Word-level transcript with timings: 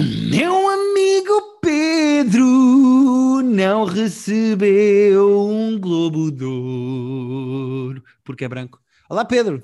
Meu 0.00 0.68
amigo 0.68 1.58
Pedro 1.60 3.42
não 3.42 3.84
recebeu 3.84 5.48
um 5.48 5.76
Globo 5.76 6.30
de 6.30 6.44
Ouro 6.44 8.04
porque 8.22 8.44
é 8.44 8.48
branco. 8.48 8.80
Olá, 9.10 9.24
Pedro. 9.24 9.60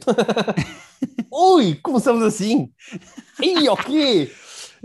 Ui, 1.30 1.76
começamos 1.76 2.24
assim. 2.24 2.72
Ih, 3.40 3.68
o 3.68 3.76
quê? 3.76 4.32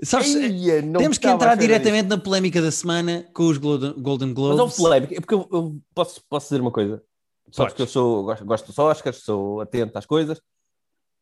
Sabes, 0.03 0.35
Eia, 0.35 0.83
não 0.83 0.99
temos 0.99 1.17
que 1.17 1.27
entrar 1.27 1.55
diretamente 1.55 2.07
na 2.07 2.19
polémica 2.19 2.61
da 2.61 2.69
semana 2.69 3.27
com 3.33 3.47
os 3.47 3.57
Golden. 3.57 3.93
Globes. 4.33 4.51
Mas 4.51 4.59
houve 4.59 4.75
polémica. 4.75 5.15
É 5.15 5.19
porque 5.19 5.33
eu, 5.33 5.49
eu 5.51 5.79
posso, 5.95 6.21
posso 6.29 6.45
dizer 6.45 6.61
uma 6.61 6.71
coisa. 6.71 7.01
Só 7.49 7.65
porque 7.65 7.81
eu 7.81 7.87
sou, 7.87 8.23
gosto, 8.23 8.45
gosto 8.45 8.67
dos 8.67 8.77
Oscars, 8.77 9.23
sou 9.23 9.61
atento 9.61 9.97
às 9.97 10.05
coisas. 10.05 10.39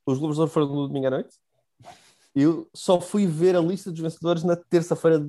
Os 0.05 0.17
Globos 0.17 0.35
de 0.35 0.41
Ouro 0.41 0.51
foram 0.51 0.67
no 0.67 0.87
domingo 0.89 1.07
à 1.07 1.11
noite. 1.11 1.29
Eu 2.35 2.67
só 2.73 2.99
fui 3.01 3.25
ver 3.25 3.55
a 3.55 3.59
lista 3.61 3.91
dos 3.91 3.99
vencedores 3.99 4.43
na 4.43 4.55
terça-feira, 4.55 5.27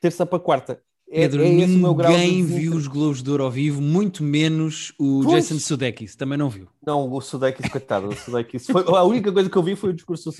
terça 0.00 0.24
para 0.24 0.38
quarta. 0.38 0.80
É, 1.10 1.22
Pedro, 1.22 1.40
é 1.42 1.44
de 1.46 1.50
ninguém 1.66 2.42
desinter- 2.44 2.44
viu 2.60 2.74
os 2.74 2.86
Globos 2.86 3.22
de 3.22 3.30
Ouro 3.30 3.44
ao 3.44 3.50
vivo, 3.50 3.80
muito 3.80 4.22
menos 4.22 4.92
o 4.98 5.22
Pois. 5.24 5.48
Jason 5.48 5.58
Sudeikis, 5.58 6.14
também 6.14 6.36
não 6.36 6.50
viu. 6.50 6.68
Não, 6.86 7.10
o 7.10 7.20
Sudeikis, 7.22 7.66
coitado. 7.70 8.08
O 8.08 8.14
Sudeikis 8.14 8.66
foi... 8.66 8.84
A 8.86 9.02
única 9.04 9.32
coisa 9.32 9.48
que 9.48 9.56
eu 9.56 9.62
vi 9.62 9.74
foi 9.74 9.90
o 9.90 9.92
discurso, 9.94 10.30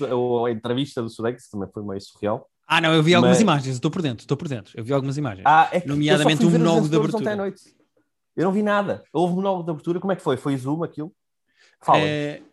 a 0.45 0.51
entrevista 0.51 1.01
do 1.01 1.09
Sudeikis, 1.09 1.49
também 1.49 1.67
foi 1.73 1.83
meio 1.83 1.99
surreal. 1.99 2.47
Ah, 2.67 2.79
não, 2.79 2.93
eu 2.93 3.01
vi 3.01 3.15
algumas 3.15 3.37
Mas- 3.37 3.41
imagens, 3.41 3.73
estou 3.75 3.89
por 3.89 4.03
dentro, 4.03 4.21
estou 4.23 4.37
por 4.37 4.47
dentro. 4.47 4.71
Eu 4.77 4.83
vi 4.83 4.93
algumas 4.93 5.17
imagens. 5.17 5.43
Ah, 5.43 5.67
é 5.71 5.81
que 5.81 5.87
Nomeadamente 5.87 6.45
o 6.45 6.51
monólogo 6.51 6.87
de 6.87 6.95
abertura. 6.95 7.17
ontem 7.23 7.33
à 7.33 7.35
noite. 7.35 7.61
Eu 8.37 8.45
não 8.45 8.51
vi 8.51 8.61
nada. 8.61 9.03
Houve 9.11 9.33
monólogo 9.33 9.63
de 9.63 9.71
abertura, 9.71 9.99
como 9.99 10.11
é 10.11 10.15
que 10.15 10.21
foi? 10.21 10.37
Foi 10.37 10.55
Zoom 10.55 10.83
aquilo? 10.83 11.11
Fala. 11.81 11.99
Eh, 11.99 12.43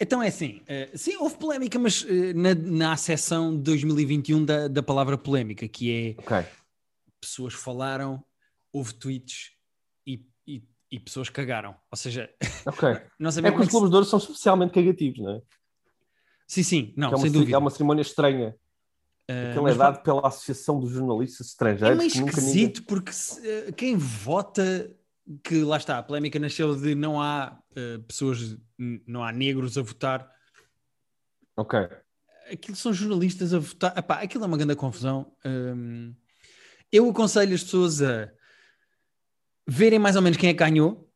então 0.00 0.22
é 0.22 0.28
assim, 0.28 0.62
eh, 0.66 0.90
sim, 0.94 1.16
houve 1.16 1.36
polémica, 1.36 1.78
mas 1.78 2.04
eh, 2.08 2.32
na, 2.32 2.54
na 2.54 2.92
acessão 2.92 3.54
de 3.56 3.62
2021 3.62 4.44
da, 4.44 4.68
da 4.68 4.82
palavra 4.82 5.18
polémica, 5.18 5.68
que 5.68 6.16
é 6.18 6.22
Ok. 6.22 6.46
pessoas 7.20 7.54
falaram, 7.54 8.24
houve 8.72 8.94
tweets 8.94 9.50
e, 10.06 10.24
e, 10.46 10.62
e 10.90 10.98
pessoas 10.98 11.28
cagaram. 11.28 11.74
Ou 11.90 11.96
seja, 11.96 12.30
Ok. 12.66 12.88
não 13.18 13.28
É 13.30 13.32
que 13.52 13.60
os 13.60 13.68
é 13.68 13.70
Globos 13.70 13.90
de 13.90 13.96
Ouro 13.96 14.06
são 14.06 14.18
especialmente 14.18 14.72
cagativos, 14.72 15.18
não 15.18 15.34
é? 15.36 15.42
Sim, 16.46 16.62
sim, 16.62 16.94
não, 16.96 17.08
é, 17.08 17.10
uma, 17.10 17.18
sem 17.18 17.30
dúvida. 17.30 17.56
é 17.56 17.58
uma 17.58 17.70
cerimónia 17.70 18.02
estranha. 18.02 18.56
Aquilo 19.28 19.62
mas 19.62 19.76
é 19.76 19.78
dado 19.78 20.02
pela 20.02 20.26
Associação 20.26 20.80
dos 20.80 20.90
Jornalistas 20.90 21.46
É 21.46 21.50
Estrangeiros. 21.50 21.98
meio 21.98 22.10
que 22.10 22.18
nunca 22.18 22.30
esquisito 22.32 22.82
porque 22.82 23.12
se, 23.12 23.72
quem 23.76 23.96
vota 23.96 24.90
que 25.44 25.62
lá 25.62 25.76
está, 25.76 25.98
a 25.98 26.02
polémica 26.02 26.38
nasceu 26.38 26.74
de 26.74 26.94
não 26.94 27.20
há 27.20 27.58
eh, 27.76 27.98
pessoas, 27.98 28.56
não 29.06 29.22
há 29.22 29.32
negros 29.32 29.78
a 29.78 29.82
votar. 29.82 30.30
Ok. 31.56 31.78
Aquilo 32.50 32.76
são 32.76 32.92
jornalistas 32.92 33.54
a 33.54 33.58
votar. 33.58 33.96
Epá, 33.96 34.20
aquilo 34.22 34.44
é 34.44 34.46
uma 34.46 34.56
grande 34.56 34.74
confusão. 34.74 35.32
Hum, 35.44 36.14
eu 36.90 37.08
aconselho 37.08 37.54
as 37.54 37.62
pessoas 37.62 38.02
a 38.02 38.30
verem 39.68 39.98
mais 39.98 40.16
ou 40.16 40.22
menos 40.22 40.36
quem 40.36 40.50
é 40.50 40.52
que 40.52 40.58
ganhou 40.58 41.08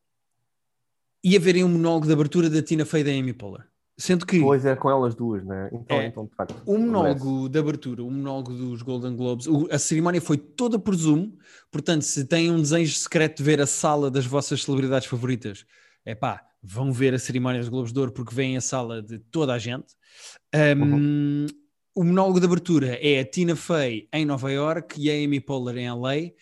e 1.22 1.36
a 1.36 1.40
verem 1.40 1.64
o 1.64 1.68
monólogo 1.68 2.06
de 2.06 2.12
abertura 2.12 2.48
da 2.48 2.62
Tina 2.62 2.84
Fey 2.84 3.02
da 3.02 3.10
Amy 3.10 3.32
Poehler. 3.32 3.66
Sendo 3.96 4.26
que 4.26 4.40
Pois 4.40 4.64
é, 4.66 4.74
com 4.74 4.90
elas 4.90 5.14
duas, 5.14 5.44
não 5.44 5.54
é? 5.54 5.70
Então, 5.72 6.00
É. 6.00 6.06
então 6.06 6.24
de 6.26 6.34
facto. 6.34 6.54
o 6.66 6.76
monólogo 6.78 7.48
de 7.48 7.58
abertura, 7.58 8.02
o 8.02 8.10
monólogo 8.10 8.52
dos 8.52 8.82
Golden 8.82 9.14
Globes, 9.14 9.46
o- 9.46 9.68
a 9.70 9.78
cerimónia 9.78 10.20
foi 10.20 10.36
toda 10.36 10.78
por 10.80 10.94
Zoom, 10.96 11.32
portanto, 11.70 12.02
se 12.02 12.24
têm 12.24 12.50
um 12.50 12.60
desejo 12.60 12.92
secreto 12.96 13.36
de 13.38 13.44
ver 13.44 13.60
a 13.60 13.66
sala 13.66 14.10
das 14.10 14.26
vossas 14.26 14.64
celebridades 14.64 15.06
favoritas, 15.08 15.64
é 16.04 16.12
pá, 16.14 16.42
vão 16.60 16.92
ver 16.92 17.14
a 17.14 17.18
cerimónia 17.20 17.60
dos 17.60 17.68
Globos 17.68 17.92
de 17.92 17.98
Ouro 18.00 18.10
porque 18.10 18.34
vêm 18.34 18.56
a 18.56 18.60
sala 18.60 19.00
de 19.00 19.18
toda 19.18 19.52
a 19.54 19.58
gente. 19.58 19.94
Um, 20.54 21.46
O 21.96 22.02
monólogo 22.02 22.40
de 22.40 22.46
abertura 22.46 22.98
é 23.00 23.20
a 23.20 23.24
Tina 23.24 23.54
Fey 23.54 24.08
em 24.12 24.24
Nova 24.24 24.50
York 24.50 25.00
e 25.00 25.08
a 25.08 25.14
Amy 25.24 25.38
Poehler 25.40 25.76
em 25.78 25.88
LA. 25.88 26.32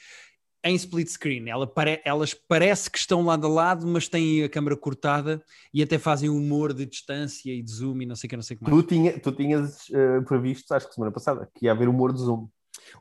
Em 0.65 0.75
split 0.77 1.09
screen, 1.09 1.49
Ela 1.49 1.67
pare- 1.67 2.01
elas 2.05 2.33
parece 2.35 2.89
que 2.91 2.97
estão 2.99 3.23
lado 3.25 3.47
a 3.47 3.51
lado, 3.51 3.87
mas 3.87 4.07
têm 4.09 4.45
a 4.45 4.49
câmera 4.49 4.77
cortada 4.77 5.43
e 5.75 5.83
até 5.83 5.99
fazem 5.99 6.29
humor 6.31 6.73
de 6.73 6.87
distância 6.87 7.53
e 7.53 7.61
de 7.61 7.71
zoom 7.71 8.01
e 8.03 8.07
não 8.07 8.15
sei 8.15 8.29
o 8.29 8.31
que, 8.31 8.37
não 8.37 8.43
sei 8.43 8.57
que 8.57 8.63
mais. 8.63 8.77
Tu, 8.77 8.83
tinha, 8.85 9.19
tu 9.19 9.33
tinhas 9.33 9.87
eh, 9.93 10.21
previsto, 10.21 10.73
acho 10.73 10.89
que 10.89 10.95
semana 10.95 11.11
passada, 11.13 11.49
que 11.55 11.67
ia 11.67 11.73
haver 11.73 11.89
humor 11.89 12.13
de 12.13 12.21
Zoom. 12.21 12.47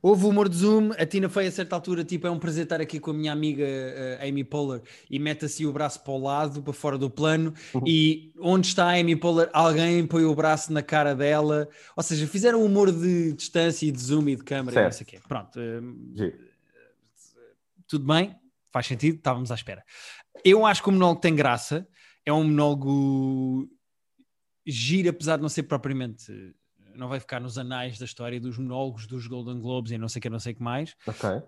Houve 0.01 0.25
humor 0.25 0.47
de 0.50 0.57
Zoom, 0.57 0.91
a 0.97 1.05
Tina 1.05 1.27
Fey 1.29 1.47
a 1.47 1.51
certa 1.51 1.75
altura, 1.75 2.03
tipo, 2.03 2.25
é 2.25 2.31
um 2.31 2.39
prazer 2.39 2.63
estar 2.63 2.81
aqui 2.81 3.00
com 3.00 3.11
a 3.11 3.13
minha 3.13 3.31
amiga 3.31 3.63
eh, 3.66 4.19
Amy 4.27 4.44
Poehler 4.44 4.81
e 5.09 5.19
mete 5.19 5.45
assim 5.45 5.66
o 5.66 5.71
braço 5.71 6.03
para 6.03 6.13
o 6.13 6.17
lado, 6.21 6.61
para 6.63 6.73
fora 6.73 6.97
do 6.97 7.09
plano 7.09 7.53
Uhum. 7.75 7.83
e 7.85 8.31
onde 8.39 8.67
está 8.67 8.85
a 8.85 9.00
Amy 9.00 9.16
Poehler, 9.16 9.50
alguém 9.53 10.05
põe 10.07 10.23
o 10.25 10.33
braço 10.33 10.71
na 10.73 10.81
cara 10.81 11.13
dela, 11.13 11.67
ou 11.95 12.01
seja, 12.03 12.25
fizeram 12.27 12.63
humor 12.63 12.91
de 12.91 13.33
distância 13.33 13.85
e 13.85 13.91
de 13.91 14.00
zoom 14.01 14.29
e 14.29 14.35
de 14.35 14.44
câmera 14.44 14.79
e 14.79 14.83
não 14.83 14.91
Certo. 14.91 15.07
sei 15.09 15.17
o 15.17 15.21
quê. 15.21 15.27
Pronto, 15.27 15.59
Giro. 16.16 16.50
Tudo 17.91 18.06
bem, 18.07 18.34
faz 18.72 18.88
sentido, 18.88 19.18
estávamos 19.18 19.52
à 19.52 19.56
espera. 19.56 19.84
Eu 20.46 20.66
acho 20.66 20.81
que 20.81 20.88
o 20.88 20.91
monólogo 20.94 21.19
tem 21.19 21.35
graça, 21.35 21.85
é 22.25 22.31
um 22.31 22.46
monólogo 22.46 23.68
giro, 24.66 25.09
apesar 25.09 25.35
de 25.35 25.41
não 25.41 25.50
ser 25.50 25.63
propriamente, 25.63 26.31
não 26.96 27.09
vai 27.09 27.19
ficar 27.19 27.41
nos 27.41 27.57
anais 27.57 28.00
da 28.00 28.06
história 28.06 28.40
dos 28.40 28.57
monólogos 28.57 29.07
dos 29.07 29.28
Golden 29.28 29.59
Globes 29.59 29.91
e 29.91 29.97
não 29.97 30.07
sei 30.07 30.19
o 30.19 30.22
que, 30.22 30.30
não 30.30 30.40
sei 30.40 30.53
o 30.53 30.56
que 30.56 30.63
mais. 30.63 30.96
Ok. 31.06 31.30
Uh, 31.30 31.44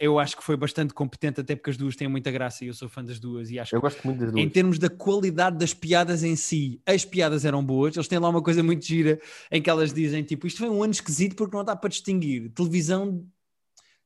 eu 0.00 0.18
acho 0.18 0.36
que 0.36 0.42
foi 0.42 0.56
bastante 0.56 0.92
competente, 0.92 1.40
até 1.40 1.54
porque 1.54 1.70
as 1.70 1.76
duas 1.76 1.94
têm 1.94 2.08
muita 2.08 2.32
graça 2.32 2.64
e 2.64 2.68
eu 2.68 2.74
sou 2.74 2.88
fã 2.88 3.04
das 3.04 3.20
duas. 3.20 3.48
E 3.48 3.60
acho 3.60 3.74
Eu 3.76 3.80
que, 3.80 3.86
gosto 3.86 4.04
muito 4.04 4.18
das 4.18 4.32
duas. 4.32 4.44
em 4.44 4.48
termos 4.48 4.80
da 4.80 4.90
qualidade 4.90 5.58
das 5.58 5.72
piadas 5.72 6.24
em 6.24 6.34
si, 6.34 6.82
as 6.84 7.04
piadas 7.04 7.44
eram 7.44 7.64
boas. 7.64 7.94
Eles 7.94 8.08
têm 8.08 8.18
lá 8.18 8.28
uma 8.28 8.42
coisa 8.42 8.64
muito 8.64 8.84
gira 8.84 9.20
em 9.48 9.62
que 9.62 9.70
elas 9.70 9.92
dizem: 9.92 10.24
tipo, 10.24 10.44
isto 10.44 10.58
foi 10.58 10.68
um 10.68 10.82
ano 10.82 10.92
esquisito 10.92 11.36
porque 11.36 11.56
não 11.56 11.64
dá 11.64 11.76
para 11.76 11.90
distinguir 11.90 12.50
televisão 12.50 13.24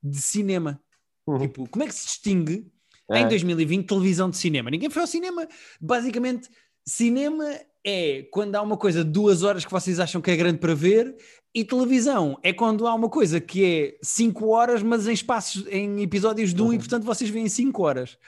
de 0.02 0.20
cinema. 0.20 0.80
Uhum. 1.26 1.38
Tipo, 1.38 1.68
como 1.68 1.82
é 1.84 1.86
que 1.88 1.94
se 1.94 2.06
distingue 2.06 2.66
É. 3.10 3.20
em 3.20 3.28
2020 3.28 3.86
televisão 3.86 4.30
de 4.30 4.36
cinema? 4.36 4.70
Ninguém 4.70 4.90
foi 4.90 5.02
ao 5.02 5.08
cinema. 5.08 5.46
Basicamente, 5.80 6.48
cinema 6.86 7.44
é 7.84 8.22
quando 8.32 8.54
há 8.56 8.62
uma 8.62 8.76
coisa 8.76 9.04
de 9.04 9.10
duas 9.10 9.42
horas 9.42 9.64
que 9.64 9.70
vocês 9.70 10.00
acham 10.00 10.20
que 10.20 10.30
é 10.30 10.36
grande 10.36 10.58
para 10.58 10.74
ver, 10.74 11.14
e 11.54 11.64
televisão 11.64 12.36
é 12.42 12.52
quando 12.52 12.86
há 12.86 12.94
uma 12.94 13.08
coisa 13.08 13.40
que 13.40 13.64
é 13.64 13.98
cinco 14.02 14.48
horas, 14.48 14.82
mas 14.82 15.06
em 15.06 15.12
espaços, 15.12 15.64
em 15.68 16.02
episódios 16.02 16.52
de 16.52 16.60
um, 16.62 16.66
e 16.66 16.76
Uhum. 16.76 16.78
portanto 16.78 17.04
vocês 17.04 17.30
veem 17.30 17.48
cinco 17.48 17.82
horas. 17.84 18.18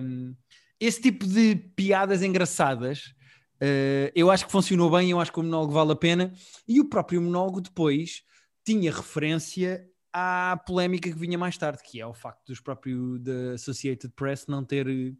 Um, 0.00 0.34
esse 0.80 1.00
tipo 1.00 1.26
de 1.26 1.54
piadas 1.76 2.22
engraçadas. 2.22 3.14
uh, 3.62 4.10
eu 4.14 4.30
acho 4.30 4.46
que 4.46 4.52
funcionou 4.52 4.90
bem, 4.90 5.10
eu 5.10 5.20
acho 5.20 5.32
que 5.32 5.38
o 5.40 5.42
monólogo 5.42 5.72
vale 5.72 5.92
a 5.92 5.96
pena. 5.96 6.32
E 6.66 6.80
o 6.80 6.88
próprio 6.88 7.20
monólogo 7.22 7.60
depois 7.60 8.22
tinha 8.66 8.90
referência 8.92 9.86
à 10.14 10.56
polémica 10.64 11.10
que 11.10 11.18
vinha 11.18 11.36
mais 11.36 11.58
tarde, 11.58 11.82
que 11.82 12.00
é 12.00 12.06
o 12.06 12.14
facto 12.14 12.46
dos 12.46 12.60
próprios 12.60 13.20
da 13.20 13.54
Associated 13.54 14.12
Press 14.14 14.46
não 14.46 14.64
ter 14.64 14.86
eh, 14.88 15.12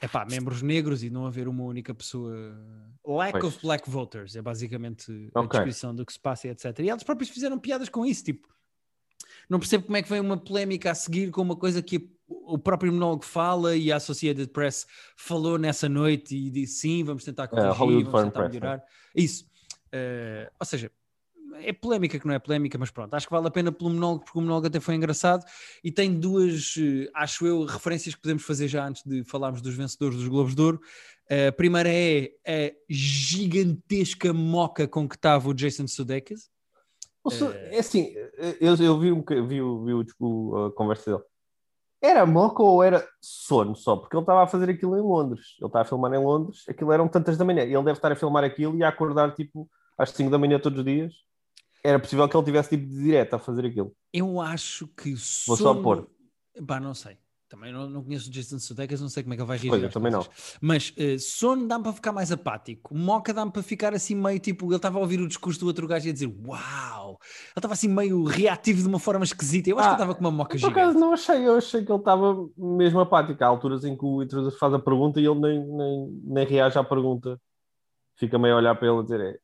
epá, 0.00 0.24
membros 0.24 0.62
negros 0.62 1.02
e 1.02 1.10
não 1.10 1.26
haver 1.26 1.48
uma 1.48 1.64
única 1.64 1.92
pessoa. 1.92 2.32
Lack 3.04 3.32
Pois. 3.32 3.44
of 3.44 3.58
black 3.60 3.90
voters 3.90 4.36
é 4.36 4.42
basicamente 4.42 5.10
a 5.34 5.40
Ok. 5.40 5.50
descrição 5.58 5.92
do 5.92 6.06
que 6.06 6.12
se 6.12 6.20
passa, 6.20 6.46
e 6.46 6.50
etc. 6.50 6.78
E 6.78 6.88
eles 6.88 7.02
próprios 7.02 7.28
fizeram 7.28 7.58
piadas 7.58 7.88
com 7.88 8.06
isso, 8.06 8.24
tipo. 8.24 8.46
Não 9.50 9.58
percebo 9.58 9.84
como 9.86 9.96
é 9.96 10.02
que 10.02 10.08
vem 10.08 10.20
uma 10.20 10.36
polémica 10.36 10.92
a 10.92 10.94
seguir 10.94 11.30
com 11.32 11.42
uma 11.42 11.56
coisa 11.56 11.82
que 11.82 12.14
o 12.28 12.58
próprio 12.58 12.92
monólogo 12.92 13.24
fala 13.24 13.74
e 13.74 13.90
a 13.90 13.96
Associated 13.96 14.48
Press 14.52 14.86
falou 15.16 15.58
nessa 15.58 15.88
noite 15.88 16.36
e 16.36 16.50
disse 16.50 16.80
sim, 16.80 17.02
vamos 17.02 17.24
tentar 17.24 17.48
corrigir, 17.48 17.72
Hollywood 17.72 18.10
vamos 18.10 18.24
tentar 18.26 18.40
Press, 18.40 18.54
melhorar. 18.54 18.84
Isso. 19.14 19.46
Eh, 19.90 20.50
ou 20.60 20.66
seja, 20.66 20.92
é 21.62 21.72
polémica 21.72 22.18
que 22.18 22.26
não 22.26 22.34
é 22.34 22.38
polémica, 22.38 22.76
mas 22.78 22.90
pronto, 22.90 23.14
acho 23.14 23.26
que 23.26 23.32
vale 23.32 23.46
a 23.46 23.50
pena 23.50 23.70
pelo 23.72 23.90
monólogo, 23.90 24.24
porque 24.24 24.38
o 24.38 24.42
monólogo 24.42 24.66
até 24.66 24.80
foi 24.80 24.94
engraçado 24.94 25.44
e 25.82 25.90
tem 25.92 26.12
duas, 26.18 26.74
eh, 26.78 27.10
acho 27.14 27.46
eu, 27.46 27.64
referências 27.64 28.14
que 28.14 28.20
podemos 28.22 28.42
fazer 28.44 28.68
já 28.68 28.86
antes 28.86 29.02
de 29.04 29.24
falarmos 29.24 29.60
dos 29.62 29.74
vencedores 29.74 30.16
dos 30.16 30.28
Globos 30.28 30.54
de 30.54 30.62
Ouro. 30.62 30.80
Eh, 31.30 31.48
a 31.48 31.52
primeira 31.52 31.88
é 31.92 32.32
a 32.46 32.72
gigantesca 32.88 34.32
moca 34.32 34.86
com 34.88 35.08
que 35.08 35.14
estava 35.16 35.48
o 35.48 35.54
Jason 35.54 35.86
Sudeikis. 35.86 36.48
Su- 37.30 37.52
É 37.52 37.78
assim, 37.78 38.14
eu, 38.60 38.74
eu 38.76 38.98
vi, 38.98 39.12
um, 39.12 39.22
vi, 39.22 39.44
vi 39.46 39.60
o, 39.60 40.04
o- 40.18 40.66
a 40.66 40.72
conversa 40.72 41.10
dele. 41.12 41.22
Era 42.00 42.24
moca 42.24 42.62
ou 42.62 42.82
era 42.82 43.06
sono 43.20 43.74
só? 43.74 43.96
Porque 43.96 44.16
ele 44.16 44.22
estava 44.22 44.44
a 44.44 44.46
fazer 44.46 44.70
aquilo 44.70 44.96
em 44.96 45.00
Londres. 45.02 45.56
Ele 45.58 45.66
estava 45.66 45.82
a 45.82 45.84
filmar 45.84 46.12
em 46.14 46.22
Londres, 46.24 46.62
aquilo 46.68 46.92
eram 46.92 47.08
tantas 47.08 47.36
da 47.36 47.44
manhã. 47.44 47.62
Ele 47.64 47.74
deve 47.82 47.92
estar 47.92 48.12
a 48.12 48.16
filmar 48.16 48.44
aquilo 48.44 48.76
e 48.78 48.84
a 48.84 48.88
acordar 48.88 49.34
tipo 49.34 49.68
às 49.98 50.10
5 50.10 50.30
da 50.30 50.38
manhã 50.38 50.58
todos 50.60 50.78
os 50.78 50.84
dias. 50.84 51.12
Era 51.84 51.98
possível 51.98 52.28
que 52.28 52.36
ele 52.36 52.44
tivesse 52.44 52.70
tipo 52.70 52.86
de 52.88 53.02
direto 53.02 53.34
a 53.34 53.38
fazer 53.38 53.64
aquilo. 53.66 53.92
Eu 54.12 54.40
acho 54.40 54.86
que 54.88 55.14
Vou 55.46 55.56
só 55.56 55.74
pôr. 55.74 56.08
Pá, 56.66 56.80
não 56.80 56.94
sei. 56.94 57.16
Também 57.48 57.72
não, 57.72 57.88
não 57.88 58.04
conheço 58.04 58.28
o 58.28 58.30
Jason 58.30 58.58
Sudeikis, 58.58 59.00
não 59.00 59.08
sei 59.08 59.22
como 59.22 59.32
é 59.32 59.36
que 59.36 59.40
ele 59.42 59.46
vai 59.48 59.56
reagir. 59.56 59.70
Pois, 59.70 59.82
eu 59.82 59.88
também 59.90 60.12
coisas. 60.12 60.58
Mas 60.60 60.92
eh, 60.98 61.16
sono 61.16 61.66
dá-me 61.66 61.82
para 61.82 61.94
ficar 61.94 62.12
mais 62.12 62.30
apático. 62.30 62.94
Moca 62.94 63.32
dá-me 63.32 63.50
para 63.50 63.62
ficar 63.62 63.94
assim 63.94 64.14
meio 64.14 64.38
tipo. 64.38 64.66
Ele 64.66 64.76
estava 64.76 64.98
a 64.98 65.00
ouvir 65.00 65.18
o 65.18 65.26
discurso 65.26 65.58
do 65.60 65.66
outro 65.66 65.86
gajo 65.86 66.06
e 66.06 66.10
a 66.10 66.12
dizer 66.12 66.26
Uau! 66.44 67.12
Ele 67.12 67.52
estava 67.56 67.72
assim 67.72 67.88
meio 67.88 68.22
reativo 68.24 68.82
de 68.82 68.86
uma 68.88 68.98
forma 68.98 69.24
esquisita. 69.24 69.70
Eu 69.70 69.78
acho 69.78 69.86
Ah, 69.88 69.90
que 69.92 69.94
ele 69.94 70.02
estava 70.02 70.14
com 70.14 70.20
uma 70.20 70.30
moca 70.30 70.50
Por 70.50 70.58
gigante. 70.58 70.78
acaso 70.78 70.98
não 70.98 71.14
achei, 71.14 71.46
eu 71.48 71.56
achei 71.56 71.82
que 71.82 71.90
ele 71.90 71.98
estava 71.98 72.34
mesmo 72.54 73.00
apático. 73.00 73.42
Há 73.42 73.46
alturas 73.46 73.82
em 73.82 73.96
que 73.96 74.04
o 74.04 74.22
introdutor 74.22 74.58
faz 74.58 74.74
a 74.74 74.78
pergunta 74.78 75.18
e 75.18 75.24
ele 75.24 75.40
nem, 75.40 75.66
nem, 75.66 76.20
nem 76.24 76.46
reage 76.46 76.78
à 76.78 76.84
pergunta. 76.84 77.40
Fica 78.16 78.38
meio 78.38 78.56
a 78.56 78.58
olhar 78.58 78.74
para 78.74 78.88
ele 78.88 78.98
a 78.98 79.02
dizer: 79.02 79.20
é, 79.22 79.38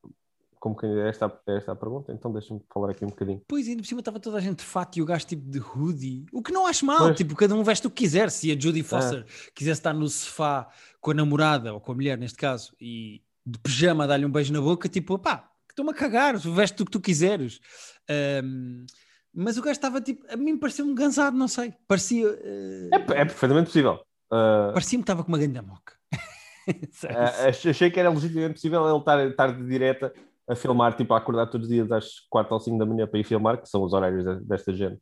como 0.65 0.75
que 0.75 0.87
é 0.87 1.11
esta, 1.11 1.27
é 1.47 1.59
esta 1.59 1.73
a 1.73 1.77
pergunta, 1.77 2.11
então 2.11 2.33
deixa-me 2.33 2.59
falar 2.73 2.89
aqui 2.91 3.05
um 3.05 3.09
bocadinho. 3.09 3.43
Pois, 3.47 3.69
ainda 3.69 3.83
por 3.83 3.87
cima 3.87 4.01
estava 4.01 4.19
toda 4.19 4.39
a 4.39 4.41
gente 4.41 4.61
de 4.61 4.65
fato 4.65 4.97
e 4.99 5.03
o 5.03 5.05
gajo 5.05 5.27
tipo 5.27 5.47
de 5.51 5.61
hoodie. 5.61 6.25
O 6.33 6.43
que 6.43 6.51
não 6.53 6.67
acho 6.67 6.87
mal, 6.87 6.97
Pois. 7.01 7.17
tipo, 7.19 7.37
cada 7.37 7.55
um 7.55 7.63
veste 7.63 7.87
o 7.87 7.91
que 7.91 7.97
quiser. 8.03 8.31
Se 8.31 8.51
a 8.51 8.59
Judy 8.59 8.83
Foster 8.83 9.27
quisesse 9.55 9.81
estar 9.81 9.93
no 9.93 10.09
sofá 10.09 10.67
com 11.03 11.11
a 11.11 11.15
namorada, 11.15 11.75
ou 11.75 11.81
com 11.83 11.93
a 11.93 11.95
mulher 11.95 12.17
neste 12.17 12.39
caso, 12.39 12.75
e 12.81 13.21
de 13.45 13.59
pijama 13.59 14.07
dar-lhe 14.07 14.25
um 14.25 14.31
beijo 14.33 14.55
na 14.55 14.61
boca, 14.63 14.89
tipo, 14.89 15.19
pá, 15.19 15.51
estou-me 15.69 15.91
a 15.91 15.95
cagar, 15.95 16.39
veste 16.39 16.81
o 16.83 16.87
que 16.87 16.91
tu 16.93 16.99
quiseres. 17.01 17.61
Ahm, 18.09 18.87
mas 19.35 19.59
o 19.59 19.61
gajo 19.63 19.73
estava 19.73 20.01
tipo, 20.01 20.25
a 20.33 20.37
mim 20.37 20.57
pareceu-me 20.57 20.95
gansado, 20.95 21.37
não 21.37 21.47
sei. 21.49 21.75
Parecia. 21.87 22.27
eh, 22.43 22.89
É, 22.91 22.97
é 22.97 23.25
perfeitamente 23.27 23.67
possível. 23.67 24.01
Ah, 24.31 24.71
Parecia-me 24.73 25.03
que 25.03 25.11
estava 25.11 25.23
com 25.23 25.29
uma 25.29 25.37
grande 25.39 25.61
moca. 25.61 25.93
Ach- 27.11 27.67
achei 27.69 27.91
que 27.91 28.01
era 28.01 28.09
legitimamente 28.09 28.55
possível 28.55 28.89
ele 28.89 28.99
estar, 28.99 29.27
estar 29.29 29.53
de 29.53 29.67
direta 29.69 30.15
a 30.49 30.55
filmar, 30.55 30.95
tipo, 30.97 31.15
a 31.15 31.19
acordar 31.19 31.47
todos 31.47 31.67
os 31.67 31.73
dias 31.73 31.91
às 31.91 32.21
4 32.31 32.53
ou 32.55 32.61
5 32.61 32.79
da 32.79 32.87
manhã 32.87 33.07
para 33.07 33.19
ir 33.19 33.25
filmar, 33.25 33.61
que 33.61 33.69
são 33.69 33.83
os 33.83 33.93
horários 33.93 34.25
de- 34.25 34.45
desta 34.45 34.73
gente, 34.75 35.01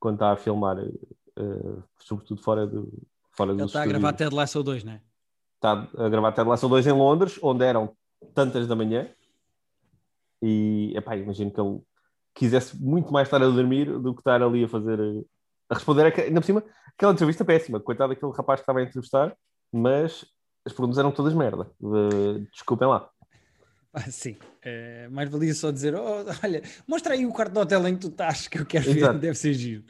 quando 0.00 0.16
está 0.16 0.32
a 0.32 0.36
filmar, 0.36 0.78
eh, 0.78 1.76
sobretudo 2.00 2.42
fora 2.42 2.66
do. 2.66 2.92
Fora 3.32 3.52
Ele 3.52 3.62
está 3.64 3.82
a 3.82 3.86
gravar 3.86 4.12
Ted 4.12 4.34
Lasso 4.34 4.62
2, 4.62 4.84
não 4.84 4.92
é? 4.92 5.00
está 5.56 5.88
a 5.96 6.08
gravar 6.08 6.32
Ted 6.32 6.48
Lasso 6.48 6.68
2 6.68 6.86
em 6.86 6.92
Londres, 6.92 7.38
onde 7.42 7.64
eram 7.64 7.96
tantas 8.34 8.66
da 8.66 8.76
manhã. 8.76 9.08
E, 10.42 10.92
epá, 10.96 11.16
imagino 11.16 11.50
que 11.50 11.60
ele 11.60 11.80
quisesse 12.34 12.76
muito 12.76 13.12
mais 13.12 13.26
estar 13.28 13.42
a 13.42 13.48
dormir 13.48 13.86
do 13.98 14.12
que 14.14 14.20
estar 14.20 14.42
ali 14.42 14.64
a 14.64 14.68
fazer, 14.68 14.98
eh, 15.00 15.24
a 15.70 15.74
responder, 15.74 16.02
a, 16.06 16.22
ainda 16.22 16.40
por 16.40 16.46
cima, 16.46 16.62
aquela 16.96 17.12
entrevista 17.12 17.44
péssima. 17.44 17.80
Coitado 17.80 18.12
daquele 18.12 18.32
rapaz 18.32 18.60
que 18.60 18.62
estava 18.64 18.80
a 18.80 18.82
entrevistar, 18.82 19.34
mas 19.72 20.24
as 20.66 20.72
perguntas 20.72 20.98
eram 20.98 21.10
todas 21.12 21.32
merda. 21.34 21.70
Desculpem 22.52 22.88
lá. 22.88 23.08
Ah, 23.94 24.10
sim, 24.10 24.36
Eh, 24.66 25.08
mais 25.10 25.28
valia 25.30 25.54
só 25.54 25.70
dizer: 25.70 25.94
"Oh, 25.94 26.24
olha, 26.42 26.62
mostra 26.86 27.14
aí 27.14 27.24
o 27.24 27.30
quarto 27.32 27.52
do 27.52 27.60
hotel 27.60 27.86
em 27.86 27.94
que 27.94 28.00
tu 28.00 28.08
estás, 28.08 28.48
que 28.48 28.58
eu 28.58 28.66
quero 28.66 28.90
ver, 28.92 29.18
deve 29.18 29.34
ser 29.36 29.52
giro. 29.54 29.84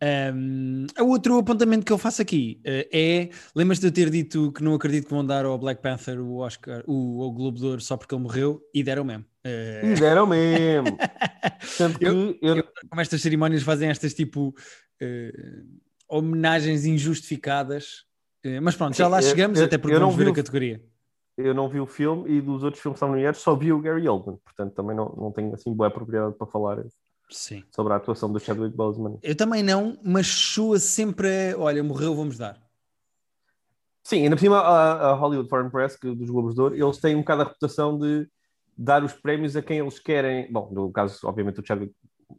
Um, 0.00 0.86
o 1.00 1.06
outro 1.08 1.36
apontamento 1.38 1.84
que 1.84 1.92
eu 1.92 1.98
faço 1.98 2.22
aqui 2.22 2.60
eh, 2.64 2.88
é: 2.92 3.28
lembras-te 3.54 3.82
de 3.82 3.86
eu 3.88 3.92
ter 3.92 4.10
dito 4.10 4.50
que 4.52 4.62
não 4.62 4.74
acredito 4.74 5.04
que 5.06 5.10
vão 5.14 5.24
dar 5.26 5.44
ao 5.44 5.58
Black 5.58 5.82
Panther 5.82 6.20
o 6.20 6.36
Oscar, 6.38 6.82
o, 6.86 7.20
o 7.20 7.30
Globo 7.32 7.58
de 7.58 7.64
Ouro 7.66 7.80
só 7.80 7.96
porque 7.96 8.14
ele 8.14 8.22
morreu, 8.22 8.60
e 8.74 8.82
deram 8.82 9.04
mesmo. 9.04 9.24
Eh, 9.44 9.92
E 9.92 9.94
deram 10.00 10.26
mesmo. 10.26 10.96
Sendo 11.62 11.98
que 11.98 12.04
eu, 12.06 12.38
eu- 12.42 12.64
como 12.88 13.00
estas 13.00 13.20
cerimónias 13.20 13.62
fazem 13.62 13.88
estas 13.90 14.14
tipo 14.14 14.54
eh, 15.00 15.32
homenagens 16.08 16.84
injustificadas, 16.86 18.04
mas 18.62 18.74
pronto, 18.76 18.96
já 18.96 19.06
lá 19.08 19.18
eu- 19.18 19.22
chegamos, 19.22 19.58
eu- 19.58 19.66
até 19.66 19.76
porque 19.78 19.94
eu 19.94 20.00
vamos 20.00 20.16
ver 20.16 20.24
vi 20.24 20.28
a 20.28 20.32
o- 20.32 20.34
categoria. 20.36 20.82
Eu 21.38 21.54
não 21.54 21.68
vi 21.68 21.78
o 21.78 21.86
filme 21.86 22.28
e 22.28 22.40
dos 22.40 22.64
outros 22.64 22.82
filmes 22.82 23.00
nomeados 23.00 23.40
só 23.40 23.54
vi 23.54 23.72
o 23.72 23.80
Gary 23.80 24.08
Oldman. 24.08 24.38
Portanto, 24.44 24.74
também 24.74 24.96
não, 24.96 25.14
não 25.16 25.30
tenho 25.30 25.54
assim 25.54 25.72
boa 25.72 25.88
propriedade 25.88 26.34
para 26.36 26.46
falar 26.48 26.84
Sim. 27.30 27.62
sobre 27.70 27.92
a 27.92 27.96
atuação 27.96 28.30
do 28.30 28.40
Chadwick 28.40 28.76
Boseman. 28.76 29.18
Eu 29.22 29.36
também 29.36 29.62
não, 29.62 29.96
mas 30.02 30.26
soa 30.26 30.80
sempre 30.80 31.28
a, 31.52 31.58
olha, 31.58 31.82
morreu, 31.82 32.14
vamos 32.14 32.36
dar. 32.36 32.60
Sim, 34.02 34.24
ainda 34.24 34.34
por 34.34 34.40
cima 34.40 34.58
a, 34.58 35.10
a 35.10 35.14
Hollywood 35.14 35.48
Foreign 35.48 35.70
Press, 35.70 35.96
que, 35.96 36.12
dos 36.12 36.28
Globos 36.28 36.54
de 36.54 36.60
Ouro, 36.60 36.74
eles 36.74 36.98
têm 36.98 37.14
um 37.14 37.20
bocado 37.20 37.42
a 37.42 37.44
reputação 37.44 37.96
de 37.96 38.26
dar 38.76 39.04
os 39.04 39.12
prémios 39.12 39.54
a 39.54 39.62
quem 39.62 39.78
eles 39.78 40.00
querem. 40.00 40.50
Bom, 40.50 40.70
no 40.72 40.90
caso, 40.90 41.20
obviamente, 41.24 41.60
o 41.60 41.64
Chadwick 41.64 41.94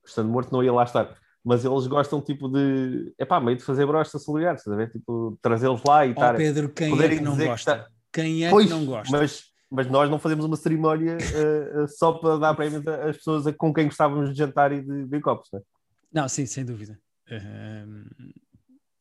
estando 0.05 0.29
morto 0.29 0.51
não 0.51 0.63
ia 0.63 0.73
lá 0.73 0.83
estar, 0.83 1.15
mas 1.43 1.63
eles 1.63 1.87
gostam 1.87 2.21
tipo 2.21 2.49
de, 2.49 3.13
é 3.17 3.23
pá, 3.23 3.39
meio 3.39 3.57
de 3.57 3.63
fazer 3.63 3.85
brocha 3.85 4.19
solidária, 4.19 4.57
estás 4.57 4.73
a 4.73 4.77
ver? 4.77 4.91
Tipo, 4.91 5.37
trazê-los 5.41 5.83
lá 5.83 6.05
e 6.05 6.09
Ó 6.09 6.11
estar. 6.11 6.35
Pedro, 6.35 6.69
quem 6.69 6.99
é 6.99 7.09
que 7.09 7.21
não 7.21 7.31
dizer 7.31 7.43
que 7.43 7.49
gosta? 7.49 7.77
tá- 7.77 7.87
Quem 8.11 8.45
é 8.45 8.49
Pois, 8.49 8.65
que 8.65 8.71
não 8.71 8.85
gosta? 8.85 9.15
Mas, 9.17 9.43
mas 9.69 9.87
nós 9.87 10.09
não 10.09 10.17
fazemos 10.19 10.43
uma 10.45 10.55
cerimónia 10.55 11.17
eh, 11.17 11.71
eh, 11.83 11.87
só 11.87 12.13
para 12.13 12.37
dar 12.37 12.55
prémios 12.55 12.85
às 12.87 13.17
pessoas 13.17 13.45
a- 13.47 13.53
com 13.53 13.73
quem 13.73 13.85
gostávamos 13.85 14.31
de 14.31 14.37
jantar 14.37 14.71
e 14.71 14.81
de 14.81 14.87
beber 14.87 15.21
copos, 15.21 15.49
não 15.53 15.59
é? 15.59 15.63
Não, 16.11 16.27
sim, 16.27 16.45
sem 16.45 16.65
dúvida. 16.65 16.99
Ahm, 17.31 18.05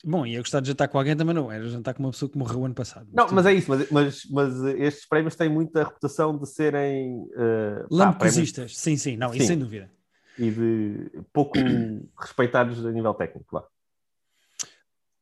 Bom, 0.04 0.24
ia 0.24 0.38
gostar 0.38 0.60
de 0.60 0.68
jantar 0.68 0.86
com 0.86 0.96
alguém 0.96 1.16
também 1.16 1.34
não, 1.34 1.50
era 1.50 1.66
jantar 1.68 1.92
com 1.92 2.04
uma 2.04 2.10
pessoa 2.12 2.30
que 2.30 2.38
morreu 2.38 2.64
ano 2.64 2.74
passado. 2.74 3.08
Não, 3.12 3.26
mas 3.32 3.44
é 3.46 3.52
isso, 3.52 3.68
mas, 3.68 3.90
mas, 3.90 4.22
mas 4.30 4.54
estes 4.78 5.08
prémios 5.08 5.34
têm 5.34 5.48
muita 5.48 5.82
reputação 5.82 6.38
de 6.38 6.48
serem 6.48 7.26
pá, 7.28 7.34
prémios 7.40 7.90
Lampecosistas, 7.90 8.76
sim, 8.78 8.96
sim, 8.96 9.16
não, 9.16 9.30
isso 9.30 9.40
Sim. 9.40 9.46
sem 9.48 9.58
dúvida. 9.58 9.90
e 10.38 10.50
de 10.52 11.10
pouco 11.32 11.58
respeitados 12.16 12.86
a 12.86 12.92
nível 12.92 13.12
técnico, 13.12 13.56
lá. 13.56 13.64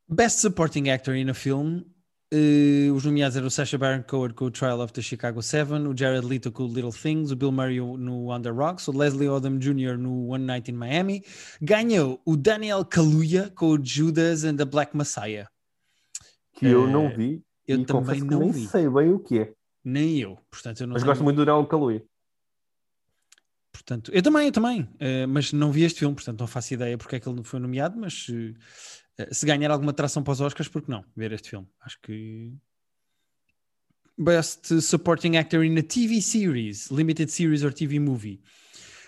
Best 0.09 0.41
Supporting 0.41 0.91
Actor 0.91 1.15
in 1.17 1.31
a 1.31 1.35
Film. 1.35 1.81
Eh, 2.33 2.91
os 2.93 3.05
nomeados 3.05 3.37
eram 3.37 3.47
o 3.47 3.51
Sacha 3.51 3.79
Baron 3.79 4.03
Cohen 4.03 4.33
com 4.33 4.47
o 4.47 4.51
Trial 4.51 4.81
of 4.81 4.93
the 4.93 5.01
Chicago 5.03 5.43
Seven, 5.43 5.87
o 5.87 5.97
Jared 5.97 6.27
Leto 6.27 6.51
com 6.51 6.65
o 6.65 6.67
Little 6.67 6.93
Things, 6.93 7.31
o 7.31 7.37
Bill 7.37 7.53
Murray 7.53 7.79
no 7.81 8.35
Under 8.35 8.55
Rocks, 8.55 8.89
o 8.89 8.93
Leslie 8.93 9.29
Odom 9.29 9.59
Jr. 9.59 9.97
no 9.99 10.29
One 10.29 10.45
Night 10.45 10.71
in 10.71 10.75
Miami. 10.75 11.23
Ganhou 11.61 12.21
o 12.25 12.37
Daniel 12.37 12.85
Kaluuya 12.85 13.51
com 13.51 13.71
o 13.71 13.85
Judas 13.85 14.45
and 14.45 14.57
the 14.57 14.65
Black 14.65 14.97
Messiah. 14.97 15.47
Que 16.55 16.67
eu 16.67 16.87
Eh, 16.89 16.91
não 16.91 17.09
vi 17.15 17.43
eu 17.69 17.81
e 17.81 17.85
também 17.85 18.21
não 18.23 18.39
nem 18.41 18.51
vi. 18.53 18.67
sei 18.67 18.89
bem 18.89 19.13
o 19.13 19.19
que 19.21 19.39
é. 19.41 19.53
Nem 19.85 20.19
eu, 20.19 20.39
portanto 20.51 20.81
eu 20.81 20.87
não 20.87 20.95
Mas 20.95 21.03
gosto 21.05 21.23
muito 21.23 21.37
do 21.37 21.45
Daniel 21.45 21.67
Kaluuya. 21.67 22.03
Portanto, 23.73 24.11
eu 24.13 24.23
também, 24.23 24.47
eu 24.47 24.53
também, 24.53 24.89
eh, 24.99 25.27
mas 25.27 25.53
não 25.53 25.71
vi 25.71 25.85
este 25.85 25.99
filme, 26.01 26.15
portanto 26.15 26.41
não 26.41 26.47
faço 26.47 26.73
ideia 26.75 26.97
porque 26.97 27.17
é 27.17 27.21
que 27.21 27.29
ele 27.29 27.37
não 27.37 27.45
foi 27.45 27.61
nomeado, 27.61 27.97
mas 28.01 28.27
eh, 28.31 28.55
se 29.31 29.47
ganhar 29.47 29.71
alguma 29.71 29.91
atração 29.93 30.23
para 30.23 30.33
os 30.33 30.41
Oscars, 30.41 30.69
por 30.69 30.83
que 30.83 30.91
não 30.91 31.05
ver 31.17 31.33
este 31.33 31.51
filme? 31.51 31.67
Acho 31.81 31.99
que 32.03 32.53
Best 34.19 34.81
Supporting 34.81 35.37
Actor 35.37 35.65
in 35.65 35.79
a 35.79 35.83
TV 35.83 36.21
Series, 36.23 36.91
Limited 36.91 37.31
Series 37.31 37.63
or 37.63 37.73
TV 37.73 37.99
Movie. 37.99 38.41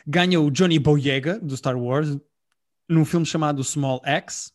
Ganhou 0.07 0.47
o 0.47 0.51
Johnny 0.51 0.79
Boyega, 0.79 1.39
do 1.39 1.57
Star 1.57 1.77
Wars, 1.79 2.17
num 2.89 3.05
filme 3.05 3.25
chamado 3.27 3.63
Small 3.65 4.01
X. 4.05 4.53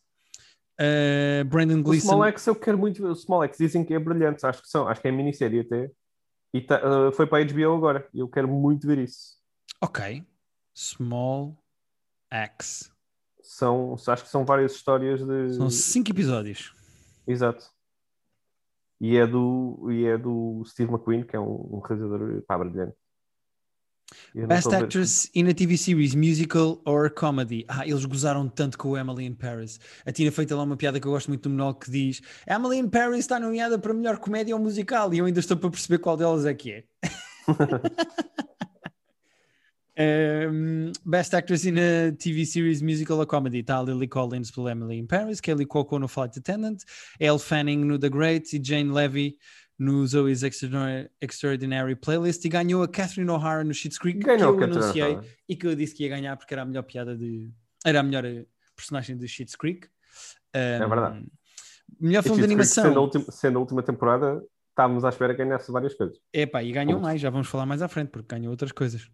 Eh, 0.78 1.44
Brandon 1.44 1.78
O 1.80 1.82
Gleeson. 1.84 2.08
Small 2.08 2.24
X 2.26 2.46
eu 2.46 2.56
quero 2.56 2.76
muito 2.78 3.02
ver. 3.02 3.08
O 3.08 3.14
Small 3.14 3.44
X 3.44 3.58
dizem 3.58 3.84
que 3.84 3.94
é 3.94 3.98
brilhante, 3.98 4.44
acho 4.44 4.62
que 4.62 4.68
são, 4.68 4.88
acho 4.88 5.00
que 5.00 5.08
é 5.08 5.12
minissérie 5.12 5.60
até. 5.60 5.90
E 6.52 6.60
tá- 6.60 6.80
eh, 6.80 7.12
foi 7.12 7.26
para 7.26 7.38
a 7.38 7.46
HBO 7.46 7.74
agora. 7.76 8.08
Eu 8.14 8.28
quero 8.28 8.48
muito 8.48 8.86
ver 8.86 8.98
isso. 8.98 9.36
Ok. 9.80 10.24
Small 10.74 11.56
X. 12.30 12.90
São, 13.44 13.94
acho 14.08 14.24
que 14.24 14.30
são 14.30 14.44
várias 14.44 14.72
histórias 14.72 15.24
de. 15.24 15.54
São 15.54 15.70
cinco 15.70 16.10
episódios. 16.10 16.74
Exato. 17.26 17.66
E 19.00 19.16
é 19.16 19.26
do, 19.26 19.88
e 19.90 20.06
é 20.06 20.16
do 20.16 20.64
Steve 20.64 20.90
McQueen, 20.90 21.24
que 21.24 21.36
é 21.36 21.40
um, 21.40 21.76
um 21.76 21.80
realizador 21.80 22.42
pá, 22.46 22.56
brilhante. 22.58 22.96
Best 24.34 24.72
Actress 24.72 25.30
in 25.34 25.48
a 25.48 25.54
TV 25.54 25.76
Series, 25.76 26.14
Musical 26.14 26.80
or 26.84 27.10
Comedy. 27.10 27.64
Ah, 27.68 27.86
eles 27.86 28.04
gozaram 28.04 28.48
tanto 28.48 28.78
com 28.78 28.90
o 28.90 28.96
Emily 28.96 29.26
in 29.26 29.34
Paris. 29.34 29.80
A 30.04 30.12
Tina 30.12 30.30
feita 30.30 30.56
lá 30.56 30.62
uma 30.62 30.76
piada 30.76 31.00
que 31.00 31.06
eu 31.06 31.12
gosto 31.12 31.28
muito 31.28 31.42
do 31.42 31.50
monólogo 31.50 31.80
que 31.80 31.90
diz 31.90 32.20
Emily 32.46 32.78
in 32.78 32.88
Paris 32.88 33.20
está 33.20 33.40
nomeada 33.40 33.78
para 33.78 33.92
melhor 33.92 34.18
comédia 34.18 34.54
ou 34.54 34.60
musical 34.60 35.12
e 35.12 35.18
eu 35.18 35.24
ainda 35.24 35.40
estou 35.40 35.56
para 35.56 35.70
perceber 35.70 35.98
qual 35.98 36.16
delas 36.16 36.44
é 36.46 36.54
que 36.54 36.72
é. 36.72 36.84
Um, 39.96 40.92
Best 41.06 41.34
Actress 41.34 41.64
in 41.66 41.78
a 41.78 42.12
TV 42.12 42.44
Series, 42.44 42.82
Musical 42.82 43.20
or 43.20 43.26
Comedy. 43.26 43.60
Está 43.60 43.76
a 43.76 43.82
Lily 43.82 44.08
Collins 44.08 44.50
pelo 44.50 44.68
Emily 44.68 44.98
in 44.98 45.06
Paris, 45.06 45.40
Kelly 45.40 45.66
Coco 45.66 45.98
no 45.98 46.08
Flight 46.08 46.36
Attendant, 46.36 46.84
Elle 47.20 47.38
Fanning 47.38 47.84
no 47.86 47.96
The 47.98 48.08
Great 48.08 48.52
e 48.56 48.58
Jane 48.58 48.92
Levy 48.92 49.38
no 49.78 50.06
Zoe's 50.06 50.42
Extraordinary, 50.42 51.08
Extraordinary 51.20 51.96
Playlist 51.96 52.44
e 52.44 52.48
ganhou 52.48 52.82
a 52.82 52.88
Catherine 52.88 53.30
O'Hara 53.30 53.64
no 53.64 53.72
Schitt's 53.74 53.98
Creek 53.98 54.20
Ganhou 54.20 54.56
que 54.56 54.62
eu 54.62 54.68
anunciei 54.68 55.18
e 55.48 55.56
que 55.56 55.66
eu 55.66 55.74
disse 55.74 55.94
que 55.94 56.04
ia 56.04 56.08
ganhar 56.08 56.36
porque 56.36 56.54
era 56.54 56.62
a 56.62 56.64
melhor 56.64 56.82
piada 56.84 57.16
de 57.16 57.50
era 57.84 57.98
a 57.98 58.02
melhor 58.02 58.24
eh, 58.24 58.46
personagem 58.76 59.16
de 59.16 59.26
Schitt's 59.26 59.56
Creek 59.56 59.88
É 60.52 60.78
verdade. 60.78 61.26
melhor 62.00 62.22
filme 62.22 62.46
de 62.46 62.54
Creek, 62.54 62.64
Sendo 62.66 62.86
a, 62.86 62.90
animação 62.90 63.02
última, 63.02 63.24
sendo 63.32 63.58
a 63.58 63.60
última 63.60 63.82
temporada, 63.82 64.44
estávamos 64.70 65.04
à 65.04 65.08
espera 65.08 65.34
que 65.34 65.44
ganhasse 65.44 65.72
várias 65.72 65.94
coisas. 65.94 66.18
Epá, 66.32 66.62
e 66.62 66.70
ganhou 66.70 66.94
Vamos. 66.94 67.02
mais, 67.02 67.20
já 67.20 67.30
vamos 67.30 67.48
falar 67.48 67.66
mais 67.66 67.82
à 67.82 67.88
frente, 67.88 68.10
porque 68.10 68.32
ganhou 68.32 68.50
outras 68.52 68.70
coisas. 68.70 69.10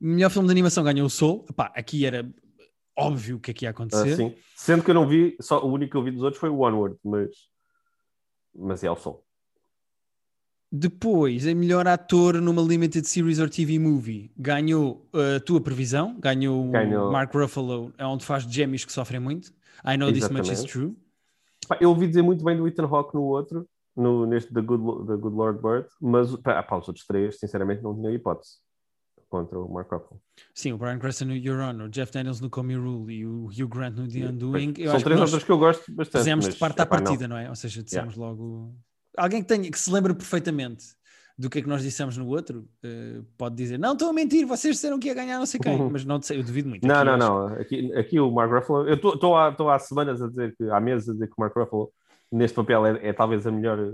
Melhor 0.00 0.30
filme 0.30 0.48
de 0.48 0.52
animação 0.52 0.82
ganhou 0.82 1.06
o 1.06 1.10
Soul. 1.10 1.44
Epá, 1.50 1.70
aqui 1.76 2.06
era 2.06 2.26
óbvio 2.96 3.36
o 3.36 3.40
que 3.40 3.50
é 3.50 3.54
que 3.54 3.64
ia 3.64 3.68
Ah, 3.68 3.72
acontecer. 3.72 4.16
sim. 4.16 4.34
Sendo 4.56 4.82
que 4.82 4.90
eu 4.90 4.94
não 4.94 5.06
vi, 5.06 5.36
só 5.40 5.62
o 5.64 5.70
único 5.72 5.90
que 5.92 5.96
eu 5.96 6.02
vi 6.02 6.10
dos 6.10 6.22
outros 6.22 6.40
foi 6.40 6.48
o 6.48 6.60
Onward, 6.60 6.96
mas, 7.04 7.30
mas 8.54 8.82
é 8.84 8.90
o 8.90 8.96
sol. 8.96 9.24
Depois, 10.72 11.46
a 11.48 11.54
melhor 11.54 11.88
ator 11.88 12.40
numa 12.40 12.62
Limited 12.62 13.04
Series 13.06 13.40
or 13.40 13.50
TV 13.50 13.78
Movie 13.78 14.30
ganhou 14.36 15.04
uh, 15.12 15.36
a 15.36 15.40
tua 15.40 15.60
previsão, 15.60 16.14
ganhou, 16.20 16.70
Ganhou. 16.70 17.10
Mark 17.10 17.34
Ruffalo, 17.34 17.92
é 17.98 18.06
onde 18.06 18.24
faz 18.24 18.44
gêmeos 18.44 18.84
que 18.84 18.92
sofrem 18.92 19.18
muito. 19.20 19.52
I 19.84 19.96
know 19.96 20.12
this 20.12 20.28
much 20.28 20.42
is 20.44 20.50
Exatamente. 20.60 20.72
true. 20.72 20.96
Pá, 21.66 21.76
Eu 21.80 21.88
ouvi 21.90 22.06
dizer 22.06 22.22
muito 22.22 22.44
bem 22.44 22.56
do 22.56 22.68
Ethan 22.68 22.84
Hawke 22.86 23.14
no 23.16 23.22
outro, 23.22 23.68
no, 23.96 24.24
neste 24.26 24.54
The 24.54 24.60
Good, 24.60 25.06
The 25.08 25.16
Good 25.16 25.36
Lord 25.36 25.60
Bird, 25.60 25.88
mas 26.00 26.36
pá, 26.36 26.62
pá, 26.62 26.76
os 26.78 26.86
outros 26.86 27.04
três, 27.04 27.38
sinceramente, 27.38 27.82
não 27.82 27.94
tinha 27.94 28.12
hipótese 28.12 28.58
contra 29.30 29.58
o 29.58 29.72
Mark 29.72 29.90
Ruffalo. 29.90 30.20
Sim, 30.52 30.72
o 30.72 30.78
Brian 30.78 30.98
Cranston 30.98 31.26
no 31.26 31.36
Your 31.36 31.60
Honor, 31.60 31.86
o 31.86 31.88
Jeff 31.88 32.12
Daniels 32.12 32.40
no 32.40 32.50
Come 32.50 32.74
Rule 32.74 33.10
e 33.10 33.24
o 33.24 33.46
Hugh 33.46 33.68
Grant 33.68 33.96
no 33.96 34.08
The 34.08 34.26
Undoing. 34.26 34.74
São 34.90 35.00
três 35.00 35.20
outros 35.20 35.44
que 35.44 35.52
eu 35.52 35.58
gosto 35.58 35.90
bastante. 35.92 36.22
fizemos 36.22 36.44
de 36.46 36.50
mas, 36.50 36.58
parte 36.58 36.80
à 36.80 36.82
epá, 36.82 36.96
não. 36.96 37.04
partida, 37.04 37.28
não. 37.28 37.38
é? 37.38 37.48
Ou 37.48 37.54
seja, 37.54 37.82
dissemos 37.82 38.16
logo. 38.16 38.74
Alguém 39.16 39.42
que, 39.42 39.48
tenha, 39.48 39.70
que 39.70 39.78
se 39.78 39.90
lembre 39.90 40.12
perfeitamente 40.14 40.84
do 41.38 41.48
que 41.48 41.58
é 41.58 41.62
que 41.62 41.68
nós 41.68 41.82
dissemos 41.82 42.18
no 42.18 42.26
outro, 42.26 42.68
uh, 42.84 43.24
pode 43.38 43.54
dizer: 43.54 43.78
Não, 43.78 43.94
estou 43.94 44.10
a 44.10 44.12
mentir, 44.12 44.46
vocês 44.46 44.74
disseram 44.74 44.98
que 44.98 45.08
ia 45.08 45.14
ganhar 45.14 45.38
não 45.38 45.46
sei 45.46 45.58
quem, 45.58 45.78
mas 45.90 46.04
não 46.04 46.20
sei, 46.20 46.38
eu 46.38 46.44
duvido 46.44 46.68
muito. 46.68 46.86
Não, 46.86 46.96
aqui 46.96 47.04
não, 47.06 47.16
não. 47.16 47.46
Aqui, 47.54 47.94
aqui 47.94 48.20
o 48.20 48.30
Mark 48.30 48.52
Ruffalo, 48.52 48.88
eu 48.88 48.94
estou 48.94 49.36
há, 49.36 49.54
há 49.74 49.78
semanas 49.78 50.20
a 50.20 50.28
dizer 50.28 50.54
que, 50.56 50.68
há 50.70 50.78
meses 50.80 51.08
a 51.08 51.12
dizer 51.12 51.28
que 51.28 51.34
o 51.36 51.40
Mark 51.40 51.56
Ruffalo 51.56 51.90
neste 52.30 52.54
papel 52.54 52.86
é, 52.86 53.08
é 53.08 53.12
talvez 53.12 53.46
a 53.46 53.50
melhor 53.50 53.92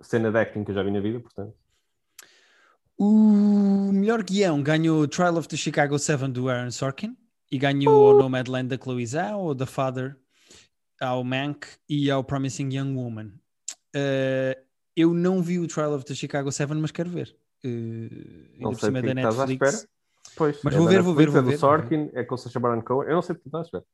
cena 0.00 0.30
de 0.30 0.38
acting 0.38 0.64
que 0.64 0.70
eu 0.70 0.74
já 0.74 0.82
vi 0.82 0.90
na 0.90 1.00
vida, 1.00 1.18
portanto. 1.20 1.54
O 2.98 3.92
melhor 3.92 4.22
guião 4.22 4.62
ganhou 4.62 5.06
Trial 5.06 5.36
of 5.36 5.48
the 5.48 5.56
Chicago 5.56 5.98
7 5.98 6.28
do 6.28 6.48
Aaron 6.48 6.70
Sorkin 6.70 7.16
e 7.50 7.58
ganhou 7.58 8.14
o 8.14 8.18
Nomadland 8.18 8.68
da 8.68 8.82
Chloe 8.82 9.06
Zhao, 9.06 9.46
o 9.46 9.54
The 9.54 9.66
Father 9.66 10.16
ao 11.00 11.22
Mank 11.22 11.66
e 11.88 12.10
ao 12.10 12.24
Promising 12.24 12.74
Young 12.74 12.96
Woman. 12.96 13.32
Uh, 13.94 14.58
eu 14.96 15.12
não 15.12 15.42
vi 15.42 15.58
o 15.58 15.66
Trial 15.66 15.92
of 15.94 16.04
the 16.06 16.14
Chicago 16.14 16.50
7, 16.50 16.72
mas 16.74 16.90
quero 16.90 17.10
ver. 17.10 17.36
Uh, 17.64 18.58
Não 18.58 18.70
ainda 18.70 18.70
por 18.70 18.80
sei 18.80 18.88
cima 18.88 18.98
o 18.98 19.02
da 19.02 19.08
é 19.10 19.14
que 19.14 19.20
estás 19.20 19.40
à 19.40 19.46
Netflix. 19.46 19.74
espera. 19.74 19.96
Pois, 20.36 20.60
Mas 20.62 20.74
é 20.74 20.78
vou 20.78 20.88
ver, 20.88 21.02
vou 21.02 21.14
ver, 21.14 21.26
Netflix, 21.26 21.32
vou 21.32 21.38
é 21.38 21.42
do 21.42 21.50
ver, 21.50 21.58
Sorkin, 21.58 22.10
é 22.14 22.24
com 22.24 22.34
o 22.34 22.38
Sacha 22.38 22.60
Baron 22.60 22.82
Cohen. 22.82 23.08
Eu 23.08 23.14
não 23.14 23.22
sei 23.22 23.36
o 23.36 23.38
que 23.38 23.46
estás 23.46 23.62
à 23.62 23.66
espera. 23.66 23.84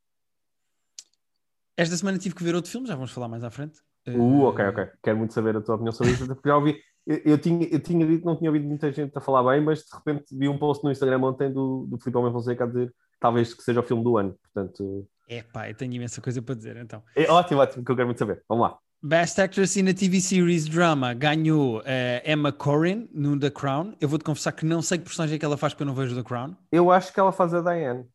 Esta 1.77 1.97
semana 1.97 2.19
tive 2.19 2.35
que 2.35 2.45
ver 2.45 2.55
outro 2.55 2.71
filme, 2.71 2.87
já 2.87 2.95
vamos 2.95 3.11
falar 3.11 3.29
mais 3.29 3.43
à 3.43 3.51
frente. 3.51 3.81
Uh, 4.07 4.43
ok, 4.43 4.65
ok. 4.67 4.89
Quero 5.03 5.19
muito 5.19 5.35
saber 5.35 5.57
a 5.57 5.61
tua 5.61 5.75
opinião 5.75 5.93
sobre 5.93 6.13
isso, 6.13 6.27
porque 6.27 6.49
já 6.49 6.57
ouvi. 6.57 6.81
Eu, 7.07 7.21
eu 7.25 7.39
tinha, 7.39 7.67
eu 7.67 7.81
tinha 7.81 8.07
dito, 8.07 8.25
não 8.25 8.37
tinha 8.37 8.51
ouvido 8.51 8.67
muita 8.67 8.93
gente 8.93 9.17
a 9.17 9.21
falar 9.21 9.43
bem, 9.51 9.61
mas 9.61 9.81
de 9.81 9.95
repente 9.95 10.37
vi 10.37 10.49
um 10.49 10.59
post 10.59 10.85
no 10.85 10.91
Instagram 10.91 11.21
ontem 11.23 11.53
do, 11.53 11.87
do 11.89 11.99
Filipe 11.99 12.19
Homem 12.19 12.33
Fonseca 12.33 12.65
a 12.65 12.67
dizer 12.67 12.95
talvez 13.19 13.55
que 13.55 13.63
seja 13.63 13.81
o 13.81 13.83
filme 13.83 14.03
do 14.05 14.17
ano. 14.17 14.37
Portanto, 14.43 15.09
É 15.29 15.43
pá, 15.43 15.69
eu 15.69 15.75
tenho 15.75 15.93
imensa 15.93 16.21
coisa 16.21 16.41
para 16.43 16.55
dizer 16.55 16.77
então. 16.77 17.03
é 17.17 17.31
ótimo, 17.31 17.61
ótimo, 17.61 17.85
que 17.85 17.91
eu 17.91 17.97
quero 17.97 18.07
muito 18.07 18.19
saber. 18.19 18.43
Vamos 18.49 18.69
lá. 18.69 18.79
Best 19.05 19.41
Actress 19.41 19.81
in 19.81 19.89
a 19.89 19.95
TV 19.95 20.21
Series 20.21 20.69
Drama 20.69 21.13
ganhou 21.13 21.83
eh, 21.85 22.23
Emma 22.25 22.53
Corrin 22.53 23.09
no 23.13 23.37
The 23.37 23.51
Crown. 23.51 23.97
Eu 24.01 24.09
vou-te 24.09 24.25
confessar 24.25 24.53
que 24.53 24.65
não 24.65 24.81
sei 24.81 24.99
que 24.99 25.05
personagem 25.05 25.35
é 25.35 25.39
que 25.41 25.45
ela 25.45 25.57
faz 25.57 25.73
porque 25.73 25.83
eu 25.83 25.89
não 25.89 25.95
vejo 25.95 26.15
The 26.15 26.23
Crown. 26.23 26.57
Eu 26.71 26.89
acho 26.89 27.13
que 27.13 27.19
ela 27.19 27.33
faz 27.33 27.53
a 27.53 27.61
Diane. 27.61 28.07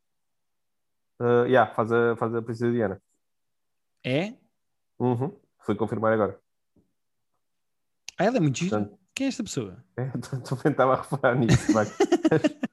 Uh, 1.20 1.44
yeah, 1.46 1.70
faz 1.74 1.92
a, 1.92 2.16
faz 2.16 2.34
a 2.34 2.40
Princesa 2.40 2.72
Diana. 2.72 3.02
É? 4.02 4.32
Uhum. 4.98 5.30
Fui 5.58 5.74
confirmar 5.74 6.12
agora. 6.14 6.38
Ah, 8.18 8.24
ela 8.24 8.36
é 8.36 8.40
muito 8.40 8.58
gira. 8.58 8.78
Portanto, 8.78 8.98
Quem 9.14 9.26
é 9.26 9.28
esta 9.28 9.42
pessoa? 9.44 9.76
é, 9.96 10.04
Também 10.06 10.72
estava 10.72 10.94
a 10.94 11.02
reparar 11.02 11.34
nisso. 11.36 11.72
mas- 11.72 11.88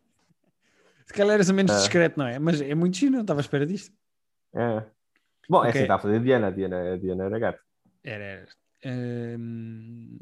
Se 1.07 1.13
calhar 1.13 1.39
era 1.39 1.53
menos 1.53 1.71
Ah. 1.71 1.77
discreto, 1.79 2.17
não 2.19 2.27
é? 2.27 2.39
Mas 2.39 2.59
é 2.61 2.73
muito 2.75 2.97
gira, 2.97 3.11
não 3.11 3.21
estava 3.21 3.39
à 3.39 3.41
espera 3.41 3.65
disto. 3.65 3.93
é. 4.53 4.83
Bom, 5.47 5.63
é 5.63 5.69
assim, 5.69 5.79
está 5.81 5.93
a 5.95 5.99
fazer 5.99 6.15
a 6.15 6.19
Diana. 6.19 6.47
A 6.47 6.49
Diana, 6.49 6.93
a 6.93 6.97
Diana 6.97 7.23
era 7.25 7.37
gata. 7.37 7.59
Era, 8.03 8.23
era. 8.23 8.47
Ehm, 8.83 10.17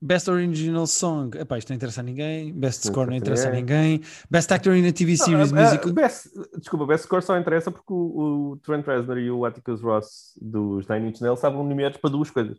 Best 0.00 0.30
Original 0.30 0.86
Song. 0.86 1.36
Epá, 1.38 1.58
isto 1.58 1.68
não 1.68 1.76
interessa 1.76 2.00
a 2.00 2.02
ninguém. 2.02 2.50
Best 2.54 2.86
Score 2.86 3.10
não 3.10 3.16
interessa 3.18 3.48
a 3.48 3.52
ninguém. 3.52 4.00
Best 4.30 4.50
Actor 4.50 4.74
in 4.76 4.88
a 4.88 4.92
TV 4.94 5.14
Series 5.18 5.52
Não, 5.52 5.60
ah, 5.60 5.64
Musical. 5.66 5.92
Best- 5.92 6.30
desculpa, 6.58 6.86
Best 6.86 7.04
Score 7.04 7.20
só 7.22 7.36
interessa 7.38 7.70
porque 7.70 7.92
o, 7.92 8.52
o 8.52 8.56
Trent 8.62 8.86
Reznor 8.86 9.18
e 9.18 9.30
o 9.30 9.44
Atticus 9.44 9.82
Ross 9.82 10.32
dos 10.40 10.88
Nine 10.88 11.10
Inch 11.10 11.20
Nails 11.20 11.38
estavam 11.38 11.62
nomeados 11.62 11.98
para 11.98 12.08
duas 12.08 12.30
coisas. 12.30 12.56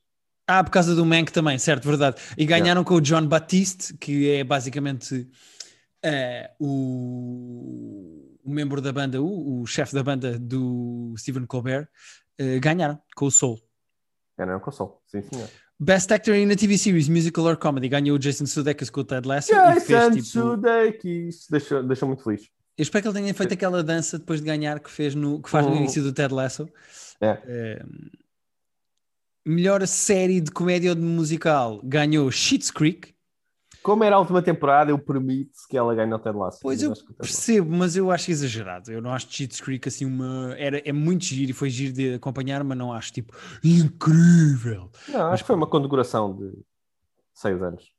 Ah, 0.60 0.64
por 0.64 0.72
causa 0.72 0.94
do 0.96 1.06
Mank 1.06 1.32
também, 1.32 1.58
certo, 1.58 1.88
verdade. 1.88 2.18
E 2.38 2.46
ganharam 2.46 2.84
com 2.84 2.96
o 2.96 3.02
John 3.02 3.26
Batiste, 3.26 3.96
que 3.98 4.30
é 4.32 4.44
basicamente 4.44 5.28
eh, 6.04 6.52
o, 6.60 8.38
o 8.44 8.50
membro 8.52 8.82
da 8.82 8.92
banda, 8.92 9.22
o, 9.22 9.62
o 9.62 9.66
chefe 9.66 9.94
da 9.94 10.04
banda 10.04 10.38
do 10.40 11.14
Stephen 11.18 11.46
Colbert. 11.46 11.88
eh, 12.38 12.60
ganharam 12.60 13.00
com 13.16 13.26
o 13.26 13.32
Soul. 13.32 13.60
Era 14.38 14.58
um 14.58 14.60
console, 14.60 14.92
sim 15.08 15.22
senhor. 15.22 15.48
Best 15.80 16.12
Actor 16.14 16.36
in 16.36 16.52
a 16.52 16.56
TV 16.56 16.78
Series 16.78 17.08
Musical 17.10 17.46
or 17.46 17.58
Comedy 17.58 17.88
ganhou 17.90 18.16
o 18.16 18.20
Jason 18.20 18.46
Sudeikis 18.46 18.90
com 18.90 19.02
o 19.02 19.04
Ted 19.04 19.28
Lasso 19.28 19.52
e 19.54 19.80
fez 19.80 19.88
Jason 19.88 20.12
tipo. 20.12 20.26
Sudeikis 20.26 21.48
deixou, 21.50 21.84
deixou 21.84 22.08
muito 22.08 22.24
feliz. 22.24 22.42
Eu 22.78 22.84
espero 22.84 23.02
que 23.04 23.08
ele 23.10 23.20
tenha 23.20 23.34
feito 23.34 23.54
aquela 23.54 23.84
dança 23.84 24.18
depois 24.20 24.40
de 24.42 24.46
ganhar 24.46 24.80
que 24.80 24.90
fez 24.92 25.14
no 25.16 25.42
que 25.42 25.50
faz 25.50 25.66
no 25.66 25.72
Uhum. 25.72 25.78
início 25.80 26.02
do 26.04 26.14
Ted 26.14 26.34
Lasso. 26.34 26.68
É. 27.20 27.40
Eh, 27.46 27.86
melhor 29.46 29.86
série 29.88 30.40
de 30.42 30.52
comédia 30.52 30.92
ou 30.92 30.96
de 30.96 31.02
musical 31.02 31.80
ganhou 31.84 32.30
Schitt's 32.32 32.72
Creek. 32.72 33.14
Como 33.84 34.04
era 34.04 34.16
a 34.16 34.20
última 34.20 34.44
temporada, 34.44 34.92
eu 34.92 35.00
permito 35.00 35.52
que 35.68 35.76
ela 35.76 35.96
ganhe 35.96 36.14
o 36.14 36.20
Ted 36.20 36.38
Lasso. 36.38 36.60
Pois 36.62 36.78
Mas 36.78 36.84
eu 36.84 36.90
Lasso- 36.90 37.14
percebo, 37.16 37.72
mas 37.76 37.96
eu 37.96 38.12
acho 38.12 38.30
exagerado. 38.30 38.92
Eu 38.92 39.02
não 39.02 39.12
acho 39.12 39.26
Schitt's 39.32 39.60
Creek 39.60 39.88
assim 39.88 40.06
uma. 40.06 40.54
Era, 40.58 40.78
é 40.88 40.94
muito 40.94 41.26
giro 41.26 41.50
e 41.50 41.54
foi 41.54 41.70
giro 41.72 41.92
de 41.92 42.14
acompanhar, 42.14 42.64
mas 42.64 42.78
não 42.78 42.94
acho 42.94 43.12
tipo 43.12 43.36
incrível. 43.64 44.92
Não, 45.08 45.32
acho 45.32 45.44
que 45.44 45.48
foi 45.48 45.56
uma 45.56 45.66
condecoração 45.68 46.36
de 46.38 46.52
seis 47.34 47.60
anos. 47.62 47.92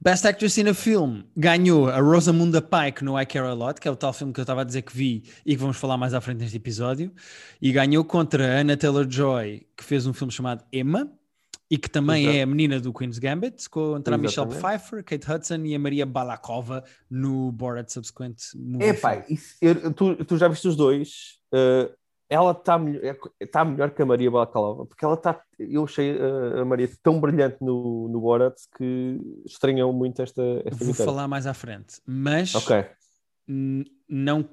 Best 0.00 0.26
Actress 0.26 0.58
in 0.60 0.68
a 0.68 0.74
Film 0.74 1.22
ganhou 1.36 1.88
a 1.88 2.00
Rosamunda 2.00 2.60
Pike 2.60 3.04
no 3.04 3.20
I 3.20 3.26
Care 3.26 3.46
A 3.46 3.52
Lot, 3.52 3.80
que 3.80 3.86
é 3.86 3.90
o 3.90 3.96
tal 3.96 4.12
filme 4.12 4.32
que 4.32 4.40
eu 4.40 4.42
estava 4.42 4.62
a 4.62 4.64
dizer 4.64 4.82
que 4.82 4.96
vi 4.96 5.24
e 5.44 5.54
que 5.54 5.60
vamos 5.60 5.76
falar 5.76 5.96
mais 5.96 6.14
à 6.14 6.20
frente 6.20 6.38
neste 6.40 6.56
episódio, 6.56 7.12
e 7.60 7.70
ganhou 7.70 8.04
contra 8.04 8.56
a 8.56 8.60
Anna 8.60 8.76
Taylor-Joy, 8.76 9.66
que 9.76 9.84
fez 9.84 10.06
um 10.06 10.12
filme 10.12 10.32
chamado 10.32 10.64
Emma, 10.72 11.10
e 11.70 11.78
que 11.78 11.88
também 11.88 12.24
Exato. 12.24 12.36
é 12.38 12.42
a 12.42 12.46
menina 12.46 12.80
do 12.80 12.92
Queen's 12.92 13.18
Gambit, 13.20 13.68
contra 13.70 14.16
a 14.16 14.18
Michelle 14.18 14.48
Exatamente. 14.50 14.80
Pfeiffer, 14.80 15.04
Kate 15.04 15.30
Hudson 15.32 15.64
e 15.66 15.74
a 15.74 15.78
Maria 15.78 16.04
Balakova 16.04 16.82
no 17.08 17.52
Borat 17.52 17.88
Subsequent 17.92 18.38
Movie. 18.56 18.90
Isso- 19.28 19.54
eu- 19.62 19.92
tu, 19.92 20.16
tu 20.24 20.36
já 20.36 20.48
viste 20.48 20.66
os 20.66 20.74
dois? 20.74 21.38
Uh, 21.54 21.92
ela 22.30 22.52
está 22.52 22.78
melhor, 22.78 23.16
tá 23.50 23.64
melhor 23.64 23.90
que 23.90 24.00
a 24.00 24.06
Maria 24.06 24.30
Balacalova, 24.30 24.86
porque 24.86 25.04
ela 25.04 25.14
está. 25.14 25.42
Eu 25.58 25.82
achei 25.84 26.16
a 26.58 26.64
Maria 26.64 26.88
tão 27.02 27.20
brilhante 27.20 27.56
no, 27.60 28.08
no 28.08 28.20
Borat 28.20 28.54
que 28.78 29.18
estranhou 29.44 29.92
muito 29.92 30.22
esta, 30.22 30.40
esta 30.64 30.76
Vou 30.84 30.92
vitória. 30.94 31.04
falar 31.12 31.26
mais 31.26 31.46
à 31.46 31.52
frente, 31.52 32.00
mas 32.06 32.54
Ok. 32.54 32.86
n- 33.48 33.84
não, 34.08 34.48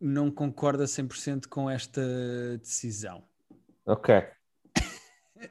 não 0.00 0.30
concorda 0.30 0.84
100% 0.86 1.46
com 1.46 1.68
esta 1.68 2.00
decisão. 2.58 3.22
Ok. 3.86 4.14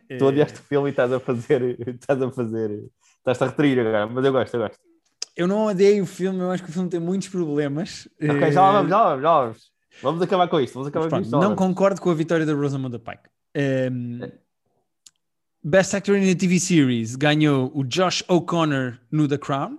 Tu 0.07 0.15
Eh, 0.15 0.23
odiaste 0.23 0.59
o 0.59 0.63
filme 0.63 0.89
e 0.89 0.91
estás 0.91 1.11
a 1.11 1.19
fazer. 1.19 1.77
Estás 1.87 2.21
a 2.21 2.31
fazer. 2.31 2.89
Estás 3.17 3.41
a 3.41 3.45
retrair 3.47 3.79
agora, 3.79 4.07
mas 4.07 4.25
eu 4.25 4.31
gosto, 4.31 4.53
eu 4.55 4.61
gosto. 4.61 4.79
Eu 5.35 5.47
não 5.47 5.65
odeio 5.67 6.03
o 6.03 6.07
filme, 6.07 6.39
eu 6.39 6.51
acho 6.51 6.63
que 6.63 6.69
o 6.69 6.73
filme 6.73 6.89
tem 6.89 6.99
muitos 6.99 7.27
problemas. 7.29 8.07
Ok, 8.21 8.51
já 8.51 8.61
lá 8.61 8.71
vamos, 8.71 8.89
já 8.89 8.97
lá 9.01 9.09
vamos, 9.09 9.21
já 9.23 9.31
lá 9.31 9.41
vamos. 9.45 9.71
Vamos 10.01 10.21
acabar 10.21 10.47
com 10.47 10.59
isto, 10.59 10.73
vamos 10.73 10.87
acabar 10.87 11.09
com 11.09 11.19
isto. 11.19 11.31
não 11.31 11.55
concordo 11.55 11.99
com 12.01 12.09
a 12.09 12.13
vitória 12.13 12.45
da 12.45 12.53
Rosamunda 12.53 12.97
Pike. 12.99 13.23
Um, 13.57 14.19
Best 15.63 15.95
Actor 15.95 16.15
in 16.17 16.31
a 16.31 16.35
TV 16.35 16.59
Series 16.59 17.15
ganhou 17.15 17.71
o 17.75 17.83
Josh 17.83 18.23
O'Connor 18.29 18.97
no 19.11 19.27
The 19.27 19.37
Crown 19.37 19.77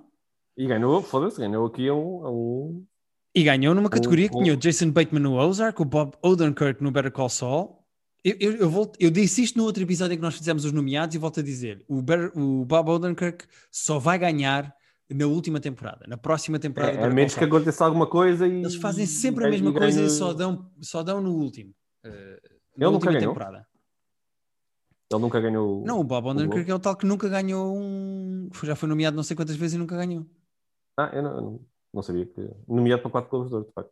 E 0.56 0.66
ganhou, 0.66 1.02
foda-se, 1.02 1.38
ganhou 1.38 1.66
aqui 1.66 1.90
um. 1.90 2.26
um- 2.26 2.86
e 3.34 3.44
ganhou 3.44 3.74
numa 3.74 3.88
categoria 3.88 4.28
que 4.28 4.36
tinha 4.36 4.52
o 4.52 4.56
Jason 4.56 4.90
Bateman 4.90 5.20
no 5.22 5.34
Ozark, 5.36 5.80
o 5.80 5.84
Bob 5.84 6.14
Odenkirk 6.22 6.82
no 6.82 6.90
Better 6.90 7.12
Call 7.12 7.28
Saul. 7.28 7.78
Eu, 8.24 8.36
eu, 8.40 8.52
eu, 8.56 8.68
volto- 8.68 8.96
eu 9.00 9.08
disse 9.10 9.42
isto 9.42 9.56
no 9.56 9.64
outro 9.64 9.82
episódio 9.82 10.14
em 10.14 10.16
que 10.16 10.22
nós 10.22 10.34
fizemos 10.36 10.64
os 10.64 10.72
nomeados 10.72 11.14
e 11.14 11.18
volto 11.18 11.38
a 11.40 11.42
dizer: 11.42 11.82
o, 11.88 12.02
Better- 12.02 12.32
o 12.36 12.64
Bob 12.66 12.90
Odenkirk 12.90 13.44
só 13.70 13.98
vai 13.98 14.18
ganhar 14.18 14.74
na 15.14 15.26
última 15.26 15.60
temporada, 15.60 16.04
na 16.08 16.16
próxima 16.16 16.58
temporada. 16.58 16.92
É, 16.92 17.04
a 17.04 17.10
menos 17.10 17.34
que 17.34 17.44
aconteça 17.44 17.84
alguma 17.84 18.06
coisa 18.06 18.46
e. 18.46 18.60
Eles 18.60 18.76
fazem 18.76 19.06
sempre 19.06 19.44
a 19.44 19.48
e 19.48 19.50
mesma 19.50 19.72
coisa 19.72 19.98
e 19.98 20.02
ganho- 20.04 20.10
só 20.10 20.32
dão, 20.32 20.70
só 20.80 21.02
dão 21.02 21.20
no 21.20 21.32
último. 21.34 21.72
uh, 22.06 22.10
na 22.76 22.86
Ele 22.86 22.94
última 22.94 23.18
temporada. 23.18 23.66
Ele 25.12 25.20
nunca 25.20 25.40
ganhou. 25.40 25.84
Não, 25.84 25.98
o 26.00 26.04
Bob. 26.04 26.28
Odenkirk 26.28 26.70
é 26.70 26.74
o 26.74 26.78
tal 26.78 26.96
que 26.96 27.04
nunca 27.04 27.28
ganhou 27.28 27.76
um. 27.76 28.48
Já 28.62 28.76
foi 28.76 28.88
nomeado 28.88 29.16
não 29.16 29.24
sei 29.24 29.34
quantas 29.36 29.56
vezes 29.56 29.74
e 29.74 29.78
nunca 29.78 29.96
ganhou. 29.96 30.24
Ah, 30.96 31.10
eu 31.12 31.22
não, 31.22 31.36
eu 31.36 31.66
não, 31.92 32.02
sabia 32.02 32.26
que. 32.26 32.48
Nomeado 32.68 33.02
para 33.02 33.10
4 33.10 33.30
Globos 33.30 33.48
de 33.48 33.54
Ouro, 33.56 33.66
de 33.66 33.72
facto. 33.72 33.90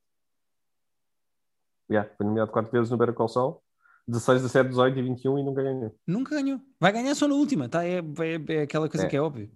Yeah, 1.91 2.09
foi 2.17 2.27
nomeado 2.27 2.51
4 2.53 2.71
vezes 2.71 2.91
no 2.91 2.97
Better 2.97 3.15
Call 3.15 3.29
Saul. 3.29 3.63
16, 4.07 4.43
17, 4.43 4.69
18 4.71 4.99
e 4.99 5.03
21 5.03 5.39
e 5.39 5.43
nunca 5.45 5.63
ganhou. 5.63 5.95
Nunca 6.07 6.35
ganhou. 6.35 6.61
Vai 6.81 6.93
ganhar 6.93 7.15
só 7.15 7.27
na 7.29 7.35
última, 7.35 7.69
tá? 7.69 7.85
É, 7.85 7.99
é, 7.99 8.55
é 8.55 8.63
aquela 8.63 8.89
coisa 8.89 9.07
É. 9.07 9.09
que 9.09 9.17
é 9.17 9.21
óbvio. 9.21 9.51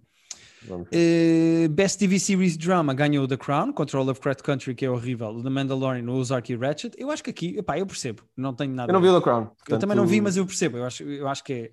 Uh, 0.69 1.69
Best 1.69 1.99
TV 1.99 2.19
Series 2.19 2.57
Drama 2.57 2.93
ganhou 2.93 3.27
The 3.27 3.37
Crown 3.37 3.73
contra 3.73 3.99
o 3.99 4.03
Lovecraft 4.03 4.41
Country, 4.41 4.75
que 4.75 4.85
é 4.85 4.89
horrível. 4.89 5.29
O 5.29 5.43
The 5.43 5.49
Mandalorian, 5.49 6.09
o 6.09 6.15
Ozark 6.15 6.51
e 6.51 6.55
Ratchet. 6.55 6.95
Eu 6.97 7.11
acho 7.11 7.23
que 7.23 7.29
aqui, 7.29 7.57
epá, 7.57 7.77
eu 7.77 7.85
percebo. 7.85 8.23
Não 8.35 8.53
tenho 8.53 8.73
nada. 8.73 8.91
Eu 8.91 8.93
não 8.93 9.01
vi 9.01 9.09
o 9.09 9.15
The 9.15 9.21
Crown. 9.21 9.49
Eu 9.67 9.79
também 9.79 9.95
não 9.95 10.05
vi, 10.05 10.17
portanto, 10.17 10.23
mas 10.23 10.37
eu 10.37 10.45
percebo. 10.45 10.77
Eu 10.77 10.85
acho, 10.85 11.03
eu 11.03 11.27
acho 11.27 11.43
que 11.43 11.53
é 11.53 11.71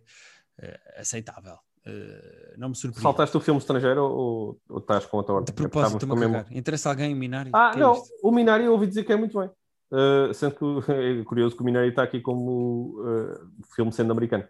eh, 0.58 0.80
aceitável. 0.98 1.56
Eh, 1.86 2.54
não 2.58 2.68
me 2.68 2.76
surpreende. 2.76 3.02
Saltaste 3.02 3.36
o 3.36 3.40
filme 3.40 3.58
estrangeiro 3.58 4.02
ou, 4.02 4.60
ou 4.68 4.78
estás 4.78 5.06
com 5.06 5.16
outra 5.16 5.34
ordem? 5.34 5.46
De 5.46 5.52
propósito, 5.52 5.94
É 5.94 6.04
estou-me 6.04 6.26
cagar. 6.26 6.46
Interessa 6.50 6.90
alguém 6.90 7.12
o 7.14 7.16
Minari? 7.16 7.50
Ah, 7.52 7.72
é 7.74 7.78
não. 7.78 7.94
isto? 7.94 8.08
O 8.22 8.30
Minari 8.30 8.64
eu 8.64 8.72
ouvi 8.72 8.86
dizer 8.86 9.04
que 9.04 9.12
é 9.12 9.16
muito 9.16 9.38
bem. 9.38 9.50
Uh, 9.90 10.32
sendo 10.34 10.54
que 10.82 10.92
é 10.92 11.24
curioso 11.24 11.56
que 11.56 11.62
o 11.62 11.64
Minari 11.64 11.88
está 11.88 12.02
aqui 12.02 12.20
como 12.20 13.00
uh, 13.00 13.50
filme 13.74 13.92
sendo 13.92 14.12
americano. 14.12 14.44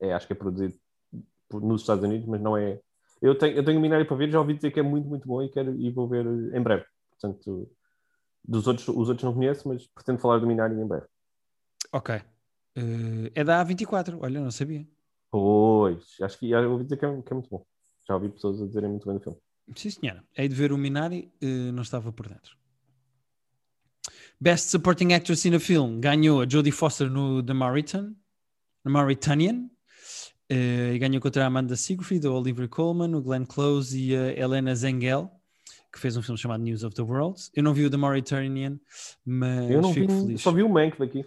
É, 0.00 0.12
acho 0.12 0.26
que 0.26 0.32
é 0.32 0.36
produzido 0.36 0.74
por- 1.48 1.62
nos 1.62 1.82
Estados 1.82 2.04
Unidos, 2.04 2.26
mas 2.26 2.40
não 2.40 2.56
é. 2.56 2.80
Eu 3.24 3.34
tenho, 3.34 3.56
eu 3.56 3.64
tenho 3.64 3.78
o 3.78 3.80
Minari 3.80 4.04
para 4.04 4.18
ver, 4.18 4.30
já 4.30 4.38
ouvi 4.38 4.52
dizer 4.52 4.70
que 4.70 4.78
é 4.78 4.82
muito, 4.82 5.08
muito 5.08 5.26
bom 5.26 5.42
e, 5.42 5.48
quero, 5.48 5.74
e 5.80 5.90
vou 5.90 6.06
ver 6.06 6.26
uh, 6.26 6.54
em 6.54 6.62
breve. 6.62 6.84
Portanto, 7.08 7.70
dos 8.44 8.66
outros, 8.66 8.86
os 8.86 9.08
outros 9.08 9.22
não 9.22 9.32
conheço, 9.32 9.66
mas 9.66 9.86
pretendo 9.86 10.18
falar 10.18 10.38
do 10.40 10.46
Minari 10.46 10.74
em 10.74 10.86
breve. 10.86 11.06
Ok. 11.90 12.16
Eh, 12.76 13.32
é 13.34 13.42
da 13.42 13.64
A24, 13.64 14.18
olha, 14.20 14.36
eu 14.36 14.42
não 14.42 14.50
sabia. 14.50 14.86
Pois, 15.30 16.16
acho 16.20 16.38
que 16.38 16.50
já 16.50 16.60
ouvi 16.68 16.84
dizer 16.84 16.98
que 16.98 17.06
é, 17.06 17.22
que 17.22 17.32
é 17.32 17.34
muito 17.34 17.48
bom. 17.48 17.64
Já 18.06 18.14
ouvi 18.14 18.28
pessoas 18.28 18.60
a 18.60 18.66
dizerem 18.66 18.90
muito 18.90 19.06
bem 19.06 19.16
do 19.16 19.22
filme. 19.22 19.38
Sim, 19.74 19.88
senhora. 19.88 20.22
Hei 20.36 20.46
de 20.46 20.54
ver 20.54 20.70
o 20.70 20.76
Minari, 20.76 21.32
uh, 21.42 21.72
não 21.72 21.82
estava 21.82 22.12
por 22.12 22.28
dentro. 22.28 22.58
Best 24.38 24.68
Supporting 24.68 25.14
Actress 25.14 25.48
in 25.48 25.54
a 25.54 25.60
Film 25.60 25.98
ganhou 25.98 26.42
a 26.42 26.46
Jodie 26.46 26.72
Foster 26.72 27.08
no 27.08 27.42
The 27.42 27.54
Maritan, 27.54 28.14
The 28.82 28.90
Mauritanian, 28.90 29.62
uh, 29.62 29.73
e 30.56 30.98
ganhou 30.98 31.20
contra 31.20 31.42
a 31.44 31.46
Amanda 31.46 31.74
Siegfried, 31.76 32.26
o 32.26 32.34
Oliver 32.34 32.68
Coleman, 32.68 33.16
o 33.16 33.22
Glenn 33.22 33.44
Close 33.44 33.98
e 33.98 34.14
a 34.16 34.32
Helena 34.38 34.74
Zengel, 34.74 35.30
que 35.92 35.98
fez 35.98 36.16
um 36.16 36.22
filme 36.22 36.38
chamado 36.38 36.62
News 36.62 36.82
of 36.84 36.94
the 36.94 37.02
World. 37.02 37.40
Eu 37.54 37.62
não 37.62 37.72
vi 37.74 37.84
o 37.86 37.90
The 37.90 37.96
Mauritanian, 37.96 38.78
mas 39.24 39.70
Eu 39.70 39.80
não 39.82 39.92
fico 39.92 40.12
vi, 40.12 40.20
feliz. 40.20 40.40
só 40.42 40.50
vi 40.52 40.62
o 40.62 40.68
Mank 40.68 40.98
daqui. 40.98 41.24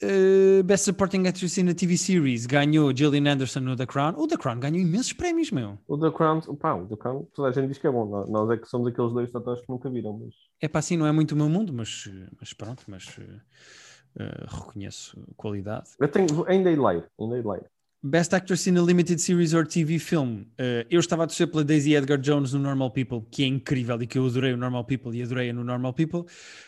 Uh, 0.00 0.62
Best 0.62 0.84
Supporting 0.84 1.26
Actress 1.26 1.58
in 1.60 1.68
a 1.70 1.74
TV 1.74 1.96
Series 1.96 2.46
ganhou 2.46 2.94
Gillian 2.96 3.32
Anderson 3.32 3.58
no 3.60 3.74
The 3.74 3.84
Crown. 3.84 4.14
O 4.16 4.28
The 4.28 4.36
Crown 4.36 4.60
ganhou 4.60 4.78
imensos 4.78 5.12
prémios, 5.12 5.50
meu. 5.50 5.76
O 5.88 5.98
The 5.98 6.12
Crown, 6.16 6.40
pá, 6.56 6.74
o 6.74 6.86
The 6.86 6.94
Crown, 6.96 7.26
toda 7.34 7.48
a 7.48 7.52
gente 7.52 7.66
diz 7.66 7.78
que 7.78 7.86
é 7.88 7.90
bom. 7.90 8.06
Nós- 8.28 8.48
é 8.50 8.56
que 8.58 8.68
somos 8.68 8.86
aqueles 8.86 9.12
dois 9.12 9.28
tatuagens 9.32 9.66
que 9.66 9.72
nunca 9.72 9.90
viram, 9.90 10.16
mas 10.16 10.34
É 10.60 10.68
para 10.68 10.78
assim, 10.78 10.96
não 10.96 11.04
é 11.04 11.10
muito 11.10 11.32
o 11.32 11.36
meu 11.36 11.48
mundo, 11.48 11.72
mas, 11.72 12.08
mas 12.40 12.52
pronto, 12.52 12.84
mas 12.86 13.06
uh, 14.16 14.22
uh, 14.22 14.56
reconheço 14.66 15.18
qualidade. 15.36 15.90
eu 15.98 16.08
tenho, 16.08 16.26
ainda 16.46 16.70
ler, 16.70 17.04
ainda 17.20 17.50
ler. 17.52 17.64
Best 18.00 18.32
Actress 18.32 18.68
in 18.70 18.76
a 18.78 18.82
Limited 18.82 19.18
Series 19.20 19.52
or 19.54 19.66
TV 19.66 19.98
Film. 19.98 20.42
Uh, 20.52 20.86
eu 20.88 21.00
estava 21.00 21.24
a 21.24 21.26
torcer 21.26 21.50
pela 21.50 21.64
Daisy 21.64 21.94
Edgar 21.94 22.18
Jones 22.18 22.52
no 22.52 22.60
Normal 22.60 22.92
People, 22.92 23.22
que 23.28 23.42
é 23.42 23.46
incrível 23.46 24.00
e 24.00 24.06
que 24.06 24.16
eu 24.18 24.24
adorei 24.26 24.52
o 24.52 24.56
Normal 24.56 24.84
People 24.84 25.16
e 25.16 25.22
adorei-a 25.22 25.52
no 25.52 25.64
Normal 25.64 25.92
People. 25.92 26.22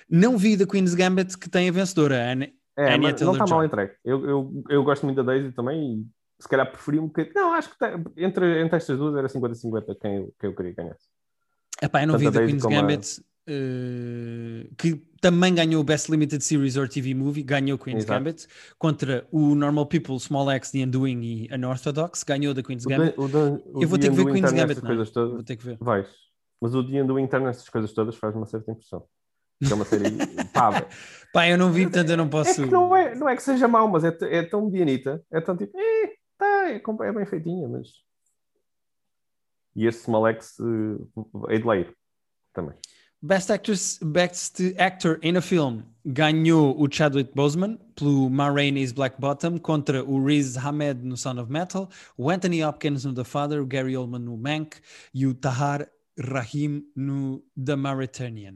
Não 0.08 0.36
vi 0.36 0.56
da 0.56 0.66
Queen's 0.66 0.92
Gambit, 0.94 1.38
que 1.38 1.48
tem 1.48 1.68
a 1.68 1.72
vencedora, 1.72 2.16
a 2.26 2.32
Anne- 2.32 2.52
É, 2.76 2.94
Anya 2.94 3.12
mas 3.12 3.20
não 3.20 3.32
está 3.32 3.46
mal 3.46 3.64
entregue. 3.64 3.92
Eu, 4.04 4.24
eu, 4.28 4.64
eu 4.70 4.82
gosto 4.82 5.04
muito 5.06 5.18
da 5.18 5.22
Daisy 5.22 5.52
também 5.52 6.00
e 6.00 6.06
se 6.42 6.48
calhar 6.48 6.68
preferi 6.68 6.98
um 6.98 7.06
bocadinho. 7.06 7.34
Não, 7.36 7.52
acho 7.52 7.70
que 7.70 7.78
tá- 7.78 8.00
entre, 8.16 8.60
entre 8.62 8.76
estas 8.76 8.98
duas 8.98 9.14
era 9.14 9.28
50-50 9.28 9.96
quem, 10.00 10.28
quem 10.40 10.50
eu 10.50 10.54
queria 10.56 10.72
ganhar. 10.74 10.96
Epá, 11.80 12.02
eu 12.02 12.08
não 12.08 12.14
Tanto 12.18 12.24
vi 12.32 12.38
da 12.38 12.44
Queen's 12.44 12.62
como 12.62 12.76
a- 12.76 12.80
Gambit, 12.80 13.20
uh, 13.48 14.74
que 14.76 15.00
também 15.20 15.54
ganhou 15.54 15.80
o 15.80 15.84
Best 15.84 16.10
Limited 16.10 16.42
Series 16.42 16.76
or 16.76 16.88
TV 16.88 17.14
Movie, 17.14 17.42
ganhou 17.42 17.78
Queen's 17.78 18.04
Exato. 18.04 18.24
Gambit, 18.24 18.46
contra 18.78 19.26
o 19.30 19.54
Normal 19.54 19.86
People, 19.86 20.18
Small 20.18 20.50
X, 20.50 20.70
The 20.70 20.84
Undoing 20.84 21.22
e 21.22 21.54
Unorthodox, 21.54 22.22
ganhou 22.22 22.54
da 22.54 22.62
Queen's 22.62 22.86
O 22.86 22.88
Gambit. 22.88 23.16
Dan- 23.16 23.22
o 23.22 23.28
Dan- 23.28 23.60
o 23.66 23.82
Eu 23.82 23.88
vou 23.88 23.98
ter 23.98 24.10
que 24.10 24.16
ver 24.16 24.32
Queen's 24.32 24.52
Gambit, 24.52 24.78
é? 24.78 24.86
coisas 24.86 25.10
todas. 25.10 25.32
Vou 25.34 25.42
ter 25.42 25.56
que 25.56 25.64
ver. 25.64 25.78
Vais. 25.80 26.08
Mas 26.60 26.74
o 26.74 26.82
dia 26.82 27.04
do 27.04 27.18
internet, 27.18 27.56
essas 27.56 27.68
coisas 27.68 27.92
todas, 27.92 28.16
faz 28.16 28.34
uma 28.34 28.46
certa 28.46 28.70
impressão. 28.70 29.04
Que 29.62 29.70
é 29.70 29.74
uma 29.74 29.84
série. 29.84 30.04
pá. 30.54 30.86
Pá, 31.32 31.48
eu 31.48 31.58
não 31.58 31.70
vi, 31.70 31.82
portanto 31.82 32.10
eu 32.10 32.16
não 32.16 32.26
é 32.26 32.28
posso... 32.28 32.64
que 32.64 32.70
não 32.70 32.96
é, 32.96 33.14
não 33.14 33.28
é 33.28 33.36
que 33.36 33.42
seja 33.42 33.68
mau, 33.68 33.88
mas 33.88 34.04
é, 34.04 34.16
é 34.22 34.42
tão 34.42 34.64
medianita. 34.64 35.22
É 35.30 35.40
tão 35.40 35.56
tipo. 35.56 35.78
Eh, 35.78 36.14
tá, 36.38 36.70
é, 36.70 36.82
é 37.08 37.12
bem 37.12 37.26
feitinha, 37.26 37.68
mas. 37.68 37.88
E 39.76 39.86
esse 39.86 40.00
Smalex, 40.00 40.58
uh, 40.58 41.48
hei 41.48 41.58
de 41.58 41.94
também. 42.52 42.74
Best 43.22 43.50
Actress, 43.50 43.98
Best 44.02 44.74
Actor 44.78 45.18
in 45.22 45.36
a 45.36 45.42
Film 45.42 45.82
ganhou 46.06 46.80
o 46.80 46.88
Chadwick 46.90 47.34
Boseman 47.34 47.78
pelo 47.94 48.30
Ma 48.30 48.50
Rainey's 48.50 48.92
Black 48.92 49.20
Bottom 49.20 49.58
contra 49.58 50.02
o 50.02 50.24
Riz 50.24 50.56
Ahmed 50.56 51.04
no 51.04 51.18
Sound 51.18 51.38
of 51.38 51.52
Metal, 51.52 51.90
o 52.16 52.30
Anthony 52.30 52.64
Hopkins 52.64 53.04
no 53.04 53.12
The 53.12 53.24
Father, 53.24 53.60
o 53.60 53.66
Gary 53.66 53.94
Oldman 53.94 54.20
no 54.20 54.38
Mank 54.38 54.78
e 55.12 55.26
o 55.26 55.34
Tahar 55.34 55.86
Rahim 56.18 56.82
no 56.96 57.44
The 57.62 57.76
Mauritanian. 57.76 58.54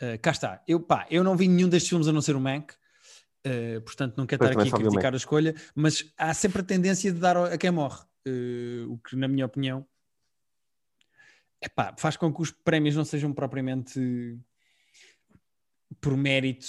Uh, 0.00 0.18
cá 0.22 0.30
está. 0.30 0.62
Eu, 0.66 0.80
pá, 0.80 1.06
eu 1.10 1.22
não 1.22 1.36
vi 1.36 1.46
nenhum 1.46 1.68
destes 1.68 1.90
filmes 1.90 2.08
a 2.08 2.12
não 2.12 2.22
ser 2.22 2.34
o 2.34 2.40
Mank, 2.40 2.72
uh, 3.46 3.80
portanto 3.82 4.16
não 4.16 4.26
quero 4.26 4.42
estar 4.42 4.58
aqui 4.58 4.70
a 4.70 4.78
criticar 4.78 5.12
a 5.12 5.16
escolha, 5.18 5.54
mas 5.74 6.10
há 6.16 6.32
sempre 6.32 6.62
a 6.62 6.64
tendência 6.64 7.12
de 7.12 7.18
dar 7.18 7.36
a 7.36 7.58
quem 7.58 7.70
morre, 7.70 8.00
uh, 8.26 8.90
o 8.90 8.96
que 8.96 9.16
na 9.16 9.28
minha 9.28 9.44
opinião 9.44 9.86
epá, 11.62 11.94
faz 11.96 12.16
com 12.16 12.32
que 12.32 12.42
os 12.42 12.50
prémios 12.50 12.96
não 12.96 13.04
sejam 13.04 13.32
propriamente 13.32 14.38
por 16.00 16.16
mérito, 16.16 16.66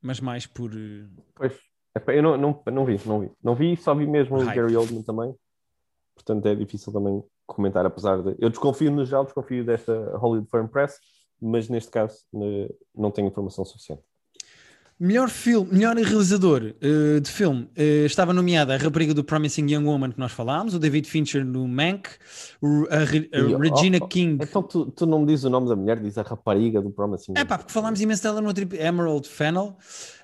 mas 0.00 0.20
mais 0.20 0.46
por. 0.46 0.72
eh, 0.72 1.06
Pois. 1.34 1.52
Epá, 1.96 2.12
eu 2.12 2.22
não, 2.22 2.36
não, 2.36 2.62
não 2.72 2.84
vi, 2.84 3.00
não 3.06 3.20
vi. 3.20 3.30
Não 3.42 3.54
vi, 3.54 3.76
só 3.76 3.94
vi 3.94 4.06
mesmo 4.06 4.36
o. 4.36 4.44
Gary 4.44 4.76
Oldman 4.76 5.02
também. 5.02 5.34
Portanto, 6.14 6.46
é 6.46 6.54
difícil 6.54 6.92
também 6.92 7.22
comentar, 7.46 7.86
apesar 7.86 8.22
de. 8.22 8.34
Eu 8.38 8.50
desconfio 8.50 8.90
no 8.90 9.04
geral, 9.04 9.24
desconfio 9.24 9.64
desta 9.64 10.16
Hollywood 10.16 10.50
Foreign 10.50 10.70
Press, 10.70 10.98
mas 11.40 11.68
neste 11.68 11.90
caso 11.90 12.24
né, 12.32 12.68
não 12.94 13.10
tenho 13.10 13.28
informação 13.28 13.64
suficiente. 13.64 14.02
Melhor 14.98 15.28
filme, 15.28 15.72
melhor 15.72 15.96
realizador 15.96 16.72
eh, 16.80 17.18
de 17.20 17.28
filme 17.28 17.68
eh, 17.74 18.04
estava 18.06 18.32
nomeada 18.32 18.74
a 18.74 18.76
rapariga 18.76 19.12
do 19.12 19.24
Promising 19.24 19.68
Young 19.68 19.84
Woman 19.84 20.12
que 20.12 20.20
nós 20.20 20.30
falámos, 20.30 20.72
o 20.72 20.78
David 20.78 21.08
Fincher 21.08 21.44
no 21.44 21.66
Mank, 21.66 22.08
a, 22.90 22.98
Re- 22.98 23.28
a 23.32 23.38
E, 23.38 23.54
oh, 23.54 23.58
Regina 23.58 23.98
oh, 24.00 24.06
King. 24.06 24.38
Então 24.40 24.62
tu, 24.62 24.86
tu 24.92 25.04
não 25.04 25.20
me 25.20 25.26
dizes 25.26 25.44
o 25.46 25.50
nome 25.50 25.68
da 25.68 25.74
mulher, 25.74 25.98
diz 25.98 26.16
a 26.16 26.22
rapariga 26.22 26.80
do 26.80 26.90
Promising. 26.92 27.34
É 27.36 27.44
pá, 27.44 27.58
porque 27.58 27.72
falámos 27.72 28.00
imenso 28.00 28.22
dela 28.22 28.40
no 28.40 28.50
epi- 28.50 28.76
Emerald 28.78 29.28
Fennel, 29.28 29.76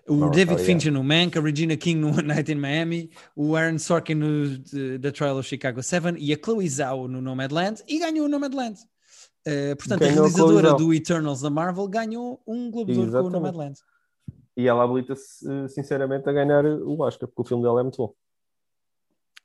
o 0.09 0.15
Emerald 0.15 0.37
David 0.37 0.59
Fincher 0.61 0.93
no 0.93 1.03
Mank, 1.03 1.37
a 1.37 1.41
Regina 1.43 1.77
King 1.77 1.99
no 2.01 2.09
One 2.17 2.23
Night 2.29 2.51
in 2.53 2.55
Miami, 2.57 3.11
o 3.35 3.57
Aaron 3.57 3.77
Sorkin 3.79 4.15
no 4.15 4.57
The, 4.71 4.99
The 5.01 5.11
Trial 5.11 5.37
of 5.37 5.49
Chicago 5.49 5.83
7 5.83 6.15
e 6.17 6.33
a 6.33 6.37
Chloe 6.43 6.69
Zhao 6.69 7.09
no 7.09 7.21
Nomadland 7.21 7.83
e 7.89 7.99
ganhou 7.99 8.27
o 8.27 8.29
Nomadland. 8.29 8.79
Eh, 9.45 9.75
portanto, 9.75 10.01
Ganhou 10.01 10.13
a 10.25 10.27
a 10.27 10.29
realizadora 10.29 10.69
Zhao. 10.69 10.77
do 10.79 10.95
Eternals 10.95 11.41
da 11.41 11.51
Marvel 11.51 11.89
ganhou 11.89 12.41
um 12.47 12.71
Globo 12.71 12.93
de 12.93 12.99
Ouro 12.99 13.11
com 13.11 13.19
o. 13.27 13.31
Nomadland. 13.31 13.75
E 14.61 14.69
ela 14.69 14.85
habilita-se, 14.85 15.47
sinceramente, 15.71 16.29
a 16.29 16.33
ganhar 16.33 16.65
o 16.67 17.01
Oscar, 17.01 17.27
porque 17.29 17.43
o 17.43 17.45
filme 17.45 17.63
dela 17.63 17.81
é 17.81 17.83
muito 17.83 17.97
bom. 17.97 18.15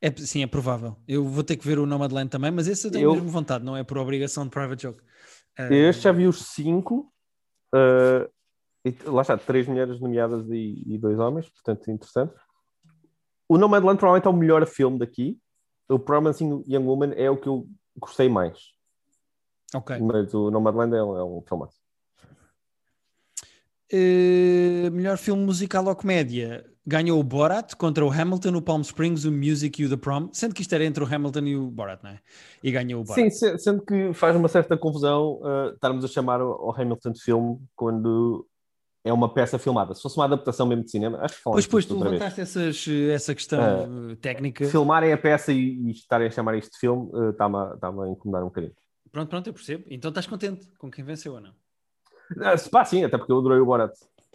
É, 0.01 0.11
sim, 0.11 0.43
é 0.43 0.47
provável. 0.47 0.97
Eu 1.07 1.23
vou 1.25 1.41
ter 1.43 1.55
que 1.55 1.65
ver 1.65 1.79
o 1.79 1.85
Nomadland 1.85 2.29
também, 2.29 2.51
mas 2.51 2.67
esse 2.67 2.85
eu 2.87 2.91
tenho 2.91 3.05
Eu- 3.05 3.13
mesmo 3.13 3.29
vontade, 3.29 3.63
não 3.63 3.77
é 3.77 3.83
por 3.83 3.97
obrigação 3.97 4.43
de 4.43 4.49
private 4.49 4.83
joke. 4.83 5.01
Eh, 5.57 5.73
Este 5.89 6.03
já 6.03 6.11
vi 6.11 6.27
os 6.27 6.39
cinco. 6.53 7.11
eh, 7.73 8.29
e 8.85 8.95
lá 9.09 9.21
está, 9.21 9.37
três 9.37 9.67
mulheres 9.67 9.99
nomeadas 10.01 10.47
e, 10.49 10.83
e 10.85 10.97
dois 10.97 11.17
homens, 11.17 11.49
portanto, 11.49 11.89
interessante. 11.89 12.33
O 13.49 13.57
Nomadland 13.57 13.97
provavelmente 13.99 14.27
é 14.27 14.29
o 14.29 14.33
melhor 14.37 14.65
filme 14.67 14.99
daqui. 14.99 15.39
O 15.89 15.97
Promising 15.97 16.63
Young 16.67 16.83
Woman 16.85 17.13
é 17.15 17.29
o 17.31 17.37
que 17.39 17.47
eu 17.47 17.67
gostei 17.97 18.27
mais. 18.27 18.59
ok. 19.73 19.97
Mas 19.99 20.33
o 20.33 20.51
Nomadland 20.51 20.93
é, 20.93 20.99
é 20.99 21.03
um 21.03 21.41
filme. 21.47 21.65
Eh, 23.91 24.89
melhor 24.91 25.17
filme 25.17 25.43
musical 25.43 25.85
ou 25.85 25.95
comédia 25.95 26.65
ganhou 26.85 27.19
o 27.19 27.23
Borat 27.23 27.75
contra 27.75 28.05
o 28.05 28.11
Hamilton, 28.11 28.55
o 28.55 28.61
Palm 28.61 28.81
Springs, 28.81 29.25
o 29.25 29.31
Music 29.31 29.81
e 29.81 29.85
o 29.85 29.89
The 29.89 29.97
Prom, 29.97 30.29
sendo 30.31 30.53
que 30.53 30.61
isto 30.61 30.73
era 30.73 30.83
entre 30.85 31.03
o 31.03 31.07
Hamilton 31.07 31.39
e 31.45 31.55
o 31.55 31.69
Borat, 31.69 32.01
não 32.03 32.11
é? 32.11 32.19
E 32.63 32.71
ganhou 32.71 33.01
o 33.01 33.03
Borat. 33.03 33.23
Sim, 33.23 33.29
se- 33.29 33.57
sendo 33.59 33.83
que 33.83 34.13
faz 34.13 34.35
uma 34.35 34.47
certa 34.47 34.77
confusão 34.77 35.39
eh, 35.43 35.71
estarmos 35.73 36.03
a 36.03 36.07
chamar 36.07 36.41
o, 36.41 36.71
Hamilton 36.75 37.11
de 37.11 37.21
filme 37.21 37.59
quando 37.75 38.47
é 39.03 39.13
uma 39.13 39.31
peça 39.31 39.59
filmada. 39.59 39.93
Se 39.93 40.01
fosse 40.01 40.17
uma 40.17 40.25
adaptação 40.25 40.65
mesmo 40.65 40.83
de 40.83 40.91
cinema, 40.91 41.19
acho 41.21 41.35
que 41.35 41.41
Pois, 41.43 41.67
pois, 41.67 41.85
tu 41.85 41.99
levantaste 41.99 42.41
essas, 42.41 42.85
essa 43.11 43.35
questão 43.35 44.11
eh, 44.11 44.15
técnica. 44.15 44.65
Filmarem 44.65 45.13
a 45.13 45.17
peça 45.17 45.51
e, 45.51 45.57
e 45.59 45.91
estarem 45.91 46.27
a 46.27 46.31
chamar 46.31 46.55
isto 46.57 46.71
de 46.71 46.79
filme 46.79 47.07
está-me 47.29 47.55
a, 47.57 47.71
está-me 47.75 48.03
a 48.03 48.07
incomodar 48.09 48.41
um 48.41 48.47
bocadinho. 48.47 48.73
Pronto, 49.11 49.29
pronto, 49.29 49.47
eu 49.47 49.53
percebo. 49.53 49.85
Então 49.89 50.09
estás 50.09 50.25
contente 50.25 50.67
com 50.79 50.89
quem 50.89 51.05
venceu 51.05 51.33
ou 51.33 51.41
não? 51.41 51.53
Pá, 52.71 52.85
sim, 52.85 53.03
até 53.03 53.17
porque 53.17 53.31
eu 53.31 53.39
adorei 53.39 53.59
o 53.59 53.65
Borat. 53.65 53.93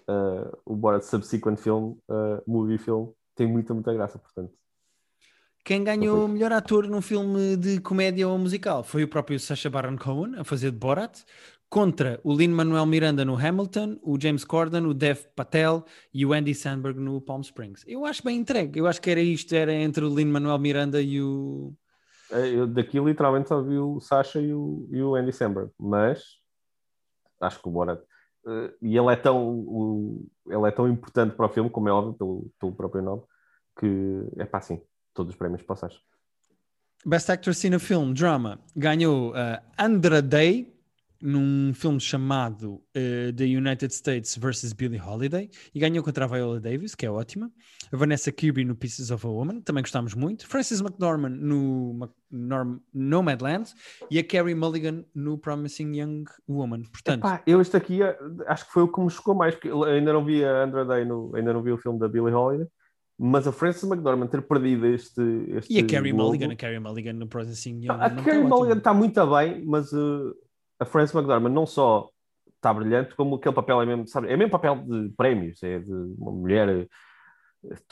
Uh, 0.09 0.57
o 0.65 0.75
Borat 0.75 1.03
Subsequent 1.03 1.59
Film, 1.59 1.95
uh, 2.09 2.43
movie 2.47 2.79
film, 2.79 3.09
tem 3.35 3.47
muita, 3.47 3.73
muita 3.73 3.93
graça, 3.93 4.19
portanto. 4.19 4.53
Quem 5.65 5.85
ganhou 5.85 6.25
o 6.25 6.29
melhor 6.29 6.53
ator 6.53 6.87
num 6.89 7.03
filme 7.03 7.57
de 7.57 7.81
comédia 7.81 8.27
ou 8.27 8.39
musical 8.39 8.83
foi 8.83 9.05
o 9.05 9.09
próprio 9.09 9.39
Sacha 9.39 9.69
Baron 9.69 9.97
Cohen 9.97 10.37
a 10.39 10.45
fazer 10.45 10.71
de 10.71 10.79
Borat, 10.79 11.23
contra 11.71 12.19
o 12.25 12.35
Lin-Manuel 12.35 12.85
Miranda 12.85 13.25
no 13.25 13.37
Hamilton, 13.37 13.97
o 14.03 14.21
James 14.21 14.45
Corden, 14.45 14.85
o 14.87 14.93
Dev 14.93 15.19
Patel 15.37 15.85
e 16.13 16.27
o 16.27 16.33
Andy 16.33 16.53
Samberg 16.53 16.99
no 16.99 17.21
Palm 17.21 17.41
Springs. 17.43 17.85
Eu 17.87 18.05
acho 18.05 18.25
bem 18.25 18.39
entregue. 18.39 18.81
Eu 18.81 18.89
acho 18.89 19.01
que 19.01 19.09
era 19.09 19.21
isto, 19.21 19.55
era 19.55 19.73
entre 19.73 20.05
o 20.05 20.13
Lin-Manuel 20.13 20.59
Miranda 20.59 21.01
e 21.01 21.23
o... 21.23 21.73
Eu 22.33 22.67
daqui 22.67 22.99
literalmente 22.99 23.49
só 23.49 23.63
vi 23.63 23.79
o 23.79 24.01
Sasha 24.01 24.41
e 24.41 24.53
o, 24.53 24.89
e 24.91 25.01
o 25.01 25.15
Andy 25.15 25.33
Samberg, 25.33 25.71
mas 25.79 26.40
acho 27.41 27.61
que 27.61 27.69
o 27.69 27.71
Borat. 27.73 28.01
uh, 28.45 28.73
e 28.83 28.97
ele 28.97 29.13
é, 29.13 29.17
tão, 29.17 29.37
o- 29.61 30.27
ele 30.47 30.67
é 30.69 30.71
tão 30.71 30.89
importante 30.89 31.35
para 31.35 31.47
o 31.47 31.49
filme, 31.49 31.71
como 31.71 31.89
é 31.89 31.93
óbvio, 31.93 32.15
pelo, 32.15 32.51
pelo 32.59 32.73
próprio 32.73 33.03
nome, 33.03 33.23
que 33.79 33.87
é 34.37 34.45
pá, 34.45 34.61
sim, 34.61 34.81
todos 35.15 35.33
os 35.33 35.39
prémios 35.39 35.63
Sasha. 35.77 35.99
Best 37.05 37.31
Actress 37.31 37.67
in 37.67 37.75
a 37.75 37.79
Film 37.79 38.13
Drama 38.13 38.59
ganhou 38.77 39.31
uh, 39.31 39.59
Andra 39.79 40.21
Day 40.21 40.71
num 41.23 41.73
filme 41.75 42.01
chamado 42.01 42.75
uh, 42.75 43.33
The 43.37 43.45
United 43.45 43.93
States 43.95 44.37
vs. 44.37 44.73
Billie 44.73 45.01
Holiday 45.01 45.51
e 45.75 45.79
ganhou 45.79 46.03
contra 46.03 46.25
a 46.25 46.29
Viola 46.29 46.59
Davis, 46.61 46.95
que 46.95 47.05
é 47.05 47.11
ótima. 47.11 47.51
A 47.93 47.97
Vanessa 47.97 48.31
Kirby 48.33 48.65
no 48.65 48.75
Pieces 48.75 49.11
of 49.11 49.27
a 49.27 49.29
Woman, 49.31 49.61
também 49.61 49.83
gostámos 49.83 50.15
muito. 50.15 50.47
Frances 50.47 50.81
McDormand 50.81 51.31
no 51.37 52.09
Norm- 52.31 52.79
Nomadland 52.95 53.73
e 54.11 54.19
a 54.19 54.25
Carrie 54.25 54.55
Mulligan 54.55 55.05
no 55.15 55.37
Promising 55.37 55.95
Young 56.01 56.25
Woman. 56.49 56.83
Portanto, 56.85 57.21
Epá, 57.27 57.43
eu 57.47 57.61
este 57.61 57.77
aqui 57.77 58.03
eh, 58.03 58.17
acho 58.47 58.67
que 58.67 58.73
foi 58.73 58.85
o 58.85 58.89
que 58.89 59.01
me 59.01 59.11
chocou 59.11 59.35
mais, 59.35 59.55
porque 59.55 59.69
ainda 59.69 60.13
não 60.13 60.25
vi 60.25 60.45
a 60.45 60.63
Andra 60.65 60.85
Day, 60.85 61.05
no, 61.05 61.35
ainda 61.35 61.53
não 61.53 61.63
vi 61.63 61.73
o 61.73 61.79
filme 61.79 61.99
da 61.99 62.09
Billie 62.09 62.33
Holiday, 62.33 62.67
Mas 63.19 63.47
a 63.47 63.53
Frances 63.53 63.83
McDormand 63.85 64.29
ter 64.29 64.41
perdido 64.43 64.87
este. 64.87 65.21
este 65.49 65.75
E 65.75 65.79
a 65.79 65.87
Carrie 65.87 66.13
Mulligan, 66.15 66.53
a 66.53 66.57
Carrie 66.57 66.79
Mulligan 66.81 67.13
no 67.15 67.27
Processing 67.27 67.81
Young. 67.85 67.91
a 68.01 68.09
não 68.09 68.25
Carrie 68.25 68.43
tá 68.43 68.49
Mulligan 68.49 68.79
está 68.79 68.95
muito 68.95 69.27
bem, 69.27 69.63
mas 69.67 69.93
uh, 69.93 70.35
a 70.81 70.85
Frances 70.85 71.15
McDormand 71.15 71.51
não 71.53 71.67
só 71.67 72.09
está 72.57 72.73
brilhante, 72.75 73.15
como 73.15 73.37
aquele 73.37 73.55
papel 73.55 73.81
é 73.83 73.87
mesmo, 73.87 74.07
sabe, 74.09 74.29
é 74.29 74.37
mesmo 74.37 74.51
papel 74.51 74.77
de 74.77 75.09
prémios, 75.17 75.63
é 75.63 75.79
de 75.79 75.93
uma 75.93 76.33
mulher 76.33 76.69
uh, 76.69 76.89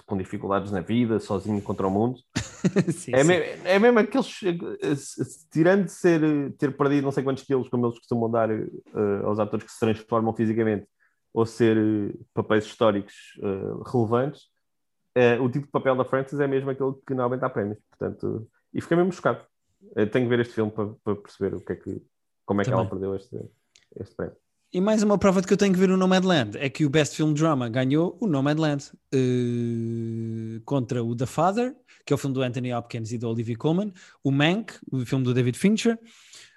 com 0.06 0.16
dificuldades 0.16 0.72
na 0.72 0.80
vida, 0.80 1.20
sozinha 1.20 1.60
contra 1.62 1.86
o 1.86 1.90
mundo. 1.90 2.20
Sim, 2.92 3.12
É, 3.14 3.22
sim. 3.22 3.28
me- 3.28 3.68
é 3.68 3.78
mesmo 3.78 3.98
aqueles, 3.98 4.42
s- 4.82 5.48
tirando 5.50 5.84
de 5.84 5.92
ser, 5.92 6.22
uh, 6.22 6.50
ter 6.52 6.76
perdido 6.76 7.04
não 7.04 7.12
sei 7.12 7.22
quantos 7.24 7.44
quilos, 7.44 7.68
como 7.68 7.86
eles 7.86 7.98
costumam 7.98 8.30
dar 8.30 8.50
uh, 8.50 9.26
aos 9.26 9.38
atores 9.38 9.64
que 9.64 9.72
se 9.72 9.80
transformam 9.80 10.34
fisicamente, 10.34 10.86
ou 11.32 11.46
ser 11.46 11.76
uh, 11.78 12.26
papéis 12.34 12.64
históricos 12.64 13.14
uh, 13.42 13.82
relevantes, 13.90 14.42
o 15.40 15.48
tipo 15.50 15.66
de 15.66 15.72
papel 15.72 15.96
da 15.96 16.04
Frances 16.04 16.38
é 16.38 16.46
mesmo 16.46 16.70
aquele 16.70 16.92
que 17.04 17.12
normalmente 17.12 17.40
dá 17.40 17.50
prémios. 17.50 17.78
Portanto, 17.90 18.48
e 18.72 18.80
fiquei 18.80 18.96
mesmo 18.96 19.10
chocado. 19.10 19.44
Tenho 19.96 20.10
que 20.12 20.28
ver 20.28 20.38
este 20.38 20.54
filme 20.54 20.70
para, 20.70 20.90
para 21.02 21.16
perceber 21.16 21.56
o 21.56 21.60
que 21.60 21.72
é 21.72 21.76
que, 21.76 22.00
como 22.48 22.62
é 22.62 22.64
que 22.64 22.70
Também. 22.70 22.80
ela 22.86 22.90
perdeu 22.90 23.14
este, 23.14 23.36
este 24.00 24.14
prémio. 24.16 24.34
E 24.72 24.80
mais 24.80 25.02
uma 25.02 25.18
prova 25.18 25.42
de 25.42 25.46
que 25.46 25.52
eu 25.52 25.56
tenho 25.56 25.72
que 25.74 25.78
ver 25.78 25.90
o 25.90 25.96
Nomadland 25.98 26.56
é 26.56 26.70
que 26.70 26.84
o 26.86 26.90
Best 26.90 27.14
Film 27.14 27.34
Drama 27.34 27.68
ganhou 27.68 28.16
o 28.20 28.26
Nomadland 28.26 28.90
eh, 29.14 30.60
contra 30.64 31.04
o 31.04 31.14
The 31.14 31.26
Father, 31.26 31.76
que 32.06 32.12
é 32.12 32.14
o 32.14 32.18
filme 32.18 32.34
do 32.34 32.42
Anthony 32.42 32.72
Hopkins 32.72 33.12
e 33.12 33.18
do 33.18 33.28
Olivia 33.28 33.56
Colman, 33.56 33.92
o 34.24 34.30
Mank, 34.30 34.72
o 34.90 35.04
filme 35.04 35.24
do 35.24 35.34
David 35.34 35.58
Fincher, 35.58 35.98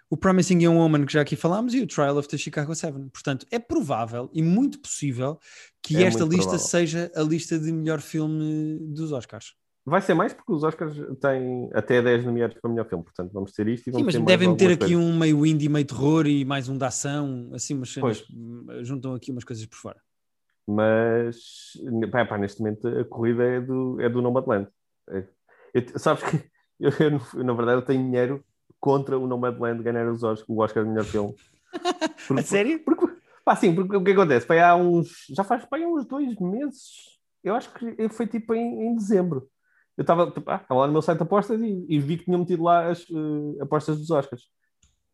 o 0.10 0.16
Promising 0.18 0.62
Young 0.64 0.76
Woman, 0.78 1.06
que 1.06 1.14
já 1.14 1.22
aqui 1.22 1.36
falámos, 1.36 1.74
e 1.74 1.82
o 1.82 1.88
Trial 1.88 2.18
of 2.18 2.28
the 2.28 2.38
Chicago 2.38 2.74
Seven. 2.74 3.10
Portanto, 3.10 3.46
é 3.52 3.60
provável 3.60 4.30
e 4.34 4.42
muito 4.42 4.80
possível 4.80 5.38
que 5.82 5.98
É 5.98 6.04
esta 6.04 6.24
lista 6.24 6.52
provável. 6.52 6.60
seja 6.60 7.12
a 7.16 7.22
lista 7.22 7.58
de 7.60 7.72
melhor 7.72 8.00
filme 8.02 8.78
dos 8.94 9.12
Oscars. 9.12 9.54
Vai 9.84 10.00
ser 10.02 10.14
mais 10.14 10.32
porque 10.32 10.52
os 10.54 10.64
Oscars 10.64 10.96
têm 11.20 11.70
até 11.74 12.02
10 12.02 12.24
nomeados 12.24 12.56
para 12.60 12.70
melhor 12.70 12.88
filme, 12.88 13.04
portanto 13.04 13.32
vamos 13.34 13.52
ter 13.52 13.68
isto 13.68 13.84
e 13.90 13.92
Sim, 13.92 13.92
vamos 13.94 14.06
mas 14.06 14.14
ter 14.16 14.20
mais 14.20 14.40
devem 14.40 14.56
ter 14.56 14.72
aqui 14.74 14.96
um 14.96 15.18
meio 15.18 15.44
indie, 15.46 15.68
meio 15.70 15.86
terror 15.86 16.28
e 16.28 16.46
mais 16.46 16.70
um 16.70 16.78
de 16.78 16.86
ação, 16.86 17.50
assim, 17.54 17.74
umas 17.74 17.90
cenas, 17.92 18.24
juntam 18.84 19.16
aqui 19.16 19.32
umas 19.32 19.44
coisas 19.44 19.66
por 19.66 19.78
fora. 19.78 20.00
mas 20.68 21.38
pá, 22.12 22.26
pá, 22.26 22.38
neste 22.38 22.60
momento 22.62 22.88
a 22.88 23.04
corrida 23.06 23.44
é 23.44 23.60
do, 23.60 24.00
é 24.00 24.08
do 24.08 24.22
Nomadland. 24.22 24.68
É, 25.10 25.24
eu- 25.74 26.00
sabes 26.00 26.24
que 26.24 26.38
eu, 26.80 26.92
eu, 27.00 27.22
eu, 27.34 27.44
na 27.44 27.54
verdade 27.54 27.78
eu 27.82 27.86
tenho 27.86 28.04
dinheiro 28.04 28.44
contra 28.80 29.18
o 29.18 29.28
Nomadland 29.28 29.82
ganhar 29.84 30.08
os 30.12 30.24
Oscars, 30.24 30.48
o 30.50 30.62
Oscar 30.62 30.84
de 30.84 30.90
melhor 30.90 31.06
filme. 31.06 31.36
Porque, 32.28 32.40
A 32.42 32.44
sério? 32.44 32.80
Porque, 32.84 33.08
pá, 33.44 33.56
sim, 33.56 33.74
porque 33.74 33.96
o 33.96 34.04
que 34.04 34.12
acontece? 34.12 34.46
Pá, 34.46 34.56
há 34.64 34.76
uns, 34.76 35.26
já 35.30 35.44
faz 35.44 35.64
há 35.70 35.76
uns 35.88 36.06
dois 36.06 36.38
meses, 36.40 37.20
eu 37.44 37.56
acho 37.56 37.74
que 37.74 38.10
foi 38.10 38.28
tipo 38.28 38.54
em, 38.54 38.88
em 38.88 38.96
dezembro. 38.96 39.50
Eu 40.02 40.04
estava 40.04 40.32
tipo, 40.32 40.50
ah, 40.50 40.66
lá 40.68 40.88
no 40.88 40.94
meu 40.94 41.02
site 41.04 41.20
de 41.20 41.24
apostas 41.24 41.62
e, 41.62 41.86
e 41.88 42.00
vi 42.00 42.18
que 42.18 42.26
tinham 42.26 42.40
metido 42.40 42.64
lá 42.64 42.90
as 42.90 43.02
eh, 43.02 43.62
apostas 43.62 44.00
dos 44.00 44.10
Oscars. 44.10 44.46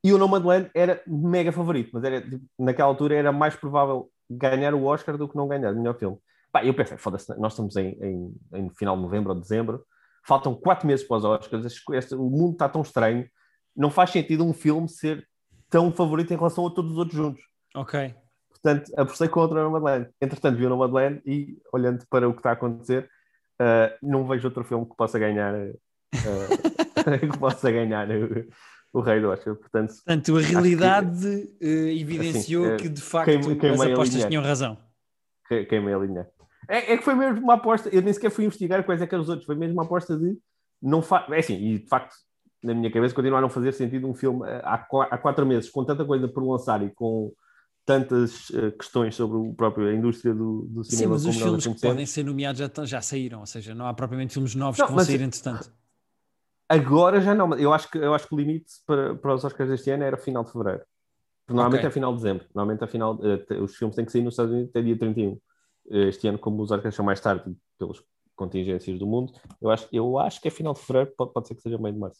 E 0.02 0.14
o 0.14 0.18
Nomadland 0.18 0.72
era 0.74 1.02
mega 1.06 1.52
favorito, 1.52 1.90
mas 1.92 2.06
era, 2.06 2.22
tipo, 2.22 2.46
naquela 2.58 2.88
altura 2.88 3.16
era 3.16 3.30
mais 3.34 3.54
provável 3.54 4.10
ganhar 4.30 4.74
o 4.74 4.86
Oscar 4.86 5.18
do 5.18 5.28
que 5.28 5.36
não 5.36 5.46
ganhar 5.46 5.74
o 5.74 5.76
melhor 5.78 5.98
filme. 6.00 6.18
Pá, 6.54 6.64
eu 6.64 6.74
pensei, 6.74 6.98
foda-se, 6.98 7.38
nós 7.38 7.52
estamos 7.52 7.76
em, 7.76 7.98
em, 8.02 8.36
em 8.54 8.70
final 8.70 8.96
de 8.96 9.02
novembro 9.02 9.34
ou 9.34 9.40
dezembro, 9.40 9.84
faltam 10.26 10.56
quatro 10.56 10.88
meses 10.88 11.06
para 11.06 11.18
os 11.18 11.26
Oscars, 11.26 11.66
este- 11.66 11.84
este- 11.94 12.16
o 12.16 12.30
mundo 12.30 12.54
está 12.54 12.70
tão 12.70 12.82
estranho, 12.82 13.28
não 13.76 13.92
faz 13.92 14.12
sentido 14.12 14.46
um 14.46 14.54
filme 14.54 14.88
ser 14.88 15.28
tão 15.70 15.92
favorito 15.92 16.32
em 16.34 16.38
relação 16.38 16.66
a 16.66 16.72
todos 16.72 16.94
os 16.94 16.98
outros 16.98 17.18
juntos. 17.18 17.44
Ok. 17.76 18.16
Portanto, 18.52 18.90
apostei 18.96 19.28
contra 19.28 19.60
o 19.60 19.64
Nomadland. 19.66 20.10
Entretanto, 20.22 20.58
vi 20.58 20.66
o 20.66 20.70
Nomadland 20.70 21.22
e, 21.26 21.58
olhando 21.74 22.06
para 22.10 22.30
o 22.30 22.32
que 22.32 22.40
está 22.40 22.52
a 22.52 22.54
acontecer, 22.54 23.10
ah, 23.60 23.94
não 24.02 24.28
vejo 24.28 24.48
outro 24.48 24.64
filme 24.64 24.86
que 24.86 24.96
possa 24.96 25.18
ganhar 25.20 25.54
ah, 25.56 25.68
que 27.20 27.38
possa 27.40 27.72
ganhar 27.72 28.08
o, 28.10 28.48
o 29.00 29.02
Rei 29.02 29.20
do 29.22 29.30
Oscar. 29.30 29.56
Portanto, 29.56 29.94
Portanto, 29.96 30.38
a 30.38 30.42
realidade 30.42 31.54
eh, 31.62 31.94
evidenciou 32.00 32.66
Assim, 32.66 32.74
eh, 32.74 32.78
que 32.78 32.90
de 32.90 33.02
facto 33.02 33.26
queimei- 33.26 33.56
queimei 33.56 33.88
as 33.88 33.94
apostas 33.94 34.26
tinham 34.26 34.44
razão. 34.44 34.78
que- 35.48 35.66
queimei 35.66 35.94
a 35.94 35.98
linha. 35.98 36.28
É, 36.70 36.94
é 36.94 36.98
que 36.98 37.04
foi 37.04 37.16
mesmo 37.16 37.42
uma 37.42 37.54
aposta, 37.54 37.88
eu 37.90 38.02
nem 38.02 38.12
sequer 38.14 38.30
fui 38.30 38.44
investigar 38.46 38.84
quais 38.84 39.02
é 39.02 39.08
que 39.08 39.14
eram 39.16 39.22
os 39.24 39.30
outros, 39.30 39.46
foi 39.46 39.56
mesmo 39.56 39.74
uma 39.74 39.84
aposta 39.84 40.18
de 40.18 40.38
não 40.82 41.02
fa... 41.02 41.26
É 41.30 41.40
assim, 41.40 41.56
e 41.56 41.80
de 41.80 41.88
facto, 41.88 42.14
na 42.62 42.74
minha 42.74 42.92
cabeça, 42.92 43.16
continua 43.16 43.38
a 43.38 43.42
não 43.42 43.50
fazer 43.50 43.72
sentido 43.72 44.08
um 44.08 44.14
filme 44.14 44.46
há, 44.64 44.74
há 45.10 45.18
quatro 45.18 45.46
meses, 45.46 45.70
com 45.70 45.86
tanta 45.86 46.04
coisa 46.04 46.28
por 46.28 46.44
lançar 46.44 46.84
e 46.84 46.90
com 46.92 47.32
tantas 47.88 48.52
eh, 48.54 48.70
questões 48.72 49.16
sobre 49.16 49.38
o 49.38 49.54
próprio, 49.54 49.88
a 49.88 49.94
indústria 49.94 50.34
do, 50.34 50.64
do 50.70 50.84
Sim, 50.84 50.98
cinema 50.98 51.14
mas 51.14 51.26
os 51.26 51.38
filmes 51.38 51.66
que 51.66 51.82
podem 51.82 52.06
ser 52.06 52.24
nomeados 52.26 52.60
já, 52.60 52.70
já 52.84 53.02
saíram, 53.02 53.40
ou 53.40 53.46
seja, 53.46 53.74
não 53.74 53.88
há 53.88 53.94
propriamente 53.94 54.34
filmes 54.34 54.54
novos 54.54 54.78
Não, 54.78 54.88
que 54.88 54.92
vão 54.94 55.06
sair 55.06 55.22
entretanto. 55.22 55.72
Agora 56.68 57.22
já 57.22 57.34
não, 57.34 57.54
eu 57.58 57.72
acho 57.74 57.90
que, 57.90 57.98
eu 57.98 58.14
acho 58.14 58.28
que 58.28 58.36
o 58.36 58.38
limite 58.38 58.74
para, 58.86 59.16
para 59.16 59.34
os 59.34 59.46
Oscars 59.46 59.70
deste 59.70 59.90
ano 59.90 60.04
era 60.04 60.18
final 60.18 60.44
de 60.44 60.52
fevereiro. 60.52 60.84
Normalmente 61.48 61.80
Ok. 61.80 61.88
é 61.88 61.92
final 61.92 62.12
de 62.12 62.18
dezembro. 62.18 62.46
Normalmente 62.54 62.84
é 62.84 62.88
final, 62.88 63.18
te- 63.18 63.54
os 63.54 63.74
filmes 63.78 63.96
têm 63.96 64.04
que 64.04 64.12
sair 64.12 64.22
nos 64.22 64.34
Estados 64.34 64.52
Unidos 64.52 64.70
até 64.72 64.82
dia 64.82 64.98
31. 65.00 65.40
Eh, 65.92 66.10
Este 66.10 66.28
ano, 66.28 66.38
como 66.38 66.62
os 66.62 66.70
Oscars 66.72 66.94
são 66.94 67.06
mais 67.06 67.22
tarde, 67.22 67.56
pelas 67.80 68.04
contingências 68.36 69.00
do 69.00 69.08
mundo, 69.08 69.32
eu 69.62 69.70
acho, 69.70 69.88
eu 69.94 70.20
acho 70.20 70.42
que 70.42 70.50
é 70.50 70.52
final 70.52 70.74
de 70.74 70.82
fevereiro, 70.82 71.14
pode, 71.18 71.32
pode 71.32 71.48
ser 71.48 71.56
que 71.56 71.62
seja 71.62 71.78
meio 71.78 71.94
de 71.94 72.00
março. 72.02 72.20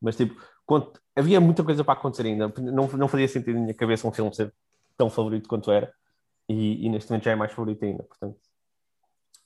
Mas 0.00 0.16
tipo, 0.16 0.34
havia 1.14 1.38
muita 1.38 1.62
coisa 1.62 1.84
para 1.84 1.92
acontecer 1.92 2.26
ainda. 2.26 2.50
Não, 2.58 2.88
não 2.88 3.06
fazia 3.06 3.28
sentido 3.28 3.56
na 3.56 3.60
minha 3.62 3.74
cabeça 3.74 4.08
um 4.08 4.12
filme 4.12 4.34
ser 4.34 4.50
tão 4.96 5.10
favorito 5.10 5.48
quanto 5.48 5.70
era. 5.70 5.92
E, 6.48 6.84
e 6.84 6.88
neste 6.88 7.10
momento 7.10 7.24
já 7.24 7.32
é 7.32 7.36
mais 7.36 7.52
favorito 7.52 7.84
ainda. 7.84 8.02
Portanto, 8.02 8.38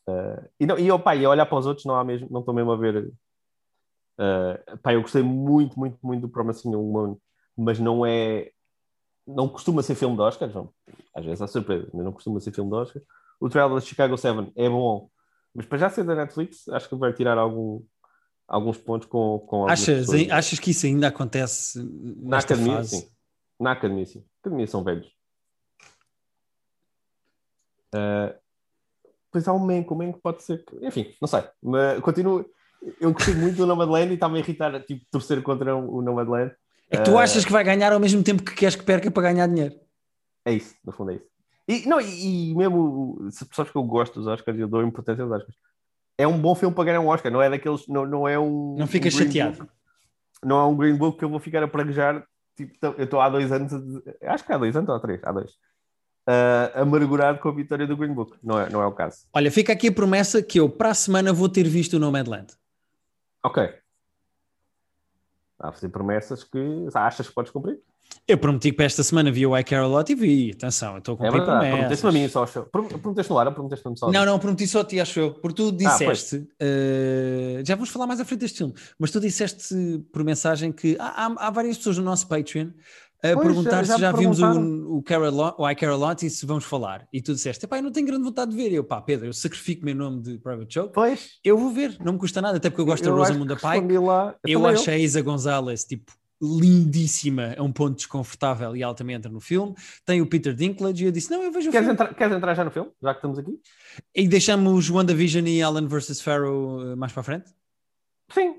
eh, 0.09 0.51
e, 0.61 0.67
não, 0.67 0.79
e, 0.79 0.91
opa, 0.91 1.15
e 1.15 1.25
a 1.25 1.31
olhar 1.31 1.47
para 1.47 1.59
os 1.59 1.67
outros, 1.67 1.87
não 1.87 1.97
há 1.97 2.05
mesmo, 2.05 2.29
não 2.31 2.41
estou 2.41 2.55
mesmo 2.55 2.73
a 2.73 2.77
ver 2.77 3.13
Uh, 4.19 4.77
pá, 4.79 4.93
eu 4.93 5.01
gostei 5.01 5.23
muito, 5.23 5.79
muito, 5.79 5.97
muito 6.03 6.23
do 6.23 6.29
Promising 6.29 6.73
Young 6.73 6.93
Woman, 6.93 7.17
mas 7.57 7.79
não 7.79 8.05
é. 8.05 8.51
Não 9.25 9.49
costuma 9.49 9.83
ser 9.83 9.95
filme 9.95 10.17
de 10.17 10.23
Oscars, 10.23 10.53
não. 10.53 10.73
às 11.15 11.25
vezes 11.25 11.41
há 11.41 11.47
surpresa, 11.47 11.89
mas 11.95 12.05
não 12.05 12.13
costuma 12.13 12.41
ser 12.41 12.51
filme 12.51 12.69
de 12.71 12.77
Oscars. 12.77 13.05
O 13.39 13.49
Trial 13.49 13.73
da 13.73 13.81
Chicago 13.81 14.17
7 14.17 14.51
é 14.57 14.69
bom, 14.69 15.09
mas 15.55 15.67
para 15.67 15.79
já 15.79 15.91
ser 15.91 16.03
da 16.03 16.17
Netflix, 16.17 16.69
acho 16.69 16.89
que 16.89 16.97
vai 16.97 17.13
tirar 17.13 17.39
algum, 17.39 17.81
alguns 18.49 18.79
pontos 18.79 19.07
com, 19.07 19.39
com 19.41 19.69
Achas, 19.69 20.09
achas 20.31 20.59
que 20.59 20.71
isso 20.73 20.87
ainda 20.87 21.09
acontece 21.09 21.79
Na 22.17 22.39
academia, 22.39 22.77
fase? 22.77 22.97
sim. 22.97 23.09
Na 23.61 23.73
academia, 23.73 24.07
sim. 24.07 24.25
Academia 24.41 24.67
são 24.67 24.83
velhos. 24.83 25.13
Uh, 27.95 28.35
pois 29.31 29.47
há 29.49 29.53
um 29.53 29.59
Manco, 29.59 29.95
o 29.95 29.99
Manco 29.99 30.21
pode 30.23 30.43
ser. 30.43 30.65
que- 30.65 30.87
Enfim, 30.87 31.15
não 31.21 31.29
sei. 31.29 31.43
Mas 31.63 32.01
continuo. 32.01 32.45
Eu 33.01 33.13
gostei 33.13 33.35
muito 33.35 33.57
do 33.57 33.67
Nomadland 33.67 34.11
e 34.11 34.15
está-me 34.15 34.37
a 34.37 34.41
irritar, 34.41 34.81
tipo, 34.85 35.05
torcer 35.11 35.43
contra 35.43 35.75
o 35.77 36.01
Nomadland. 36.01 36.53
É 36.91 36.97
que 36.97 37.03
tu 37.05 37.13
Uh, 37.13 37.19
achas 37.19 37.45
que 37.45 37.51
vai 37.53 37.65
ganhar 37.65 37.93
ao 37.93 37.99
mesmo 38.01 38.23
tempo 38.23 38.43
que 38.43 38.55
queres 38.55 38.77
que 38.77 38.85
perca 38.85 39.11
para 39.11 39.33
ganhar 39.33 39.47
dinheiro. 39.49 39.75
É 40.45 40.53
isso, 40.53 40.75
no 40.85 40.93
fundo 40.93 41.11
é 41.11 41.15
isso. 41.17 41.27
E, 41.67 41.87
não, 41.87 42.01
e, 42.01 42.51
e 42.51 42.55
mesmo 42.55 43.29
se 43.31 43.45
pessoas 43.45 43.69
que 43.71 43.77
eu 43.77 43.83
gosto 43.83 44.15
dos 44.21 44.27
Oscars, 44.29 44.59
eu 44.59 44.69
dou 44.69 44.83
importância 44.83 45.23
aos 45.23 45.31
Oscars. 45.33 45.57
É 46.17 46.27
um 46.27 46.41
bom 46.41 46.55
filme 46.55 46.75
para 46.75 46.85
ganhar 46.85 47.01
um 47.01 47.09
Oscar, 47.09 47.31
não 47.31 47.43
é 47.43 47.51
daqueles. 47.51 47.87
Não, 47.89 48.07
não 48.07 48.27
é 48.29 48.39
um. 48.39 48.77
Não 48.79 48.87
ficas 48.87 49.15
um 49.15 49.19
chateado. 49.19 49.59
Book. 49.59 49.71
não 50.45 50.59
é 50.61 50.65
um 50.67 50.77
Green 50.77 50.97
Book 50.97 51.19
que 51.19 51.25
eu 51.25 51.29
vou 51.29 51.41
ficar 51.41 51.63
a 51.63 51.69
praguejar. 51.69 52.25
Tipo, 52.57 52.75
eu 52.97 53.05
estou 53.05 53.21
há 53.21 53.29
dois 53.29 53.53
anos, 53.53 53.73
acho 54.23 54.45
que 54.47 54.53
há 54.53 54.59
dois 54.59 54.75
anos 54.77 54.89
ou 54.89 54.95
há 54.97 55.01
três, 55.01 55.23
há 55.23 55.31
dois, 55.31 55.53
uh, 56.29 56.81
amargurado 56.83 57.39
com 57.41 57.49
a 57.49 57.53
vitória 57.53 57.87
do 57.87 57.97
Green 57.97 58.13
Book. 58.13 58.37
Não 58.43 58.61
é, 58.61 58.69
não 58.71 58.83
é 58.83 58.87
o 58.87 58.93
caso. 58.93 59.27
Olha, 59.33 59.51
fica 59.51 59.73
aqui 59.73 59.89
a 59.89 59.93
promessa 59.93 60.43
que 60.43 60.61
eu 60.61 60.69
para 60.69 60.91
a 60.91 60.95
semana 60.95 61.33
vou 61.33 61.49
ter 61.49 61.67
visto 61.67 61.95
o 61.95 61.99
Nomadland. 61.99 62.49
Ok. 63.45 63.63
Há 65.61 65.69
a 65.69 65.73
fazer 65.73 65.89
promessas 65.89 66.45
que 66.45 66.87
achas 66.95 67.29
que 67.29 67.35
podes 67.35 67.51
cumprir. 67.51 67.79
Eu 68.27 68.39
prometi 68.39 68.71
que 68.71 68.77
para 68.77 68.87
esta 68.87 69.03
semana 69.03 69.31
vi 69.31 69.47
o 69.47 69.57
I 69.57 69.63
Care 69.63 69.83
A 69.83 69.87
Lot 69.87 70.11
e 70.11 70.15
vi. 70.15 70.53
Atenção, 70.53 70.93
eu 70.95 70.99
estou 70.99 71.13
a 71.13 71.17
É 71.17 71.19
cumprir 71.31 71.45
verdade. 71.45 71.47
promessas. 71.69 72.01
Prometeste-me 72.01 72.11
a 72.11 72.13
mim 72.23 72.29
só. 72.29 72.47
Prometeste 73.03 73.31
no 73.33 73.39
ar 73.39 73.47
ou 73.49 73.53
prometeste-me 73.53 73.99
só? 73.99 74.11
Não, 74.11 74.25
não, 74.25 74.39
prometi 74.39 74.67
só 74.67 74.81
a 74.81 74.85
ti, 74.85 74.99
acho 75.01 75.21
eu. 75.21 75.35
Porque 75.35 75.57
tu 75.63 75.69
Ah, 75.69 75.73
disseste, 75.73 76.49
eh, 76.61 77.63
já 77.67 77.75
vamos 77.75 77.91
falar 77.91 78.07
mais 78.07 78.19
à 78.21 78.25
frente 78.25 78.41
deste 78.41 78.59
filme, 78.59 78.73
mas 78.99 79.11
tu 79.11 79.21
disseste 79.21 79.75
por 80.13 80.25
mensagem 80.25 80.73
que 80.73 80.97
há, 80.99 81.27
há- 81.27 81.35
há 81.49 81.51
várias 81.51 81.77
pessoas 81.77 81.99
no 81.99 82.05
nosso 82.05 82.27
Patreon 82.29 82.71
a 83.23 83.33
Pois, 83.35 83.47
perguntar 83.47 83.83
já- 83.85 83.95
se 83.97 84.01
já 84.01 84.13
vimos 84.13 84.41
o, 84.41 84.47
o, 84.47 84.99
o 84.99 85.71
I 85.71 85.75
Care 85.75 85.93
A 85.93 85.97
Lot 85.97 86.25
e 86.25 86.31
se 86.31 86.47
vamos 86.47 86.65
falar. 86.65 87.07
E 87.13 87.21
tu 87.21 87.35
disseste, 87.35 87.65
epá, 87.65 87.79
eu 87.79 87.83
não 87.83 87.91
tenho 87.91 88.07
grande 88.07 88.23
vontade 88.25 88.51
de 88.53 88.57
ver. 88.57 88.71
E 88.71 88.77
eu, 88.77 88.85
pá, 88.85 89.01
Pedro, 89.01 89.27
eu 89.27 89.33
sacrifico 89.33 89.83
o 89.83 89.85
meu 89.87 89.95
nome 89.95 90.23
de 90.23 90.39
Private 90.39 90.73
Joke. 90.73 90.93
Pois. 90.95 91.31
Eu 91.45 91.59
vou 91.59 91.71
ver, 91.73 91.97
não 92.05 92.13
me 92.13 92.19
custa 92.19 92.41
nada, 92.41 92.59
até 92.59 92.71
porque 92.71 92.81
eu 92.83 92.87
gosto 92.87 93.05
eu 93.05 93.13
da 93.13 93.19
Rosamunda 93.19 93.57
Pike. 93.57 93.99
lá. 93.99 94.35
Eu 94.47 94.61
também 94.61 94.75
acho 94.75 94.91
a 94.91 94.97
Isa 94.97 95.21
Gonzalez, 95.21 95.85
tipo, 95.85 96.13
lindíssima, 96.41 97.55
a 97.59 97.63
um 97.65 97.73
ponto 97.73 97.97
desconfortável 97.97 98.77
e 98.77 98.83
ela 98.83 98.95
também 98.95 99.17
entra 99.17 99.31
no 99.31 99.41
filme. 99.41 99.75
Tem 100.05 100.21
o 100.21 100.27
Peter 100.27 100.55
Dinklage 100.55 101.03
e 101.03 101.07
eu 101.07 101.11
disse, 101.13 101.31
não, 101.33 101.43
eu 101.43 101.51
vejo 101.51 101.69
o 101.69 101.73
Queres 101.73 101.87
filme. 101.89 101.95
entrar, 102.01 102.15
queres 102.15 102.37
entrar 102.37 102.55
já 102.55 102.65
no 102.65 102.71
filme? 102.71 102.91
Já 103.03 103.11
que 103.13 103.19
estamos 103.19 103.39
aqui? 103.41 103.59
E 104.15 104.29
deixamos 104.29 104.89
WandaVision 104.89 105.45
e 105.49 105.61
Alan 105.61 105.89
vs. 105.89 106.21
Farrow 106.21 106.93
eh, 106.93 106.95
mais 106.95 107.11
para 107.13 107.21
a 107.21 107.25
frente? 107.25 107.51
Sim. 108.33 108.55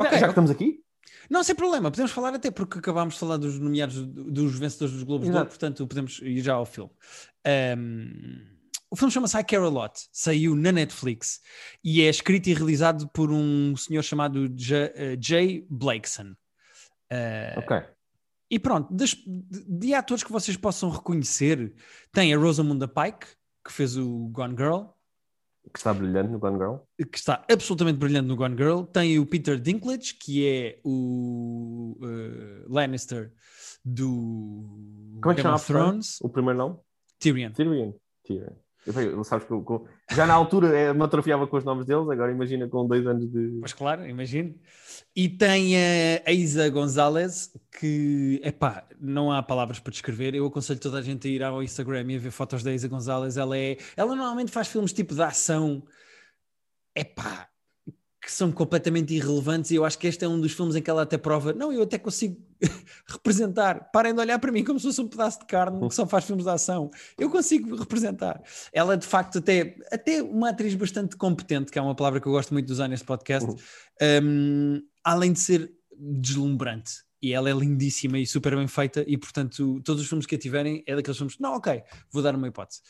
Ok. 0.00 0.10
Já 0.18 0.24
que 0.24 0.28
estamos 0.30 0.50
aqui? 0.50 0.80
Não, 1.30 1.44
sem 1.44 1.54
problema, 1.54 1.90
podemos 1.92 2.10
falar 2.10 2.34
até 2.34 2.50
porque 2.50 2.80
acabámos 2.80 3.14
de 3.14 3.20
falar 3.20 3.36
dos 3.36 3.56
nomeados, 3.56 4.04
dos 4.04 4.58
vencedores 4.58 4.92
dos 4.92 5.04
Globos 5.04 5.28
de 5.28 5.34
Ouro, 5.34 5.46
portanto 5.46 5.86
podemos 5.86 6.18
ir 6.22 6.40
já 6.40 6.54
ao 6.54 6.66
filme. 6.66 6.90
Ahm, 7.46 8.58
o 8.90 8.96
filme 8.96 9.12
chama-se 9.12 9.38
I 9.38 9.44
Care 9.44 9.62
A 9.62 9.68
Lot, 9.68 10.08
saiu 10.10 10.56
na 10.56 10.72
Netflix 10.72 11.40
e 11.84 12.02
é 12.02 12.08
escrito 12.08 12.48
e 12.48 12.54
realizado 12.54 13.08
por 13.10 13.30
um 13.30 13.76
senhor 13.76 14.02
chamado 14.02 14.48
J, 14.48 14.88
uh, 14.88 15.16
Jay 15.22 15.64
Blakeson. 15.70 16.34
Uh, 17.12 17.58
Ok. 17.58 17.76
e 18.50 18.58
pronto, 18.58 18.92
de, 18.92 19.04
de 19.68 19.94
atores 19.94 20.24
que 20.24 20.32
vocês 20.32 20.56
possam 20.56 20.90
reconhecer, 20.90 21.72
tem 22.12 22.34
a 22.34 22.38
Rosamunda 22.38 22.88
Pike, 22.88 23.26
que 23.64 23.72
fez 23.72 23.96
o 23.96 24.28
Gone 24.32 24.56
Girl, 24.56 24.86
Que 25.72 25.78
está 25.78 25.94
brilhante 25.94 26.32
no 26.32 26.38
Gone 26.38 26.58
Girl. 26.58 26.76
que 26.96 27.18
está 27.18 27.44
absolutamente 27.50 27.98
brilhante 27.98 28.26
no 28.26 28.36
Gone 28.36 28.56
Girl. 28.56 28.82
Tem 28.82 29.18
o 29.18 29.26
Peter 29.26 29.58
Dinklage, 29.60 30.14
que 30.14 30.46
é 30.46 30.80
o 30.82 31.96
uh, 32.00 32.72
Lannister 32.72 33.32
do 33.84 34.08
Como 35.22 35.32
é 35.32 35.34
que 35.34 35.42
Game 35.42 35.42
chama 35.42 35.56
of? 35.56 35.66
Thrones. 35.66 36.18
O 36.22 36.28
primeiro 36.28 36.58
nome? 36.58 36.76
Tyrion. 37.18 37.52
Tyrion. 37.52 37.92
Tyrion. 38.24 38.56
Eu 38.86 39.24
sabes 39.24 39.46
que 39.46 39.52
eu- 39.52 39.64
eu- 39.68 39.86
já 40.16 40.26
na 40.26 40.32
altura 40.32 40.68
eh, 40.76 40.92
me 40.94 41.02
atrofiava 41.04 41.46
com 41.46 41.56
os 41.56 41.64
nomes 41.64 41.84
deles, 41.84 42.08
agora 42.08 42.32
imagina 42.32 42.66
com 42.66 42.86
dois 42.86 43.06
anos 43.06 43.30
de. 43.30 43.58
Pois 43.60 43.72
claro, 43.74 44.06
imagino. 44.08 44.54
E 45.14 45.28
tem 45.28 45.74
a 46.24 46.32
Isa 46.32 46.68
Gonzalez, 46.70 47.52
que, 47.78 48.40
epá, 48.42 48.86
não 48.98 49.30
há 49.30 49.42
palavras 49.42 49.78
para 49.78 49.90
descrever. 49.90 50.34
Eu 50.34 50.46
aconselho 50.46 50.80
toda 50.80 50.98
a 50.98 51.02
gente 51.02 51.28
a 51.28 51.30
ir 51.30 51.42
ao 51.42 51.62
Instagram 51.62 52.04
e 52.12 52.16
a 52.16 52.18
ver 52.18 52.30
fotos 52.30 52.62
da 52.62 52.72
Isa 52.72 52.88
Gonzalez. 52.88 53.36
Ela 53.36 53.58
é, 53.58 53.76
ela 53.96 54.14
normalmente 54.16 54.50
faz 54.50 54.68
filmes 54.68 54.92
tipo 54.94 55.14
de 55.14 55.22
ação, 55.22 55.82
epá, 56.96 57.49
que 58.22 58.30
são 58.30 58.52
completamente 58.52 59.14
irrelevantes. 59.14 59.70
E 59.70 59.76
eu 59.76 59.84
acho 59.84 59.98
que 59.98 60.06
este 60.06 60.24
é 60.24 60.28
um 60.28 60.38
dos 60.38 60.52
filmes 60.52 60.76
em 60.76 60.82
que 60.82 60.90
ela 60.90 61.02
até 61.02 61.16
prova, 61.16 61.52
não, 61.54 61.72
eu 61.72 61.82
até 61.82 61.98
consigo 61.98 62.36
representar. 63.08 63.90
Parem 63.90 64.14
de 64.14 64.20
olhar 64.20 64.38
para 64.38 64.52
mim 64.52 64.62
como 64.62 64.78
se 64.78 64.86
fosse 64.86 65.00
um 65.00 65.08
pedaço 65.08 65.40
de 65.40 65.46
carne 65.46 65.88
que 65.88 65.94
só 65.94 66.06
faz 66.06 66.24
filmes 66.24 66.44
de 66.44 66.50
ação. 66.50 66.90
Eu 67.18 67.30
consigo 67.30 67.74
representar. 67.76 68.42
Ela, 68.72 68.96
de 68.96 69.06
facto, 69.06 69.38
até, 69.38 69.74
até 69.90 70.22
uma 70.22 70.50
atriz 70.50 70.74
bastante 70.74 71.16
competente, 71.16 71.70
que 71.72 71.78
é 71.78 71.82
uma 71.82 71.94
palavra 71.94 72.20
que 72.20 72.26
eu 72.26 72.32
gosto 72.32 72.52
muito 72.52 72.66
de 72.66 72.72
usar 72.72 72.88
neste 72.88 73.06
podcast, 73.06 73.48
Uhum. 73.48 73.56
um, 74.22 74.82
além 75.02 75.32
de 75.32 75.40
ser 75.40 75.72
deslumbrante. 75.98 76.92
E 77.22 77.34
ela 77.34 77.50
é 77.50 77.52
lindíssima 77.52 78.18
e 78.18 78.26
super 78.26 78.56
bem 78.56 78.66
feita, 78.66 79.04
e 79.06 79.16
portanto, 79.18 79.80
todos 79.84 80.00
os 80.02 80.08
filmes 80.08 80.24
que 80.24 80.36
a 80.36 80.38
tiverem 80.38 80.82
é 80.86 80.96
daqueles 80.96 81.18
filmes. 81.18 81.36
Não, 81.38 81.54
ok, 81.54 81.82
vou 82.10 82.22
dar 82.22 82.34
uma 82.34 82.48
hipótese. 82.48 82.80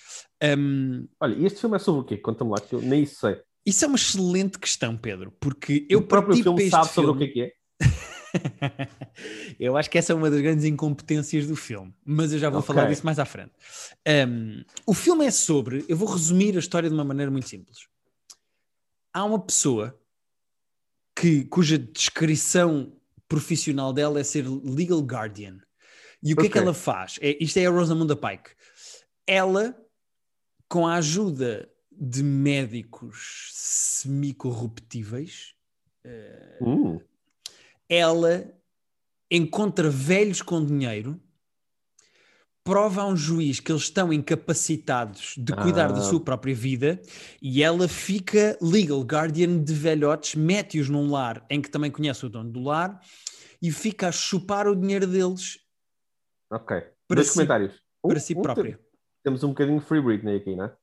Um, 0.57 1.09
Olha, 1.19 1.35
e 1.35 1.47
este 1.47 1.61
filme 1.61 1.75
é 1.75 1.79
sobre 1.81 2.01
o 2.03 2.05
quê? 2.05 2.17
Conta-me 2.17 2.51
lá, 2.51 2.61
que 2.61 2.73
eu 2.73 2.81
nem 2.81 3.05
sei. 3.05 3.41
Isso 3.65 3.85
é 3.85 3.89
uma 3.89 3.97
excelente 3.97 4.59
questão, 4.59 4.97
Pedro, 4.97 5.33
porque 5.41 5.87
eu 5.89 6.01
o 6.01 6.03
próprio 6.03 6.37
filme 6.43 6.69
sabe 6.71 6.89
sobre 6.93 7.13
filme- 7.13 7.25
o 7.25 7.33
que 7.33 7.41
é 7.43 7.47
é. 7.47 7.61
eu 9.59 9.77
acho 9.77 9.91
que 9.91 9.99
essa 9.99 10.13
é 10.13 10.17
uma 10.17 10.31
das 10.31 10.41
grandes 10.41 10.65
incompetências 10.65 11.47
do 11.47 11.57
filme, 11.57 11.93
mas 12.05 12.33
eu 12.33 12.39
já 12.39 12.49
vou 12.49 12.61
Ok. 12.61 12.75
falar 12.75 12.89
disso 12.89 13.05
mais 13.05 13.19
à 13.19 13.25
frente. 13.25 13.53
Um, 14.29 14.63
o 14.87 14.95
filme 14.95 15.27
é 15.27 15.31
sobre, 15.31 15.85
eu 15.89 15.97
vou 15.97 16.09
resumir 16.09 16.57
a 16.57 16.61
história 16.61 16.89
de 16.89 16.95
uma 16.95 17.05
maneira 17.05 17.31
muito 17.31 17.49
simples. 17.49 17.79
Há 19.13 19.25
uma 19.25 19.41
pessoa 19.41 19.99
que, 21.17 21.45
cuja 21.45 21.77
descrição 21.79 22.93
profissional 23.29 23.93
dela 23.93 24.21
é 24.21 24.25
ser 24.25 24.47
legal 24.49 25.01
guardian. 25.01 25.59
E 26.23 26.33
o 26.33 26.37
que 26.37 26.47
é 26.47 26.49
que 26.51 26.59
ela 26.59 26.75
faz? 26.75 27.19
É, 27.21 27.37
isto 27.43 27.57
é 27.59 27.67
a 27.67 27.71
Rosamunda 27.71 28.15
Pike. 28.15 28.51
Ela, 29.27 29.75
com 30.69 30.87
a 30.87 30.97
ajuda 30.97 31.70
de 31.91 32.23
médicos 32.23 33.51
semi-corruptíveis, 33.53 35.55
Hum, 36.63 36.99
ela 37.89 38.51
encontra 39.31 39.91
velhos 39.91 40.41
com 40.41 40.65
dinheiro, 40.65 41.21
prova 42.65 43.03
a 43.03 43.07
um 43.07 43.17
juiz 43.17 43.61
que 43.61 43.71
eles 43.71 43.83
estão 43.83 44.11
incapacitados 44.13 45.35
de 45.37 45.53
cuidar 45.55 45.93
da 45.93 45.99
Ah. 45.99 46.03
sua 46.03 46.21
própria 46.21 46.55
vida 46.55 47.01
e 47.43 47.63
ela 47.63 47.87
fica 47.87 48.57
legal 48.63 49.01
guardian 49.03 49.63
de 49.63 49.75
velhotes, 49.75 50.35
mete-os 50.37 50.89
num 50.89 51.11
lar 51.11 51.45
em 51.51 51.61
que 51.61 51.69
também 51.71 51.91
conhece 51.91 52.25
o 52.25 52.31
dono 52.31 52.51
do 52.51 52.61
lar 52.63 52.99
e 53.61 53.71
fica 53.71 54.09
a 54.09 54.13
chupar 54.13 54.67
o 54.67 54.75
dinheiro 54.75 55.07
deles 55.07 55.59
ok. 56.51 56.81
Para 57.07 57.17
Dois 57.17 57.29
si- 57.29 57.35
comentários. 57.35 57.75
para 58.03 58.17
Um- 58.17 58.21
si 58.21 58.35
um 58.37 58.43
própria. 58.43 58.77
tem- 58.77 58.87
Temos 59.23 59.45
um 59.45 59.49
bocadinho 59.49 59.81
Free 59.83 60.01
Britney 60.01 60.37
aqui, 60.39 60.57
não 60.57 60.65
é? 60.65 60.77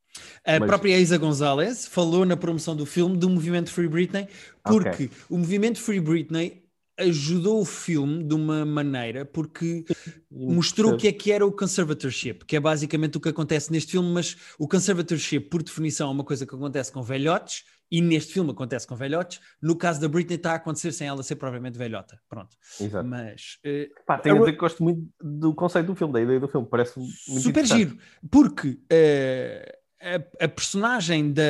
A 0.45 0.59
Mas- 0.59 0.67
própria 0.67 0.97
Isa 0.99 1.17
Gonzalez 1.17 1.87
falou 1.87 2.25
na 2.25 2.37
promoção 2.37 2.75
do 2.75 2.85
filme 2.85 3.17
do 3.17 3.29
movimento 3.29 3.69
Free 3.71 3.87
Britney, 3.87 4.27
porque 4.63 4.89
Ok. 4.89 5.11
o 5.29 5.37
movimento 5.37 5.79
Free 5.79 5.99
Britney 5.99 6.63
ajudou 6.99 7.61
o 7.61 7.65
filme 7.65 8.23
de 8.23 8.33
uma 8.33 8.65
maneira 8.65 9.23
porque 9.23 9.85
mostrou 10.31 10.93
o 10.93 10.97
que 10.97 11.07
é 11.07 11.11
que 11.11 11.31
era 11.31 11.45
o 11.45 11.51
conservatorship, 11.51 12.43
que 12.45 12.55
é 12.55 12.59
basicamente 12.59 13.17
o 13.17 13.21
que 13.21 13.29
acontece 13.29 13.71
neste 13.71 13.91
filme, 13.91 14.09
mas 14.11 14.35
o 14.57 14.67
conservatorship, 14.67 15.41
por 15.41 15.61
definição, 15.61 16.07
é 16.09 16.11
uma 16.11 16.23
coisa 16.23 16.45
que 16.45 16.55
acontece 16.55 16.91
com 16.91 17.03
velhotes, 17.03 17.65
e 17.89 18.01
neste 18.01 18.33
filme 18.33 18.51
acontece 18.51 18.85
com 18.85 18.95
velhotes. 18.95 19.39
No 19.61 19.73
caso 19.75 20.01
da 20.01 20.09
Britney, 20.09 20.35
está 20.35 20.51
a 20.51 20.55
acontecer 20.55 20.91
sem 20.91 21.07
ela 21.07 21.23
ser 21.23 21.35
propriamente 21.37 21.77
velhota. 21.77 22.19
Pronto. 22.27 22.57
Exato. 22.81 23.07
Mas 23.07 23.59
eh, 23.63 23.89
Pá, 24.05 24.17
tenho 24.17 24.35
a 24.35 24.39
dizer 24.39 24.51
que 24.53 24.57
gosto 24.57 24.83
muito 24.83 25.07
do 25.21 25.53
conceito 25.53 25.85
do 25.85 25.95
filme, 25.95 26.11
da 26.13 26.21
ideia 26.21 26.37
do 26.39 26.49
filme. 26.49 26.67
Parece 26.69 26.99
muito 26.99 27.15
super 27.41 27.65
giro, 27.65 27.95
porque 28.29 28.77
eh, 28.89 29.76
a, 30.01 30.45
a 30.45 30.47
personagem 30.47 31.31
da 31.31 31.43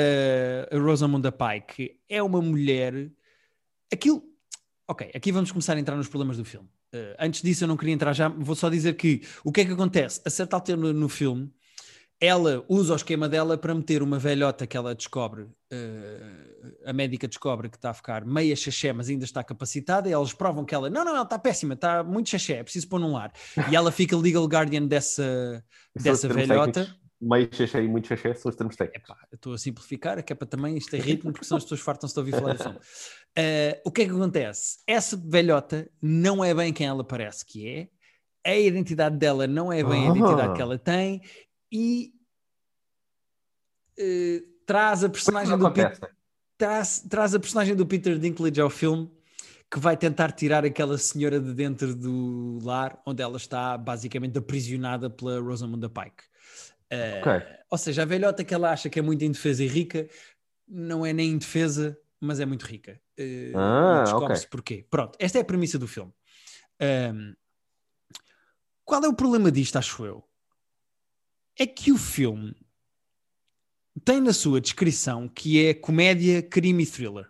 Rosamunda 0.71 1.31
Pike 1.31 1.99
é 2.09 2.21
uma 2.21 2.41
mulher. 2.41 3.11
Aquilo. 3.91 4.23
Ok, 4.87 5.11
aqui 5.13 5.31
vamos 5.31 5.51
começar 5.51 5.75
a 5.75 5.79
entrar 5.79 5.95
nos 5.95 6.07
problemas 6.07 6.37
do 6.37 6.45
filme. 6.45 6.69
Eh, 6.93 7.15
antes 7.19 7.41
disso, 7.41 7.63
eu 7.63 7.67
não 7.67 7.75
queria 7.75 7.93
entrar 7.93 8.13
já, 8.13 8.29
vou 8.29 8.55
só 8.55 8.69
dizer 8.69 8.95
que 8.95 9.21
o 9.43 9.51
que 9.51 9.61
é 9.61 9.65
que 9.65 9.71
acontece? 9.71 10.21
A 10.25 10.29
certa 10.29 10.55
altura 10.55 10.77
no, 10.77 10.93
no 10.93 11.09
filme, 11.09 11.51
ela 12.19 12.63
usa 12.67 12.93
o 12.93 12.95
esquema 12.95 13.29
dela 13.29 13.57
para 13.57 13.75
meter 13.75 14.01
uma 14.01 14.17
velhota 14.17 14.65
que 14.65 14.75
ela 14.77 14.95
descobre, 14.95 15.47
eh, 15.69 16.21
a 16.85 16.93
médica 16.93 17.27
descobre 17.27 17.69
que 17.69 17.75
está 17.75 17.89
a 17.89 17.93
ficar 17.93 18.25
meia 18.25 18.55
xaxé, 18.55 18.93
mas 18.93 19.09
ainda 19.09 19.25
está 19.25 19.43
capacitada, 19.43 20.09
e 20.09 20.13
eles 20.13 20.33
provam 20.33 20.63
que 20.65 20.73
ela, 20.73 20.89
não, 20.89 21.03
não, 21.03 21.13
ela 21.13 21.23
está 21.23 21.37
péssima, 21.37 21.73
está 21.73 22.03
muito 22.03 22.29
xaxé, 22.29 22.53
é 22.53 22.63
preciso 22.63 22.87
pôr 22.87 22.99
num 22.99 23.11
lar. 23.11 23.31
E 23.69 23.75
ela 23.75 23.91
fica 23.91 24.15
legal 24.17 24.45
guardian 24.45 24.87
dessa, 24.87 25.63
dessa 25.93 26.27
velhota. 26.27 26.85
técnicos. 26.85 27.06
Meio 27.19 27.49
xexé 27.51 27.81
e 27.83 27.87
muito 27.87 28.07
xexé 28.07 28.33
são 28.35 28.49
os 28.49 28.55
termos 28.55 28.75
técnicos. 28.75 29.09
Epá, 29.09 29.27
estou 29.33 29.53
a 29.53 29.57
simplificar, 29.57 30.23
que 30.23 30.31
é 30.31 30.35
para 30.35 30.47
também 30.47 30.77
isto 30.77 30.91
ter 30.91 31.01
ritmo, 31.01 31.31
porque 31.31 31.45
senão 31.45 31.57
as 31.57 31.63
pessoas 31.63 31.81
fartam-se 31.81 32.13
de 32.13 32.19
ouvir 32.19 32.31
falar 32.31 32.53
do 32.53 32.63
filme. 32.63 32.79
Eh, 33.39 33.79
o 33.85 33.91
que 33.91 34.01
é 34.01 34.05
que 34.05 34.11
acontece? 34.11 34.79
Essa 34.87 35.15
velhota 35.15 35.87
não 36.01 36.43
é 36.43 36.55
bem 36.55 36.73
quem 36.73 36.87
ela 36.87 37.03
parece 37.03 37.45
que 37.45 37.69
é, 37.69 37.87
a 38.43 38.57
identidade 38.57 39.15
dela 39.15 39.45
não 39.45 39.71
é 39.71 39.83
bem 39.83 40.07
a 40.07 40.11
Ah. 40.11 40.17
identidade 40.17 40.53
que 40.55 40.61
ela 40.63 40.79
tem, 40.79 41.21
e 41.71 42.13
eh, 43.99 44.41
traz 44.65 45.03
a 45.03 45.07
é 45.07 45.09
personagem 45.09 45.55
do 45.55 45.71
Peter 45.71 46.17
traz, 46.57 47.05
traz 47.07 47.35
a 47.35 47.39
personagem 47.39 47.75
do 47.75 47.85
Peter 47.85 48.17
Dinklage 48.17 48.59
ao 48.59 48.69
filme 48.69 49.09
que 49.69 49.79
vai 49.79 49.97
tentar 49.97 50.31
tirar 50.31 50.65
aquela 50.65 50.97
senhora 50.97 51.39
de 51.39 51.53
dentro 51.53 51.93
do 51.93 52.59
lar 52.63 52.99
onde 53.05 53.21
ela 53.21 53.37
está 53.37 53.77
basicamente 53.77 54.37
aprisionada 54.37 55.09
pela 55.09 55.39
Rosamunda 55.39 55.89
Pike. 55.89 56.23
Eh, 56.89 57.21
Ok. 57.21 57.57
Ou 57.69 57.77
seja, 57.77 58.03
a 58.03 58.05
velhota 58.05 58.43
que 58.45 58.53
ela 58.53 58.71
acha 58.71 58.89
que 58.89 58.97
é 58.97 59.01
muito 59.01 59.23
indefesa 59.25 59.61
e 59.63 59.67
rica 59.67 60.07
não 60.67 61.05
é 61.05 61.11
nem 61.11 61.31
indefesa, 61.31 61.99
mas 62.19 62.39
é 62.39 62.45
muito 62.45 62.65
rica. 62.65 63.01
Eh, 63.17 63.51
Ah, 63.55 64.03
descobre-se 64.03 64.43
ok. 64.45 64.49
porquê. 64.49 64.87
Pronto, 64.89 65.17
esta 65.19 65.37
é 65.37 65.41
a 65.41 65.45
premissa 65.45 65.77
do 65.77 65.87
filme. 65.87 66.13
Ahm, 66.79 67.33
qual 68.85 69.03
é 69.03 69.07
o 69.07 69.13
problema 69.15 69.51
disto, 69.51 69.77
acho 69.77 70.05
eu? 70.05 70.23
É 71.59 71.65
que 71.67 71.91
o 71.91 71.97
filme 71.97 72.55
tem 74.05 74.21
na 74.21 74.31
sua 74.31 74.61
descrição 74.61 75.27
que 75.27 75.65
é 75.65 75.73
comédia, 75.73 76.41
crime 76.41 76.83
e 76.83 76.87
thriller. 76.87 77.29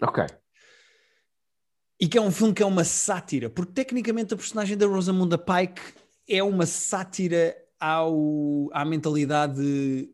Ok. 0.00 0.24
E 2.00 2.08
que 2.08 2.16
é 2.16 2.20
um 2.20 2.30
filme 2.30 2.54
que 2.54 2.62
é 2.62 2.66
uma 2.66 2.84
sátira, 2.84 3.50
porque 3.50 3.72
tecnicamente 3.72 4.32
a 4.32 4.36
personagem 4.36 4.76
da 4.76 4.86
Rosamunda 4.86 5.36
Pike 5.36 5.82
é 6.28 6.42
uma 6.42 6.64
sátira 6.66 7.56
ao, 7.80 8.68
à 8.72 8.84
mentalidade 8.84 10.08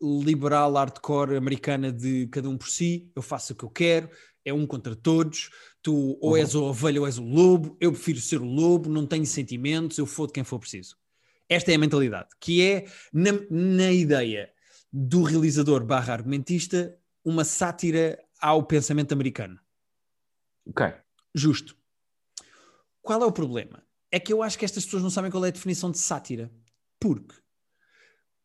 liberal 0.00 0.74
hardcore 0.74 1.36
americana 1.36 1.90
de 1.90 2.28
cada 2.28 2.48
um 2.48 2.56
por 2.56 2.68
si, 2.68 3.10
eu 3.14 3.22
faço 3.22 3.52
o 3.52 3.56
que 3.56 3.64
eu 3.64 3.70
quero, 3.70 4.08
é 4.44 4.52
um 4.52 4.66
contra 4.66 4.94
todos, 4.94 5.50
tu 5.82 6.16
ou 6.20 6.36
és 6.36 6.54
a 6.54 6.60
ovelha 6.60 7.00
ou 7.00 7.06
és 7.06 7.18
o 7.18 7.24
lobo, 7.24 7.76
eu 7.80 7.92
prefiro 7.92 8.20
ser 8.20 8.40
o 8.40 8.44
lobo, 8.44 8.88
não 8.88 9.06
tenho 9.06 9.26
sentimentos, 9.26 9.98
eu 9.98 10.06
fodo 10.06 10.32
quem 10.32 10.44
for 10.44 10.58
preciso. 10.58 10.96
Esta 11.48 11.72
é 11.72 11.74
a 11.74 11.78
mentalidade, 11.78 12.28
que 12.38 12.62
é, 12.62 12.86
na, 13.12 13.32
na 13.50 13.92
ideia 13.92 14.52
do 14.92 15.22
realizador 15.22 15.84
barra 15.84 16.12
argumentista, 16.12 16.96
uma 17.24 17.44
sátira 17.44 18.18
ao 18.40 18.62
pensamento 18.62 19.12
americano. 19.12 19.58
Ok. 20.66 20.86
Justo. 21.34 21.76
Qual 23.02 23.22
é 23.22 23.26
o 23.26 23.32
problema? 23.32 23.82
É 24.10 24.18
que 24.18 24.32
eu 24.32 24.42
acho 24.42 24.58
que 24.58 24.64
estas 24.64 24.84
pessoas 24.84 25.02
não 25.02 25.10
sabem 25.10 25.30
qual 25.30 25.44
é 25.44 25.48
a 25.48 25.52
definição 25.52 25.90
de 25.90 25.98
sátira. 25.98 26.50
Porque 27.00 27.34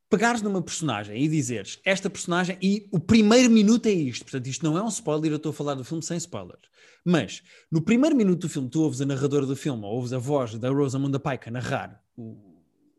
pegares 0.10 0.43
numa 0.43 0.62
personagem 0.62 1.17
e 1.17 1.28
dizeres 1.28 1.80
esta 1.84 2.08
personagem, 2.08 2.56
e 2.62 2.88
o 2.91 2.99
primeiro 2.99 3.49
minuto 3.49 3.88
é 3.88 3.91
isto, 3.91 4.23
portanto, 4.23 4.45
isto 4.45 4.63
não 4.63 4.78
é 4.78 4.84
um 4.84 4.88
spoiler, 4.88 5.32
eu 5.32 5.38
estou 5.38 5.49
a 5.49 5.54
falar 5.54 5.73
do 5.73 5.84
filme 5.84 6.04
sem 6.04 6.17
spoilers. 6.17 6.62
Mas 7.04 7.41
no 7.71 7.82
primeiro 7.82 8.15
minuto 8.15 8.41
do 8.41 8.49
filme, 8.49 8.69
tu 8.69 8.84
ouves 8.84 9.02
a 9.02 9.08
narradora 9.08 9.47
do 9.47 9.56
filme, 9.56 9.84
ou 9.84 9.95
ouves 9.95 10.13
a 10.13 10.19
voz 10.19 10.54
da 10.54 10.69
Rosamunda 10.69 11.19
Pike 11.19 11.49
a 11.49 11.52
narrar 11.52 11.99
o, 12.15 12.54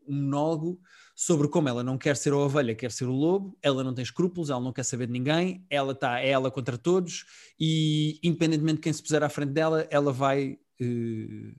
um 0.07 0.13
monólogo 0.13 0.79
sobre 1.15 1.47
como 1.47 1.69
ela 1.69 1.81
não 1.81 1.97
quer 1.97 2.17
ser 2.17 2.33
a 2.33 2.37
ovelha, 2.37 2.75
quer 2.75 2.91
ser 2.91 3.05
o 3.05 3.13
lobo, 3.13 3.57
ela 3.61 3.81
não 3.81 3.93
tem 3.93 4.03
escrúpulos, 4.03 4.49
ela 4.49 4.59
não 4.59 4.73
quer 4.73 4.83
saber 4.83 5.07
de 5.07 5.13
ninguém, 5.13 5.65
ela 5.69 5.93
está 5.93 6.19
é 6.19 6.29
ela 6.29 6.51
contra 6.51 6.77
todos 6.77 7.25
e 7.57 8.19
independentemente 8.21 8.75
de 8.75 8.81
quem 8.81 8.93
se 8.93 9.01
puser 9.01 9.23
à 9.23 9.29
frente 9.29 9.53
dela, 9.53 9.87
ela 9.89 10.11
vai 10.11 10.59
uh, 10.81 11.55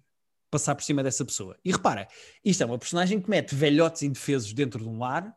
passar 0.59 0.75
por 0.75 0.83
cima 0.85 1.03
dessa 1.03 1.25
pessoa. 1.25 1.57
E 1.65 1.71
repara, 1.71 2.09
isto 2.45 2.63
é 2.63 2.67
uma 2.67 2.79
personagem 2.79 3.21
que 3.21 3.29
mete 3.29 3.55
velhotes 3.55 4.03
indefesos 4.03 4.53
dentro 4.53 4.83
de 4.83 4.89
um 4.89 4.99
lar, 4.99 5.35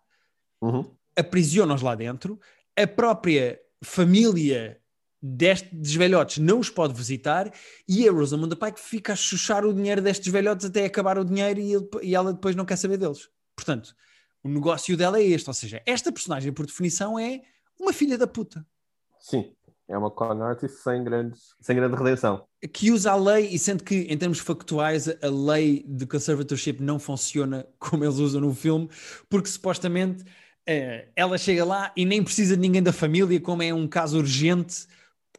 Uhum. 0.61 0.89
aprisiona-os 1.15 1.81
lá 1.81 1.95
dentro, 1.95 2.39
a 2.77 2.85
própria 2.87 3.59
família 3.83 4.79
destes 5.21 5.93
velhotes 5.95 6.37
não 6.37 6.59
os 6.59 6.69
pode 6.69 6.93
visitar 6.93 7.51
e 7.87 8.07
a 8.07 8.11
Rosamunda 8.11 8.55
Pike 8.55 8.79
fica 8.79 9.13
a 9.13 9.15
chuchar 9.15 9.65
o 9.65 9.73
dinheiro 9.73 10.01
destes 10.01 10.31
velhotes 10.31 10.65
até 10.65 10.85
acabar 10.85 11.17
o 11.17 11.25
dinheiro 11.25 11.59
e, 11.59 11.73
ele- 11.73 11.89
e 12.03 12.15
ela 12.15 12.31
depois 12.33 12.55
não 12.55 12.65
quer 12.65 12.77
saber 12.77 12.97
deles. 12.97 13.29
Portanto, 13.55 13.93
o 14.43 14.47
negócio 14.49 14.95
dela 14.95 15.19
é 15.19 15.23
este, 15.23 15.49
ou 15.49 15.53
seja, 15.53 15.81
esta 15.85 16.09
personagem 16.11 16.53
por 16.53 16.65
definição 16.65 17.19
é 17.19 17.41
uma 17.77 17.91
filha 17.91 18.17
da 18.17 18.25
puta 18.27 18.65
Sim, 19.19 19.53
é 19.89 19.97
uma 19.97 20.11
con 20.11 20.41
artist 20.43 20.77
sem, 20.83 21.03
grandes, 21.03 21.55
sem 21.61 21.75
grande 21.75 21.95
redenção. 21.97 22.45
que 22.73 22.91
usa 22.91 23.11
a 23.11 23.15
lei 23.15 23.47
e 23.51 23.57
sendo 23.59 23.83
que 23.83 23.95
em 24.01 24.17
termos 24.17 24.39
factuais 24.39 25.07
a 25.07 25.27
lei 25.29 25.83
de 25.87 26.05
conservatorship 26.05 26.79
não 26.81 26.99
funciona 26.99 27.65
como 27.79 28.03
eles 28.03 28.17
usam 28.17 28.41
no 28.41 28.53
filme, 28.53 28.89
porque 29.29 29.47
supostamente 29.49 30.23
eh, 30.67 31.07
ela 31.15 31.37
chega 31.37 31.63
lá 31.65 31.91
e 31.95 32.05
nem 32.05 32.23
precisa 32.23 32.55
de 32.55 32.61
ninguém 32.61 32.83
da 32.83 32.93
família, 32.93 33.39
como 33.41 33.63
é 33.63 33.73
um 33.73 33.87
caso 33.87 34.17
urgente, 34.19 34.85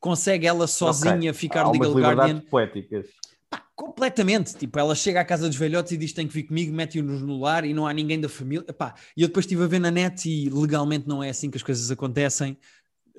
consegue 0.00 0.46
ela 0.46 0.66
sozinha 0.66 1.30
Ok. 1.30 1.32
ficar 1.34 1.64
Há 1.66 1.70
legal 1.70 1.92
guardian. 1.92 2.40
poéticas. 2.50 3.06
Pá, 3.50 3.62
completamente. 3.74 4.54
Tipo, 4.56 4.78
ela 4.78 4.94
chega 4.94 5.20
à 5.20 5.24
casa 5.24 5.46
dos 5.48 5.56
velhotes 5.56 5.92
e 5.92 5.96
diz 5.96 6.12
tem 6.12 6.26
que 6.26 6.32
vir 6.34 6.44
comigo, 6.44 6.72
mete-o 6.74 7.02
no 7.02 7.38
lar 7.40 7.64
e 7.64 7.74
não 7.74 7.86
há 7.86 7.92
ninguém 7.92 8.20
da 8.20 8.28
família. 8.28 8.72
Pá, 8.72 8.94
e 9.16 9.22
eu 9.22 9.28
depois 9.28 9.44
estive 9.44 9.62
a 9.64 9.66
ver 9.66 9.78
na 9.80 9.90
net 9.90 10.28
e 10.28 10.48
legalmente 10.48 11.06
não 11.08 11.22
é 11.22 11.30
assim 11.30 11.50
que 11.50 11.56
as 11.56 11.62
coisas 11.62 11.90
acontecem. 11.90 12.56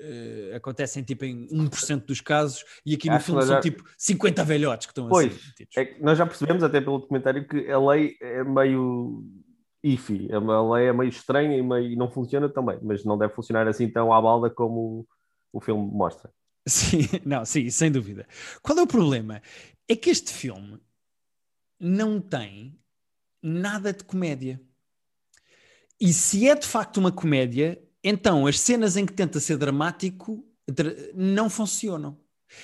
Eh, 0.04 0.56
acontecem 0.56 1.04
tipo 1.04 1.24
em 1.24 1.46
1% 1.52 2.06
dos 2.06 2.20
casos 2.20 2.64
e 2.84 2.94
aqui 2.94 3.08
no 3.08 3.14
Acho 3.14 3.26
filme 3.26 3.42
são 3.42 3.54
já- 3.54 3.60
tipo 3.60 3.84
50 3.96 4.42
velhotes 4.44 4.86
que 4.86 4.90
estão 4.90 5.08
Pois, 5.08 5.32
assim. 5.32 5.66
É 5.76 5.96
nós 6.00 6.18
já 6.18 6.26
percebemos, 6.26 6.64
até 6.64 6.80
pelo 6.80 6.98
documentário, 6.98 7.46
que 7.46 7.70
a 7.70 7.78
lei 7.78 8.16
é 8.20 8.42
meio 8.42 9.24
iffy. 9.82 10.28
A 10.32 10.74
lei 10.74 10.86
é 10.88 10.92
meio 10.92 11.08
estranha 11.08 11.56
e, 11.56 11.62
meio, 11.62 11.86
e 11.92 11.94
não 11.96 12.10
funciona 12.10 12.48
também, 12.48 12.78
mas 12.82 13.04
não 13.04 13.16
deve 13.16 13.32
funcionar 13.32 13.68
assim 13.68 13.88
tão 13.88 14.12
à 14.12 14.20
balda 14.20 14.50
como 14.50 15.06
o, 15.52 15.58
o 15.58 15.60
filme 15.60 15.88
mostra. 15.92 16.32
Sim, 16.66 17.08
não, 17.24 17.44
sim, 17.44 17.68
sem 17.70 17.90
dúvida. 17.90 18.26
Qual 18.62 18.78
é 18.78 18.82
o 18.82 18.86
problema? 18.86 19.40
É 19.88 19.94
que 19.96 20.10
este 20.10 20.32
filme 20.32 20.80
não 21.78 22.20
tem 22.20 22.78
nada 23.42 23.92
de 23.92 24.02
comédia. 24.04 24.60
E 26.00 26.12
se 26.12 26.48
é 26.48 26.54
de 26.54 26.66
facto 26.66 26.98
uma 26.98 27.12
comédia, 27.12 27.80
então 28.02 28.46
as 28.46 28.58
cenas 28.60 28.96
em 28.96 29.06
que 29.06 29.12
tenta 29.12 29.38
ser 29.40 29.56
dramático 29.56 30.44
dra- 30.68 30.94
não 31.14 31.48
funcionam. 31.50 32.18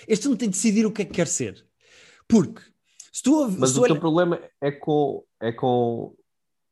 Este 0.07 0.22
filme 0.22 0.37
tem 0.37 0.48
de 0.48 0.55
decidir 0.57 0.85
o 0.87 0.92
que 0.92 1.03
é 1.03 1.05
que 1.05 1.12
quer 1.12 1.27
ser. 1.27 1.64
Porque 2.29 2.61
se 3.12 3.22
tu, 3.22 3.51
Mas 3.59 3.70
se 3.70 3.79
o 3.79 3.83
olha- 3.83 3.92
teu 3.94 4.01
problema 4.01 4.40
é 4.61 4.70
com, 4.70 5.24
é 5.40 5.51
com 5.53 6.14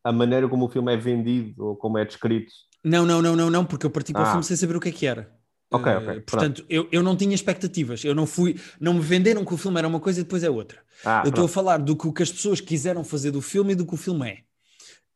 a 0.04 0.12
maneira 0.12 0.48
como 0.48 0.66
o 0.66 0.68
filme 0.68 0.92
é 0.92 0.96
vendido 0.96 1.64
ou 1.66 1.76
como 1.76 1.98
é 1.98 2.04
descrito. 2.04 2.52
Não, 2.84 3.04
não, 3.06 3.20
não, 3.22 3.34
não, 3.34 3.50
não, 3.50 3.64
porque 3.64 3.86
eu 3.86 3.90
parti 3.90 4.12
para 4.12 4.22
o 4.22 4.24
Ah. 4.26 4.30
filme 4.30 4.44
sem 4.44 4.56
saber 4.56 4.76
o 4.76 4.80
que 4.80 4.88
é 4.88 4.92
que 4.92 5.06
era. 5.06 5.34
Ok, 5.68 5.92
ok, 5.92 6.20
portanto, 6.20 6.64
eu, 6.68 6.88
eu 6.92 7.02
não 7.02 7.16
tinha 7.16 7.34
expectativas. 7.34 8.04
Eu 8.04 8.14
não 8.14 8.24
fui, 8.24 8.54
não 8.80 8.94
me 8.94 9.00
venderam 9.00 9.44
que 9.44 9.52
o 9.52 9.56
filme 9.56 9.76
era 9.78 9.88
uma 9.88 9.98
coisa 9.98 10.20
e 10.20 10.22
depois 10.22 10.44
é 10.44 10.50
outra. 10.50 10.80
Ah, 11.04 11.22
eu 11.24 11.30
estou 11.30 11.44
a 11.44 11.48
falar 11.48 11.78
do 11.78 11.96
que, 11.96 12.06
o 12.06 12.12
que 12.12 12.22
as 12.22 12.30
pessoas 12.30 12.60
quiseram 12.60 13.02
fazer 13.02 13.32
do 13.32 13.42
filme 13.42 13.72
e 13.72 13.74
do 13.74 13.84
que 13.84 13.94
o 13.94 13.96
filme 13.96 14.28
é. 14.30 14.38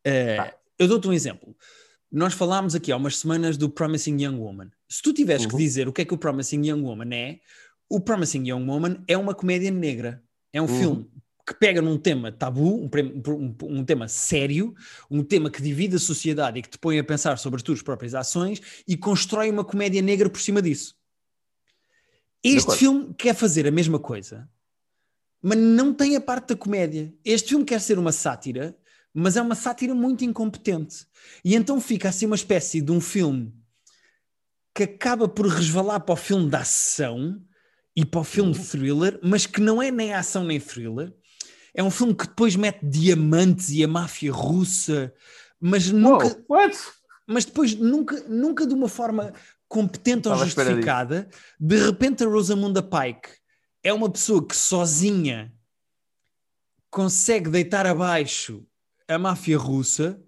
Eh, 0.05 0.37
Tá. 0.37 0.55
Eu 0.77 0.89
dou-te 0.89 1.07
um 1.07 1.13
exemplo. 1.13 1.55
Nós 2.11 2.35
falámos 2.35 2.75
aqui 2.75 2.91
há 2.91 2.97
umas 2.97 3.19
semanas 3.19 3.57
do 3.57 3.69
Promising 3.71 4.21
Young 4.25 4.37
Woman. 4.39 4.71
Se 4.89 5.01
tu 5.01 5.13
tivesse 5.13 5.47
que 5.47 5.53
Uhum. 5.55 5.59
dizer 5.59 5.89
o 5.89 5.93
que 5.93 6.03
é 6.03 6.05
que 6.05 6.15
o 6.15 6.19
Promising 6.19 6.67
Young 6.67 6.83
Woman 6.83 7.15
é, 7.15 7.41
o 7.89 8.01
Promising 8.01 8.49
Young 8.49 8.67
Woman 8.69 9.03
é 9.07 9.17
uma 9.17 9.35
comédia 9.35 9.71
negra. 9.71 10.23
É 10.53 10.61
um 10.61 10.67
Uhum. 10.67 10.79
filme 10.79 11.11
que 11.47 11.55
pega 11.55 11.81
num 11.81 11.97
tema 11.99 12.31
tabu, 12.33 12.77
um, 12.85 12.91
um- 13.29 13.57
um 13.81 13.85
tema 13.85 14.07
sério, 14.09 14.75
um 15.11 15.23
tema 15.23 15.51
que 15.51 15.63
divide 15.63 15.97
a 15.97 15.99
sociedade 15.99 16.59
e 16.59 16.63
que 16.63 16.69
te 16.71 16.79
põe 16.79 16.99
a 16.99 17.05
pensar 17.05 17.39
sobre 17.39 17.57
as 17.57 17.63
tuas 17.63 17.83
próprias 17.83 18.15
ações 18.15 18.61
e 18.87 18.97
constrói 18.97 19.51
uma 19.51 19.65
comédia 19.65 20.03
negra 20.03 20.29
por 20.29 20.41
cima 20.41 20.61
disso. 20.61 20.97
Este 22.43 22.77
filme 22.77 23.15
quer 23.15 23.35
fazer 23.35 23.67
a 23.67 23.71
mesma 23.71 23.99
coisa, 23.99 24.49
mas 25.43 25.59
não 25.59 25.93
tem 25.93 26.17
a 26.17 26.21
parte 26.21 26.49
da 26.49 26.57
comédia. 26.57 27.13
Este 27.25 27.51
filme 27.51 27.65
quer 27.65 27.81
ser 27.81 27.99
uma 27.99 28.13
sátira, 28.13 28.77
mas 29.13 29.37
é 29.37 29.43
uma 29.43 29.55
sátira 29.55 29.95
muito 29.95 30.25
incompetente. 30.25 31.07
E 31.45 31.55
então 31.55 31.81
fica 31.81 32.09
assim 32.09 32.27
uma 32.27 32.37
espécie 32.37 32.81
de 32.81 32.93
um 32.93 33.01
filme 33.01 33.53
que 34.75 34.85
acaba 34.85 35.29
por 35.29 35.47
resvalar 35.47 36.01
para 36.01 36.13
o 36.13 36.17
filme 36.17 36.49
da 36.49 36.61
ação 36.61 37.43
e 37.95 38.05
para 38.05 38.21
o 38.21 38.25
filme 38.25 38.55
thriller, 38.55 39.19
mas 39.23 39.47
que 39.47 39.61
não 39.61 39.83
é 39.83 39.91
nem 39.91 40.15
ação 40.15 40.45
nem 40.45 40.61
thriller. 40.61 41.13
É 41.75 41.83
um 41.83 41.91
filme 41.91 42.15
que 42.15 42.27
depois 42.27 42.57
mete 42.57 42.81
diamantes 42.85 43.71
e 43.71 43.85
a 43.85 43.89
máfia 43.89 44.33
russa, 44.33 45.13
mas 45.61 45.91
nunca, 45.91 46.43
what? 46.49 46.77
mas 47.27 47.45
depois 47.45 47.75
nunca, 47.75 48.21
nunca 48.29 48.67
de 48.67 48.75
uma 48.75 48.89
forma 48.89 49.33
competente 49.69 50.29
ou 50.29 50.35
Estava 50.35 50.45
justificada. 50.45 51.29
De 51.59 51.77
repente, 51.77 52.25
a 52.25 52.27
Rosamunda 52.27 52.83
Pike 52.83 53.31
é 53.83 53.93
uma 53.93 54.11
pessoa 54.11 54.45
que 54.45 54.57
sozinha 54.57 55.53
consegue 56.91 57.49
deitar 57.49 57.87
abaixo 57.87 58.67
a 59.11 59.19
máfia 59.19 59.59
russa. 59.59 60.21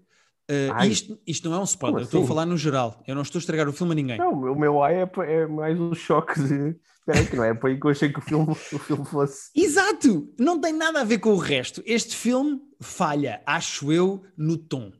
Uh, 0.49 0.83
isto, 0.85 1.17
isto 1.25 1.49
não 1.49 1.57
é 1.57 1.59
um 1.61 1.63
spoiler, 1.63 2.01
eu 2.01 2.03
estou 2.03 2.19
a 2.19 2.23
assim? 2.23 2.27
falar 2.27 2.45
no 2.45 2.57
geral. 2.57 3.01
Eu 3.07 3.15
não 3.15 3.21
estou 3.21 3.39
a 3.39 3.41
estragar 3.41 3.67
o 3.67 3.73
filme 3.73 3.93
a 3.93 3.95
ninguém. 3.95 4.17
Não, 4.17 4.33
o 4.33 4.59
meu 4.59 4.83
ai 4.83 5.01
é, 5.01 5.09
é 5.25 5.47
mais 5.47 5.79
um 5.79 5.93
choque 5.93 6.39
de. 6.41 6.75
Espera 6.99 7.19
aí, 7.19 7.27
que 7.27 7.35
não 7.35 7.43
é 7.43 7.53
para 7.53 7.69
aí 7.69 7.79
que 7.79 7.85
eu 7.85 7.91
achei 7.91 8.11
que 8.11 8.19
o 8.19 8.21
filme, 8.21 8.51
o 8.51 8.55
filme 8.55 9.05
fosse. 9.05 9.49
Exato! 9.55 10.33
Não 10.39 10.59
tem 10.59 10.73
nada 10.73 11.01
a 11.01 11.03
ver 11.03 11.19
com 11.19 11.31
o 11.31 11.37
resto. 11.37 11.81
Este 11.85 12.15
filme 12.15 12.61
falha, 12.81 13.41
acho 13.45 13.91
eu, 13.91 14.23
no 14.37 14.57
tom. 14.57 14.91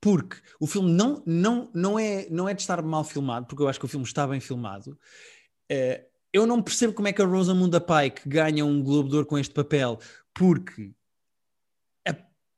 Porque 0.00 0.36
o 0.60 0.66
filme 0.66 0.90
não, 0.90 1.22
não, 1.26 1.70
não, 1.74 1.98
é, 1.98 2.26
não 2.30 2.48
é 2.48 2.54
de 2.54 2.60
estar 2.60 2.82
mal 2.82 3.04
filmado, 3.04 3.46
porque 3.46 3.62
eu 3.62 3.68
acho 3.68 3.78
que 3.78 3.86
o 3.86 3.88
filme 3.88 4.04
está 4.04 4.26
bem 4.26 4.40
filmado. 4.40 4.98
Eh, 5.70 6.04
eu 6.32 6.46
não 6.46 6.62
percebo 6.62 6.92
como 6.92 7.08
é 7.08 7.12
que 7.12 7.22
a 7.22 7.26
Rosamunda 7.26 7.80
Pike 7.80 8.28
ganha 8.28 8.64
um 8.64 8.82
Globo 8.82 9.08
de 9.08 9.16
Ouro 9.16 9.26
com 9.26 9.38
este 9.38 9.54
papel, 9.54 9.98
porque 10.34 10.92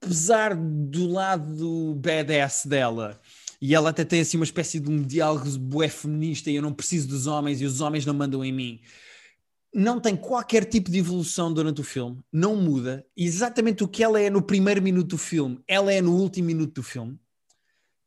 apesar 0.00 0.54
do 0.54 1.08
lado 1.08 1.94
badass 1.94 2.64
dela, 2.66 3.20
e 3.60 3.74
ela 3.74 3.90
até 3.90 4.04
tem 4.04 4.20
assim 4.20 4.36
uma 4.36 4.44
espécie 4.44 4.78
de 4.78 4.90
um 4.90 5.02
diálogo 5.02 5.48
bué 5.58 5.88
feminista 5.88 6.50
e 6.50 6.56
eu 6.56 6.62
não 6.62 6.72
preciso 6.72 7.08
dos 7.08 7.26
homens 7.26 7.60
e 7.60 7.64
os 7.64 7.80
homens 7.80 8.06
não 8.06 8.14
mandam 8.14 8.44
em 8.44 8.52
mim 8.52 8.80
não 9.74 10.00
tem 10.00 10.16
qualquer 10.16 10.64
tipo 10.64 10.90
de 10.90 10.98
evolução 10.98 11.52
durante 11.52 11.80
o 11.80 11.84
filme, 11.84 12.18
não 12.32 12.56
muda. 12.56 13.06
Exatamente 13.16 13.84
o 13.84 13.88
que 13.88 14.02
ela 14.02 14.20
é 14.20 14.30
no 14.30 14.42
primeiro 14.42 14.82
minuto 14.82 15.10
do 15.10 15.18
filme, 15.18 15.62
ela 15.66 15.92
é 15.92 16.00
no 16.00 16.16
último 16.16 16.46
minuto 16.46 16.74
do 16.74 16.82
filme. 16.82 17.18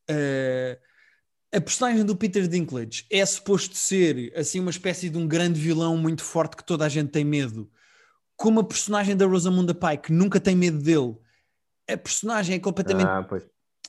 Uh, 0.10 0.78
a 1.54 1.62
personagem 1.62 2.04
do 2.04 2.16
Peter 2.16 2.48
Dinklage 2.48 3.06
é 3.10 3.26
suposto 3.26 3.76
ser 3.76 4.34
assim 4.36 4.60
uma 4.60 4.72
espécie 4.72 5.10
de 5.10 5.18
um 5.18 5.28
grande 5.28 5.60
vilão 5.60 5.98
muito 5.98 6.24
forte 6.24 6.58
que 6.58 6.64
toda 6.64 6.86
a 6.86 6.90
gente 6.90 7.10
tem 7.10 7.24
medo. 7.24 7.70
Como 8.36 8.60
a 8.60 8.64
personagem 8.64 9.16
da 9.16 9.26
Rosamunda 9.26 9.74
Pike 9.74 10.12
nunca 10.12 10.40
tem 10.40 10.56
medo 10.56 10.80
dele, 10.80 11.16
a 11.94 11.98
personagem 11.98 12.56
é 12.56 12.60
completamente 12.60 13.08
Ah, 13.08 13.28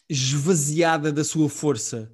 esvaziada 0.08 1.12
da 1.12 1.24
sua 1.24 1.48
força 1.48 2.12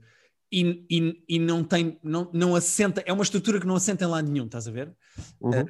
e, 0.53 0.87
e, 0.91 1.25
e 1.29 1.39
não 1.39 1.63
tem, 1.63 1.99
não, 2.03 2.31
não 2.33 2.55
assenta, 2.55 3.03
é 3.05 3.13
uma 3.13 3.23
estrutura 3.23 3.61
que 3.61 3.67
não 3.67 3.77
assenta 3.77 4.05
em 4.05 4.09
lado 4.09 4.31
nenhum, 4.31 4.47
estás 4.47 4.67
a 4.67 4.71
ver? 4.71 4.95
Uhum. 5.41 5.67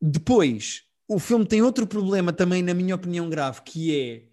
Depois, 0.00 0.84
o 1.08 1.18
filme 1.18 1.46
tem 1.46 1.62
outro 1.62 1.86
problema 1.86 2.32
também, 2.32 2.62
na 2.62 2.74
minha 2.74 2.94
opinião, 2.94 3.28
grave, 3.28 3.62
que 3.62 3.96
é 3.96 4.28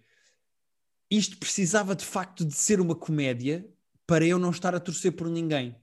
isto 1.10 1.36
precisava 1.36 1.94
de 1.94 2.04
facto 2.04 2.44
de 2.44 2.54
ser 2.54 2.80
uma 2.80 2.94
comédia 2.94 3.68
para 4.06 4.24
eu 4.24 4.38
não 4.38 4.50
estar 4.50 4.74
a 4.74 4.80
torcer 4.80 5.12
por 5.12 5.28
ninguém. 5.28 5.76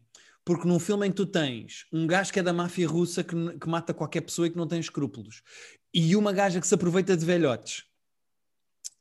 Porque 0.43 0.67
num 0.67 0.79
filme 0.79 1.05
em 1.05 1.11
que 1.11 1.17
tu 1.17 1.27
tens 1.27 1.85
um 1.93 2.07
gajo 2.07 2.33
que 2.33 2.39
é 2.39 2.43
da 2.43 2.51
máfia 2.51 2.87
russa 2.87 3.23
que, 3.23 3.35
que 3.59 3.69
mata 3.69 3.93
qualquer 3.93 4.21
pessoa 4.21 4.47
e 4.47 4.49
que 4.49 4.57
não 4.57 4.67
tem 4.67 4.79
escrúpulos, 4.79 5.43
e 5.93 6.15
uma 6.15 6.33
gaja 6.33 6.59
que 6.59 6.65
se 6.65 6.73
aproveita 6.73 7.15
de 7.15 7.25
velhotes 7.25 7.88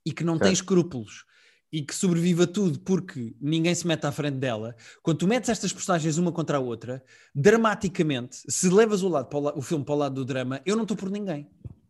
e 0.08 0.12
que 0.12 0.24
não 0.24 0.38
tem 0.38 0.48
Certo. 0.54 0.62
escrúpulos 0.62 1.24
e 1.70 1.82
que 1.82 1.94
sobrevive 1.94 2.44
a 2.44 2.46
tudo 2.46 2.80
porque 2.80 3.34
ninguém 3.38 3.74
se 3.74 3.86
mete 3.86 4.06
à 4.06 4.10
frente 4.12 4.36
dela, 4.38 4.74
quando 5.02 5.18
tu 5.18 5.26
metes 5.28 5.50
estas 5.50 5.70
personagens 5.70 6.16
uma 6.16 6.32
contra 6.32 6.56
a 6.56 6.60
outra, 6.60 7.04
dramaticamente, 7.34 8.38
se 8.48 8.70
levas 8.70 9.02
o, 9.02 9.08
lado 9.08 9.28
para 9.28 9.38
o, 9.38 9.42
la- 9.42 9.54
o 9.54 9.60
filme 9.60 9.84
para 9.84 9.94
o 9.94 9.98
lado 9.98 10.14
do 10.14 10.24
drama, 10.24 10.62
eu 10.64 10.74
não 10.76 10.84
estou 10.84 10.96
por 10.96 11.10
ninguém. 11.10 11.46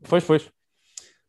Pois, 0.09 0.25
pois. 0.25 0.51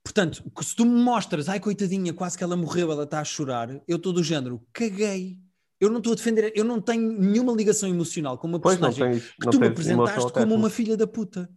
Portanto, 0.03 0.43
se 0.61 0.75
tu 0.75 0.83
me 0.85 0.99
mostras, 0.99 1.47
ai 1.47 1.59
coitadinha, 1.59 2.11
quase 2.11 2.35
que 2.37 2.43
ela 2.43 2.55
morreu, 2.57 2.91
ela 2.91 3.03
está 3.03 3.19
a 3.19 3.23
chorar, 3.23 3.69
eu 3.87 3.97
estou 3.97 4.11
do 4.11 4.23
género, 4.23 4.65
caguei. 4.73 5.37
Eu 5.79 5.89
não 5.89 5.99
estou 5.99 6.11
a 6.13 6.15
defender, 6.15 6.51
eu 6.55 6.65
não 6.65 6.81
tenho 6.81 7.11
nenhuma 7.21 7.53
ligação 7.53 7.87
emocional 7.87 8.37
com 8.37 8.47
uma 8.47 8.59
Pois 8.59 8.77
personagem 8.77 9.11
tens. 9.21 9.31
que 9.39 9.49
tu 9.49 9.59
me 9.59 9.67
apresentaste 9.67 10.33
como 10.33 10.55
uma 10.55 10.69
filha 10.69 10.97
da 10.97 11.05
puta. 11.07 11.49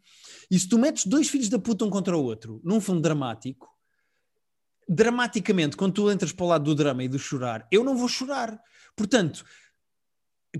E 0.51 0.59
se 0.59 0.69
tu 0.69 0.79
metes 0.79 1.07
dois 1.07 1.29
filhos 1.29 1.49
da 1.49 1.59
puta 1.59 1.85
um 1.85 1.91
contra 1.91 2.17
o 2.17 2.23
outro 2.23 2.61
num 2.63 2.81
filme 2.81 3.01
dramático, 3.01 3.67
dramaticamente, 4.93 5.77
quando 5.77 5.95
tu 5.95 6.11
entras 6.11 6.33
para 6.33 6.45
o 6.45 6.49
lado 6.49 6.65
do 6.65 6.75
drama 6.75 7.03
e 7.03 7.09
do 7.09 7.19
chorar, 7.19 7.67
eu 7.73 7.83
não 7.83 7.97
vou 7.97 8.09
chorar. 8.09 8.61
Portanto, 8.95 9.43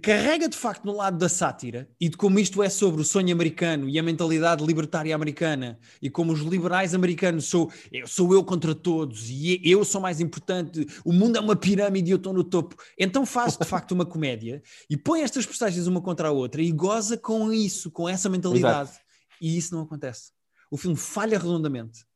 carrega 0.01 0.49
de 0.49 0.57
facto 0.57 0.87
no 0.87 0.97
lado 0.97 1.19
da 1.19 1.29
sátira 1.29 1.87
e 2.01 2.09
de 2.09 2.17
como 2.17 2.39
isto 2.39 2.63
é 2.63 2.71
sobre 2.71 3.03
o 3.03 3.05
sonho 3.05 3.31
americano 3.31 3.91
e 3.91 3.99
a 3.99 4.03
mentalidade 4.03 4.65
libertária 4.65 5.15
americana 5.15 5.79
e 6.01 6.09
como 6.09 6.33
os 6.33 6.41
liberais 6.41 6.95
americanos 6.95 7.45
sou 7.45 7.71
eu, 7.93 8.07
sou 8.07 8.33
eu 8.33 8.43
contra 8.43 8.75
todos 8.75 9.29
e 9.29 9.61
eu 9.63 9.85
sou 9.85 10.01
mais 10.01 10.19
importante, 10.19 10.87
o 11.05 11.13
mundo 11.13 11.37
é 11.37 11.41
uma 11.41 11.55
pirâmide 11.55 12.09
e 12.09 12.13
eu 12.13 12.17
estou 12.17 12.33
no 12.33 12.43
topo. 12.43 12.75
Então 12.99 13.27
faz 13.27 13.59
de 13.59 13.67
facto 13.67 13.93
uma 13.93 14.07
comédia 14.07 14.63
e 14.89 14.97
põe 14.97 15.21
estas 15.21 15.45
personagens 15.45 15.87
uma 15.87 16.01
contra 16.01 16.29
a 16.29 16.33
outra 16.33 16.63
e 16.63 16.73
goza 16.73 17.19
com 17.19 17.53
isso, 17.53 17.91
com 17.91 18.09
essa 18.09 18.31
mentalidade. 18.31 18.93
Exato. 18.93 19.05
E 19.43 19.59
isso 19.59 19.75
não 19.75 19.83
acontece. 19.83 20.33
O 20.71 20.79
filme 20.79 20.97
falha 20.97 21.39
redondamente 21.39 22.07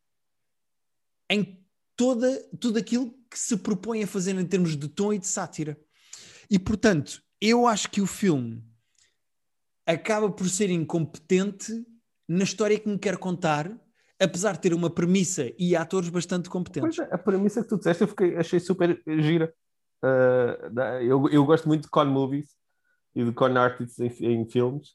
em 1.28 1.65
toda, 1.96 2.40
tudo 2.60 2.78
aquilo 2.78 3.10
que 3.30 3.38
se 3.38 3.56
propõe 3.56 4.02
a 4.02 4.06
fazer 4.06 4.38
em 4.38 4.46
termos 4.46 4.76
de 4.76 4.88
tom 4.88 5.12
e 5.12 5.18
de 5.18 5.26
sátira. 5.26 5.78
E 6.50 6.58
portanto, 6.58 7.22
eu 7.40 7.66
acho 7.66 7.90
que 7.90 8.00
o 8.00 8.06
filme 8.06 8.62
acaba 9.86 10.30
por 10.30 10.48
ser 10.48 10.70
incompetente 10.70 11.72
na 12.28 12.44
história 12.44 12.78
que 12.78 12.88
me 12.88 12.98
quer 12.98 13.16
contar, 13.16 13.70
apesar 14.20 14.52
de 14.52 14.60
ter 14.60 14.74
uma 14.74 14.90
premissa 14.90 15.50
e 15.58 15.76
atores 15.76 16.08
bastante 16.08 16.50
competentes. 16.50 16.96
Pois 16.96 17.08
é, 17.08 17.14
a 17.14 17.18
premissa 17.18 17.62
que 17.62 17.68
tu 17.68 17.76
disseste 17.76 18.02
eu 18.02 18.08
fiquei, 18.08 18.36
achei 18.36 18.60
super 18.60 19.00
gira. 19.06 19.52
Uh, 20.04 20.80
eu, 21.00 21.28
eu 21.30 21.44
gosto 21.44 21.66
muito 21.66 21.82
de 21.82 21.88
con 21.88 22.04
movies 22.04 22.50
e 23.14 23.24
de 23.24 23.32
con 23.32 23.56
artists 23.56 23.98
em, 23.98 24.26
em 24.26 24.48
filmes. 24.48 24.94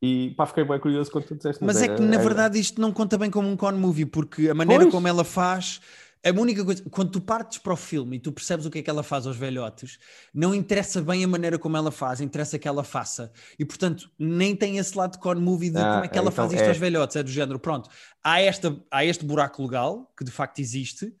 E 0.00 0.32
pá, 0.36 0.46
fiquei 0.46 0.62
bem 0.62 0.78
curioso 0.78 1.10
quando 1.10 1.26
tu 1.26 1.34
disseste. 1.34 1.64
Mas, 1.64 1.76
mas 1.76 1.82
é, 1.82 1.92
é 1.92 1.96
que 1.96 2.02
na 2.02 2.16
é, 2.16 2.18
verdade 2.18 2.58
isto 2.58 2.80
não 2.80 2.92
conta 2.92 3.18
bem 3.18 3.30
como 3.30 3.48
um 3.48 3.56
con 3.56 3.72
movie, 3.72 4.06
porque 4.06 4.48
a 4.48 4.54
maneira 4.54 4.84
pois. 4.84 4.94
como 4.94 5.08
ela 5.08 5.24
faz 5.24 5.80
a 6.24 6.30
única 6.30 6.64
coisa, 6.64 6.82
quando 6.90 7.10
tu 7.10 7.20
partes 7.20 7.58
para 7.58 7.72
o 7.72 7.76
filme 7.76 8.16
e 8.16 8.20
tu 8.20 8.32
percebes 8.32 8.66
o 8.66 8.70
que 8.70 8.78
é 8.78 8.82
que 8.82 8.90
ela 8.90 9.02
faz 9.02 9.26
aos 9.26 9.36
velhotes, 9.36 9.98
não 10.34 10.54
interessa 10.54 11.00
bem 11.00 11.24
a 11.24 11.28
maneira 11.28 11.58
como 11.58 11.76
ela 11.76 11.90
faz, 11.90 12.20
interessa 12.20 12.58
que 12.58 12.66
ela 12.66 12.82
faça. 12.82 13.32
E 13.58 13.64
portanto, 13.64 14.10
nem 14.18 14.54
tem 14.56 14.78
esse 14.78 14.96
lado 14.96 15.12
de 15.12 15.18
con 15.18 15.36
movie 15.36 15.70
de 15.70 15.78
ah, 15.78 15.94
como 15.94 16.04
é 16.04 16.08
que 16.08 16.18
ela 16.18 16.30
então 16.30 16.36
faz 16.44 16.52
isto 16.52 16.64
é. 16.64 16.68
aos 16.68 16.78
velhotes. 16.78 17.16
É 17.16 17.22
do 17.22 17.30
género, 17.30 17.58
pronto, 17.58 17.88
há, 18.22 18.40
esta, 18.40 18.76
há 18.90 19.04
este 19.04 19.24
buraco 19.24 19.62
legal 19.62 20.12
que 20.16 20.24
de 20.24 20.30
facto 20.30 20.58
existe 20.58 21.14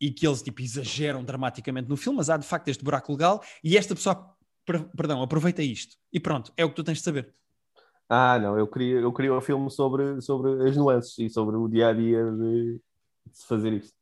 e 0.00 0.10
que 0.10 0.26
eles 0.26 0.42
tipo 0.42 0.60
exageram 0.62 1.24
dramaticamente 1.24 1.88
no 1.88 1.96
filme, 1.96 2.18
mas 2.18 2.30
há 2.30 2.36
de 2.36 2.46
facto 2.46 2.68
este 2.68 2.84
buraco 2.84 3.12
legal 3.12 3.42
e 3.64 3.76
esta 3.76 3.94
pessoa, 3.94 4.36
perdão, 4.64 5.22
aproveita 5.22 5.62
isto. 5.62 5.96
E 6.12 6.20
pronto, 6.20 6.52
é 6.56 6.64
o 6.64 6.68
que 6.68 6.76
tu 6.76 6.84
tens 6.84 6.98
de 6.98 7.04
saber. 7.04 7.34
Ah, 8.08 8.38
não, 8.38 8.56
eu 8.56 8.68
queria, 8.68 9.00
eu 9.00 9.12
queria 9.12 9.34
um 9.34 9.40
filme 9.40 9.68
sobre, 9.70 10.20
sobre 10.20 10.68
as 10.68 10.76
nuances 10.76 11.18
e 11.18 11.28
sobre 11.28 11.56
o 11.56 11.66
dia 11.66 11.88
a 11.88 11.92
dia 11.92 12.24
de, 12.30 12.80
de 13.26 13.36
se 13.36 13.46
fazer 13.46 13.72
isto. 13.72 13.95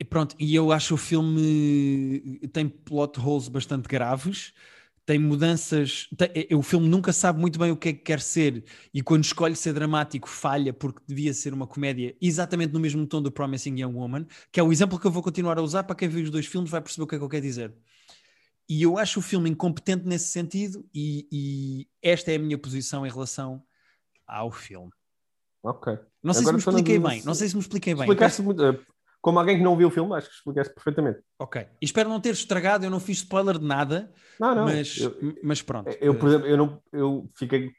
E 0.00 0.04
pronto, 0.04 0.34
e 0.38 0.54
eu 0.54 0.72
acho 0.72 0.94
o 0.94 0.96
filme 0.96 2.40
tem 2.54 2.66
plot 2.66 3.20
holes 3.20 3.48
bastante 3.48 3.86
graves, 3.86 4.54
tem 5.04 5.18
mudanças. 5.18 6.08
Tem, 6.16 6.30
é, 6.34 6.56
o 6.56 6.62
filme 6.62 6.88
nunca 6.88 7.12
sabe 7.12 7.38
muito 7.38 7.58
bem 7.58 7.70
o 7.70 7.76
que 7.76 7.90
é 7.90 7.92
que 7.92 7.98
quer 7.98 8.18
ser, 8.18 8.64
e 8.94 9.02
quando 9.02 9.24
escolhe 9.24 9.54
ser 9.54 9.74
dramático, 9.74 10.26
falha 10.26 10.72
porque 10.72 11.02
devia 11.06 11.34
ser 11.34 11.52
uma 11.52 11.66
comédia 11.66 12.16
exatamente 12.18 12.72
no 12.72 12.80
mesmo 12.80 13.06
tom 13.06 13.20
do 13.20 13.30
Promising 13.30 13.78
Young 13.78 13.94
Woman, 13.94 14.26
que 14.50 14.58
é 14.58 14.62
o 14.62 14.72
exemplo 14.72 14.98
que 14.98 15.06
eu 15.06 15.10
vou 15.10 15.22
continuar 15.22 15.58
a 15.58 15.62
usar 15.62 15.82
para 15.82 15.94
quem 15.94 16.08
viu 16.08 16.24
os 16.24 16.30
dois 16.30 16.46
filmes 16.46 16.70
vai 16.70 16.80
perceber 16.80 17.04
o 17.04 17.06
que 17.06 17.16
é 17.16 17.18
que 17.18 17.24
eu 17.24 17.28
quero 17.28 17.42
dizer. 17.42 17.74
E 18.66 18.82
eu 18.82 18.96
acho 18.96 19.18
o 19.18 19.22
filme 19.22 19.50
incompetente 19.50 20.06
nesse 20.06 20.28
sentido, 20.28 20.82
e, 20.94 21.28
e 21.30 21.88
esta 22.00 22.32
é 22.32 22.36
a 22.36 22.38
minha 22.38 22.56
posição 22.56 23.04
em 23.04 23.10
relação 23.10 23.62
ao 24.26 24.50
filme. 24.50 24.90
Ok. 25.62 25.92
Não 26.22 26.32
sei 26.32 26.42
Agora 26.42 26.58
se 26.58 26.66
me 26.66 26.72
expliquei 26.72 26.98
bem. 26.98 27.22
Não 27.22 27.34
sei 27.34 27.48
se 27.48 27.54
me 27.54 27.60
expliquei 27.60 27.94
bem. 27.94 28.04
Explicaste 28.04 28.40
muito. 28.40 28.62
Como 29.20 29.38
alguém 29.38 29.58
que 29.58 29.62
não 29.62 29.76
viu 29.76 29.88
o 29.88 29.90
filme, 29.90 30.14
acho 30.14 30.28
que 30.28 30.34
explicaste 30.34 30.74
perfeitamente. 30.74 31.20
Ok. 31.38 31.66
E 31.80 31.84
espero 31.84 32.08
não 32.08 32.20
ter 32.20 32.30
estragado, 32.30 32.84
eu 32.86 32.90
não 32.90 33.00
fiz 33.00 33.18
spoiler 33.18 33.58
de 33.58 33.66
nada. 33.66 34.10
Não, 34.38 34.54
não. 34.54 34.64
Mas, 34.64 34.96
eu, 34.96 35.14
mas 35.42 35.60
pronto. 35.60 35.90
Eu, 36.00 36.18
por 36.18 36.28
exemplo, 36.28 36.46
eu, 36.46 36.56
não, 36.56 36.82
eu 36.92 37.30
fiquei 37.36 37.70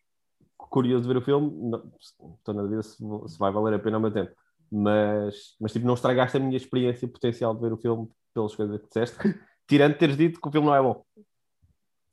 curioso 0.57 1.01
de 1.01 1.07
ver 1.07 1.17
o 1.17 1.21
filme, 1.21 1.51
não, 1.69 1.91
estou 1.99 2.53
na 2.53 2.61
dúvida 2.61 2.83
se, 2.83 2.95
se, 2.97 3.39
vai 3.39 3.51
valer 3.51 3.73
a 3.73 3.79
pena 3.79 3.97
o 3.97 4.01
meu 4.01 4.11
tempo. 4.11 4.31
Mas, 4.71 5.55
mas 5.59 5.73
tipo, 5.73 5.85
não 5.85 5.95
estragaste 5.95 6.37
a 6.37 6.39
minha 6.39 6.55
experiência 6.55 7.07
potencial 7.07 7.55
de 7.55 7.61
ver 7.61 7.73
o 7.73 7.77
filme 7.77 8.07
pelas 8.33 8.55
coisas 8.55 8.79
que 8.79 8.87
disseste, 8.87 9.17
tirando 9.67 9.97
teres 9.97 10.15
dito 10.15 10.39
que 10.39 10.47
o 10.47 10.51
filme 10.51 10.67
não 10.67 10.75
é 10.75 10.81
bom. 10.81 11.03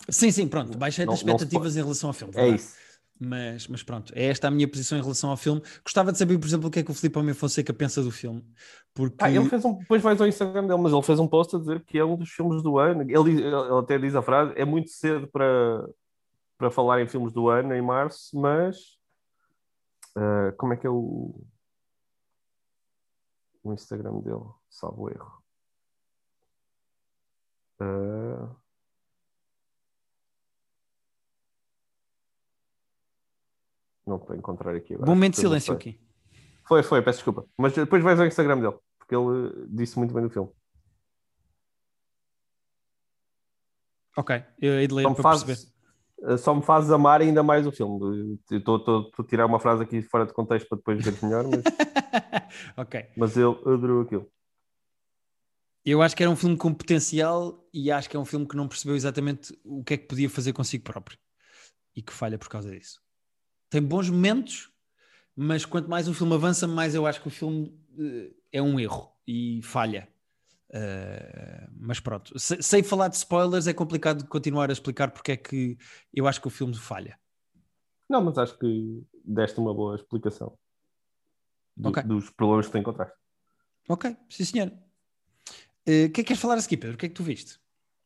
Sim, 0.08 0.30
sim, 0.30 0.48
pronto. 0.48 0.76
Baixei 0.78 1.04
as 1.04 1.14
expectativas 1.14 1.76
em 1.76 1.82
relação 1.82 2.10
ao 2.10 2.14
filme. 2.14 2.32
É 2.34 2.48
isso. 2.48 2.74
Mas, 3.20 3.66
mas 3.66 3.82
pronto, 3.82 4.12
é 4.14 4.26
esta 4.26 4.46
a 4.46 4.50
minha 4.50 4.68
posição 4.68 4.96
em 4.96 5.02
relação 5.02 5.30
ao 5.30 5.36
filme. 5.36 5.60
Gostava 5.82 6.12
de 6.12 6.18
saber, 6.18 6.38
por 6.38 6.46
exemplo, 6.46 6.68
o 6.68 6.70
que 6.70 6.78
é 6.78 6.82
que 6.84 6.90
o 6.90 6.94
Filipe 6.94 7.18
Homem 7.18 7.34
Fonseca 7.34 7.74
pensa 7.74 8.00
do 8.00 8.12
filme. 8.12 8.44
Porque... 8.94 9.16
Ah, 9.20 9.30
ele 9.30 9.48
fez 9.48 9.64
um, 9.64 9.76
depois 9.76 10.00
vais 10.00 10.20
ao 10.20 10.26
Instagram 10.26 10.66
dele, 10.66 10.80
mas 10.80 10.92
ele 10.92 11.02
fez 11.02 11.18
um 11.18 11.26
post 11.26 11.56
a 11.56 11.58
dizer 11.58 11.84
que 11.84 11.98
é 11.98 12.04
um 12.04 12.16
dos 12.16 12.30
filmes 12.30 12.62
do 12.62 12.78
ano. 12.78 13.02
Ele, 13.02 13.42
ele 13.42 13.78
até 13.78 13.98
diz 13.98 14.14
a 14.14 14.22
frase: 14.22 14.52
é 14.56 14.64
muito 14.64 14.90
cedo 14.90 15.26
para, 15.26 15.88
para 16.56 16.70
falar 16.70 17.02
em 17.02 17.08
filmes 17.08 17.32
do 17.32 17.48
ano, 17.48 17.74
em 17.74 17.82
março, 17.82 18.38
mas 18.38 18.98
uh, 20.16 20.56
como 20.56 20.74
é 20.74 20.76
que 20.76 20.86
é 20.86 20.90
o, 20.90 21.34
o 23.64 23.72
Instagram 23.72 24.20
dele? 24.20 24.44
Salvo 24.70 25.10
erro. 25.10 25.42
Uh... 27.80 28.57
Não 34.08 34.16
estou 34.16 34.34
a 34.34 34.38
encontrar 34.38 34.74
aqui 34.74 34.94
agora. 34.94 35.10
Momento 35.10 35.34
de 35.34 35.40
silêncio 35.40 35.74
aqui. 35.74 36.00
Foi, 36.66 36.82
foi, 36.82 37.02
peço 37.02 37.18
desculpa. 37.18 37.46
Mas 37.58 37.74
depois 37.74 38.02
vais 38.02 38.18
ao 38.18 38.26
Instagram 38.26 38.58
dele, 38.60 38.76
porque 38.98 39.14
ele 39.14 39.66
disse 39.68 39.98
muito 39.98 40.14
bem 40.14 40.22
do 40.22 40.30
filme. 40.30 40.50
Ok, 44.16 44.42
eu 44.60 44.74
hei 44.74 44.88
de 44.88 44.94
ler 44.94 45.04
para 45.04 45.22
faz, 45.22 45.44
perceber. 45.44 45.70
Eh, 46.24 46.36
só 46.38 46.54
me 46.54 46.62
fazes 46.62 46.90
amar 46.90 47.20
ainda 47.20 47.42
mais 47.42 47.66
o 47.66 47.70
filme. 47.70 48.38
Estou 48.50 49.10
a 49.18 49.24
tirar 49.24 49.46
uma 49.46 49.60
frase 49.60 49.82
aqui 49.82 50.02
fora 50.02 50.26
de 50.26 50.32
contexto 50.32 50.68
para 50.68 50.78
depois 50.78 51.04
ver 51.04 51.14
melhor, 51.22 51.44
mas, 51.44 51.62
ok. 52.76 53.06
mas 53.16 53.36
ele 53.36 53.44
adorou 53.44 54.02
aquilo. 54.02 54.28
Eu 55.84 56.02
acho 56.02 56.16
que 56.16 56.22
era 56.22 56.30
um 56.30 56.36
filme 56.36 56.56
com 56.56 56.74
potencial 56.74 57.64
e 57.72 57.90
acho 57.92 58.10
que 58.10 58.16
é 58.16 58.20
um 58.20 58.24
filme 58.24 58.46
que 58.46 58.56
não 58.56 58.66
percebeu 58.66 58.96
exatamente 58.96 59.56
o 59.64 59.84
que 59.84 59.94
é 59.94 59.96
que 59.96 60.08
podia 60.08 60.28
fazer 60.28 60.52
consigo 60.52 60.82
próprio 60.82 61.16
e 61.94 62.02
que 62.02 62.12
falha 62.12 62.36
por 62.36 62.48
causa 62.48 62.70
disso 62.70 63.00
tem 63.70 63.82
bons 63.82 64.08
momentos, 64.10 64.70
mas 65.36 65.64
quanto 65.64 65.88
mais 65.88 66.08
o 66.08 66.14
filme 66.14 66.34
avança, 66.34 66.66
mais 66.66 66.94
eu 66.94 67.06
acho 67.06 67.20
que 67.20 67.28
o 67.28 67.30
filme 67.30 67.68
uh, 67.98 68.34
é 68.52 68.62
um 68.62 68.78
erro 68.78 69.12
e 69.26 69.60
falha. 69.62 70.08
Uh, 70.70 71.70
mas 71.78 71.98
pronto, 72.00 72.38
Se, 72.38 72.60
sem 72.62 72.82
falar 72.82 73.08
de 73.08 73.16
spoilers, 73.16 73.66
é 73.66 73.72
complicado 73.72 74.26
continuar 74.26 74.68
a 74.68 74.72
explicar 74.72 75.10
porque 75.10 75.32
é 75.32 75.36
que 75.36 75.78
eu 76.12 76.26
acho 76.26 76.40
que 76.40 76.46
o 76.46 76.50
filme 76.50 76.74
falha. 76.74 77.18
Não, 78.08 78.22
mas 78.22 78.38
acho 78.38 78.58
que 78.58 79.02
deste 79.24 79.58
uma 79.60 79.74
boa 79.74 79.94
explicação 79.94 80.58
do, 81.76 81.90
okay. 81.90 82.02
dos 82.02 82.30
problemas 82.30 82.66
que 82.66 82.72
tu 82.72 82.78
encontraste. 82.78 83.16
Ok, 83.88 84.16
sim 84.28 84.44
senhor. 84.44 84.72
Eh, 85.86 86.04
o 86.04 86.06
uh, 86.06 86.10
que 86.10 86.20
é 86.20 86.24
que 86.24 86.24
queres 86.24 86.40
falar 86.40 86.54
a 86.54 86.60
seguir, 86.60 86.78
Pedro? 86.78 86.96
O 86.96 86.98
que 86.98 87.06
é 87.06 87.08
que 87.08 87.14
tu 87.14 87.22
viste? 87.22 87.58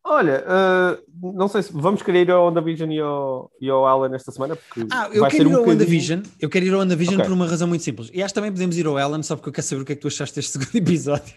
Olha, 0.05 0.45
uh, 0.45 1.33
não 1.35 1.47
sei 1.47 1.63
se 1.63 1.73
vamos 1.73 2.03
querer 2.03 2.23
ir 2.23 2.31
ao 2.31 2.47
WandaVision 2.47 2.91
e 2.91 2.99
ao, 2.99 3.51
e 3.61 3.71
ao 3.71 3.87
Alan 3.87 4.15
esta 4.15 4.33
semana. 4.33 4.57
Porque 4.57 4.85
ah, 4.91 5.09
eu 5.13 5.25
quero 5.29 5.45
ir 5.45 5.47
um 5.47 5.57
ao 5.57 5.67
WandaVision. 5.67 6.23
Eu 6.41 6.51
quero 6.51 6.65
ir 6.65 6.75
ao 6.75 6.81
WandaVision 6.81 7.15
okay. 7.15 7.27
por 7.27 7.33
uma 7.33 7.47
razão 7.47 7.69
muito 7.69 7.85
simples. 7.85 8.11
E 8.13 8.21
acho 8.21 8.35
que 8.35 8.35
também 8.35 8.51
podemos 8.51 8.77
ir 8.77 8.85
ao 8.87 8.99
Alan 8.99 9.23
só 9.23 9.37
porque 9.37 9.51
eu 9.51 9.53
quero 9.53 9.67
saber 9.67 9.83
o 9.83 9.85
que 9.85 9.93
é 9.93 9.95
que 9.95 10.01
tu 10.01 10.09
achaste 10.09 10.35
deste 10.35 10.53
segundo 10.59 10.75
episódio. 10.75 11.35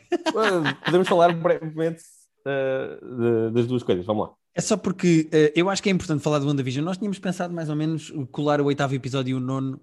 podemos 0.84 1.08
falar 1.08 1.32
brevemente 1.34 2.02
uh, 2.42 3.18
de, 3.18 3.54
das 3.54 3.68
duas 3.68 3.84
coisas. 3.84 4.04
Vamos 4.04 4.30
lá. 4.30 4.34
É 4.56 4.62
só 4.62 4.76
porque 4.76 5.30
uh, 5.32 5.52
eu 5.56 5.70
acho 5.70 5.84
que 5.84 5.90
é 5.90 5.92
importante 5.92 6.24
falar 6.24 6.40
do 6.40 6.48
WandaVision. 6.48 6.84
Nós 6.84 6.98
tínhamos 6.98 7.20
pensado 7.20 7.54
mais 7.54 7.70
ou 7.70 7.76
menos 7.76 8.12
colar 8.32 8.60
o 8.60 8.66
oitavo 8.66 8.96
episódio 8.96 9.32
e 9.32 9.36
o 9.36 9.40
nono. 9.40 9.80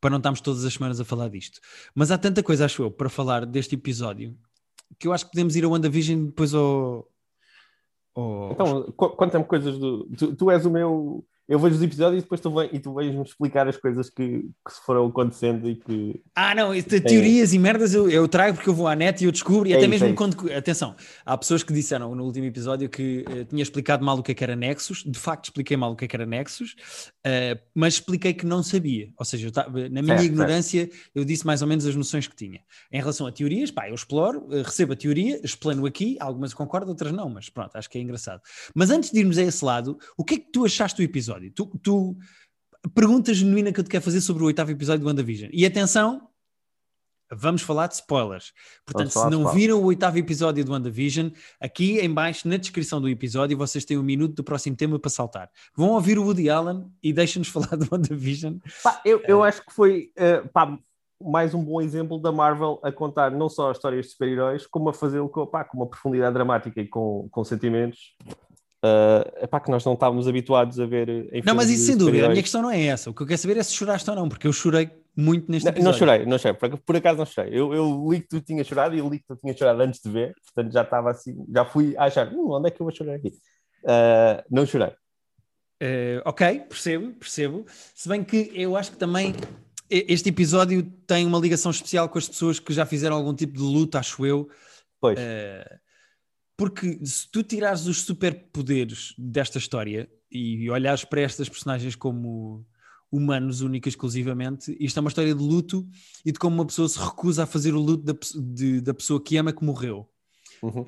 para 0.00 0.10
não 0.10 0.18
estarmos 0.18 0.40
todas 0.40 0.64
as 0.64 0.72
semanas 0.72 1.00
a 1.00 1.04
falar 1.04 1.28
disto. 1.28 1.58
Mas 1.96 2.12
há 2.12 2.18
tanta 2.18 2.44
coisa, 2.44 2.64
acho 2.64 2.84
eu, 2.84 2.92
para 2.92 3.08
falar 3.08 3.44
deste 3.44 3.74
episódio 3.74 4.36
que 4.98 5.08
eu 5.08 5.12
acho 5.12 5.24
que 5.24 5.32
podemos 5.32 5.56
ir 5.56 5.64
ao 5.64 5.70
WandaVision 5.70 6.26
depois 6.26 6.54
ao. 6.54 7.08
ao... 8.14 8.52
Então, 8.52 8.92
conta-me 8.92 9.44
coisas 9.44 9.78
do. 9.78 10.06
Tu, 10.16 10.34
tu, 10.34 10.50
és 10.50 10.64
o 10.64 10.70
meu 10.70 11.24
eu 11.46 11.58
vejo 11.58 11.76
os 11.76 11.82
episódios 11.82 12.20
e 12.20 12.22
depois 12.22 12.40
tu, 12.40 12.50
vem, 12.50 12.70
e 12.72 12.78
tu 12.78 12.94
vais-me 12.94 13.22
explicar 13.22 13.68
as 13.68 13.76
coisas 13.76 14.08
que, 14.08 14.48
que 14.66 14.72
se 14.72 14.80
foram 14.84 15.06
acontecendo 15.06 15.68
e 15.68 15.76
que. 15.76 16.22
Ah, 16.34 16.54
não, 16.54 16.70
teorias 16.82 17.52
e 17.52 17.58
merdas 17.58 17.92
eu, 17.92 18.08
eu 18.08 18.26
trago 18.26 18.54
porque 18.54 18.70
eu 18.70 18.74
vou 18.74 18.88
à 18.88 18.96
net 18.96 19.22
e 19.22 19.26
eu 19.26 19.32
descubro, 19.32 19.68
e 19.68 19.72
é 19.72 19.76
até 19.76 19.84
isso, 19.84 19.90
mesmo 19.90 20.08
é 20.08 20.12
quando. 20.14 20.52
Atenção, 20.52 20.96
há 21.24 21.36
pessoas 21.36 21.62
que 21.62 21.72
disseram 21.72 22.14
no 22.14 22.24
último 22.24 22.46
episódio 22.46 22.88
que 22.88 23.24
uh, 23.28 23.44
tinha 23.44 23.62
explicado 23.62 24.02
mal 24.02 24.18
o 24.18 24.22
que, 24.22 24.32
é 24.32 24.34
que 24.34 24.42
era 24.42 24.56
Nexus, 24.56 25.04
de 25.04 25.18
facto 25.18 25.44
expliquei 25.44 25.76
mal 25.76 25.92
o 25.92 25.96
que, 25.96 26.06
é 26.06 26.08
que 26.08 26.16
era 26.16 26.24
Nexus, 26.24 26.72
uh, 27.26 27.60
mas 27.74 27.94
expliquei 27.94 28.32
que 28.32 28.46
não 28.46 28.62
sabia. 28.62 29.10
Ou 29.18 29.24
seja, 29.24 29.50
na 29.90 30.00
minha 30.00 30.22
ignorância, 30.22 30.88
eu 31.14 31.26
disse 31.26 31.46
mais 31.46 31.60
ou 31.60 31.68
menos 31.68 31.84
as 31.84 31.94
noções 31.94 32.26
que 32.26 32.34
tinha. 32.34 32.60
Em 32.90 33.00
relação 33.00 33.26
a 33.26 33.32
teorias, 33.32 33.70
pá, 33.70 33.86
eu 33.88 33.94
exploro, 33.94 34.46
uh, 34.46 34.62
recebo 34.62 34.94
a 34.94 34.96
teoria, 34.96 35.38
explano 35.44 35.84
aqui, 35.84 36.16
algumas 36.20 36.54
concordo, 36.54 36.90
outras 36.90 37.12
não, 37.12 37.28
mas 37.28 37.50
pronto, 37.50 37.76
acho 37.76 37.90
que 37.90 37.98
é 37.98 38.00
engraçado. 38.00 38.40
Mas 38.74 38.88
antes 38.88 39.10
de 39.10 39.20
irmos 39.20 39.36
a 39.36 39.42
esse 39.42 39.62
lado, 39.62 39.98
o 40.16 40.24
que 40.24 40.34
é 40.36 40.38
que 40.38 40.50
tu 40.50 40.64
achaste 40.64 40.96
do 40.96 41.02
episódio? 41.02 41.33
Episódio. 41.34 41.50
Tu, 41.52 41.66
tu 41.82 42.16
pergunta 42.94 43.32
genuína 43.32 43.72
que 43.72 43.80
eu 43.80 43.84
te 43.84 43.90
quero 43.90 44.04
fazer 44.04 44.20
sobre 44.20 44.42
o 44.42 44.46
oitavo 44.46 44.70
episódio 44.70 45.00
do 45.00 45.06
WandaVision. 45.06 45.50
E 45.52 45.64
atenção, 45.64 46.28
vamos 47.32 47.62
falar 47.62 47.86
de 47.86 47.94
spoilers. 47.94 48.52
Portanto, 48.84 49.10
se 49.10 49.30
não 49.30 49.52
viram 49.52 49.80
o 49.80 49.84
oitavo 49.84 50.18
episódio 50.18 50.64
do 50.64 50.72
WandaVision, 50.72 51.30
aqui 51.60 51.98
em 51.98 52.12
baixo, 52.12 52.48
na 52.48 52.56
descrição 52.56 53.00
do 53.00 53.08
episódio, 53.08 53.56
vocês 53.56 53.84
têm 53.84 53.98
um 53.98 54.02
minuto 54.02 54.34
do 54.34 54.44
próximo 54.44 54.76
tema 54.76 54.98
para 54.98 55.10
saltar. 55.10 55.50
Vão 55.76 55.90
ouvir 55.90 56.18
o 56.18 56.24
Woody 56.24 56.50
Allen 56.50 56.86
e 57.02 57.12
deixem-nos 57.12 57.48
falar 57.50 57.76
do 57.76 57.88
WandaVision. 57.90 58.58
Pá, 58.82 59.00
eu, 59.04 59.20
eu 59.26 59.38
uh, 59.38 59.44
acho 59.44 59.64
que 59.64 59.72
foi 59.72 60.12
uh, 60.18 60.48
pá, 60.50 60.78
mais 61.22 61.54
um 61.54 61.64
bom 61.64 61.80
exemplo 61.80 62.18
da 62.18 62.30
Marvel 62.30 62.78
a 62.82 62.92
contar 62.92 63.30
não 63.30 63.48
só 63.48 63.72
histórias 63.72 64.06
de 64.06 64.12
super-heróis, 64.12 64.66
como 64.66 64.90
a 64.90 64.94
fazê-lo 64.94 65.28
com, 65.28 65.46
com 65.46 65.76
uma 65.78 65.86
profundidade 65.86 66.34
dramática 66.34 66.80
e 66.80 66.86
com, 66.86 67.28
com 67.30 67.44
sentimentos 67.44 68.14
Uh, 68.84 69.44
epá, 69.44 69.60
que 69.60 69.70
nós 69.70 69.82
não 69.82 69.94
estávamos 69.94 70.28
habituados 70.28 70.78
a 70.78 70.84
ver 70.84 71.08
em 71.32 71.42
Não, 71.42 71.54
mas 71.54 71.70
isso 71.70 71.86
sem 71.86 71.96
dúvida, 71.96 72.26
a 72.26 72.28
minha 72.28 72.42
questão 72.42 72.60
não 72.60 72.70
é 72.70 72.84
essa. 72.84 73.08
O 73.08 73.14
que 73.14 73.22
eu 73.22 73.26
quero 73.26 73.40
saber 73.40 73.56
é 73.56 73.62
se 73.62 73.72
choraste 73.72 74.10
ou 74.10 74.14
não, 74.14 74.28
porque 74.28 74.46
eu 74.46 74.52
chorei 74.52 74.90
muito 75.16 75.50
neste 75.50 75.64
não, 75.64 75.72
episódio. 75.72 75.92
Não 75.92 75.98
chorei, 75.98 76.26
não 76.26 76.38
chorei, 76.38 76.54
por, 76.58 76.78
por 76.78 76.96
acaso 76.96 77.18
não 77.18 77.24
chorei. 77.24 77.58
Eu, 77.58 77.72
eu 77.72 78.06
li 78.10 78.20
que 78.20 78.28
tu 78.28 78.42
tinhas 78.42 78.66
chorado 78.66 78.94
e 78.94 78.98
eu 78.98 79.08
li 79.08 79.20
que 79.20 79.26
tu 79.26 79.36
tinhas 79.36 79.56
chorado 79.56 79.80
antes 79.80 80.02
de 80.02 80.10
ver, 80.10 80.34
portanto 80.44 80.70
já 80.70 80.82
estava 80.82 81.10
assim, 81.12 81.34
já 81.50 81.64
fui 81.64 81.96
a 81.96 82.04
achar, 82.04 82.30
hum, 82.30 82.50
onde 82.50 82.68
é 82.68 82.70
que 82.70 82.82
eu 82.82 82.84
vou 82.84 82.94
chorar 82.94 83.14
aqui? 83.14 83.28
Uh, 83.84 84.44
não 84.50 84.66
chorei. 84.66 84.90
Uh, 85.82 86.20
ok, 86.26 86.60
percebo, 86.68 87.12
percebo. 87.14 87.64
Se 87.94 88.06
bem 88.06 88.22
que 88.22 88.52
eu 88.54 88.76
acho 88.76 88.90
que 88.90 88.98
também 88.98 89.34
este 89.88 90.28
episódio 90.28 90.82
tem 91.06 91.26
uma 91.26 91.38
ligação 91.38 91.70
especial 91.70 92.06
com 92.10 92.18
as 92.18 92.28
pessoas 92.28 92.60
que 92.60 92.72
já 92.74 92.84
fizeram 92.84 93.16
algum 93.16 93.32
tipo 93.32 93.54
de 93.54 93.62
luta, 93.62 93.98
acho 93.98 94.26
eu. 94.26 94.46
Pois. 95.00 95.18
Uh, 95.18 95.83
porque 96.56 96.98
se 97.04 97.30
tu 97.30 97.42
tirares 97.42 97.86
os 97.86 98.02
superpoderes 98.02 99.14
desta 99.18 99.58
história 99.58 100.08
e 100.30 100.68
olhares 100.70 101.04
para 101.04 101.20
estas 101.20 101.48
personagens 101.48 101.94
como 101.96 102.66
humanos, 103.10 103.60
única 103.60 103.88
e 103.88 103.90
exclusivamente, 103.90 104.76
isto 104.80 104.96
é 104.96 105.00
uma 105.00 105.08
história 105.08 105.34
de 105.34 105.42
luto 105.42 105.86
e 106.24 106.32
de 106.32 106.38
como 106.38 106.56
uma 106.56 106.66
pessoa 106.66 106.88
se 106.88 106.98
recusa 106.98 107.44
a 107.44 107.46
fazer 107.46 107.74
o 107.74 107.80
luto 107.80 108.02
da, 108.02 108.14
de, 108.52 108.80
da 108.80 108.92
pessoa 108.92 109.22
que 109.22 109.36
ama 109.36 109.52
que 109.52 109.64
morreu. 109.64 110.08
Uhum. 110.62 110.80
Uh, 110.80 110.86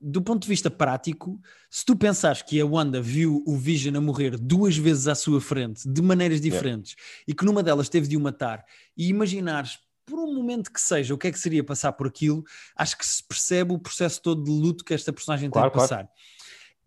do 0.00 0.22
ponto 0.22 0.42
de 0.42 0.48
vista 0.48 0.70
prático, 0.70 1.40
se 1.70 1.84
tu 1.84 1.94
pensares 1.94 2.42
que 2.42 2.60
a 2.60 2.66
Wanda 2.66 3.00
viu 3.00 3.42
o 3.46 3.56
Vision 3.56 3.94
a 3.96 4.00
morrer 4.00 4.38
duas 4.38 4.76
vezes 4.76 5.06
à 5.06 5.14
sua 5.14 5.40
frente, 5.40 5.86
de 5.88 6.00
maneiras 6.00 6.40
diferentes, 6.40 6.92
yeah. 6.92 7.24
e 7.28 7.34
que 7.34 7.44
numa 7.44 7.62
delas 7.62 7.88
teve 7.88 8.08
de 8.08 8.16
o 8.16 8.20
matar, 8.20 8.64
e 8.96 9.08
imaginares 9.08 9.78
por 10.08 10.18
um 10.18 10.34
momento 10.34 10.72
que 10.72 10.80
seja, 10.80 11.14
o 11.14 11.18
que 11.18 11.28
é 11.28 11.32
que 11.32 11.38
seria 11.38 11.62
passar 11.62 11.92
por 11.92 12.06
aquilo, 12.06 12.42
acho 12.76 12.96
que 12.96 13.06
se 13.06 13.22
percebe 13.22 13.72
o 13.72 13.78
processo 13.78 14.22
todo 14.22 14.42
de 14.42 14.50
luto 14.50 14.84
que 14.84 14.94
esta 14.94 15.12
personagem 15.12 15.50
claro, 15.50 15.70
tem 15.70 15.76
de 15.76 15.82
passar. 15.82 16.04
Claro. 16.04 16.08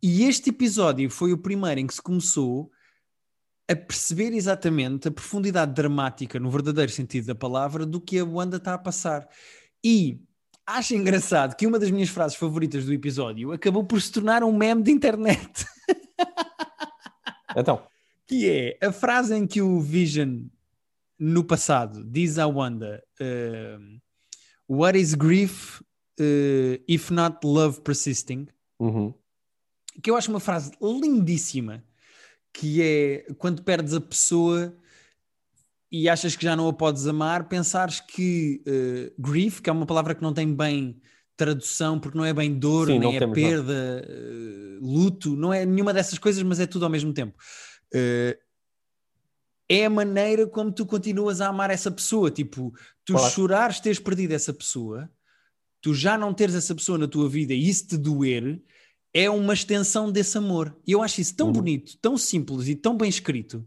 E 0.01 0.23
este 0.23 0.49
episódio 0.49 1.09
foi 1.09 1.31
o 1.31 1.37
primeiro 1.37 1.79
em 1.79 1.87
que 1.87 1.93
se 1.93 2.01
começou 2.01 2.71
a 3.69 3.75
perceber 3.75 4.33
exatamente 4.33 5.07
a 5.07 5.11
profundidade 5.11 5.73
dramática, 5.73 6.39
no 6.39 6.49
verdadeiro 6.49 6.91
sentido 6.91 7.27
da 7.27 7.35
palavra, 7.35 7.85
do 7.85 8.01
que 8.01 8.17
a 8.17 8.25
Wanda 8.25 8.57
está 8.57 8.73
a 8.73 8.77
passar. 8.77 9.27
E 9.83 10.19
acho 10.65 10.95
engraçado 10.95 11.55
que 11.55 11.67
uma 11.67 11.77
das 11.77 11.91
minhas 11.91 12.09
frases 12.09 12.37
favoritas 12.37 12.85
do 12.85 12.93
episódio 12.93 13.51
acabou 13.51 13.83
por 13.83 14.01
se 14.01 14.11
tornar 14.11 14.43
um 14.43 14.51
meme 14.51 14.83
de 14.83 14.91
internet. 14.91 15.65
Então. 17.53 17.83
que 18.25 18.49
é 18.49 18.77
a 18.81 18.93
frase 18.93 19.35
em 19.35 19.45
que 19.45 19.61
o 19.61 19.81
Vision 19.81 20.43
no 21.21 21.43
passado 21.43 22.03
diz 22.03 22.39
a 22.39 22.47
Wanda: 22.47 23.03
uh, 23.21 24.01
What 24.67 24.97
is 24.97 25.13
grief 25.13 25.79
uh, 26.19 26.83
if 26.87 27.11
not 27.11 27.45
love 27.45 27.81
persisting? 27.81 28.47
Uhum. 28.79 29.13
Que 30.01 30.09
eu 30.09 30.15
acho 30.15 30.31
uma 30.31 30.39
frase 30.39 30.71
lindíssima, 30.81 31.83
que 32.51 32.81
é 32.81 33.25
quando 33.37 33.61
perdes 33.61 33.93
a 33.93 34.01
pessoa 34.01 34.75
e 35.91 36.09
achas 36.09 36.35
que 36.35 36.43
já 36.43 36.55
não 36.55 36.67
a 36.67 36.73
podes 36.73 37.05
amar, 37.05 37.47
pensares 37.47 37.99
que 37.99 38.63
uh, 38.65 39.21
grief, 39.21 39.61
que 39.61 39.69
é 39.69 39.73
uma 39.73 39.85
palavra 39.85 40.15
que 40.15 40.23
não 40.23 40.33
tem 40.33 40.51
bem 40.51 40.99
tradução, 41.37 41.99
porque 41.99 42.17
não 42.17 42.25
é 42.25 42.33
bem 42.33 42.57
dor, 42.57 42.87
Sim, 42.87 42.97
nem 42.97 43.17
é 43.17 43.27
perda, 43.27 44.07
uh, 44.07 44.79
luto, 44.81 45.35
não 45.35 45.53
é 45.53 45.65
nenhuma 45.65 45.93
dessas 45.93 46.17
coisas, 46.17 46.41
mas 46.41 46.59
é 46.59 46.65
tudo 46.65 46.85
ao 46.85 46.91
mesmo 46.91 47.13
tempo. 47.13 47.37
Uh, 47.93 48.50
é 49.71 49.85
a 49.85 49.89
maneira 49.89 50.45
como 50.45 50.69
tu 50.69 50.85
continuas 50.85 51.39
a 51.39 51.47
amar 51.47 51.69
essa 51.69 51.89
pessoa. 51.89 52.29
Tipo, 52.29 52.73
tu 53.05 53.13
claro. 53.13 53.33
chorares 53.33 53.79
teres 53.79 53.99
perdido 53.99 54.33
essa 54.33 54.53
pessoa, 54.53 55.09
tu 55.81 55.93
já 55.93 56.17
não 56.17 56.33
teres 56.33 56.55
essa 56.55 56.75
pessoa 56.75 56.97
na 56.97 57.07
tua 57.07 57.29
vida 57.29 57.53
e 57.53 57.69
isso 57.69 57.87
te 57.87 57.97
doer, 57.97 58.61
é 59.13 59.29
uma 59.29 59.53
extensão 59.53 60.11
desse 60.11 60.37
amor. 60.37 60.75
E 60.85 60.91
eu 60.91 61.01
acho 61.01 61.21
isso 61.21 61.35
tão 61.35 61.47
uhum. 61.47 61.53
bonito, 61.53 61.97
tão 62.01 62.17
simples 62.17 62.67
e 62.67 62.75
tão 62.75 62.97
bem 62.97 63.07
escrito. 63.07 63.65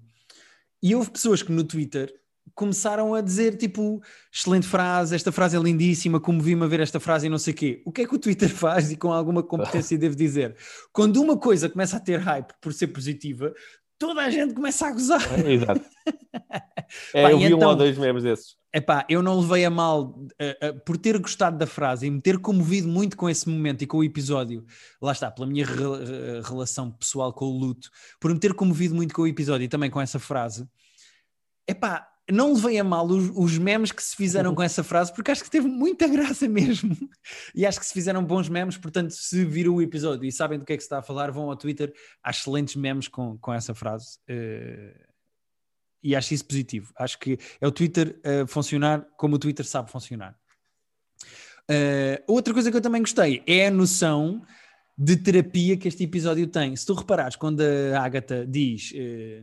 E 0.83 0.95
houve 0.95 1.11
pessoas 1.11 1.43
que 1.43 1.51
no 1.51 1.65
Twitter 1.65 2.13
começaram 2.55 3.15
a 3.15 3.23
dizer 3.23 3.57
tipo, 3.57 4.03
excelente 4.33 4.67
frase, 4.67 5.15
esta 5.15 5.33
frase 5.33 5.57
é 5.57 5.61
lindíssima, 5.61 6.21
como 6.21 6.41
vi-me 6.41 6.65
a 6.65 6.69
ver 6.69 6.81
esta 6.81 7.01
frase 7.01 7.27
e 7.27 7.31
não 7.31 7.39
sei 7.39 7.55
o 7.55 7.57
quê. 7.57 7.83
O 7.87 7.91
que 7.91 8.03
é 8.03 8.07
que 8.07 8.15
o 8.15 8.19
Twitter 8.19 8.49
faz 8.55 8.93
e 8.93 8.97
com 8.97 9.11
alguma 9.11 9.43
competência 9.43 9.97
devo 9.99 10.15
dizer? 10.15 10.55
Quando 10.93 11.23
uma 11.23 11.39
coisa 11.39 11.71
começa 11.71 11.97
a 11.97 12.01
ter 12.01 12.19
hype 12.19 12.53
por 12.61 12.75
ser 12.75 12.89
positiva, 12.89 13.55
toda 14.07 14.21
a 14.21 14.31
gente 14.31 14.55
começa 14.55 14.87
a 14.87 14.93
gozar. 14.93 15.21
É, 15.41 15.53
exato. 15.53 15.85
É, 17.15 17.23
pá, 17.23 17.33
eu 17.33 17.39
vi 17.39 17.45
então, 17.47 17.69
um 17.69 17.71
ou 17.71 17.77
dois 17.77 17.97
memes 17.97 18.23
desses. 18.23 18.57
Epá, 18.73 19.07
eu 19.09 19.23
não 19.23 19.41
levei 19.41 19.65
a 19.65 19.71
mal 19.71 20.03
uh, 20.03 20.69
uh, 20.69 20.81
por 20.85 20.99
ter 20.99 21.19
gostado 21.19 21.57
da 21.57 21.67
frase 21.67 22.07
e 22.07 22.11
me 22.11 22.21
ter 22.21 22.39
comovido 22.39 22.87
muito 22.87 23.17
com 23.17 23.29
esse 23.29 23.49
momento 23.49 23.83
e 23.83 23.87
com 23.87 23.99
o 23.99 24.05
episódio. 24.05 24.65
Lá 25.01 25.13
está, 25.13 25.31
pela 25.31 25.47
minha 25.47 25.65
re 25.65 26.43
relação 26.47 26.93
pessoal 26.93 27.33
com 27.33 27.47
o 27.47 27.59
luto, 27.59 27.89
por 28.21 28.33
me 28.33 28.39
ter 28.39 28.53
comovido 28.53 28.95
muito 28.95 29.15
com 29.15 29.23
o 29.23 29.27
episódio 29.27 29.65
e 29.65 29.69
também 29.69 29.91
com 29.91 30.01
essa 30.01 30.19
frase. 30.19 30.69
Epá, 31.67 32.07
não 32.31 32.55
levei 32.55 32.79
a 32.79 32.85
mal 32.85 33.07
os, 33.07 33.31
os, 33.35 33.59
memes 33.59 33.93
que 33.93 34.03
se 34.03 34.17
fizeram 34.17 34.51
uhum. 34.51 34.57
com 34.57 34.63
essa 34.63 34.83
frase, 34.83 35.13
porque 35.13 35.31
acho 35.31 35.45
que 35.45 35.51
teve 35.51 35.67
muita 35.67 36.09
graça 36.09 36.47
mesmo. 36.49 36.97
E 37.55 37.67
acho 37.67 37.79
que 37.79 37.87
se 37.87 37.93
fizeram 37.93 38.25
bons 38.25 38.49
memes, 38.49 38.77
portanto, 38.77 39.11
se 39.11 39.45
viram 39.45 39.75
o 39.75 39.83
episódio 39.83 40.25
e 40.25 40.33
sabem 40.33 40.59
do 40.59 40.65
que 40.65 40.73
é 40.73 40.77
que 40.77 40.83
se 40.83 40.87
está 40.87 40.99
a 40.99 41.03
falar, 41.03 41.31
vão 41.31 41.51
ao 41.51 41.57
Twitter. 41.57 41.93
Há 42.23 42.31
excelentes 42.31 42.77
memes 42.77 43.09
com, 43.09 43.37
com 43.39 43.53
essa 43.53 43.75
frase. 43.75 44.19
Uh, 44.29 45.15
e 46.03 46.15
acho 46.15 46.35
isso 46.35 46.45
positivo. 46.45 46.93
Acho 46.97 47.19
que 47.19 47.39
é 47.61 47.67
o 47.67 47.73
Twitter 47.73 48.21
uh, 48.21 48.47
funcionar 48.47 49.07
como 49.17 49.37
o 49.37 49.39
Twitter 49.39 49.67
sabe 49.67 49.91
funcionar. 49.91 50.37
Uh, 51.71 52.21
outra 52.27 52.53
coisa 52.53 52.71
que 52.71 52.77
eu 52.77 52.81
também 52.83 53.01
gostei 53.01 53.43
é 53.47 53.67
a 53.67 53.71
noção 53.71 54.43
de 54.97 55.17
terapia 55.17 55.77
que 55.77 55.89
este 55.89 56.05
episódio 56.05 56.47
tem. 56.47 56.75
Se 56.77 56.87
tu 56.87 56.95
reparares, 56.95 57.37
quando 57.37 57.61
a 57.61 58.01
Agatha 58.01 58.47
diz 58.47 58.93
eh, 58.95 59.43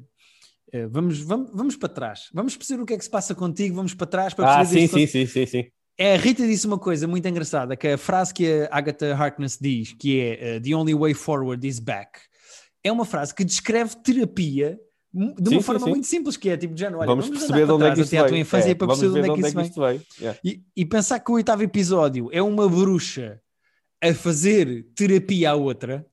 vamos, 0.90 1.20
vamos, 1.20 1.52
vamos 1.54 1.76
para 1.76 1.90
trás, 1.90 2.30
vamos 2.34 2.56
perceber 2.56 2.82
o 2.82 2.86
que 2.86 2.94
é 2.94 2.98
que 2.98 3.04
se 3.04 3.10
passa 3.10 3.36
contigo, 3.36 3.76
vamos 3.76 3.94
para 3.94 4.08
trás 4.08 4.34
para 4.34 4.58
perceber. 4.58 4.86
Ah, 4.86 4.88
sim, 4.88 5.08
sim, 5.08 5.08
sim, 5.08 5.26
sim, 5.26 5.46
sim. 5.46 5.66
É, 5.98 6.16
a 6.16 6.18
Rita 6.18 6.48
disse 6.48 6.66
uma 6.66 6.80
coisa 6.80 7.08
muito 7.08 7.28
engraçada, 7.28 7.76
que 7.76 7.88
a 7.88 7.98
frase 7.98 8.34
que 8.34 8.64
a 8.64 8.70
Agatha 8.72 9.16
Harkness 9.16 9.58
diz, 9.60 9.94
que 9.94 10.20
é 10.20 10.58
uh, 10.58 10.62
The 10.62 10.76
only 10.76 10.96
way 10.96 11.14
forward 11.14 11.68
is 11.68 11.80
back, 11.80 12.20
é 12.84 12.92
uma 12.92 13.06
frase 13.06 13.36
que 13.36 13.44
descreve 13.44 13.96
terapia 13.98 14.80
de 15.14 15.50
uma 15.50 15.60
sim, 15.60 15.62
forma 15.62 15.80
sim, 15.80 15.86
sim. 15.86 15.92
muito 15.92 16.08
simples, 16.08 16.38
que 16.38 16.50
é 16.50 16.56
tipo, 16.56 16.74
olha, 16.74 17.06
vamos, 17.06 17.26
vamos 17.26 17.30
perceber 17.30 17.66
de 17.66 17.72
onde 17.72 17.86
é 17.86 17.94
que 17.94 18.38
infância 18.38 18.72
é, 18.72 18.76
para 18.76 18.88
perceber 18.88 19.22
de 19.22 19.30
onde 19.30 19.46
é 19.46 19.52
que 19.52 19.62
isso 19.62 19.82
vem. 19.82 20.02
Yeah. 20.20 20.40
E, 20.44 20.64
e, 20.76 20.86
pensar 20.86 21.20
que 21.20 21.30
o 21.30 21.36
oitavo 21.36 21.64
episódio 21.64 22.30
é 22.32 22.42
uma 22.42 22.68
bruxa 22.70 23.42
a 24.02 24.14
fazer 24.14 24.88
terapia 24.96 25.52
à 25.52 25.56
outra 25.56 26.06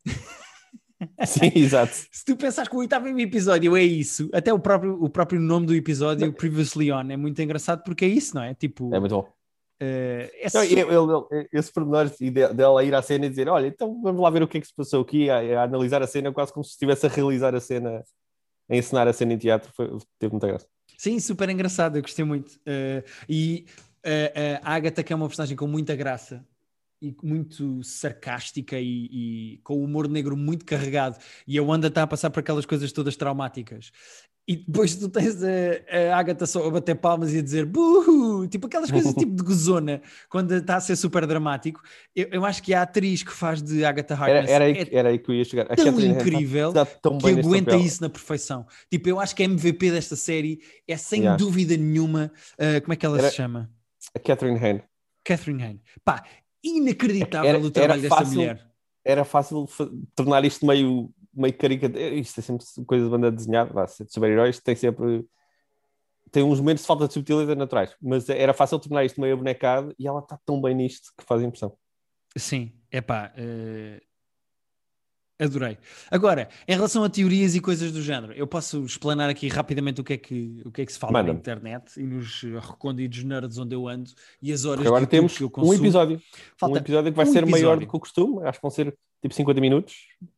Sim, 1.26 1.52
exato. 1.56 1.92
Se 2.10 2.24
tu 2.24 2.36
pensares 2.36 2.68
que 2.68 2.76
o 2.76 2.80
oitavo 2.80 3.08
episódio 3.08 3.76
é 3.76 3.82
isso, 3.82 4.28
até 4.32 4.52
o 4.52 4.58
próprio, 4.58 5.02
o 5.02 5.08
próprio 5.08 5.40
nome 5.40 5.66
do 5.66 5.74
episódio, 5.74 6.32
Previously 6.32 6.92
On, 6.92 7.10
é 7.10 7.16
muito 7.16 7.40
engraçado 7.40 7.82
porque 7.84 8.04
é 8.04 8.08
isso, 8.08 8.34
não 8.34 8.42
é? 8.42 8.54
Tipo, 8.54 8.94
é 8.94 9.00
muito 9.00 9.14
bom. 9.14 9.38
Uh, 9.80 10.26
é 10.34 10.48
não, 10.52 10.64
ele, 10.64 10.80
ele, 10.80 11.48
esse 11.52 11.72
pormenor 11.72 12.10
dela 12.52 12.82
ir 12.82 12.92
à 12.94 13.00
cena 13.00 13.26
e 13.26 13.28
dizer: 13.28 13.48
Olha, 13.48 13.68
então 13.68 14.00
vamos 14.02 14.20
lá 14.20 14.28
ver 14.28 14.42
o 14.42 14.48
que 14.48 14.58
é 14.58 14.60
que 14.60 14.66
se 14.66 14.74
passou 14.74 15.02
aqui, 15.02 15.30
a, 15.30 15.60
a 15.60 15.62
analisar 15.62 16.02
a 16.02 16.06
cena, 16.06 16.32
quase 16.32 16.52
como 16.52 16.64
se 16.64 16.72
estivesse 16.72 17.06
a 17.06 17.08
realizar 17.08 17.54
a 17.54 17.60
cena, 17.60 18.02
a 18.68 18.76
ensinar 18.76 19.06
a 19.06 19.12
cena 19.12 19.34
em 19.34 19.38
teatro. 19.38 19.72
Foi, 19.72 19.88
teve 20.18 20.32
muita 20.32 20.48
graça. 20.48 20.66
Sim, 20.96 21.20
super 21.20 21.48
engraçado, 21.48 21.96
eu 21.96 22.02
gostei 22.02 22.24
muito. 22.24 22.56
Uh, 22.56 23.04
e 23.28 23.66
uh, 24.04 24.58
a 24.62 24.74
Agatha, 24.74 25.04
que 25.04 25.12
é 25.12 25.16
uma 25.16 25.28
personagem 25.28 25.56
com 25.56 25.68
muita 25.68 25.94
graça, 25.94 26.44
e 27.00 27.14
muito 27.22 27.82
sarcástica 27.82 28.78
e, 28.78 29.08
e, 29.10 29.60
com 29.62 29.74
o 29.74 29.84
humor 29.84 30.08
negro 30.08 30.36
muito 30.36 30.64
carregado. 30.64 31.16
E 31.46 31.58
a 31.58 31.62
Wanda 31.62 31.88
está 31.88 32.02
a 32.02 32.06
passar 32.06 32.30
por 32.30 32.40
aquelas 32.40 32.66
coisas 32.66 32.92
todas 32.92 33.16
traumáticas. 33.16 33.92
E 34.48 34.56
depois 34.56 34.96
tu 34.96 35.10
tens 35.10 35.42
a, 35.42 36.10
a 36.10 36.18
Agatha 36.18 36.46
só 36.46 36.66
a 36.66 36.70
bater 36.70 36.94
palmas 36.94 37.34
e 37.34 37.38
a 37.38 37.42
dizer 37.42 37.66
buhu, 37.66 38.48
tipo 38.48 38.66
aquelas 38.66 38.90
coisas 38.90 39.12
tipo 39.14 39.32
de 39.32 39.42
gozona 39.42 40.00
quando 40.30 40.54
está 40.54 40.76
a 40.76 40.80
ser 40.80 40.96
super 40.96 41.26
dramático. 41.26 41.82
Eu, 42.16 42.28
eu, 42.32 42.44
acho 42.46 42.62
que 42.62 42.72
a 42.72 42.80
atriz 42.80 43.22
que 43.22 43.30
faz 43.30 43.62
de 43.62 43.84
Agatha 43.84 44.14
Harkness 44.14 44.50
era, 44.50 44.64
era, 44.64 44.64
aí, 44.64 44.88
é 44.90 44.96
era 44.96 45.08
aí 45.10 45.18
que 45.18 45.30
eu 45.30 45.34
ia 45.34 45.44
chegar. 45.44 45.70
A 45.70 45.76
tão 45.76 45.84
Catherine 45.84 46.14
incrível 46.14 46.72
tão 47.02 47.18
que 47.18 47.28
aguenta 47.28 47.76
isso 47.76 48.00
na 48.00 48.08
perfeição. 48.08 48.66
Tipo 48.90 49.10
eu 49.10 49.20
acho 49.20 49.36
que 49.36 49.42
a 49.42 49.44
MVP 49.44 49.90
desta 49.90 50.16
série 50.16 50.60
é 50.88 50.96
sem 50.96 51.20
yeah. 51.20 51.36
dúvida 51.36 51.76
nenhuma 51.76 52.32
uh, 52.54 52.80
como 52.80 52.94
é 52.94 52.96
que 52.96 53.04
ela 53.04 53.18
era, 53.18 53.28
se 53.28 53.36
chama? 53.36 53.70
a 54.14 54.18
Catherine 54.18 54.58
Hain 54.58 54.80
Catherine 55.24 55.62
Hain 55.62 55.80
pá, 56.02 56.24
inacreditável 56.62 57.48
era, 57.48 57.58
o 57.58 57.70
trabalho 57.70 58.02
dessa 58.02 58.16
fácil, 58.16 58.34
mulher. 58.34 58.66
Era 59.04 59.24
fácil 59.24 59.68
tornar 60.14 60.44
isto 60.44 60.66
meio, 60.66 61.10
meio 61.34 61.56
caricato. 61.56 61.98
Isto 61.98 62.40
é 62.40 62.42
sempre 62.42 62.66
coisa 62.86 63.04
de 63.04 63.10
banda 63.10 63.30
desenhada, 63.30 63.84
de 63.84 64.12
super-heróis, 64.12 64.60
tem 64.60 64.76
sempre 64.76 65.26
tem 66.30 66.42
uns 66.42 66.60
momentos 66.60 66.82
de 66.82 66.86
falta 66.86 67.08
de 67.08 67.14
subtilidade 67.14 67.58
naturais, 67.58 67.96
mas 68.00 68.28
era 68.28 68.52
fácil 68.52 68.78
tornar 68.78 69.04
isto 69.04 69.20
meio 69.20 69.36
bonecado 69.36 69.94
e 69.98 70.06
ela 70.06 70.20
está 70.20 70.38
tão 70.44 70.60
bem 70.60 70.74
nisto 70.74 71.12
que 71.16 71.24
faz 71.24 71.42
impressão. 71.42 71.76
Sim, 72.36 72.72
é 72.90 73.00
pá, 73.00 73.32
uh, 73.34 74.07
adorei. 75.38 75.78
Agora, 76.10 76.48
em 76.66 76.74
relação 76.74 77.04
a 77.04 77.08
teorias 77.08 77.54
e 77.54 77.60
coisas 77.60 77.92
do 77.92 78.02
género, 78.02 78.32
eu 78.32 78.46
posso 78.46 78.84
explanar 78.84 79.30
aqui 79.30 79.48
rapidamente 79.48 80.00
o 80.00 80.04
que 80.04 80.14
é 80.14 80.16
que, 80.16 80.62
o 80.64 80.70
que, 80.70 80.82
é 80.82 80.86
que 80.86 80.92
se 80.92 80.98
fala 80.98 81.22
na 81.22 81.30
internet 81.30 81.98
e 81.98 82.02
nos 82.02 82.42
recônditos 82.42 83.22
nerds 83.24 83.58
onde 83.58 83.74
eu 83.74 83.86
ando 83.86 84.10
e 84.42 84.52
as 84.52 84.64
horas 84.64 84.86
agora 84.86 85.06
temos 85.06 85.36
que 85.36 85.44
eu 85.44 85.50
consumo. 85.50 85.72
um 85.72 85.76
episódio. 85.76 86.20
Falta 86.56 86.74
um 86.76 86.78
episódio 86.78 87.12
que 87.12 87.16
vai 87.16 87.26
um 87.26 87.32
ser 87.32 87.38
episódio. 87.42 87.64
maior 87.64 87.78
do 87.78 87.86
que 87.86 87.96
o 87.96 88.00
costume, 88.00 88.44
acho 88.44 88.58
que 88.58 88.62
vão 88.62 88.70
ser 88.70 88.96
tipo 89.22 89.34
50 89.34 89.60
minutos, 89.60 89.94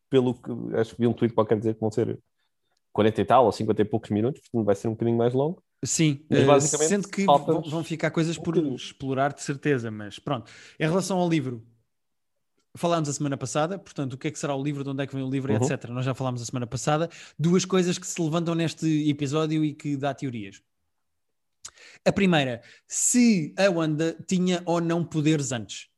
pelo 0.09 0.35
que 0.35 0.51
acho 0.77 0.95
que 0.95 1.01
vi 1.01 1.07
um 1.07 1.13
tweet 1.13 1.35
qualquer 1.35 1.59
dizer 1.59 1.75
que 1.75 1.81
vão 1.81 1.91
ser 1.91 2.19
40 2.93 3.21
e 3.21 3.25
tal 3.25 3.45
ou 3.47 3.53
50 3.53 3.83
e 3.83 3.85
poucos 3.85 4.11
minutos, 4.11 4.41
portanto 4.43 4.67
vai 4.67 4.75
ser 4.75 4.89
um 4.89 4.93
bocadinho 4.93 5.17
mais 5.17 5.33
longo. 5.33 5.63
Sim, 5.83 6.21
mas 6.29 6.41
eh, 6.41 6.45
basicamente, 6.45 6.89
sendo 6.89 7.09
que 7.09 7.25
vão 7.25 7.83
ficar 7.83 8.11
coisas 8.11 8.37
por 8.37 8.57
explorar 8.75 9.33
de 9.33 9.43
certeza, 9.43 9.91
mas 9.91 10.19
pronto. 10.19 10.51
Em 10.79 10.87
relação 10.87 11.19
ao 11.19 11.29
livro, 11.29 11.63
falámos 12.77 13.09
a 13.09 13.13
semana 13.13 13.37
passada, 13.37 13.79
portanto, 13.79 14.15
o 14.15 14.19
que 14.19 14.29
é 14.29 14.31
que 14.31 14.39
será 14.39 14.55
o 14.55 14.63
livro, 14.63 14.85
de 14.85 14.91
onde 14.91 15.03
é 15.03 15.07
que 15.07 15.15
vem 15.15 15.25
o 15.25 15.31
livro, 15.31 15.53
uhum. 15.53 15.63
etc. 15.63 15.91
Nós 15.91 16.05
já 16.05 16.15
falámos 16.15 16.43
a 16.43 16.45
semana 16.45 16.67
passada. 16.67 17.09
Duas 17.39 17.65
coisas 17.65 17.99
que 17.99 18.07
se 18.07 18.21
levantam 18.21 18.55
neste 18.55 19.09
episódio 19.09 19.65
e 19.65 19.75
que 19.75 19.97
dá 19.97 20.15
teorias. 20.15 20.63
A 22.05 22.13
primeira, 22.13 22.63
se 22.87 23.55
a 23.59 23.69
Wanda 23.71 24.17
tinha 24.27 24.63
ou 24.65 24.81
não 24.81 25.05
poderes 25.05 25.53
antes. 25.53 25.89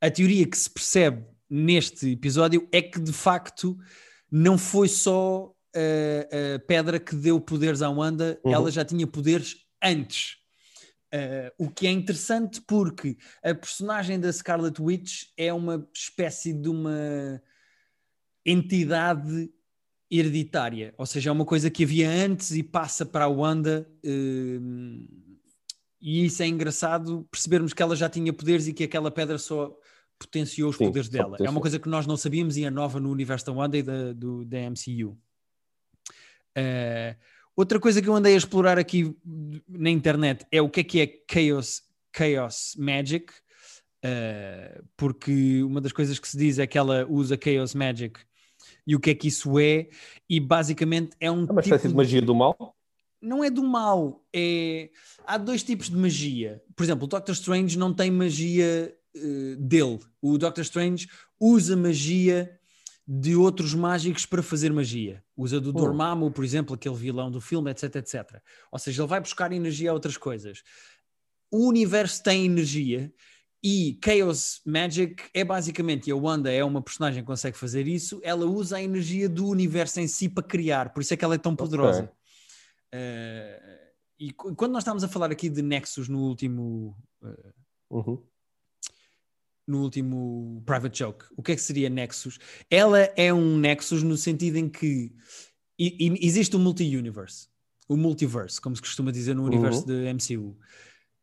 A 0.00 0.10
teoria 0.10 0.46
que 0.46 0.56
se 0.56 0.70
percebe 0.70 1.24
neste 1.48 2.10
episódio 2.10 2.68
é 2.72 2.80
que 2.80 3.00
de 3.00 3.12
facto 3.12 3.76
não 4.30 4.56
foi 4.56 4.88
só 4.88 5.52
a, 5.74 6.54
a 6.54 6.58
pedra 6.60 6.98
que 7.00 7.16
deu 7.16 7.40
poderes 7.40 7.82
à 7.82 7.90
Wanda, 7.90 8.40
uhum. 8.44 8.52
ela 8.52 8.70
já 8.70 8.84
tinha 8.84 9.06
poderes 9.06 9.56
antes. 9.82 10.39
Uh, 11.12 11.66
o 11.66 11.68
que 11.68 11.88
é 11.88 11.90
interessante 11.90 12.60
porque 12.60 13.16
a 13.42 13.52
personagem 13.52 14.20
da 14.20 14.32
Scarlet 14.32 14.80
Witch 14.80 15.24
é 15.36 15.52
uma 15.52 15.88
espécie 15.92 16.52
de 16.52 16.68
uma 16.68 17.42
entidade 18.46 19.50
hereditária, 20.08 20.94
ou 20.96 21.06
seja, 21.06 21.30
é 21.30 21.32
uma 21.32 21.44
coisa 21.44 21.70
que 21.70 21.84
havia 21.84 22.08
antes 22.08 22.52
e 22.52 22.62
passa 22.62 23.04
para 23.04 23.24
a 23.24 23.28
Wanda. 23.28 23.88
Uh, 24.04 25.30
e 26.00 26.24
isso 26.24 26.42
é 26.42 26.46
engraçado 26.46 27.26
percebermos 27.30 27.72
que 27.72 27.82
ela 27.82 27.94
já 27.94 28.08
tinha 28.08 28.32
poderes 28.32 28.66
e 28.66 28.72
que 28.72 28.84
aquela 28.84 29.10
pedra 29.10 29.36
só 29.36 29.76
potenciou 30.18 30.70
os 30.70 30.76
Sim, 30.76 30.86
poderes 30.86 31.08
dela. 31.08 31.36
É 31.40 31.50
uma 31.50 31.60
coisa 31.60 31.78
que 31.78 31.88
nós 31.88 32.06
não 32.06 32.16
sabíamos 32.16 32.56
e 32.56 32.64
é 32.64 32.70
nova 32.70 33.00
no 33.00 33.10
universo 33.10 33.46
da 33.46 33.52
Wanda 33.52 33.76
e 33.76 33.82
da, 33.82 34.12
do, 34.12 34.44
da 34.44 34.58
MCU. 34.58 35.18
Uh, 36.56 37.16
outra 37.60 37.78
coisa 37.78 38.00
que 38.00 38.08
eu 38.08 38.14
andei 38.14 38.34
a 38.34 38.36
explorar 38.38 38.78
aqui 38.78 39.14
na 39.68 39.90
internet 39.90 40.46
é 40.50 40.60
o 40.60 40.68
que 40.68 40.80
é 40.80 40.84
que 40.84 41.00
é 41.00 41.22
Chaos, 41.30 41.82
Chaos 42.16 42.74
Magic, 42.78 43.32
uh, 44.04 44.84
porque 44.96 45.62
uma 45.62 45.80
das 45.80 45.92
coisas 45.92 46.18
que 46.18 46.26
se 46.26 46.36
diz 46.36 46.58
é 46.58 46.66
que 46.66 46.78
ela 46.78 47.06
usa 47.08 47.38
Chaos 47.42 47.74
Magic 47.74 48.20
e 48.86 48.96
o 48.96 49.00
que 49.00 49.10
é 49.10 49.14
que 49.14 49.28
isso 49.28 49.58
é, 49.58 49.88
e 50.28 50.40
basicamente 50.40 51.10
é 51.20 51.30
um. 51.30 51.46
É 51.46 51.52
uma 51.52 51.62
tipo 51.62 51.74
espécie 51.74 51.88
de 51.88 51.94
magia 51.94 52.22
do 52.22 52.34
mal? 52.34 52.76
Não 53.20 53.44
é 53.44 53.50
do 53.50 53.62
mal, 53.62 54.24
é. 54.34 54.90
Há 55.26 55.36
dois 55.36 55.62
tipos 55.62 55.90
de 55.90 55.96
magia. 55.96 56.62
Por 56.74 56.82
exemplo, 56.82 57.04
o 57.04 57.06
Doctor 57.06 57.34
Strange 57.34 57.78
não 57.78 57.92
tem 57.92 58.10
magia 58.10 58.96
uh, 59.14 59.56
dele. 59.56 59.98
O 60.22 60.38
Doctor 60.38 60.62
Strange 60.62 61.08
usa 61.38 61.76
magia 61.76 62.58
de 63.12 63.34
outros 63.34 63.74
mágicos 63.74 64.24
para 64.24 64.40
fazer 64.40 64.72
magia. 64.72 65.20
Usa 65.36 65.60
do 65.60 65.70
oh. 65.70 65.72
Dormammu, 65.72 66.30
por 66.30 66.44
exemplo, 66.44 66.76
aquele 66.76 66.94
vilão 66.94 67.28
do 67.28 67.40
filme, 67.40 67.68
etc, 67.68 67.96
etc. 67.96 68.40
Ou 68.70 68.78
seja, 68.78 69.02
ele 69.02 69.08
vai 69.08 69.18
buscar 69.18 69.50
energia 69.50 69.90
a 69.90 69.92
outras 69.92 70.16
coisas. 70.16 70.62
O 71.50 71.66
universo 71.66 72.22
tem 72.22 72.44
energia 72.44 73.12
e 73.64 73.98
Chaos 74.04 74.60
Magic 74.64 75.24
é 75.34 75.42
basicamente, 75.42 76.08
e 76.08 76.12
a 76.12 76.16
Wanda 76.16 76.52
é 76.52 76.62
uma 76.62 76.80
personagem 76.80 77.20
que 77.20 77.26
consegue 77.26 77.58
fazer 77.58 77.88
isso, 77.88 78.20
ela 78.22 78.46
usa 78.46 78.76
a 78.76 78.82
energia 78.82 79.28
do 79.28 79.48
universo 79.48 79.98
em 79.98 80.06
si 80.06 80.28
para 80.28 80.44
criar, 80.44 80.92
por 80.92 81.00
isso 81.00 81.12
é 81.12 81.16
que 81.16 81.24
ela 81.24 81.34
é 81.34 81.38
tão 81.38 81.56
poderosa. 81.56 82.04
Okay. 82.04 83.00
Uh, 83.00 83.90
e 84.20 84.32
quando 84.32 84.70
nós 84.70 84.82
estávamos 84.82 85.02
a 85.02 85.08
falar 85.08 85.32
aqui 85.32 85.48
de 85.48 85.62
Nexus 85.62 86.08
no 86.08 86.20
último 86.20 86.96
uh, 87.22 87.52
uhum 87.90 88.22
no 89.70 89.82
último 89.82 90.62
Private 90.66 90.98
Joke. 90.98 91.24
O 91.36 91.42
que 91.42 91.52
é 91.52 91.56
que 91.56 91.62
seria 91.62 91.88
Nexus? 91.88 92.38
Ela 92.70 93.10
é 93.16 93.32
um 93.32 93.56
Nexus 93.56 94.02
no 94.02 94.16
sentido 94.16 94.56
em 94.56 94.68
que 94.68 95.12
existe 95.78 96.56
o 96.56 96.58
um 96.58 96.62
multi-universe, 96.62 97.48
o 97.88 97.96
multiverse, 97.96 98.60
como 98.60 98.76
se 98.76 98.82
costuma 98.82 99.10
dizer 99.10 99.34
no 99.34 99.44
universo 99.44 99.80
uhum. 99.80 99.86
de 99.86 100.14
MCU. 100.14 100.56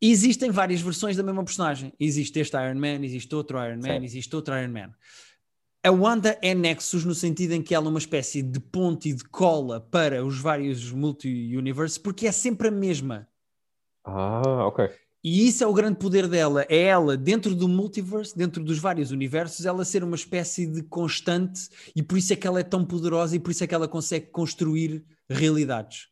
Existem 0.01 0.51
várias 0.51 0.81
versões 0.81 1.17
da 1.17 1.23
mesma 1.23 1.43
personagem. 1.43 1.91
Existe 1.99 2.39
este 2.39 2.55
Iron 2.55 2.79
Man, 2.79 3.03
existe 3.03 3.33
outro 3.35 3.57
Iron 3.63 3.77
Man, 3.77 3.99
Sim. 3.99 4.05
existe 4.05 4.35
outro 4.35 4.57
Iron 4.57 4.71
Man. 4.71 4.93
A 5.83 5.91
Wanda 5.91 6.37
é 6.41 6.53
Nexus 6.53 7.05
no 7.05 7.15
sentido 7.15 7.53
em 7.53 7.61
que 7.61 7.73
ela 7.73 7.85
é 7.85 7.89
uma 7.89 7.99
espécie 7.99 8.41
de 8.41 8.59
ponte 8.59 9.09
e 9.09 9.13
de 9.13 9.23
cola 9.23 9.79
para 9.79 10.25
os 10.25 10.39
vários 10.39 10.91
multi-universe, 10.91 11.99
porque 11.99 12.27
é 12.27 12.31
sempre 12.31 12.67
a 12.67 12.71
mesma. 12.71 13.27
Ah, 14.03 14.65
ok. 14.65 14.89
E 15.29 15.45
isso 15.45 15.61
é 15.61 15.67
o 15.67 15.73
grande 15.73 15.99
poder 15.99 16.25
dela, 16.25 16.65
é 16.69 16.83
ela, 16.83 17.17
dentro 17.17 17.53
do 17.53 17.67
multiverse, 17.67 18.33
dentro 18.33 18.63
dos 18.63 18.79
vários 18.79 19.11
universos, 19.11 19.65
ela 19.65 19.83
ser 19.83 20.01
uma 20.01 20.15
espécie 20.15 20.65
de 20.65 20.81
constante 20.81 21.67
e 21.93 22.01
por 22.01 22.17
isso 22.17 22.31
é 22.31 22.35
que 22.37 22.47
ela 22.47 22.61
é 22.61 22.63
tão 22.63 22.85
poderosa 22.85 23.35
e 23.35 23.39
por 23.39 23.51
isso 23.51 23.61
é 23.61 23.67
que 23.67 23.75
ela 23.75 23.89
consegue 23.89 24.27
construir 24.27 25.03
realidades. 25.29 26.07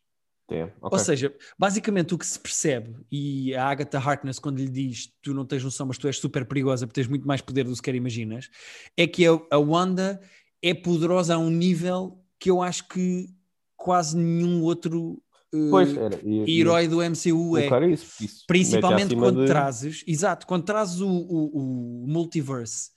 okay. 0.82 0.98
Ou 0.98 0.98
seja, 0.98 1.34
basicamente 1.58 2.12
o 2.12 2.18
que 2.18 2.26
se 2.26 2.38
percebe, 2.38 2.94
e 3.10 3.54
a 3.54 3.64
Agatha 3.64 3.98
Harkness, 3.98 4.38
quando 4.38 4.58
lhe 4.58 4.68
diz 4.68 5.10
tu 5.22 5.32
não 5.32 5.46
tens 5.46 5.64
noção, 5.64 5.86
mas 5.86 5.96
tu 5.96 6.06
és 6.06 6.18
super 6.18 6.44
perigosa 6.44 6.86
porque 6.86 7.00
tens 7.00 7.08
muito 7.08 7.26
mais 7.26 7.40
poder 7.40 7.64
do 7.64 7.74
que 7.74 7.80
quer 7.80 7.94
imaginas, 7.94 8.50
é 8.98 9.06
que 9.06 9.26
a, 9.26 9.40
a 9.50 9.56
Wanda 9.56 10.20
é 10.60 10.74
poderosa 10.74 11.36
a 11.36 11.38
um 11.38 11.48
nível 11.48 12.22
que 12.38 12.50
eu 12.50 12.60
acho 12.60 12.86
que 12.86 13.30
quase 13.76 14.14
nenhum 14.14 14.62
outro 14.62 15.22
Pois, 15.70 15.96
era, 15.96 16.20
e, 16.24 16.60
herói 16.60 16.88
do 16.88 16.98
MCU 16.98 17.56
é. 17.56 17.92
Isso, 17.92 18.24
isso 18.24 18.44
principalmente 18.46 19.14
quando 19.14 19.40
de... 19.40 19.46
trazes, 19.46 20.04
exato, 20.06 20.46
quando 20.46 20.64
trazes 20.64 21.00
o, 21.00 21.08
o, 21.08 22.04
o 22.04 22.06
multiverse 22.06 22.90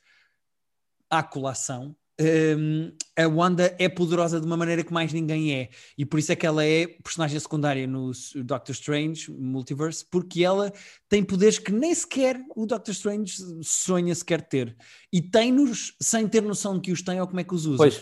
à 1.09 1.23
colação, 1.23 1.95
um, 2.19 2.91
a 3.17 3.27
Wanda 3.27 3.73
é 3.79 3.87
poderosa 3.87 4.41
de 4.41 4.45
uma 4.45 4.57
maneira 4.57 4.83
que 4.83 4.91
mais 4.91 5.13
ninguém 5.13 5.53
é, 5.53 5.69
e 5.97 6.05
por 6.05 6.19
isso 6.19 6.31
é 6.31 6.35
que 6.35 6.45
ela 6.45 6.65
é 6.65 6.85
personagem 6.85 7.39
secundária 7.39 7.87
no 7.87 8.11
Doctor 8.43 8.73
Strange 8.73 9.31
Multiverse, 9.31 10.05
porque 10.11 10.43
ela 10.43 10.71
tem 11.07 11.23
poderes 11.23 11.57
que 11.57 11.71
nem 11.71 11.95
sequer 11.95 12.37
o 12.55 12.65
Doctor 12.65 12.91
Strange 12.91 13.37
sonha 13.63 14.13
sequer 14.13 14.41
ter, 14.41 14.75
e 15.13 15.21
tem-nos 15.21 15.95
sem 16.01 16.27
ter 16.27 16.41
noção 16.41 16.75
de 16.75 16.81
que 16.81 16.91
os 16.91 17.01
tem 17.01 17.21
ou 17.21 17.27
como 17.27 17.39
é 17.39 17.43
que 17.43 17.55
os 17.55 17.65
usa. 17.65 17.77
Pois, 17.77 18.01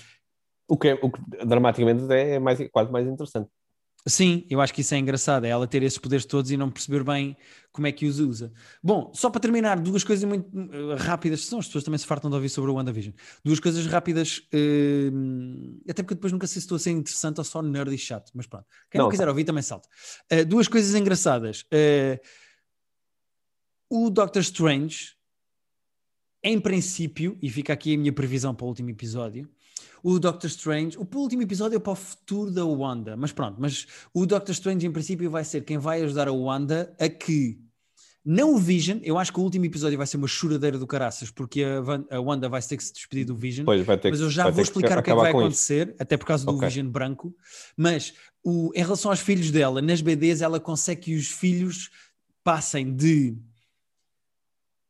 o 0.67 0.77
que, 0.77 0.87
é, 0.89 0.93
o 0.95 1.11
que 1.11 1.45
dramaticamente 1.45 2.11
é 2.11 2.39
mais, 2.39 2.59
quase 2.71 2.91
mais 2.91 3.07
interessante. 3.07 3.49
Sim, 4.07 4.45
eu 4.49 4.61
acho 4.61 4.73
que 4.73 4.81
isso 4.81 4.95
é 4.95 4.97
engraçado, 4.97 5.45
é 5.45 5.49
ela 5.49 5.67
ter 5.67 5.83
esses 5.83 5.97
poderes 5.97 6.25
todos 6.25 6.49
e 6.49 6.55
não 6.55 6.71
perceber 6.71 7.03
bem 7.03 7.35
como 7.73 7.87
é 7.87 7.91
que 7.91 8.05
os 8.05 8.19
usa. 8.19 8.53
Bom, 8.81 9.11
só 9.13 9.29
para 9.29 9.41
terminar, 9.41 9.79
duas 9.79 10.03
coisas 10.03 10.23
muito 10.23 10.47
uh, 10.57 10.95
rápidas, 10.95 11.45
são 11.45 11.59
as 11.59 11.67
pessoas 11.67 11.83
também 11.83 11.97
se 11.97 12.05
fartam 12.05 12.29
de 12.29 12.35
ouvir 12.35 12.49
sobre 12.49 12.71
o 12.71 12.75
WandaVision. 12.75 13.13
Duas 13.43 13.59
coisas 13.59 13.85
rápidas, 13.85 14.39
uh, 14.53 15.81
até 15.89 16.01
porque 16.01 16.15
depois 16.15 16.31
nunca 16.31 16.47
sei 16.47 16.53
se 16.53 16.59
estou 16.59 16.77
a 16.77 16.79
ser 16.79 16.91
interessante 16.91 17.39
ou 17.39 17.43
só 17.43 17.61
nerd 17.61 17.93
e 17.93 17.97
chato, 17.97 18.31
mas 18.33 18.47
pronto. 18.47 18.65
Quem 18.89 18.97
não, 18.97 19.05
não 19.05 19.11
quiser 19.11 19.27
ouvir 19.27 19.43
também 19.43 19.61
salta. 19.61 19.89
Uh, 20.31 20.45
duas 20.45 20.67
coisas 20.67 20.95
engraçadas. 20.95 21.65
o 23.89 24.09
Doctor 24.09 24.41
Strange, 24.41 25.15
em 26.41 26.59
princípio, 26.59 27.37
e 27.41 27.49
fica 27.49 27.73
aqui 27.73 27.93
a 27.93 27.97
minha 27.97 28.13
previsão 28.13 28.55
para 28.55 28.65
o 28.65 28.69
último 28.69 28.89
episódio, 28.89 29.49
o 30.03 30.19
Doctor 30.19 30.47
Strange, 30.47 30.97
o 30.97 31.07
último 31.17 31.41
episódio 31.41 31.75
é 31.75 31.79
para 31.79 31.93
o 31.93 31.95
futuro 31.95 32.51
da 32.51 32.65
Wanda, 32.65 33.15
mas 33.17 33.31
pronto, 33.31 33.57
mas 33.59 33.87
o 34.13 34.25
Doctor 34.25 34.51
Strange 34.51 34.85
em 34.85 34.91
princípio 34.91 35.29
vai 35.29 35.43
ser 35.43 35.63
quem 35.63 35.77
vai 35.77 36.01
ajudar 36.03 36.27
a 36.27 36.33
Wanda 36.33 36.95
a 36.99 37.09
que 37.09 37.59
não 38.29 38.55
o 38.55 38.57
Vision, 38.57 38.99
eu 39.03 39.17
acho 39.17 39.31
que 39.31 39.39
o 39.39 39.43
último 39.43 39.63
episódio 39.63 39.97
vai 39.97 40.05
ser 40.05 40.17
uma 40.17 40.27
choradeira 40.27 40.77
do 40.77 40.85
caraças, 40.85 41.31
porque 41.31 41.63
a, 41.63 42.17
a 42.17 42.19
Wanda 42.19 42.49
vai 42.49 42.61
ter 42.61 42.75
que 42.75 42.83
se 42.83 42.91
despedir 42.91 43.23
do 43.23 43.33
Vision. 43.33 43.63
Pois, 43.63 43.85
vai 43.85 43.97
ter 43.97 44.09
mas 44.09 44.19
eu 44.19 44.29
já 44.29 44.49
vou 44.49 44.61
explicar 44.61 44.99
o 44.99 45.01
que 45.01 45.09
é 45.09 45.13
que 45.13 45.19
vai 45.21 45.29
acontecer, 45.29 45.87
isso. 45.87 45.95
até 45.97 46.17
por 46.17 46.25
causa 46.25 46.45
do 46.45 46.51
okay. 46.51 46.67
Vision 46.67 46.89
branco. 46.89 47.33
Mas 47.77 48.13
o, 48.43 48.69
em 48.75 48.81
relação 48.81 49.11
aos 49.11 49.21
filhos 49.21 49.49
dela, 49.49 49.81
nas 49.81 50.01
BDs, 50.01 50.41
ela 50.41 50.59
consegue 50.59 51.03
que 51.03 51.15
os 51.15 51.27
filhos 51.27 51.89
passem 52.43 52.93
de 52.93 53.37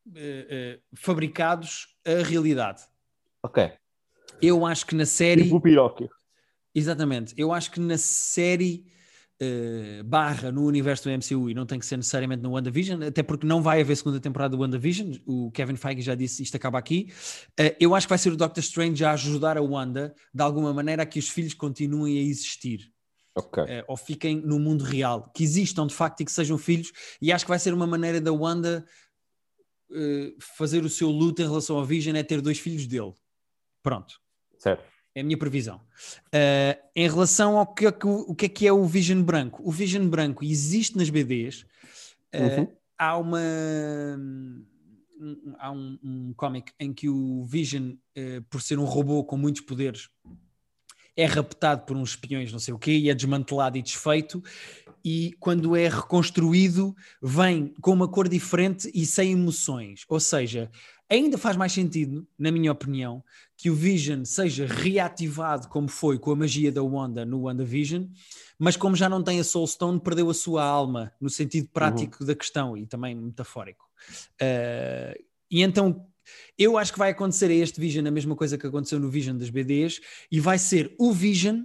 uh, 0.07 0.09
uh, 0.09 0.81
fabricados 0.95 1.95
a 2.03 2.23
realidade. 2.23 2.81
Ok. 3.43 3.71
Eu 4.41 4.65
acho 4.65 4.85
que 4.85 4.95
na 4.95 5.05
série. 5.05 5.43
Tipo 5.43 5.57
o. 5.57 6.09
Exatamente. 6.73 7.33
Eu 7.37 7.51
acho 7.51 7.71
que 7.71 7.79
na 7.79 7.97
série 7.97 8.85
uh, 9.41 10.03
barra 10.03 10.51
no 10.51 10.65
universo 10.65 11.05
do 11.05 11.09
MCU 11.09 11.49
e 11.49 11.53
não 11.53 11.65
tem 11.65 11.79
que 11.79 11.85
ser 11.85 11.97
necessariamente 11.97 12.43
no 12.43 12.51
WandaVision, 12.51 13.03
até 13.03 13.23
porque 13.23 13.47
não 13.47 13.61
vai 13.61 13.81
haver 13.81 13.95
segunda 13.95 14.19
temporada 14.19 14.55
do 14.55 14.61
WandaVision. 14.61 15.15
O 15.25 15.51
Kevin 15.51 15.75
Feige 15.75 16.01
já 16.01 16.15
disse 16.15 16.43
isto 16.43 16.55
acaba 16.55 16.77
aqui. 16.77 17.11
Uh, 17.59 17.75
eu 17.79 17.95
acho 17.95 18.07
que 18.07 18.09
vai 18.09 18.17
ser 18.17 18.31
o 18.31 18.37
Doctor 18.37 18.61
Strange 18.61 19.03
a 19.03 19.11
ajudar 19.11 19.57
a 19.57 19.61
Wanda 19.61 20.13
de 20.33 20.43
alguma 20.43 20.73
maneira 20.73 21.03
a 21.03 21.05
que 21.05 21.19
os 21.19 21.29
filhos 21.29 21.53
continuem 21.53 22.19
a 22.19 22.21
existir. 22.21 22.91
Ok. 23.35 23.63
eh, 23.67 23.85
ou 23.87 23.95
fiquem 23.95 24.41
no 24.41 24.57
mundo 24.57 24.83
real, 24.83 25.31
que 25.31 25.43
existam 25.43 25.85
de 25.85 25.93
facto 25.93 26.21
e 26.21 26.25
que 26.25 26.31
sejam 26.31 26.57
filhos, 26.57 26.91
e 27.21 27.31
acho 27.31 27.45
que 27.45 27.49
vai 27.49 27.59
ser 27.59 27.71
uma 27.71 27.85
maneira 27.85 28.19
da 28.19 28.33
Wanda 28.33 28.83
fazer 30.57 30.83
o 30.83 30.89
seu 30.89 31.09
luto 31.09 31.41
em 31.41 31.45
relação 31.45 31.77
ao 31.77 31.85
Vision 31.85 32.15
é 32.15 32.23
ter 32.23 32.41
dois 32.41 32.59
filhos 32.59 32.87
dele. 32.87 33.13
Pronto. 33.83 34.19
Certo. 34.57 34.83
É 35.15 35.21
a 35.21 35.23
minha 35.23 35.37
previsão. 35.37 35.77
Uh, 36.27 36.77
em 36.95 37.09
relação 37.09 37.57
ao 37.57 37.65
que, 37.73 37.85
é 37.87 37.91
que 37.91 38.05
o, 38.07 38.35
que 38.35 38.45
é 38.45 38.49
que 38.49 38.67
é 38.67 38.71
o 38.73 38.85
Vision 38.85 39.21
branco, 39.23 39.61
o 39.65 39.71
Vision 39.71 40.07
branco 40.07 40.43
existe 40.45 40.95
nas 40.97 41.09
BDs. 41.09 41.61
Uh, 42.33 42.59
Uhum. 42.61 42.67
Há 42.99 43.17
uma 43.17 43.39
um- 45.19 45.55
há 45.57 45.71
um, 45.71 45.97
um 46.03 46.33
cómic 46.35 46.71
em 46.79 46.93
que 46.93 47.09
o 47.09 47.43
Vision, 47.45 47.91
uh, 47.91 48.41
por 48.49 48.61
ser 48.61 48.77
um 48.79 48.85
robô 48.85 49.23
com 49.23 49.37
muitos 49.37 49.61
poderes, 49.61 50.09
é 51.15 51.25
raptado 51.25 51.81
por 51.83 51.97
uns 51.97 52.11
espiões, 52.11 52.51
não 52.51 52.59
sei 52.59 52.73
o 52.73 52.77
quê, 52.79 52.91
e 52.91 53.09
é 53.09 53.13
desmantelado 53.15 53.77
e 53.77 53.81
desfeito. 53.81 54.43
E 55.03 55.33
quando 55.39 55.75
é 55.75 55.87
reconstruído, 55.87 56.95
vem 57.21 57.73
com 57.81 57.91
uma 57.91 58.07
cor 58.07 58.27
diferente 58.27 58.91
e 58.93 59.05
sem 59.05 59.31
emoções. 59.31 60.03
Ou 60.07 60.19
seja, 60.19 60.69
ainda 61.09 61.37
faz 61.37 61.57
mais 61.57 61.71
sentido, 61.71 62.27
na 62.37 62.51
minha 62.51 62.71
opinião, 62.71 63.23
que 63.57 63.71
o 63.71 63.75
Vision 63.75 64.23
seja 64.23 64.67
reativado 64.67 65.67
como 65.67 65.87
foi 65.87 66.19
com 66.19 66.31
a 66.31 66.35
magia 66.35 66.71
da 66.71 66.83
Wanda 66.83 67.25
no 67.25 67.41
WandaVision, 67.41 68.05
mas 68.59 68.77
como 68.77 68.95
já 68.95 69.09
não 69.09 69.23
tem 69.23 69.39
a 69.39 69.43
Soul 69.43 69.65
Stone, 69.65 69.99
perdeu 69.99 70.29
a 70.29 70.33
sua 70.33 70.63
alma 70.63 71.11
no 71.19 71.29
sentido 71.29 71.67
prático 71.73 72.23
da 72.23 72.35
questão 72.35 72.77
e 72.77 72.85
também 72.85 73.15
metafórico. 73.15 73.83
Uh, 74.39 75.19
e 75.49 75.63
então 75.63 76.07
eu 76.55 76.77
acho 76.77 76.93
que 76.93 76.99
vai 76.99 77.09
acontecer 77.09 77.49
a 77.49 77.53
este 77.53 77.79
Vision 77.79 78.05
a 78.05 78.11
mesma 78.11 78.35
coisa 78.35 78.57
que 78.59 78.67
aconteceu 78.67 78.99
no 78.99 79.09
Vision 79.09 79.35
das 79.35 79.49
BDs 79.49 79.99
e 80.31 80.39
vai 80.39 80.59
ser 80.59 80.93
o 80.99 81.11
Vision 81.11 81.63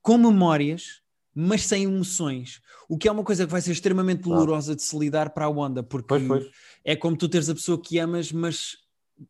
com 0.00 0.16
memórias, 0.16 1.02
mas 1.34 1.66
sem 1.66 1.84
emoções. 1.84 2.62
O 2.88 2.96
que 2.96 3.06
é 3.06 3.12
uma 3.12 3.22
coisa 3.22 3.44
que 3.44 3.52
vai 3.52 3.60
ser 3.60 3.72
extremamente 3.72 4.22
dolorosa 4.22 4.74
de 4.74 4.82
se 4.82 4.98
lidar 4.98 5.30
para 5.30 5.44
a 5.44 5.48
Wanda, 5.50 5.82
porque 5.82 6.08
Pois, 6.08 6.26
pois. 6.26 6.46
é 6.82 6.96
como 6.96 7.16
tu 7.16 7.28
teres 7.28 7.50
a 7.50 7.54
pessoa 7.54 7.80
que 7.80 7.98
amas, 7.98 8.32
mas 8.32 8.76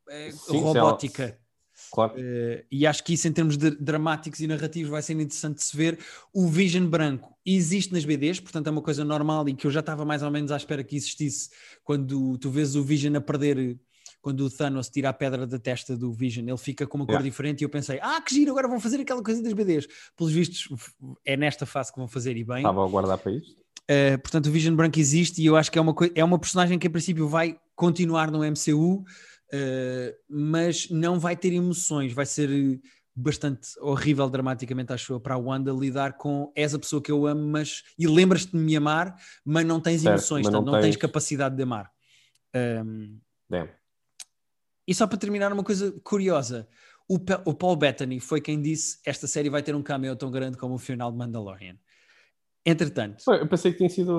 é 0.08 0.30
Sim, 0.30 0.60
robótica. 0.60 1.41
Claro. 1.92 2.14
Uh, 2.14 2.64
e 2.70 2.86
acho 2.86 3.04
que 3.04 3.12
isso, 3.12 3.28
em 3.28 3.32
termos 3.32 3.58
de 3.58 3.70
dramáticos 3.72 4.40
e 4.40 4.46
narrativos, 4.46 4.90
vai 4.90 5.02
ser 5.02 5.12
interessante 5.12 5.56
de 5.56 5.64
se 5.64 5.76
ver. 5.76 5.98
O 6.32 6.48
Vision 6.48 6.86
branco 6.86 7.36
existe 7.44 7.92
nas 7.92 8.04
BDs, 8.04 8.40
portanto 8.40 8.68
é 8.68 8.70
uma 8.70 8.80
coisa 8.80 9.04
normal 9.04 9.46
e 9.48 9.54
que 9.54 9.66
eu 9.66 9.70
já 9.70 9.80
estava 9.80 10.02
mais 10.02 10.22
ou 10.22 10.30
menos 10.30 10.50
à 10.50 10.56
espera 10.56 10.82
que 10.82 10.96
existisse 10.96 11.50
quando 11.84 12.38
tu 12.38 12.50
vês 12.50 12.74
o 12.74 12.82
Vision 12.82 13.14
a 13.16 13.20
perder. 13.20 13.78
Quando 14.22 14.42
o 14.46 14.50
Thanos 14.50 14.88
tira 14.88 15.08
a 15.08 15.12
pedra 15.12 15.48
da 15.48 15.58
testa 15.58 15.96
do 15.96 16.12
Vision, 16.12 16.48
ele 16.48 16.56
fica 16.56 16.86
com 16.86 16.96
uma 16.96 17.04
cor 17.04 17.14
Yeah. 17.14 17.28
diferente 17.28 17.60
e 17.60 17.64
eu 17.64 17.68
pensei, 17.68 17.98
ah, 18.00 18.20
que 18.20 18.32
giro, 18.32 18.52
agora 18.52 18.68
vão 18.68 18.78
fazer 18.78 19.00
aquela 19.00 19.20
coisa 19.20 19.42
das 19.42 19.52
BDs. 19.52 19.88
Pelos 20.16 20.32
vistos, 20.32 20.68
é 21.24 21.36
nesta 21.36 21.66
fase 21.66 21.92
que 21.92 21.98
vão 21.98 22.06
fazer 22.06 22.36
e 22.36 22.44
bem. 22.44 22.58
Estava 22.58 22.84
a 22.84 22.88
guardar 22.88 23.18
para 23.18 23.32
isto. 23.32 23.50
Uh, 23.50 24.16
portanto, 24.22 24.46
o 24.46 24.52
Vision 24.52 24.76
branco 24.76 24.96
existe 24.98 25.42
e 25.42 25.46
eu 25.46 25.56
acho 25.56 25.72
que 25.72 25.78
é 25.78 25.82
uma, 25.82 25.92
é 26.14 26.24
uma 26.24 26.38
personagem 26.38 26.78
que, 26.78 26.86
a 26.86 26.90
princípio, 26.90 27.26
vai 27.26 27.58
continuar 27.74 28.30
no 28.30 28.44
MCU, 28.44 29.04
uh, 29.52 30.16
mas 30.28 30.88
não 30.90 31.18
vai 31.18 31.36
ter 31.36 31.52
emoções. 31.52 32.12
Vai 32.12 32.26
ser 32.26 32.80
bastante 33.14 33.68
horrível, 33.80 34.28
dramaticamente, 34.30 34.92
acho 34.92 35.12
eu, 35.12 35.20
para 35.20 35.34
a 35.34 35.38
Wanda 35.38 35.70
lidar 35.72 36.14
com 36.16 36.50
és 36.56 36.72
a 36.74 36.78
pessoa 36.78 37.02
que 37.02 37.12
eu 37.12 37.26
amo, 37.26 37.46
mas 37.46 37.82
e 37.98 38.06
lembras-te 38.06 38.52
de 38.52 38.58
me 38.58 38.74
amar, 38.76 39.14
mas 39.44 39.66
não 39.66 39.80
tens 39.80 40.00
Certo, 40.00 40.14
emoções, 40.14 40.48
não 40.48 40.62
não 40.62 40.72
tens 40.72 40.82
tens- 40.82 40.96
capacidade 40.96 41.54
de 41.54 41.62
amar. 41.62 41.90
Um, 42.54 43.18
Damn. 43.50 43.68
e 44.88 44.94
só 44.94 45.06
para 45.06 45.18
terminar, 45.18 45.52
uma 45.52 45.62
coisa 45.62 45.92
curiosa: 46.02 46.66
o, 47.08 47.18
Pe- 47.18 47.40
o 47.44 47.52
Paul 47.54 47.76
Bettany 47.76 48.18
foi 48.20 48.40
quem 48.40 48.60
disse 48.62 48.98
esta 49.04 49.26
série 49.26 49.50
vai 49.50 49.62
ter 49.62 49.74
um 49.74 49.82
cameo 49.82 50.16
tão 50.16 50.30
grande 50.30 50.56
como 50.56 50.74
o 50.74 50.78
final 50.78 51.12
de 51.12 51.18
Mandalorian. 51.18 51.76
Entretanto, 52.64 53.24
Eu 53.28 53.48
pensei 53.48 53.72
que 53.72 53.78
tinha 53.78 53.90
sido 53.90 54.10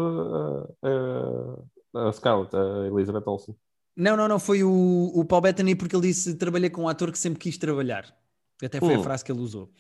uh, 0.83 1.57
uh, 1.93 1.97
a 1.97 2.11
Scarlett, 2.11 2.55
a 2.55 2.87
Elizabeth 2.87 3.23
Olsen. 3.25 3.55
Não, 3.95 4.17
não, 4.17 4.27
não, 4.27 4.39
foi 4.39 4.63
o, 4.63 5.11
o 5.13 5.23
Paul 5.25 5.41
Bettany 5.41 5.75
porque 5.75 5.95
ele 5.95 6.07
disse 6.07 6.35
trabalhei 6.35 6.69
com 6.69 6.83
um 6.83 6.87
ator 6.87 7.11
que 7.11 7.17
sempre 7.17 7.39
quis 7.39 7.57
trabalhar. 7.57 8.15
Até 8.61 8.79
foi 8.79 8.95
a 8.95 8.99
Hum. 8.99 9.03
frase 9.03 9.23
que 9.23 9.31
ele 9.31 9.41
usou. 9.41 9.71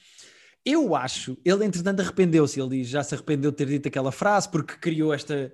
Eu 0.65 0.95
acho, 0.95 1.37
ele 1.43 1.65
entretanto 1.65 1.99
arrependeu-se, 1.99 2.59
ele 2.59 2.77
diz, 2.77 2.87
já 2.87 3.03
se 3.03 3.13
arrependeu 3.13 3.51
de 3.51 3.57
ter 3.57 3.67
dito 3.67 3.87
aquela 3.87 4.11
frase 4.11 4.49
porque 4.49 4.77
criou 4.77 5.13
esta, 5.13 5.53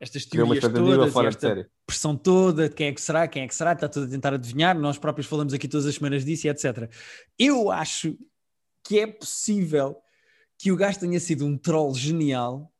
estas 0.00 0.24
teorias 0.24 0.64
todas 0.64 1.16
esta 1.26 1.68
pressão 1.86 2.16
toda 2.16 2.68
de 2.68 2.74
quem 2.74 2.88
é 2.88 2.92
que 2.92 3.00
será, 3.00 3.28
quem 3.28 3.44
é 3.44 3.48
que 3.48 3.54
será, 3.54 3.72
está 3.72 3.88
tudo 3.88 4.06
a 4.06 4.08
tentar 4.08 4.34
adivinhar, 4.34 4.76
nós 4.76 4.98
próprios 4.98 5.28
falamos 5.28 5.54
aqui 5.54 5.68
todas 5.68 5.86
as 5.86 5.94
semanas 5.94 6.24
disso 6.24 6.48
e 6.48 6.50
etc. 6.50 6.90
Eu 7.38 7.70
acho 7.70 8.18
que 8.84 8.98
é 8.98 9.06
possível 9.06 9.96
que 10.58 10.72
o 10.72 10.76
gajo 10.76 10.98
tenha 10.98 11.20
sido 11.20 11.46
um 11.46 11.56
troll 11.56 11.94
genial 11.94 12.72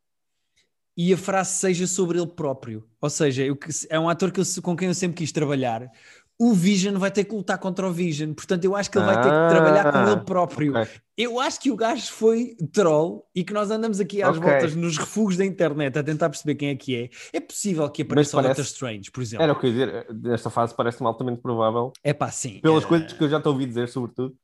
e 0.97 1.12
a 1.12 1.16
frase 1.16 1.53
seja 1.55 1.86
sobre 1.86 2.18
ele 2.18 2.26
próprio. 2.26 2.84
Ou 3.01 3.11
seja, 3.11 3.43
eu 3.45 3.59
é 3.90 3.99
um 3.99 4.09
ator 4.09 4.30
que 4.30 4.40
eu- 4.40 4.62
com 4.62 4.76
quem 4.76 4.88
eu 4.88 4.95
sempre 4.95 5.16
quis 5.18 5.32
trabalhar. 5.32 5.90
O 6.38 6.55
Vision 6.55 6.97
vai 6.99 7.11
ter 7.11 7.24
que 7.24 7.34
lutar 7.34 7.57
contra 7.59 7.86
o 7.86 7.93
Vision, 7.93 8.32
portanto, 8.34 8.64
eu 8.64 8.74
acho 8.74 8.90
que 8.90 8.99
ele 8.99 9.05
vai 9.07 9.14
ter 9.16 9.28
que 9.28 9.34
Ah, 9.34 9.49
trabalhar 9.49 9.93
com 9.93 10.11
ele 10.11 10.20
próprio. 10.24 10.76
ok. 10.76 10.88
Eu 11.16 11.38
acho 11.38 11.61
que 11.61 11.70
o 11.70 11.76
gajo 11.76 12.11
foi 12.11 12.57
troll 12.72 13.24
e 13.34 13.45
que 13.45 13.53
nós 13.53 13.70
andamos 13.70 14.01
aqui 14.01 14.22
às 14.22 14.36
Ok. 14.36 14.51
voltas 14.51 14.74
nos 14.74 14.97
refugos 14.99 15.36
da 15.36 15.45
internet 15.45 15.97
a 15.97 16.03
tentar 16.03 16.28
perceber 16.30 16.55
quem 16.57 16.70
é 16.70 16.74
que 16.74 16.97
é. 16.97 17.11
É 17.32 17.38
possível 17.40 17.88
que 17.90 18.03
apareça 18.03 18.36
o 18.36 18.43
parece- 18.43 18.61
Doctor 18.61 18.64
Strange, 18.64 19.11
por 19.11 19.22
exemplo. 19.22 19.45
Era 19.45 19.53
o 19.53 19.59
que 19.61 19.66
eu 19.66 19.70
ia 19.72 19.86
dizer. 19.86 20.07
Nesta 20.14 20.51
fase 20.51 20.74
parece-me 20.74 21.07
altamente 21.07 21.40
provável, 21.40 21.93
É 22.03 22.12
pá, 22.12 22.30
sim. 22.30 22.59
pelas 22.61 22.82
eh, 22.82 22.86
coisas 22.88 23.12
que 23.12 23.22
eu 23.22 23.28
já 23.28 23.40
te 23.40 23.47
ouvi 23.47 23.66
dizer, 23.66 23.88
sobretudo, 23.88 24.34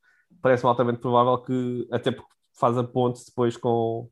parece-me 0.41 0.69
altamente 0.69 1.01
provável 1.01 1.39
que, 1.39 1.89
até 1.91 2.13
porque 2.13 2.31
faz 2.53 2.77
a 2.79 2.85
ponte 2.85 3.25
depois 3.25 3.57
com, 3.57 4.09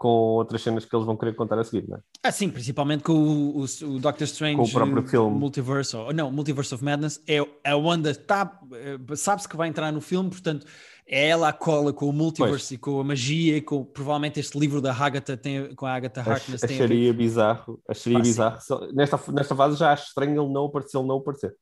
com 0.00 0.08
outras 0.08 0.62
cenas 0.62 0.86
que 0.86 0.96
eles 0.96 1.04
vão 1.04 1.14
querer 1.14 1.34
contar 1.36 1.58
a 1.58 1.62
seguir, 1.62 1.86
não 1.86 1.98
é? 1.98 2.00
Ah, 2.22 2.32
sim, 2.32 2.48
principalmente 2.48 3.02
com 3.04 3.12
o, 3.12 3.60
o, 3.60 3.64
o 3.64 3.98
Doctor 3.98 4.24
Strange 4.24 4.56
Com 4.56 4.62
o 4.62 4.70
próprio 4.72 5.06
filme. 5.06 5.36
Multiverse, 5.38 5.94
ou, 5.94 6.10
não, 6.10 6.32
Multiverse 6.32 6.74
of 6.74 6.82
Madness, 6.82 7.22
é 7.28 7.36
a 7.68 7.76
Wanda 7.76 8.14
tá, 8.14 8.58
eh, 8.72 8.96
sabe-se 9.14 9.46
que 9.46 9.58
vai 9.58 9.68
entrar 9.68 9.92
no 9.92 10.00
filme, 10.00 10.30
portanto 10.30 10.64
é 11.06 11.28
ela 11.28 11.50
a 11.50 11.52
cola 11.52 11.92
com 11.92 12.08
o 12.08 12.12
Multiverse 12.14 12.52
Pois. 12.68 12.70
e 12.70 12.78
com 12.78 12.98
a 12.98 13.04
magia 13.04 13.58
e 13.58 13.60
com 13.60 13.84
provavelmente 13.84 14.40
este 14.40 14.58
livro 14.58 14.80
da 14.80 14.94
Agatha 14.94 15.36
tem, 15.36 15.74
com 15.74 15.84
a 15.84 15.92
Agatha 15.92 16.22
Harkness 16.22 16.62
tem 16.62 16.76
a 16.76 16.78
ver- 16.78 16.84
Acharia 16.86 17.12
bizarro. 17.12 17.78
Acharia 17.86 18.18
sim. 18.20 18.22
bizarro. 18.22 18.58
Se- 18.62 18.92
Nesta, 18.94 19.20
nesta 19.32 19.54
fase 19.54 19.76
já 19.76 19.92
acho 19.92 20.06
estranho 20.06 20.42
ele 20.42 20.50
não 20.50 20.64
aparecer, 20.64 20.96
ele 20.96 21.06
não 21.08 21.18
aparecer. 21.18 21.54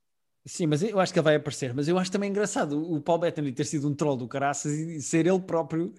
Sim, 0.46 0.66
mas 0.68 0.80
eu 0.82 1.00
acho 1.00 1.12
que 1.12 1.18
ele 1.18 1.24
vai 1.24 1.34
aparecer, 1.34 1.74
mas 1.74 1.88
eu 1.88 1.98
acho 1.98 2.10
também 2.12 2.30
engraçado 2.30 2.80
o 2.80 3.00
Paul 3.02 3.18
Bettany 3.18 3.50
ter 3.52 3.64
sido 3.64 3.88
um 3.88 3.94
troll 3.94 4.16
do 4.16 4.28
caraças 4.28 4.72
e 4.72 5.02
ser 5.02 5.26
ele 5.26 5.40
próprio 5.40 5.92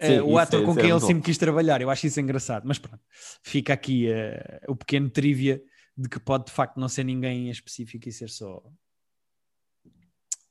Sim, 0.00 0.20
o 0.20 0.28
isso 0.30 0.38
ator 0.38 0.60
é- 0.62 0.64
com 0.64 0.70
isso 0.72 0.78
é 0.80 0.82
quem 0.82 0.90
ele 0.90 1.00
bom. 1.00 1.06
sempre 1.06 1.22
quis 1.24 1.38
trabalhar. 1.38 1.80
Eu 1.80 1.90
acho 1.90 2.06
isso 2.06 2.20
engraçado, 2.20 2.64
mas 2.66 2.78
pronto, 2.78 3.00
fica 3.42 3.72
aqui 3.72 4.08
eh, 4.10 4.60
o 4.68 4.76
pequeno 4.76 5.08
trivia 5.10 5.62
de 5.96 6.08
que 6.08 6.20
pode 6.20 6.46
de 6.46 6.52
facto 6.52 6.78
não 6.78 6.88
ser 6.88 7.04
ninguém 7.04 7.46
em 7.46 7.50
específico 7.50 8.08
e 8.08 8.12
ser 8.12 8.28
só 8.28 8.62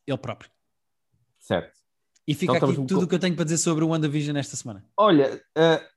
ele 0.08 0.18
próprio. 0.18 0.50
Certo. 1.40 1.78
E 2.28 2.34
fica 2.34 2.58
Então 2.58 2.70
aqui 2.70 2.86
tudo 2.88 3.04
o 3.06 3.08
que 3.08 3.14
eu 3.16 3.20
tenho 3.20 3.36
para 3.36 3.44
dizer 3.44 3.58
sobre 3.60 3.84
o 3.84 3.90
WandaVision 3.90 4.36
esta 4.38 4.56
semana. 4.56 4.84
Olha, 4.98 5.40
a 5.56 5.88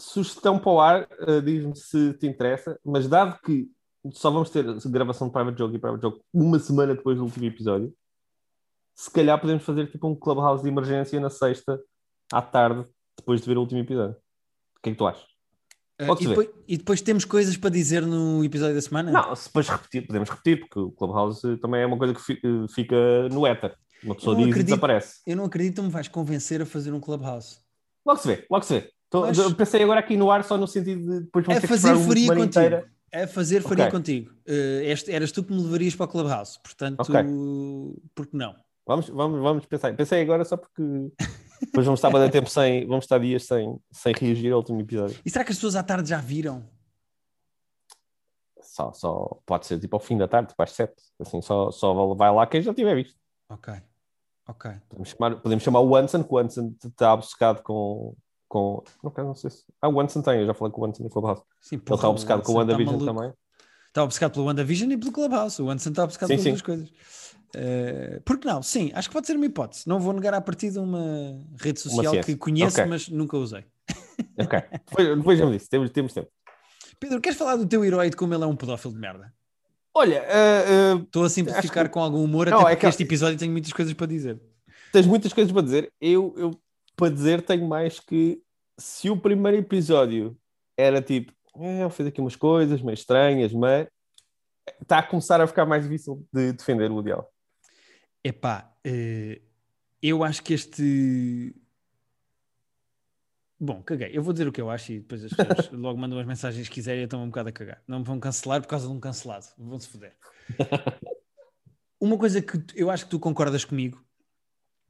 sugestão 0.00 0.58
para 0.58 0.70
o 0.72 0.80
ar, 0.80 1.08
eh, 1.20 1.40
diz-me 1.42 1.76
se 1.76 2.14
te 2.14 2.26
interessa, 2.26 2.78
mas 2.84 3.06
dado 3.06 3.38
que 3.42 3.68
só 4.12 4.30
vamos 4.30 4.48
ter 4.50 4.64
gravação 4.86 5.26
de 5.26 5.32
Private 5.34 5.58
Joke 5.58 5.74
e 5.74 5.78
Private 5.78 6.02
Joke 6.02 6.20
uma 6.32 6.58
semana 6.58 6.94
depois 6.94 7.18
do 7.18 7.24
último 7.24 7.44
episódio, 7.44 7.94
se 8.94 9.10
calhar 9.10 9.38
podemos 9.38 9.64
fazer 9.64 9.90
tipo 9.90 10.08
um 10.08 10.14
clubhouse 10.14 10.62
de 10.62 10.68
emergência 10.70 11.20
na 11.20 11.28
sexta 11.28 11.78
à 12.32 12.42
tarde, 12.42 12.84
depois 13.18 13.40
de 13.40 13.46
ver 13.46 13.56
o 13.56 13.60
último 13.60 13.80
episódio. 13.80 14.16
O 14.78 14.82
que 14.82 14.90
é 14.90 14.92
que 14.92 14.98
tu 14.98 15.06
achas? 15.06 15.24
Pode-se 16.06 16.24
e, 16.26 16.28
depois, 16.28 16.48
e 16.68 16.76
depois 16.76 17.00
temos 17.00 17.24
coisas 17.24 17.56
para 17.56 17.70
dizer 17.70 18.02
no 18.06 18.44
episódio 18.44 18.74
da 18.74 18.82
semana? 18.82 19.10
Não, 19.10 19.34
se 19.34 19.46
depois 19.46 19.66
repetir, 19.68 20.06
podemos 20.06 20.28
repetir, 20.28 20.60
porque 20.60 20.78
o 20.78 20.90
clubhouse 20.90 21.56
também 21.58 21.80
é 21.80 21.86
uma 21.86 21.96
coisa 21.96 22.12
que 22.14 22.32
eh, 22.34 22.66
fica 22.74 23.28
no 23.30 23.46
éter. 23.46 23.74
Uma 24.04 24.14
pessoa 24.14 24.36
diz 24.36 24.44
acredito. 24.44 24.60
e 24.60 24.64
desaparece. 24.64 25.20
Eu 25.26 25.36
não 25.36 25.44
acredito 25.46 25.76
que 25.76 25.82
me 25.82 25.88
vais 25.90 26.06
convencer 26.06 26.60
a 26.60 26.66
fazer 26.66 26.92
um 26.92 27.00
clubhouse. 27.00 27.60
Logo 28.04 28.20
se 28.20 28.28
vê, 28.28 28.46
logo 28.50 28.62
se 28.64 28.74
vê. 28.80 28.90
Tô- 29.08 29.22
Mas- 29.22 29.52
pensei 29.54 29.82
agora 29.82 30.00
aqui 30.00 30.16
no 30.18 30.30
ar 30.30 30.44
só 30.44 30.58
no 30.58 30.66
sentido 30.66 31.00
de 31.00 31.20
depois 31.24 31.46
vamos 31.46 31.56
É 31.58 31.60
ter 31.62 31.66
que 31.66 31.72
fazer 31.72 31.92
uma 31.94 32.06
faria 32.06 32.26
contigo. 32.28 32.44
inteira. 32.46 32.90
É 33.10 33.26
fazer 33.26 33.62
faria 33.62 33.84
Ok. 33.86 33.98
contigo. 33.98 34.32
Eh, 34.46 34.82
este, 34.92 35.10
eras 35.10 35.32
tu 35.32 35.42
que 35.42 35.52
me 35.52 35.62
levarias 35.62 35.94
para 35.94 36.04
o 36.04 36.08
Clubhouse. 36.08 36.58
Portanto, 36.62 37.00
Ok. 37.00 37.14
porque 38.14 38.36
não? 38.36 38.54
Vamos, 38.86 39.08
vamos, 39.08 39.40
vamos 39.40 39.64
pensar. 39.66 39.96
Pensei 39.96 40.20
agora 40.20 40.44
só 40.44 40.56
porque 40.58 40.82
depois 41.60 41.86
vamos 41.86 41.98
estar 41.98 42.14
a 42.14 42.28
tempo 42.28 42.48
sem, 42.48 42.86
vamos 42.86 43.04
estar 43.04 43.18
dias 43.18 43.44
sem, 43.44 43.78
sem 43.90 44.12
reagir 44.12 44.52
ao 44.52 44.58
último 44.58 44.80
episódio. 44.80 45.18
E 45.24 45.30
será 45.30 45.44
que 45.44 45.52
as 45.52 45.56
pessoas 45.56 45.76
à 45.76 45.82
tarde 45.82 46.08
já 46.08 46.18
viram? 46.18 46.64
Só, 48.60 48.92
só 48.92 49.38
pode 49.46 49.66
ser 49.66 49.78
tipo 49.80 49.96
ao 49.96 50.00
fim 50.00 50.18
da 50.18 50.28
tarde, 50.28 50.48
tipo 50.48 50.62
às 50.62 50.72
sete. 50.72 51.02
Assim, 51.18 51.40
só, 51.40 51.70
só 51.70 52.14
vai 52.14 52.32
lá 52.32 52.46
quem 52.46 52.60
já 52.60 52.74
tiver 52.74 52.94
visto. 52.94 53.18
Ok. 53.48 53.74
Ok. 54.48 54.70
Podemos 54.88 55.08
chamar, 55.08 55.40
podemos 55.40 55.64
chamar 55.64 55.80
o 55.80 55.96
Anson, 55.96 56.22
que 56.22 56.32
o 56.32 56.38
Anson 56.38 56.74
está 56.84 57.14
obcecado 57.14 57.62
com. 57.62 58.14
com... 58.48 58.82
Não, 59.02 59.10
quero, 59.10 59.26
não 59.26 59.34
sei 59.34 59.50
se. 59.50 59.64
Ah, 59.80 59.88
o 59.88 60.00
Anson 60.00 60.22
tem, 60.22 60.40
eu 60.40 60.46
já 60.46 60.54
falei 60.54 60.72
com 60.72 60.82
o 60.82 60.84
Anson 60.84 61.02
no 61.02 61.10
Clubhouse. 61.10 61.42
Sim, 61.60 61.76
Ele 61.76 61.94
está 61.94 62.08
obcecado 62.08 62.42
com 62.42 62.52
o 62.52 62.56
WandaVision 62.56 63.04
também. 63.04 63.32
Está 63.96 64.04
obcecado 64.04 64.32
pelo 64.32 64.44
WandaVision 64.44 64.90
e 64.92 64.96
pelo 64.98 65.10
Clubhouse. 65.10 65.62
O 65.62 65.70
Anderson 65.70 65.88
está 65.88 66.04
obcecado 66.04 66.28
Sim, 66.28 66.34
pelas 66.34 66.42
sim. 66.44 66.50
duas 66.50 66.60
coisas. 66.60 66.92
Eh, 67.54 68.20
por 68.26 68.36
que 68.38 68.46
não? 68.46 68.62
Sim, 68.62 68.90
acho 68.94 69.08
que 69.08 69.12
pode 69.14 69.26
ser 69.26 69.36
uma 69.36 69.46
hipótese. 69.46 69.88
Não 69.88 69.98
vou 69.98 70.12
negar 70.12 70.34
a 70.34 70.40
partir 70.42 70.70
de 70.70 70.78
uma 70.78 71.40
rede 71.58 71.80
social 71.80 72.12
ciência. 72.12 72.22
que 72.34 72.36
conheço, 72.38 72.76
Ok. 72.78 72.84
mas 72.90 73.08
nunca 73.08 73.38
usei. 73.38 73.64
Ok, 74.38 74.60
depois, 74.86 75.16
depois 75.16 75.38
já 75.38 75.46
me 75.46 75.52
disse, 75.56 75.70
temos, 75.70 75.88
temos 75.90 76.12
tempo. 76.12 76.28
Pedro, 77.00 77.22
queres 77.22 77.38
falar 77.38 77.56
do 77.56 77.64
teu 77.66 77.82
herói 77.86 78.10
de 78.10 78.16
como 78.16 78.34
ele 78.34 78.44
é 78.44 78.46
um 78.46 78.54
pedófilo 78.54 78.92
de 78.92 79.00
merda? 79.00 79.32
Olha, 79.94 80.22
uh, 80.22 80.96
uh, 80.98 81.02
Estou 81.02 81.24
a 81.24 81.30
simplificar 81.30 81.86
que- 81.86 81.94
com 81.94 82.00
algum 82.00 82.22
humor, 82.22 82.50
Não, 82.50 82.58
até 82.58 82.64
é 82.66 82.74
porque 82.74 82.80
que- 82.82 82.86
este 82.90 83.02
episódio 83.02 83.38
tem 83.38 83.50
muitas 83.50 83.72
coisas 83.72 83.94
para 83.94 84.06
dizer. 84.06 84.38
tens 84.92 85.06
muitas 85.06 85.32
coisas 85.32 85.50
para 85.50 85.62
dizer. 85.62 85.90
Eu, 85.98 86.34
eu, 86.36 86.50
para 86.94 87.10
dizer, 87.14 87.40
tenho 87.40 87.66
mais 87.66 87.98
que 87.98 88.42
se 88.78 89.08
o 89.08 89.16
primeiro 89.16 89.56
episódio 89.56 90.36
era 90.76 91.00
tipo, 91.00 91.32
é, 91.60 91.82
ele 91.82 91.90
fez 91.90 92.08
aqui 92.08 92.20
umas 92.20 92.36
coisas 92.36 92.82
meio 92.82 92.94
estranhas, 92.94 93.52
mas 93.52 93.88
está 94.80 94.98
a 94.98 95.02
começar 95.02 95.40
a 95.40 95.46
ficar 95.46 95.66
mais 95.66 95.84
difícil 95.84 96.26
de 96.32 96.52
defender 96.52 96.90
o 96.90 97.00
ideal. 97.00 97.32
Epá, 98.24 98.74
eh, 98.84 99.40
eu 100.02 100.24
acho 100.24 100.42
que 100.42 100.54
este. 100.54 101.54
Bom, 103.58 103.82
caguei. 103.82 104.10
Eu 104.12 104.22
vou 104.22 104.32
dizer 104.32 104.46
o 104.46 104.52
que 104.52 104.60
eu 104.60 104.68
acho 104.68 104.92
e 104.92 104.98
depois 105.00 105.24
as 105.24 105.32
pessoas 105.32 105.70
logo 105.72 105.98
mandam 105.98 106.18
as 106.18 106.26
mensagens 106.26 106.68
que 106.68 106.74
quiserem 106.74 107.02
e 107.02 107.04
estão 107.04 107.22
um 107.22 107.28
bocado 107.28 107.48
a 107.48 107.52
cagar. 107.52 107.82
Não 107.86 108.00
me 108.00 108.04
vão 108.04 108.20
cancelar 108.20 108.60
por 108.60 108.68
causa 108.68 108.86
de 108.86 108.92
um 108.92 109.00
cancelado. 109.00 109.46
Vão-se 109.56 109.88
foder. 109.88 110.14
Uma 111.98 112.18
coisa 112.18 112.42
que 112.42 112.62
eu 112.74 112.90
acho 112.90 113.04
que 113.04 113.10
tu 113.10 113.18
concordas 113.18 113.64
comigo 113.64 114.04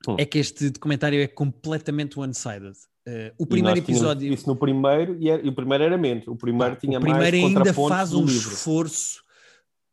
Hum. 0.09 0.17
é 0.19 0.25
que 0.25 0.39
este 0.39 0.71
documentário 0.71 1.21
é 1.21 1.27
completamente 1.27 2.19
one-sided. 2.19 2.77
Eh, 3.09 3.33
o 3.39 3.47
primeiro 3.47 3.79
episódio. 3.79 4.33
Isso 4.33 4.49
no 4.49 4.57
primeiro, 4.57 5.17
e, 5.21 5.31
era- 5.31 5.41
e 5.41 5.49
o 5.49 5.55
primeiro 5.55 5.85
era 5.85 5.97
menos. 5.97 6.27
O 6.27 6.35
primeiro 6.35 6.75
tinha 6.77 6.99
o 6.99 7.01
primeiro 7.01 7.37
mais 7.39 7.57
ainda 7.57 7.73
faz 7.73 8.13
um 8.13 8.25
esforço 8.25 9.23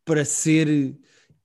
para 0.04 0.26
ser 0.26 0.68
Eu 0.68 0.96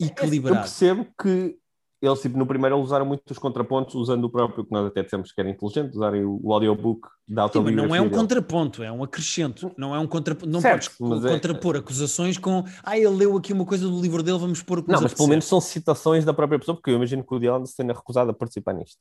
equilibrado. 0.06 0.60
percebo 0.60 1.06
que 1.20 1.56
eles, 2.00 2.22
tipo, 2.22 2.38
no 2.38 2.46
primeiro, 2.46 2.76
eles 2.76 2.86
usaram 2.86 3.04
muito 3.04 3.28
os 3.28 3.38
contrapontos, 3.38 3.94
usando 3.96 4.24
o 4.24 4.30
próprio, 4.30 4.64
que 4.64 4.70
nós 4.72 4.86
até 4.86 5.02
dissemos 5.02 5.32
que 5.32 5.40
era 5.40 5.50
inteligente, 5.50 5.94
usarem 5.96 6.24
o, 6.24 6.40
o 6.42 6.52
audiobook 6.54 7.06
da 7.28 7.48
Sim, 7.48 7.60
mas 7.60 7.74
não 7.74 7.82
é 7.82 7.98
autobiografia 7.98 8.00
um 8.00 8.04
dele. 8.04 8.14
contraponto, 8.20 8.82
é 8.84 8.92
um 8.92 9.02
acrescento. 9.02 9.70
Não 9.76 9.94
é 9.94 9.98
um 9.98 10.06
contraponto. 10.06 10.48
Não 10.50 10.60
Certo, 10.60 10.90
podes 10.96 11.24
é- 11.24 11.28
contrapor 11.28 11.76
acusações 11.76 12.38
com 12.38 12.64
ah, 12.84 12.96
ele 12.96 13.08
leu 13.08 13.36
aqui 13.36 13.52
uma 13.52 13.66
coisa 13.66 13.86
do 13.88 14.00
livro 14.00 14.22
dele, 14.22 14.38
vamos 14.38 14.62
pôr 14.62 14.78
o 14.78 14.82
que 14.84 14.88
Não, 14.90 14.94
mas 15.02 15.12
pelo 15.12 15.24
apetecer." 15.24 15.28
menos 15.28 15.44
são 15.44 15.60
citações 15.60 16.24
da 16.24 16.32
própria 16.32 16.58
pessoa, 16.58 16.76
porque 16.76 16.88
eu 16.90 16.94
imagino 16.94 17.22
que 17.24 17.34
o 17.34 17.38
Dylan 17.38 17.66
se 17.66 17.76
tenha 17.76 17.92
recusado 17.92 18.30
a 18.30 18.34
participar 18.34 18.72
nisto. 18.74 18.96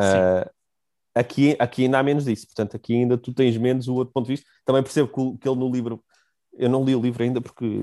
Sim. 0.00 0.50
Aqui, 1.16 1.56
aqui 1.58 1.84
ainda 1.84 1.98
há 1.98 2.02
menos 2.02 2.26
disso, 2.26 2.46
portanto, 2.46 2.76
aqui 2.76 2.92
ainda 2.92 3.16
tu 3.16 3.32
tens 3.32 3.56
menos 3.56 3.88
o 3.88 3.94
outro 3.94 4.12
ponto 4.12 4.26
de 4.26 4.34
vista. 4.34 4.46
Também 4.66 4.82
percebo 4.82 5.08
que, 5.08 5.38
que 5.38 5.48
ele 5.48 5.58
no 5.58 5.70
livro, 5.70 6.04
eu 6.52 6.68
não 6.68 6.84
li 6.84 6.94
o 6.94 7.00
livro 7.00 7.22
ainda 7.22 7.40
porque 7.40 7.80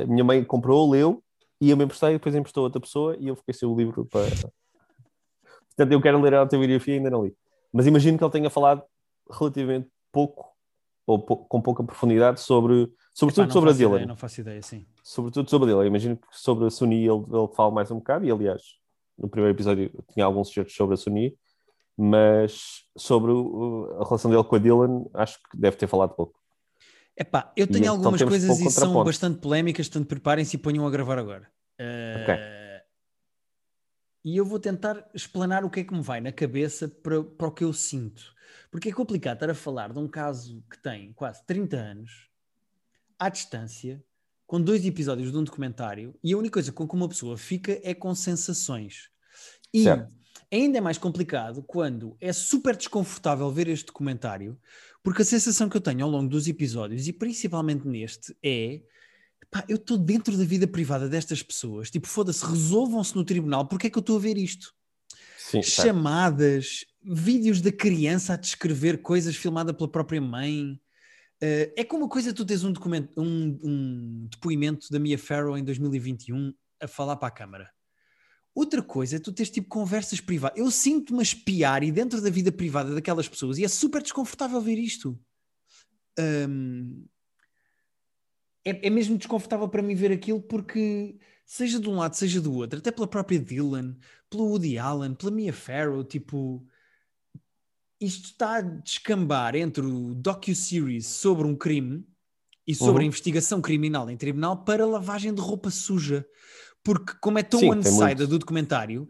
a 0.00 0.06
minha 0.06 0.22
mãe 0.22 0.44
comprou, 0.44 0.88
leu 0.88 1.20
e 1.60 1.68
eu 1.68 1.76
me 1.76 1.82
emprestei, 1.84 2.12
depois 2.12 2.32
emprestou 2.32 2.60
a 2.60 2.64
outra 2.64 2.80
pessoa 2.80 3.16
e 3.18 3.26
eu 3.26 3.34
fiquei 3.34 3.52
sem 3.54 3.68
o 3.68 3.76
livro 3.76 4.06
para. 4.06 4.30
Portanto, 5.68 5.92
eu 5.92 6.00
quero 6.00 6.20
ler 6.20 6.34
a 6.34 6.40
autobiografia 6.40 6.94
e 6.94 6.96
ainda 6.98 7.10
não 7.10 7.24
li. 7.24 7.34
Mas 7.72 7.88
imagino 7.88 8.16
que 8.16 8.22
ele 8.22 8.30
tenha 8.30 8.48
falado 8.48 8.84
relativamente 9.28 9.88
pouco, 10.12 10.46
ou 11.06 11.18
pou- 11.18 11.44
com 11.46 11.60
pouca 11.60 11.82
profundidade, 11.82 12.40
sobre, 12.40 12.82
Epá, 12.82 12.92
sobretudo 13.14 13.46
não 13.46 13.52
sobre 13.52 13.70
a 13.70 13.72
Dylan 13.72 13.94
ideia, 13.96 14.06
não 14.06 14.16
faço 14.16 14.40
ideia, 14.40 14.62
sim. 14.62 14.86
sobretudo 15.02 15.50
sobre 15.50 15.70
ele. 15.70 15.80
Eu 15.80 15.86
imagino 15.86 16.16
que 16.16 16.26
sobre 16.30 16.66
a 16.66 16.70
Sony 16.70 17.04
ele, 17.04 17.24
ele 17.32 17.48
fala 17.56 17.72
mais 17.72 17.90
um 17.90 17.96
bocado, 17.96 18.24
e 18.24 18.30
aliás, 18.30 18.62
no 19.18 19.28
primeiro 19.28 19.56
episódio 19.56 19.90
tinha 20.12 20.24
alguns 20.24 20.52
certos 20.52 20.74
sobre 20.74 20.94
a 20.94 20.96
Sony, 20.96 21.36
mas 21.96 22.84
sobre 22.96 23.30
o- 23.32 23.96
a 24.00 24.04
relação 24.04 24.30
dele 24.30 24.44
com 24.44 24.56
a 24.56 24.58
Dylan, 24.58 25.04
acho 25.14 25.38
que 25.50 25.56
deve 25.56 25.76
ter 25.76 25.86
falado 25.86 26.14
pouco. 26.14 26.38
Epá, 27.16 27.52
eu 27.56 27.64
E 27.64 27.66
tenho 27.66 27.84
então 27.84 27.94
algumas 27.96 28.22
coisas 28.22 28.58
e 28.60 28.70
são 28.70 29.04
bastante 29.04 29.40
polémicas, 29.40 29.88
portanto 29.88 30.08
preparem-se 30.08 30.56
e 30.56 30.58
ponham 30.58 30.86
a 30.86 30.90
gravar 30.90 31.18
agora. 31.18 31.50
Eh, 31.78 32.20
Ok. 32.22 32.34
E 34.22 34.36
eu 34.36 34.44
vou 34.44 34.58
tentar 34.58 35.08
explanar 35.14 35.64
o 35.64 35.70
que 35.70 35.80
é 35.80 35.84
que 35.84 35.94
me 35.94 36.02
vai 36.02 36.20
na 36.20 36.30
cabeça 36.30 36.86
para, 36.88 37.22
para 37.24 37.46
o 37.48 37.52
que 37.52 37.64
eu 37.64 37.72
sinto. 37.72 38.34
Porque 38.70 38.90
é 38.90 38.92
complicado 38.92 39.36
estar 39.36 39.50
a 39.50 39.54
falar 39.54 39.92
de 39.92 39.98
um 39.98 40.06
caso 40.06 40.62
que 40.70 40.78
tem 40.82 41.12
quase 41.14 41.44
30 41.46 41.76
anos, 41.78 42.28
à 43.18 43.28
distância, 43.30 44.02
com 44.46 44.60
dois 44.60 44.84
episódios 44.84 45.32
de 45.32 45.38
um 45.38 45.44
documentário, 45.44 46.14
e 46.22 46.32
a 46.34 46.36
única 46.36 46.54
coisa 46.54 46.70
com 46.72 46.86
que 46.86 46.94
uma 46.94 47.08
pessoa 47.08 47.38
fica 47.38 47.80
é 47.82 47.94
com 47.94 48.14
sensações. 48.14 49.08
E 49.72 49.84
Certo. 49.84 50.12
Ainda 50.52 50.78
é 50.78 50.80
mais 50.80 50.98
complicado 50.98 51.62
quando 51.62 52.16
é 52.20 52.32
super 52.32 52.76
desconfortável 52.76 53.50
ver 53.50 53.68
este 53.68 53.86
documentário, 53.86 54.58
porque 55.02 55.22
a 55.22 55.24
sensação 55.24 55.68
que 55.68 55.76
eu 55.76 55.80
tenho 55.80 56.04
ao 56.04 56.10
longo 56.10 56.28
dos 56.28 56.48
episódios, 56.48 57.06
e 57.08 57.12
principalmente 57.12 57.86
neste, 57.86 58.36
é 58.42 58.82
pá, 59.50 59.64
eu 59.68 59.76
estou 59.76 59.98
dentro 59.98 60.36
da 60.36 60.44
vida 60.44 60.66
privada 60.66 61.08
destas 61.08 61.42
pessoas. 61.42 61.90
Tipo, 61.90 62.06
foda-se, 62.06 62.44
resolvam-se 62.44 63.14
no 63.16 63.24
tribunal, 63.24 63.66
porque 63.66 63.88
é 63.88 63.90
que 63.90 63.98
eu 63.98 64.00
estou 64.00 64.16
a 64.16 64.20
ver 64.20 64.38
isto? 64.38 64.74
Sim. 65.38 65.62
Chamadas, 65.62 66.84
vídeos 67.02 67.60
da 67.60 67.72
criança 67.72 68.34
a 68.34 68.36
descrever 68.36 69.02
coisas 69.02 69.34
filmada 69.34 69.74
pela 69.74 69.90
própria 69.90 70.20
mãe. 70.20 70.80
Eh, 71.40 71.72
é 71.76 71.84
como 71.84 72.04
uma 72.04 72.08
coisa 72.08 72.32
tu 72.32 72.44
tens 72.44 72.62
um, 72.62 72.72
documento, 72.72 73.10
um, 73.16 73.58
um 73.62 74.28
depoimento 74.30 74.86
da 74.90 74.98
Mia 74.98 75.18
Farrow 75.18 75.58
em 75.58 75.64
2021 75.64 76.54
a 76.80 76.86
falar 76.86 77.16
para 77.16 77.28
a 77.28 77.32
câmara. 77.32 77.70
Outra 78.54 78.82
coisa 78.82 79.16
é 79.16 79.18
tu 79.18 79.32
teres 79.32 79.50
tipo 79.50 79.68
conversas 79.68 80.20
privadas. 80.20 80.58
Eu 80.58 80.70
sinto-me 80.70 81.20
a 81.20 81.22
espiar 81.22 81.82
e 81.82 81.92
dentro 81.92 82.20
da 82.20 82.30
vida 82.30 82.50
privada 82.50 82.94
daquelas 82.94 83.28
pessoas 83.28 83.58
e 83.58 83.64
é 83.64 83.68
super 83.68 84.02
desconfortável 84.02 84.60
ver 84.60 84.78
isto. 84.78 85.18
Hum, 86.18 87.06
é, 88.64 88.86
é 88.86 88.90
mesmo 88.90 89.16
desconfortável 89.16 89.68
para 89.68 89.82
mim 89.82 89.94
ver 89.94 90.12
aquilo 90.12 90.40
porque, 90.40 91.18
seja 91.46 91.80
de 91.80 91.88
um 91.88 91.96
lado, 91.96 92.14
seja 92.14 92.40
do 92.40 92.52
outro, 92.52 92.78
até 92.78 92.90
pela 92.90 93.06
própria 93.06 93.38
Dylan, 93.38 93.96
pelo 94.28 94.46
Woody 94.48 94.78
Allen, 94.78 95.14
pela 95.14 95.30
Mia 95.30 95.52
Farrow, 95.52 96.04
tipo, 96.04 96.66
isto 98.00 98.26
está 98.26 98.56
a 98.56 98.60
descambar 98.60 99.54
entre 99.54 99.82
o 99.84 100.14
docu-series 100.14 101.06
sobre 101.06 101.46
um 101.46 101.56
crime 101.56 102.04
e 102.66 102.74
sobre 102.74 103.02
Uhum. 103.02 103.06
a 103.06 103.08
investigação 103.08 103.60
criminal 103.60 104.10
em 104.10 104.16
tribunal 104.16 104.64
para 104.64 104.86
lavagem 104.86 105.32
de 105.32 105.40
roupa 105.40 105.70
suja. 105.70 106.26
Porque, 106.82 107.14
como 107.20 107.38
é 107.38 107.42
tão 107.42 107.60
one-sided 107.60 108.26
do 108.26 108.38
documentário, 108.38 109.08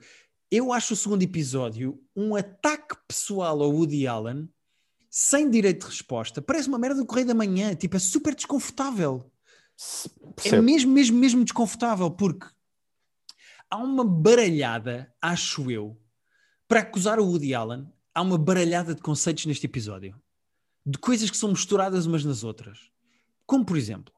eu 0.51 0.73
acho 0.73 0.95
o 0.95 0.97
segundo 0.97 1.23
episódio 1.23 2.03
um 2.15 2.35
ataque 2.35 2.97
pessoal 3.07 3.63
ao 3.63 3.71
Woody 3.71 4.07
Allen 4.07 4.49
sem 5.09 5.51
direito 5.51 5.81
de 5.81 5.87
resposta. 5.87 6.41
Parece 6.41 6.69
uma 6.69 6.79
merda 6.79 7.01
do 7.01 7.07
Correio 7.07 7.27
da 7.27 7.35
Manhã. 7.35 7.75
Tipo, 7.75 7.97
é 7.97 7.99
super 7.99 8.35
desconfortável. 8.35 9.31
É 10.45 10.61
mesmo, 10.61 10.93
mesmo, 10.93 11.19
mesmo 11.19 11.45
desconfortável, 11.45 12.11
porque 12.11 12.47
há 13.71 13.79
uma 13.79 14.05
baralhada, 14.05 15.13
acho 15.23 15.71
eu, 15.71 15.99
para 16.69 16.81
acusar 16.81 17.19
o 17.19 17.27
Woody 17.27 17.55
Allen, 17.55 17.89
há 18.15 18.23
uma 18.23 18.37
baralhada 18.37 18.95
de 18.95 19.01
conceitos 19.01 19.47
neste 19.47 19.67
episódio. 19.67 20.21
De 20.85 20.99
coisas 20.99 21.31
que 21.31 21.37
são 21.37 21.51
misturadas 21.51 22.07
umas 22.07 22.25
nas 22.25 22.45
outras. 22.45 22.91
Como, 23.47 23.65
por 23.65 23.77
exemplo, 23.77 24.13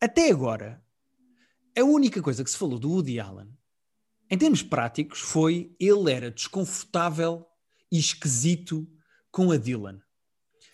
até 0.00 0.30
agora, 0.30 0.82
a 1.76 1.84
única 1.84 2.22
coisa 2.22 2.42
que 2.42 2.50
se 2.50 2.56
falou 2.56 2.78
do 2.78 2.90
Woody 2.90 3.20
Allen, 3.20 3.48
em 4.30 4.38
termos 4.38 4.62
práticos, 4.62 5.20
foi 5.20 5.74
ele 5.78 6.12
era 6.12 6.30
desconfortável 6.30 7.46
e 7.90 7.98
esquisito 7.98 8.86
com 9.30 9.52
a 9.52 9.56
Dylan. 9.56 10.00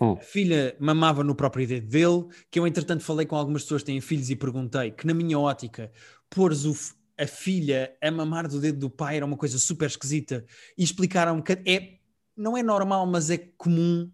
Hum. 0.01 0.13
A 0.13 0.17
filha 0.17 0.77
mamava 0.81 1.23
no 1.23 1.35
próprio 1.35 1.67
dedo 1.67 1.89
dele, 1.89 2.27
que 2.51 2.59
eu 2.59 2.67
entretanto 2.67 3.05
falei 3.05 3.27
com 3.27 3.37
algumas 3.37 3.63
pessoas 3.63 3.83
que 3.83 3.87
têm 3.87 4.01
filhos 4.01 4.31
e 4.31 4.37
perguntei 4.37 4.91
que 4.91 5.07
na 5.07 5.15
minha 5.15 5.39
ótica, 5.39 5.93
pôres 6.31 6.65
o 6.65 6.75
a 7.19 7.27
filha 7.27 7.95
a 8.03 8.11
mamar 8.11 8.49
do 8.49 8.59
dedo 8.59 8.79
do 8.79 8.91
pai 8.91 9.17
era 9.17 9.27
uma 9.27 9.37
coisa 9.37 9.59
super 9.59 9.87
esquisita 9.87 10.45
e 10.77 10.83
explicaram 10.83 11.41
que 11.43 11.53
é, 11.53 11.99
não 12.37 12.57
é 12.57 12.63
normal, 12.63 13.07
mas 13.07 13.31
é 13.31 13.37
comum. 13.37 14.11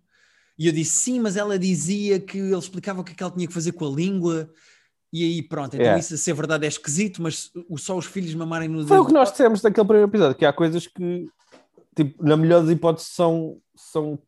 E 0.59 0.67
eu 0.67 0.73
disse 0.73 0.97
sim, 1.03 1.21
mas 1.21 1.37
ela 1.37 1.59
dizia 1.59 2.19
que 2.19 2.39
ele 2.39 2.57
explicava 2.57 3.01
o 3.01 3.05
que 3.05 3.13
é 3.13 3.15
que 3.15 3.23
ela 3.23 3.33
tinha 3.33 3.47
que 3.47 3.55
fazer 3.55 3.73
com 3.73 3.87
a 3.87 3.91
língua. 3.91 4.53
E 5.13 5.25
aí 5.25 5.43
pronto, 5.43 5.75
então 5.75 5.87
É. 5.87 5.99
isso 5.99 6.13
a 6.15 6.17
ser 6.19 6.35
verdade 6.35 6.67
é 6.67 6.69
esquisito, 6.69 7.23
mas 7.23 7.51
o- 7.69 7.79
só 7.79 7.97
os 7.97 8.05
filhos 8.07 8.35
mamarem 8.35 8.69
no 8.69 8.79
dedo. 8.79 8.89
Foi 8.89 8.99
o 8.99 9.07
que 9.07 9.13
nós 9.13 9.31
dissemos 9.31 9.63
naquele 9.63 9.87
primeiro 9.87 10.11
episódio, 10.11 10.37
que 10.37 10.45
há 10.45 10.53
coisas 10.53 10.87
que, 10.87 11.27
tipo, 11.97 12.23
na 12.23 12.37
melhor 12.37 12.63
das 12.63 12.71
hipóteses, 12.71 13.09
são, 13.13 13.59
são 13.75 14.19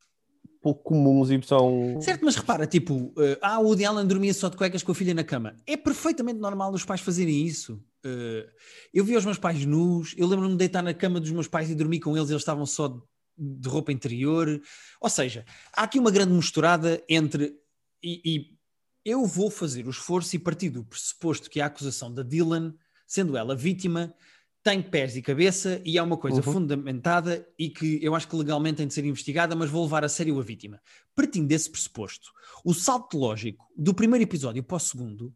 pouco 0.63 0.83
comuns 0.83 1.31
e 1.31 1.41
são. 1.43 1.99
Certo, 2.01 2.25
mas 2.25 2.37
repara, 2.37 2.67
tipo, 2.67 3.13
eh, 3.19 3.39
ah, 3.43 3.59
o 3.61 3.65
Woody 3.65 3.85
Allen 3.85 4.07
dormia 4.07 4.33
só 4.33 4.49
de 4.49 4.57
cuecas 4.57 4.83
com 4.83 4.93
a 4.93 4.95
filha 4.95 5.13
na 5.15 5.25
cama. 5.25 5.55
É 5.67 5.77
perfeitamente 5.77 6.39
normal 6.39 6.73
os 6.73 6.85
pais 6.85 7.01
fazerem 7.03 7.47
isso. 7.47 7.79
Eh, 8.05 8.47
eu 8.95 9.05
vi 9.05 9.15
os 9.17 9.25
meus 9.25 9.39
pais 9.39 9.65
nus, 9.67 10.15
eu 10.17 10.27
lembro-me 10.27 10.53
de 10.53 10.59
deitar 10.59 10.83
na 10.83 10.95
cama 10.95 11.21
dos 11.21 11.31
meus 11.31 11.47
pais 11.49 11.71
e 11.71 11.75
dormir 11.75 12.01
com 12.01 12.17
eles, 12.17 12.31
eles 12.31 12.41
estavam 12.43 12.65
só 12.65 12.89
de, 12.89 13.01
de 13.37 13.69
roupa 13.69 13.93
interior. 13.93 14.61
Ou 15.01 15.11
seja, 15.11 15.45
há 15.75 15.83
aqui 15.83 15.99
uma 15.99 16.11
grande 16.11 16.33
misturada 16.33 17.03
entre. 17.09 17.55
E, 18.03 18.21
e 18.25 18.60
eu 19.05 19.25
vou 19.25 19.51
fazer 19.51 19.87
o 19.87 19.91
esforço 19.91 20.37
e 20.37 20.39
partir 20.39 20.71
do 20.71 20.85
pressuposto 20.85 21.49
que 21.49 21.61
a 21.61 21.67
acusação 21.67 22.13
da 22.13 22.23
Dylan, 22.23 22.75
sendo 23.07 23.37
ela 23.37 23.57
vítima, 23.57 24.15
tem 24.63 24.83
pés 24.83 25.17
e 25.17 25.23
cabeça 25.23 25.81
e 25.85 25.97
é 25.97 26.03
uma 26.03 26.19
coisa 26.19 26.39
Uhum. 26.39 26.53
fundamentada 26.53 27.49
e 27.59 27.71
que 27.71 27.99
eu 28.03 28.15
acho 28.15 28.29
que 28.29 28.37
legalmente 28.37 28.77
tem 28.77 28.87
de 28.87 28.93
ser 28.93 29.05
investigada, 29.07 29.57
mas 29.57 29.71
vou 29.71 29.85
levar 29.85 30.05
a 30.05 30.09
sério 30.09 30.39
a 30.39 30.43
vítima. 30.43 30.81
Partindo 31.15 31.47
desse 31.49 31.71
pressuposto, 31.71 32.31
o 32.65 32.75
salto 32.75 33.17
lógico 33.17 33.67
do 33.75 33.95
primeiro 33.95 34.23
episódio 34.23 34.63
para 34.63 34.77
o 34.77 34.81
segundo 34.81 35.35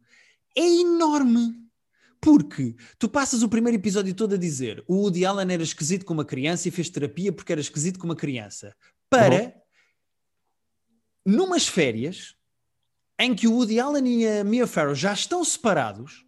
é 0.55 0.61
enorme. 0.61 1.63
Porque 2.21 2.75
tu 2.97 3.09
passas 3.09 3.43
o 3.43 3.49
primeiro 3.49 3.77
episódio 3.77 4.13
todo 4.13 4.33
a 4.35 4.37
dizer 4.37 4.83
o 4.87 4.95
Woody 4.95 5.25
Allen 5.25 5.51
era 5.53 5.61
esquisito 5.61 6.05
com 6.05 6.13
uma 6.13 6.25
criança 6.25 6.67
e 6.67 6.71
fez 6.71 6.89
terapia 6.89 7.31
porque 7.31 7.51
era 7.51 7.61
esquisito 7.61 7.99
com 7.99 8.05
uma 8.05 8.15
criança. 8.15 8.75
Para 9.09 9.53
numas 11.25 11.67
férias 11.67 12.35
em 13.19 13.33
que 13.33 13.47
o 13.47 13.53
Woody 13.53 13.79
Allen 13.79 14.21
e 14.21 14.27
a 14.27 14.43
Mia 14.43 14.67
Farrow 14.67 14.95
já 14.95 15.13
estão 15.13 15.43
separados, 15.43 16.25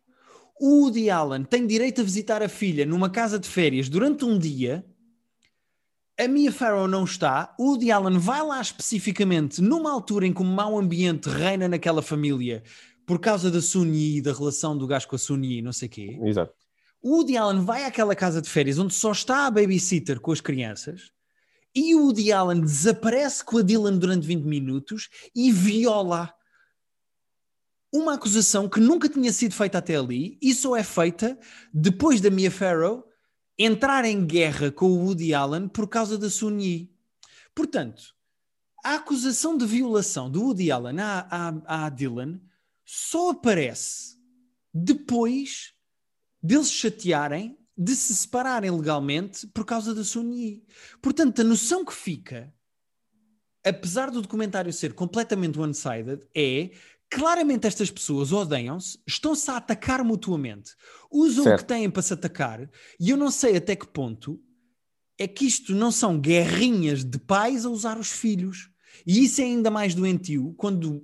o 0.60 0.84
Woody 0.84 1.10
Allen 1.10 1.44
tem 1.44 1.68
direito 1.68 2.02
a 2.02 2.04
visitar 2.04 2.42
a 2.42 2.50
filha 2.50 2.86
numa 2.86 3.10
casa 3.10 3.38
de 3.38 3.48
férias 3.48 3.90
durante 3.90 4.26
um 4.26 4.38
dia, 4.38 4.86
a 6.20 6.28
Mia 6.28 6.52
Farrow 6.52 6.88
não 6.88 7.04
está, 7.04 7.54
o 7.60 7.72
Woody 7.72 7.92
Allen 7.92 8.18
vai 8.18 8.42
lá 8.42 8.60
especificamente 8.60 9.62
numa 9.62 9.92
altura 9.92 10.26
em 10.26 10.34
que 10.34 10.42
um 10.42 10.52
mau 10.52 10.78
ambiente 10.78 11.30
reina 11.30 11.68
naquela 11.68 12.02
família 12.02 12.64
por 13.06 13.20
causa 13.20 13.52
da 13.52 13.62
Sunyi 13.62 14.18
e 14.18 14.22
da 14.22 14.34
relação 14.34 14.76
do 14.78 14.88
gajo 14.88 15.08
com 15.08 15.16
a 15.16 15.20
Sunyi 15.20 15.62
não 15.62 15.72
sei 15.72 15.88
o 15.88 15.92
quê. 15.92 16.20
Exato. 16.24 16.54
O 17.02 17.18
Woody 17.18 17.38
Allen 17.38 17.64
vai 17.64 17.86
àquela 17.86 18.16
casa 18.16 18.42
de 18.42 18.50
férias 18.50 18.80
onde 18.80 18.94
só 18.94 19.12
está 19.12 19.46
a 19.46 19.52
babysitter 19.52 20.20
com 20.20 20.32
as 20.32 20.42
crianças 20.42 21.12
e 21.76 21.94
o 21.94 22.06
Woody 22.06 22.32
Allen 22.32 22.62
desaparece 22.62 23.44
com 23.44 23.60
a 23.60 23.62
Dylan 23.62 23.98
durante 23.98 24.26
20 24.26 24.44
minutos 24.44 25.10
e 25.36 25.52
viola 25.52 26.34
uma 27.92 28.14
acusação 28.14 28.68
que 28.68 28.80
nunca 28.80 29.08
tinha 29.08 29.32
sido 29.32 29.54
feita 29.54 29.78
até 29.78 29.96
ali 29.96 30.38
e 30.42 30.54
só 30.54 30.76
é 30.76 30.84
feita 30.84 31.38
depois 31.74 32.20
da 32.20 32.30
Mia 32.30 32.52
Farrow 32.52 33.08
entrar 33.58 34.06
em 34.06 34.26
guerra 34.26 34.72
com 34.72 34.88
o 34.88 35.06
Woody 35.06 35.34
Allen 35.34 35.68
por 35.68 35.88
causa 35.88 36.18
da 36.18 36.30
Sun 36.30 36.60
Yi. 36.60 36.92
Portanto, 37.56 38.16
a 38.84 38.96
acusação 38.96 39.58
de 39.58 39.66
violação 39.66 40.30
do 40.30 40.44
Woody 40.44 40.72
Allen 40.72 41.00
à, 41.00 41.28
à, 41.30 41.86
à 41.86 41.90
Dylan 41.90 42.40
só 42.86 43.32
aparece 43.32 44.18
depois 44.74 45.74
deles 46.42 46.72
chatearem 46.72 47.58
de 47.76 47.96
se 47.96 48.16
separarem 48.16 48.72
legalmente 48.72 49.48
por 49.48 49.66
causa 49.66 49.94
da 49.94 50.04
Sun 50.04 50.32
Yi. 50.32 50.66
Portanto, 51.02 51.42
a 51.42 51.44
noção 51.44 51.84
que 51.84 51.94
fica, 51.94 52.54
apesar 53.64 54.10
do 54.10 54.22
documentário 54.22 54.72
ser 54.72 54.94
completamente 54.94 55.60
one-sided, 55.60 56.28
é 56.36 56.72
claramente 57.10 57.68
estas 57.68 57.90
pessoas 57.90 58.32
odeiam-se, 58.32 59.00
estão-se 59.08 59.50
a 59.50 59.58
atacar 59.58 60.04
mutuamente, 60.04 60.72
usam 61.12 61.44
certo. 61.44 61.60
o 61.60 61.64
que 61.64 61.68
têm 61.68 61.90
para 61.90 62.02
se 62.02 62.14
atacar, 62.14 62.70
e 63.00 63.10
eu 63.10 63.18
não 63.18 63.32
sei 63.32 63.58
até 63.58 63.76
que 63.76 63.88
ponto 63.88 64.40
é 65.18 65.28
que 65.28 65.46
isto 65.46 65.74
não 65.74 65.92
são 65.92 66.20
guerrinhas 66.20 67.04
de 67.04 67.18
pais 67.18 67.66
a 67.66 67.70
usar 67.70 67.98
os 67.98 68.12
filhos. 68.12 68.70
E 69.06 69.24
isso 69.24 69.42
é 69.42 69.46
ainda 69.46 69.72
mais 69.72 69.96
doentio 69.96 70.54
quando 70.58 71.04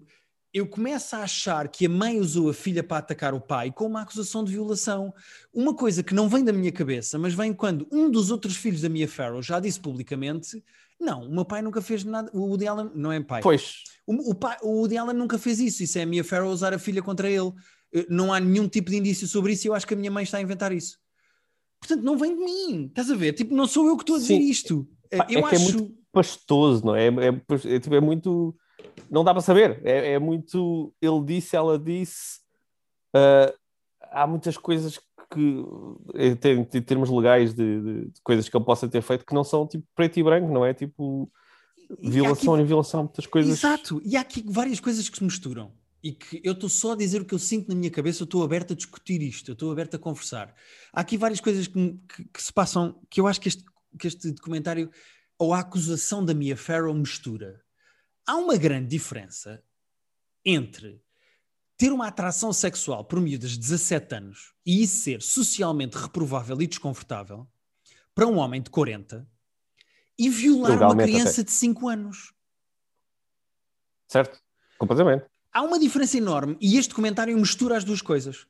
eu 0.53 0.67
começo 0.67 1.15
a 1.15 1.23
achar 1.23 1.67
que 1.67 1.87
a 1.87 1.89
mãe 1.89 2.19
usou 2.19 2.47
a 2.49 2.53
filha 2.53 2.83
para 2.83 2.97
atacar 2.97 3.33
o 3.33 3.41
pai 3.41 3.71
com 3.71 3.87
uma 3.87 4.01
acusação 4.01 4.43
de 4.43 4.51
violação. 4.51 5.11
Uma 5.51 5.75
coisa 5.75 6.03
que 6.03 6.13
não 6.13 6.29
vem 6.29 6.43
da 6.43 6.53
minha 6.53 6.71
cabeça, 6.71 7.17
mas 7.17 7.33
vem 7.33 7.53
quando 7.53 7.87
um 7.91 8.09
dos 8.09 8.29
outros 8.29 8.55
filhos 8.55 8.81
da 8.81 8.89
Mia 8.89 9.07
Farrow 9.07 9.41
já 9.41 9.59
disse 9.59 9.79
publicamente 9.79 10.63
não, 10.99 11.25
o 11.25 11.29
meu 11.31 11.45
pai 11.45 11.61
nunca 11.61 11.81
fez 11.81 12.03
nada. 12.03 12.29
O 12.33 12.41
Woody 12.47 12.67
Allen 12.67 12.91
não 12.95 13.11
é 13.11 13.19
pai. 13.21 13.41
Pois. 13.41 13.83
O, 14.05 14.31
o, 14.31 14.35
pai, 14.35 14.57
o 14.61 14.79
Woody 14.79 14.97
Allen 14.97 15.15
nunca 15.15 15.37
fez 15.37 15.59
isso. 15.59 15.83
Isso 15.83 15.97
é 15.97 16.03
a 16.03 16.05
Mia 16.05 16.23
Farrow 16.23 16.51
usar 16.51 16.73
a 16.73 16.79
filha 16.79 17.01
contra 17.01 17.29
ele. 17.29 17.51
Eh, 17.93 18.05
não 18.09 18.33
há 18.33 18.39
nenhum 18.39 18.67
tipo 18.67 18.89
de 18.89 18.97
indício 18.97 19.27
sobre 19.27 19.53
isso 19.53 19.67
e 19.67 19.69
eu 19.69 19.73
acho 19.73 19.87
que 19.87 19.93
a 19.93 19.97
minha 19.97 20.11
mãe 20.11 20.23
está 20.23 20.37
a 20.37 20.41
inventar 20.41 20.71
isso. 20.71 20.97
Portanto, 21.79 22.03
não 22.03 22.17
vem 22.17 22.35
de 22.35 22.43
mim. 22.43 22.85
Estás 22.85 23.11
a 23.11 23.15
ver? 23.15 23.33
Tipo, 23.33 23.53
não 23.53 23.67
sou 23.67 23.87
eu 23.87 23.97
que 23.97 24.03
estou 24.03 24.15
a 24.15 24.19
dizer 24.19 24.37
Sim. 24.37 24.49
isto. 24.49 24.87
Eh, 25.11 25.17
eu 25.29 25.39
é 25.39 25.43
acho... 25.43 25.49
que 25.49 25.55
é 25.55 25.59
muito 25.59 25.97
pastoso, 26.11 26.85
não 26.85 26.95
é? 26.95 27.07
É, 27.07 27.09
é, 27.09 27.75
é, 27.75 27.79
tipo, 27.79 27.95
é 27.95 27.99
muito. 27.99 28.55
Não 29.09 29.23
dá 29.23 29.33
para 29.33 29.41
saber. 29.41 29.81
É, 29.83 30.13
é 30.13 30.19
muito. 30.19 30.93
Ele 31.01 31.23
disse, 31.25 31.55
ela 31.55 31.77
disse. 31.77 32.41
Uh, 33.15 33.53
há 34.11 34.25
muitas 34.25 34.57
coisas 34.57 34.97
que, 34.97 35.03
em, 35.39 36.81
termos 36.81 37.09
legais 37.09 37.53
de, 37.53 37.81
de, 37.81 38.05
de, 38.05 38.21
coisas 38.21 38.47
que 38.47 38.55
ele 38.55 38.65
possa 38.65 38.87
ter 38.87 39.01
feito, 39.01 39.25
que 39.25 39.33
não 39.33 39.43
são 39.43 39.67
tipo 39.67 39.85
preto 39.95 40.19
e 40.19 40.23
branco, 40.23 40.51
não 40.51 40.65
é? 40.65 40.73
Tipo 40.73 41.31
violação 41.99 42.55
e, 42.55 42.59
aqui... 42.59 42.67
violação, 42.67 43.03
muitas 43.03 43.25
coisas. 43.25 43.57
Exato, 43.57 44.01
e 44.03 44.15
há 44.15 44.21
aqui 44.21 44.43
várias 44.47 44.79
coisas 44.79 45.07
que 45.09 45.17
se 45.17 45.23
misturam. 45.23 45.71
E 46.03 46.11
que 46.11 46.41
eu 46.43 46.51
estou 46.51 46.67
só 46.67 46.91
a 46.91 46.97
dizer 46.97 47.21
o 47.21 47.25
que 47.25 47.33
eu 47.33 47.39
sinto 47.39 47.69
na 47.69 47.75
minha 47.75 47.89
cabeça, 47.89 48.23
eu 48.23 48.25
estou 48.25 48.43
aberto 48.43 48.73
a 48.73 48.75
discutir 48.75 49.21
isto, 49.21 49.49
eu 49.49 49.53
estou 49.53 49.71
aberto 49.71 49.95
a 49.95 49.99
conversar. 49.99 50.53
Há 50.91 50.99
aqui 50.99 51.17
várias 51.17 51.39
coisas 51.39 51.65
que, 51.65 51.97
que, 52.13 52.25
que 52.25 52.43
se 52.43 52.51
passam, 52.51 52.99
que 53.09 53.21
eu 53.21 53.27
acho 53.27 53.39
que 53.39 53.47
este, 53.47 53.63
que 53.97 54.07
este 54.07 54.31
documentário, 54.31 54.91
ou 55.37 55.53
a 55.53 55.59
acusação 55.59 56.23
da 56.23 56.33
Mia 56.33 56.57
Farrow 56.57 56.93
mistura. 56.93 57.61
Há 58.27 58.35
uma 58.35 58.57
grande 58.57 58.89
diferença 58.89 59.63
entre 60.43 61.01
ter 61.83 61.91
uma 61.91 62.07
atração 62.07 62.53
sexual 62.53 63.03
por 63.03 63.19
miúdas 63.19 63.51
de 63.51 63.59
17 63.59 64.15
anos 64.15 64.53
e 64.65 64.83
isso 64.83 65.01
ser 65.01 65.21
socialmente 65.21 65.97
reprovável 65.97 66.61
e 66.61 66.65
desconfortável 66.65 67.45
para 68.15 68.25
um 68.25 68.37
homem 68.37 68.61
de 68.61 68.69
40 68.69 69.27
e 70.17 70.29
violar 70.29 70.71
Legalmente 70.71 71.11
uma 71.11 71.19
criança 71.19 71.41
até. 71.41 71.43
de 71.43 71.51
5 71.51 71.89
anos. 71.89 72.33
Certo, 74.07 74.39
completamente. 74.77 75.25
Há 75.51 75.61
uma 75.61 75.77
diferença 75.77 76.17
enorme 76.17 76.55
e 76.61 76.77
este 76.77 76.93
comentário 76.93 77.37
mistura 77.37 77.75
as 77.75 77.83
duas 77.83 78.01
coisas. 78.01 78.47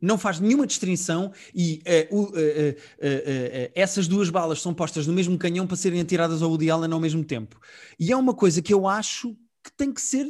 Não 0.00 0.16
faz 0.16 0.38
nenhuma 0.38 0.64
distinção 0.64 1.32
e 1.52 1.82
uh, 2.12 2.16
uh, 2.16 2.26
uh, 2.28 3.72
essas 3.74 4.06
duas 4.06 4.30
balas 4.30 4.62
são 4.62 4.72
postas 4.72 5.04
no 5.04 5.12
mesmo 5.12 5.36
canhão 5.36 5.66
para 5.66 5.76
serem 5.76 6.00
atiradas 6.00 6.42
ao 6.42 6.50
Woody 6.50 6.70
Allen 6.70 6.92
ao 6.92 7.00
mesmo 7.00 7.24
tempo. 7.24 7.60
E 7.98 8.12
é 8.12 8.16
uma 8.16 8.34
coisa 8.34 8.62
que 8.62 8.72
eu 8.72 8.86
acho 8.86 9.36
que 9.64 9.72
tem 9.76 9.92
que 9.92 10.00
ser 10.00 10.28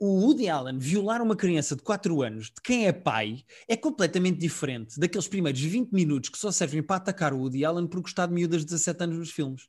o 0.00 0.20
Woody 0.20 0.48
Allen 0.48 0.78
violar 0.78 1.20
uma 1.20 1.34
criança 1.34 1.74
de 1.74 1.82
4 1.82 2.22
anos, 2.22 2.46
de 2.46 2.60
quem 2.62 2.86
é 2.86 2.92
pai, 2.92 3.42
é 3.66 3.76
completamente 3.76 4.38
diferente 4.38 4.98
daqueles 4.98 5.26
primeiros 5.26 5.60
20 5.60 5.90
minutos 5.90 6.30
que 6.30 6.38
só 6.38 6.52
servem 6.52 6.82
para 6.82 6.96
atacar 6.96 7.32
o 7.32 7.38
Woody 7.38 7.64
Allen 7.64 7.86
por 7.86 8.00
gostar 8.00 8.26
de 8.26 8.32
miúdas 8.32 8.60
de 8.60 8.66
17 8.66 9.02
anos 9.02 9.18
nos 9.18 9.30
filmes. 9.30 9.68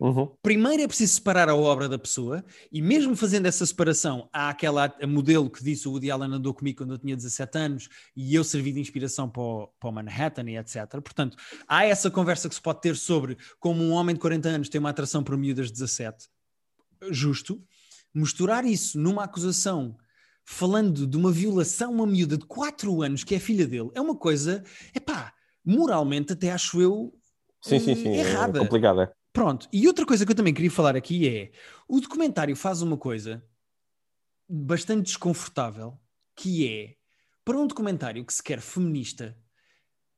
Uhum. 0.00 0.34
Primeiro 0.42 0.82
é 0.82 0.88
preciso 0.88 1.12
separar 1.12 1.50
a 1.50 1.54
obra 1.54 1.86
da 1.86 1.98
pessoa, 1.98 2.42
e 2.72 2.80
mesmo 2.80 3.14
fazendo 3.14 3.44
essa 3.44 3.66
separação, 3.66 4.30
há 4.32 4.48
aquela 4.48 4.92
modelo 5.06 5.50
que 5.50 5.62
disse 5.62 5.86
o 5.86 5.92
Woody 5.92 6.10
Allen 6.10 6.32
andou 6.32 6.54
comigo 6.54 6.78
quando 6.78 6.94
eu 6.94 6.98
tinha 6.98 7.14
17 7.14 7.58
anos 7.58 7.88
e 8.16 8.34
eu 8.34 8.42
servi 8.42 8.72
de 8.72 8.80
inspiração 8.80 9.28
para 9.28 9.42
o, 9.42 9.66
para 9.78 9.90
o 9.90 9.92
Manhattan 9.92 10.50
e 10.50 10.56
etc. 10.56 10.88
Portanto, 11.02 11.36
há 11.68 11.84
essa 11.84 12.10
conversa 12.10 12.48
que 12.48 12.54
se 12.54 12.62
pode 12.62 12.80
ter 12.80 12.96
sobre 12.96 13.36
como 13.58 13.82
um 13.82 13.92
homem 13.92 14.14
de 14.14 14.20
40 14.20 14.48
anos 14.48 14.68
tem 14.70 14.78
uma 14.78 14.88
atração 14.88 15.22
por 15.22 15.36
miúdas 15.36 15.66
de 15.66 15.74
17. 15.74 16.28
Justo 17.10 17.62
misturar 18.14 18.64
isso 18.64 18.98
numa 18.98 19.24
acusação 19.24 19.96
falando 20.44 21.06
de 21.06 21.16
uma 21.16 21.30
violação 21.30 21.90
a 21.90 21.94
uma 21.94 22.06
miúda 22.06 22.36
de 22.36 22.44
4 22.44 23.02
anos 23.02 23.22
que 23.22 23.34
é 23.34 23.38
filha 23.38 23.66
dele 23.66 23.90
é 23.94 24.00
uma 24.00 24.16
coisa, 24.16 24.64
é 24.92 24.98
pá, 24.98 25.32
moralmente 25.64 26.32
até 26.32 26.50
acho 26.50 26.80
eu 26.80 27.14
sim, 27.62 27.78
sim, 27.78 27.94
sim, 27.94 28.08
é 28.08 28.18
errada. 28.18 28.58
É 28.58 28.62
complicada. 28.62 29.12
Pronto, 29.32 29.68
e 29.72 29.86
outra 29.86 30.04
coisa 30.04 30.26
que 30.26 30.32
eu 30.32 30.36
também 30.36 30.52
queria 30.52 30.70
falar 30.70 30.96
aqui 30.96 31.28
é 31.28 31.52
o 31.86 32.00
documentário 32.00 32.56
faz 32.56 32.82
uma 32.82 32.96
coisa 32.96 33.44
bastante 34.48 35.04
desconfortável 35.06 35.96
que 36.34 36.66
é 36.66 36.96
para 37.44 37.56
um 37.56 37.66
documentário 37.66 38.24
que 38.24 38.34
se 38.34 38.42
quer 38.42 38.60
feminista 38.60 39.38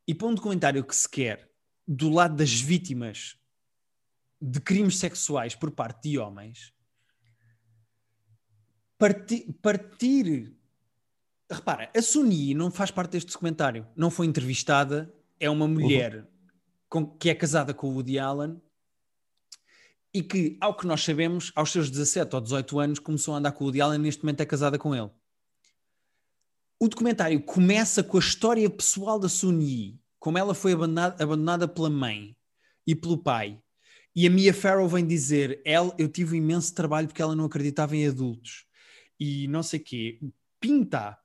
e 0.07 0.15
para 0.15 0.29
um 0.29 0.35
documentário 0.35 0.83
que 0.83 0.97
se 0.97 1.09
quer 1.09 1.51
do 1.87 2.09
lado 2.09 2.37
das 2.37 2.59
vítimas 2.59 3.37
de 4.41 4.61
crimes 4.61 4.99
sexuais 4.99 5.55
por 5.55 5.71
parte 5.71 6.09
de 6.09 6.19
homens 6.19 6.73
partir, 9.03 9.53
partir. 9.61 10.55
Repara, 11.51 11.91
a 11.95 12.01
Suni 12.01 12.55
não 12.55 12.71
faz 12.71 12.93
parte 12.93 13.13
deste 13.13 13.33
documentário, 13.33 13.85
não 13.97 14.13
foi 14.13 14.27
entrevistada, 14.27 15.13
é 15.41 15.51
uma 15.51 15.67
mulher 15.67 16.15
uhum. 16.15 16.25
com, 16.89 17.07
que 17.07 17.29
é 17.29 17.35
casada 17.35 17.75
com 17.75 17.89
o 17.89 17.95
Woody 17.95 18.21
Allen 18.21 18.63
e 20.15 20.23
que, 20.23 20.57
ao 20.61 20.77
que 20.77 20.87
nós 20.87 21.03
sabemos, 21.03 21.51
aos 21.57 21.73
seus 21.73 21.91
17 21.91 22.37
ou 22.37 22.41
18 22.41 22.79
anos 22.79 22.99
começou 23.01 23.35
a 23.35 23.39
andar 23.39 23.51
com 23.53 23.65
o 23.65 23.67
Woody 23.67 23.81
Allen 23.81 23.99
e 23.99 24.03
neste 24.03 24.23
momento 24.23 24.41
é 24.41 24.47
casada 24.47 24.79
com 24.79 24.95
ele. 24.95 25.11
O 26.79 26.89
documentário 26.89 27.43
começa 27.43 28.05
com 28.05 28.17
a 28.17 28.21
história 28.21 28.71
pessoal 28.71 29.19
da 29.19 29.29
Sun 29.29 29.59
Yi, 29.59 30.01
como 30.21 30.39
ela 30.39 30.55
foi 30.55 30.75
abandonada, 30.75 31.23
abandonada 31.23 31.67
pela 31.67 31.91
mãe 31.91 32.37
e 32.87 32.95
pelo 32.95 33.19
pai. 33.19 33.61
E 34.15 34.29
a 34.29 34.31
Mia 34.31 34.55
Farrow 34.55 34.89
vem 34.89 35.05
dizer: 35.05 35.61
ela, 35.65 35.93
eu 35.99 36.09
tive 36.09 36.35
um 36.35 36.39
imenso 36.39 36.73
trabalho 36.73 37.09
porque 37.09 37.23
ela 37.23 37.35
não 37.35 37.47
acreditava 37.47 37.97
em 37.97 38.07
adultos 38.07 38.65
e 39.23 39.47
não 39.47 39.63
sei 39.63 39.79
quê, 39.79 40.19
pinta 40.61 41.17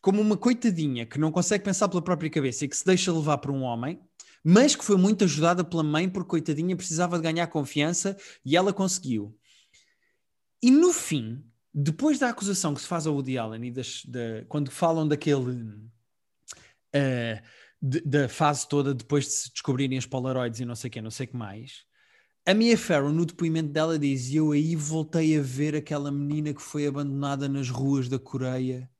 como 0.00 0.20
uma 0.20 0.36
coitadinha 0.36 1.06
que 1.06 1.20
não 1.20 1.30
consegue 1.30 1.62
pensar 1.62 1.88
pela 1.88 2.02
própria 2.02 2.28
cabeça 2.28 2.64
e 2.64 2.68
que 2.68 2.76
se 2.76 2.84
deixa 2.84 3.12
levar 3.12 3.38
por 3.38 3.52
um 3.52 3.62
homem, 3.62 4.00
mas 4.42 4.74
que 4.74 4.84
foi 4.84 4.96
muito 4.96 5.22
ajudada 5.22 5.62
pela 5.62 5.84
mãe 5.84 6.08
porque 6.08 6.30
coitadinha 6.30 6.76
precisava 6.76 7.16
de 7.16 7.22
ganhar 7.22 7.46
confiança 7.46 8.16
e 8.44 8.56
ela 8.56 8.72
conseguiu. 8.72 9.38
E 10.60 10.68
no 10.68 10.92
fim, 10.92 11.44
depois 11.72 12.18
da 12.18 12.28
acusação 12.28 12.74
que 12.74 12.80
se 12.80 12.88
faz 12.88 13.06
ao 13.06 13.14
Woody 13.14 13.38
Allen 13.38 13.66
e 13.66 13.70
das, 13.70 14.04
da, 14.04 14.44
quando 14.48 14.72
falam 14.72 15.06
daquele 15.06 15.62
uh, 16.92 17.42
da 17.80 18.28
fase 18.28 18.68
toda 18.68 18.92
depois 18.92 19.26
de 19.26 19.30
se 19.30 19.52
descobrirem 19.52 19.98
as 19.98 20.06
Polaroids 20.06 20.58
e 20.58 20.64
não 20.64 20.74
sei 20.74 20.88
o 20.88 20.90
que, 20.90 21.00
não 21.00 21.10
sei 21.10 21.26
o 21.26 21.28
que 21.30 21.36
mais, 21.36 21.84
a 22.44 22.54
Mia 22.54 22.76
Farrow, 22.76 23.12
no 23.12 23.24
depoimento 23.24 23.68
dela, 23.70 23.98
diz: 23.98 24.32
Eu 24.32 24.52
aí 24.52 24.74
voltei 24.74 25.38
a 25.38 25.42
ver 25.42 25.76
aquela 25.76 26.10
menina 26.10 26.52
que 26.52 26.62
foi 26.62 26.86
abandonada 26.86 27.48
nas 27.48 27.68
ruas 27.68 28.08
da 28.08 28.18
Coreia 28.18 28.90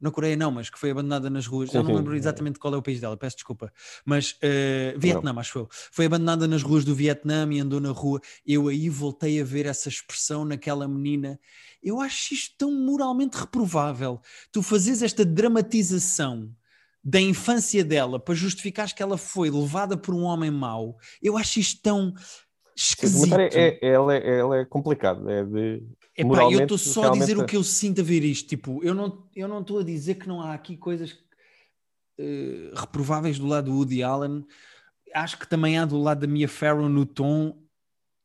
Na 0.00 0.10
Coreia 0.10 0.36
não, 0.36 0.50
mas 0.50 0.70
que 0.70 0.78
foi 0.78 0.90
abandonada 0.90 1.28
nas 1.28 1.46
ruas. 1.46 1.70
Sim, 1.70 1.74
Já 1.74 1.82
não 1.82 1.90
sim. 1.90 1.96
lembro 1.96 2.16
exatamente 2.16 2.58
qual 2.58 2.74
é 2.74 2.76
o 2.76 2.82
país 2.82 3.00
dela, 3.00 3.16
peço 3.16 3.36
desculpa. 3.36 3.72
Mas 4.04 4.36
eh, 4.40 4.94
Vietnã, 4.98 5.34
acho 5.36 5.60
eu. 5.60 5.68
Foi 5.70 6.06
abandonada 6.06 6.46
nas 6.46 6.62
ruas 6.62 6.84
do 6.84 6.94
Vietnã 6.94 7.48
e 7.52 7.60
andou 7.60 7.80
na 7.80 7.90
rua. 7.90 8.20
Eu 8.46 8.68
aí 8.68 8.88
voltei 8.88 9.40
a 9.40 9.44
ver 9.44 9.66
essa 9.66 9.88
expressão 9.88 10.44
naquela 10.44 10.86
menina. 10.86 11.40
Eu 11.82 12.00
acho 12.00 12.34
isto 12.34 12.54
tão 12.56 12.72
moralmente 12.72 13.36
reprovável. 13.36 14.20
Tu 14.52 14.62
fazes 14.62 15.02
esta 15.02 15.24
dramatização 15.24 16.54
da 17.04 17.20
infância 17.20 17.84
dela 17.84 18.20
para 18.20 18.34
justificares 18.34 18.92
que 18.92 19.02
ela 19.02 19.18
foi 19.18 19.50
levada 19.50 19.96
por 19.96 20.14
um 20.14 20.22
homem 20.22 20.52
mau. 20.52 20.96
Eu 21.20 21.36
acho 21.36 21.58
isto 21.58 21.80
tão 21.82 22.14
esquisito. 22.76 23.38
é, 23.38 23.78
é, 23.80 23.86
ela 23.86 24.14
é, 24.14 24.38
ela 24.38 24.58
é 24.58 24.64
complicado. 24.64 25.28
É 25.28 25.44
de, 25.44 25.82
Epá, 26.16 26.26
eu 26.26 26.26
moralmente, 26.26 26.62
estou 26.74 26.78
só 26.78 27.08
a 27.08 27.10
dizer 27.10 27.38
o 27.38 27.46
que 27.46 27.56
eu 27.56 27.64
sinto 27.64 28.00
a 28.00 28.04
ver 28.04 28.22
isto. 28.22 28.48
Tipo, 28.48 28.82
eu 28.84 28.94
não 28.94 29.28
eu 29.34 29.48
não 29.48 29.60
estou 29.60 29.78
a 29.78 29.82
dizer 29.82 30.16
que 30.16 30.28
não 30.28 30.40
há 30.42 30.52
aqui 30.52 30.76
coisas 30.76 31.16
eh, 32.18 32.70
reprováveis 32.74 33.38
do 33.38 33.46
lado 33.46 33.70
do 33.70 33.76
Woody 33.76 34.02
Allen. 34.02 34.44
Acho 35.14 35.38
que 35.38 35.48
também 35.48 35.78
há 35.78 35.84
do 35.84 35.98
lado 35.98 36.20
da 36.20 36.26
Mia 36.26 36.48
Farrow 36.48 36.88
no 36.88 37.06
tom. 37.06 37.62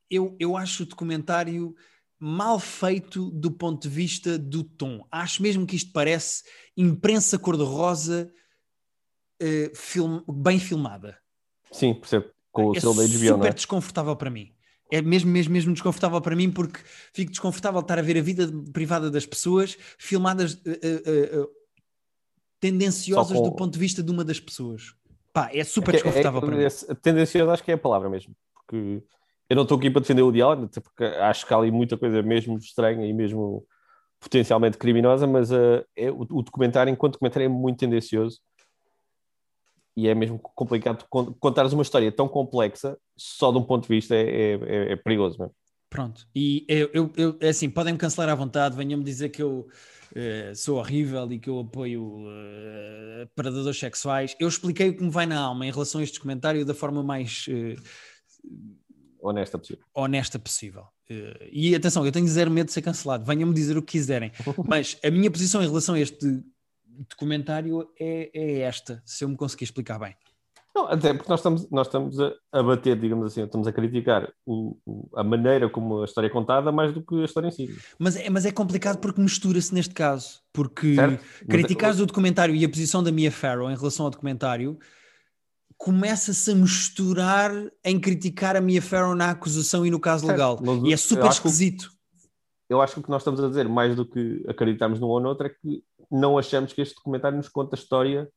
Eu, 0.10 0.36
eu 0.40 0.56
acho 0.56 0.84
o 0.84 0.86
documentário 0.86 1.76
mal 2.20 2.60
feito 2.60 3.30
do 3.32 3.52
ponto 3.52 3.84
de 3.84 3.90
vista 3.90 4.38
do 4.38 4.64
tom. 4.64 5.06
Acho 5.12 5.42
mesmo 5.42 5.66
que 5.66 5.76
isto 5.76 5.92
parece 5.92 6.44
imprensa 6.76 7.38
cor-de-rosa 7.38 8.32
eh, 9.40 9.72
film- 9.76 10.24
bem 10.28 10.60
filmada. 10.60 11.18
Sim, 11.72 11.94
percebo. 11.94 12.37
Com 12.52 12.68
o 12.68 12.76
é 12.76 12.80
selo 12.80 12.96
da 12.96 13.04
HBO, 13.04 13.12
não 13.14 13.36
super 13.36 13.48
é? 13.50 13.54
desconfortável 13.54 14.16
para 14.16 14.30
mim. 14.30 14.54
É 14.92 15.02
mesmo, 15.02 15.30
mesmo, 15.30 15.54
mesmo 15.54 15.74
desconfortável 15.74 16.22
para 16.22 16.36
mim 16.36 16.50
porque 16.50 16.80
fico 17.14 17.30
desconfortável 17.32 17.82
de 17.82 17.86
estar 17.86 18.00
a 18.00 18.02
ver 18.02 18.18
a 18.18 18.22
vida 18.22 18.50
privada 18.72 19.12
das 19.12 19.26
pessoas 19.26 19.78
filmadas 19.98 20.62
eh, 20.66 20.80
eh, 20.82 21.02
eh, 21.34 21.48
tendenciosas 22.60 23.38
com- 23.38 23.44
do 23.44 23.52
ponto 23.56 23.74
de 23.74 23.80
vista 23.80 24.02
de 24.02 24.12
uma 24.12 24.24
das 24.24 24.40
pessoas. 24.40 24.96
Pá, 25.34 25.50
é 25.54 25.64
super 25.64 25.92
Que 25.92 25.98
é- 25.98 26.02
desconfortável 26.02 26.42
para 26.42 26.56
mim. 26.56 26.64
é, 26.64 26.96
Tendencioso 26.96 27.52
acho 27.52 27.64
que 27.64 27.72
é 27.72 27.76
a 27.76 27.78
palavra 27.78 28.10
mesmo. 28.10 28.36
Porque 28.54 29.04
eu 29.50 29.56
não 29.56 29.64
estou 29.64 29.78
aqui 29.78 29.90
para 29.90 30.02
defender 30.02 30.22
o 30.24 30.52
até 30.52 30.80
porque 30.80 31.04
acho 31.04 31.46
que 31.46 31.54
há 31.54 31.58
ali 31.58 31.72
muita 31.72 31.98
coisa 31.98 32.22
mesmo 32.24 32.58
estranha 32.58 33.06
e 33.06 33.14
mesmo 33.14 33.66
potencialmente 34.20 34.78
criminosa, 34.78 35.28
mas 35.28 35.52
eh, 35.52 35.86
é, 35.96 36.10
o, 36.12 36.22
o 36.22 36.42
documentário, 36.42 36.92
enquanto 36.92 37.14
documentário, 37.14 37.46
é 37.46 37.50
muito 37.50 37.78
tendencioso 37.78 38.40
e 39.98 40.08
é 40.08 40.14
mesmo 40.16 40.38
complicado 40.40 41.06
con- 41.10 41.34
contares 41.40 41.74
uma 41.74 41.82
história 41.82 42.12
tão 42.12 42.28
complexa 42.28 42.98
só 43.18 43.52
de 43.52 43.58
um 43.58 43.64
ponto 43.64 43.84
de 43.88 43.96
vista 43.96 44.16
é, 44.16 44.22
é, 44.22 44.52
é- 44.54 44.92
é 44.94 44.96
perigoso 44.96 45.38
mesmo. 45.40 45.54
Pronto. 45.90 46.28
E 46.36 46.66
eu, 46.70 46.90
eu, 46.94 47.12
eu- 47.18 47.38
é 47.42 47.50
assim, 47.50 47.70
podem-me 47.70 47.98
cancelar 47.98 48.30
à 48.30 48.36
vontade, 48.36 48.76
venham-me 48.76 49.04
dizer 49.04 49.30
que 49.30 49.42
eu 49.42 49.68
eh, 50.16 50.52
sou 50.54 50.78
horrível 50.78 51.32
e 51.32 51.40
que 51.40 51.50
eu 51.50 51.60
apoio 51.60 52.26
eh, 52.28 53.28
predadores 53.36 53.80
sexuais. 53.80 54.36
Eu 54.40 54.48
expliquei 54.50 54.90
o 54.90 54.96
que 54.98 55.04
me 55.04 55.10
vai 55.10 55.26
na 55.26 55.40
alma 55.40 55.66
em 55.66 55.72
relação 55.72 56.00
a 56.02 56.04
este 56.04 56.20
comentário 56.20 56.66
da 56.66 56.74
forma 56.74 57.02
mais 57.02 57.46
eh, 57.50 57.76
Honesta 59.20 59.58
possível. 59.58 59.84
honesta 59.94 60.38
possível. 60.40 60.84
E 61.52 61.74
atenção, 61.74 62.06
eu 62.06 62.12
tenho 62.12 62.28
zero 62.28 62.52
medo 62.52 62.68
de 62.68 62.74
ser 62.74 62.82
cancelado, 62.82 63.26
venham-me 63.26 63.54
dizer 63.54 63.78
o 63.78 63.82
que 63.82 63.94
quiserem. 63.94 64.32
Mas 64.68 64.98
a 65.04 65.10
minha 65.10 65.32
posição 65.32 65.64
em 65.64 65.68
relação 65.68 65.96
a 65.96 66.00
este 66.00 66.44
documentário 67.10 67.88
é, 68.00 68.30
é 68.34 68.60
esta, 68.60 69.02
se 69.06 69.24
eu 69.24 69.30
me 69.30 69.36
conseguir 69.38 69.66
explicar 69.66 70.00
bem. 70.00 70.16
Não, 70.76 70.86
até 70.88 71.12
porque 71.12 71.28
nós 71.30 71.40
estamos, 71.40 71.68
nós 71.72 71.88
estamos 71.88 72.20
a, 72.20 72.32
a 72.52 72.62
bater, 72.62 73.00
digamos 73.00 73.26
assim, 73.26 73.42
estamos 73.42 73.68
a 73.68 73.72
criticar 73.74 74.32
o- 74.46 74.78
o- 74.86 75.10
a 75.16 75.24
maneira 75.24 75.68
como 75.68 76.02
a 76.04 76.06
história 76.06 76.28
é 76.28 76.30
contada 76.30 76.72
mais 76.72 76.94
do 76.94 77.02
que 77.04 77.20
a 77.20 77.26
história 77.26 77.48
em 77.48 77.52
si. 77.52 77.76
Mas 77.98 78.16
é, 78.16 78.30
mas 78.30 78.46
é 78.46 78.52
complicado 78.52 79.00
porque 79.00 79.20
mistura-se 79.20 79.74
neste 79.74 79.96
caso. 79.96 80.40
Porque 80.54 80.94
Certo? 80.94 81.24
Mas- 81.24 81.48
criticares 81.48 82.00
o 82.00 82.06
documentário 82.06 82.54
e 82.56 82.64
a 82.64 82.70
posição 82.70 83.02
da 83.02 83.12
Mia 83.12 83.32
Farrow 83.32 83.72
em 83.72 83.76
relação 83.76 84.06
ao 84.06 84.12
documentário 84.12 84.78
começa-se 85.78 86.52
a 86.52 86.56
misturar 86.56 87.52
em 87.84 88.00
criticar 88.00 88.56
a 88.56 88.62
Mia 88.62 88.82
Farrow 88.82 89.16
na 89.16 89.32
acusação 89.32 89.86
e 89.86 89.90
no 89.92 90.00
caso 90.00 90.28
legal. 90.28 90.60
mas 90.64 90.84
E 90.84 90.90
é 90.90 90.94
eu 90.94 90.98
super 90.98 91.26
acho 91.26 91.42
que 91.42 91.48
esquisito. 91.48 91.92
eu 92.70 92.82
acho 92.82 92.94
que 92.96 93.00
o 93.00 93.04
que 93.04 93.10
nós 93.10 93.22
estamos 93.22 93.44
a 93.44 93.48
dizer, 93.48 93.68
mais 93.68 93.96
do 93.96 94.06
que 94.06 94.44
acreditarmos 94.48 95.00
num 95.00 95.08
ou 95.08 95.20
noutro, 95.20 95.48
é 95.48 95.50
que 95.50 95.84
não 96.10 96.38
achamos 96.38 96.74
que 96.74 96.82
este 96.82 96.96
documentário 96.96 97.38
nos 97.38 97.50
conta 97.50 97.76
a 97.76 97.80
história 97.80 98.28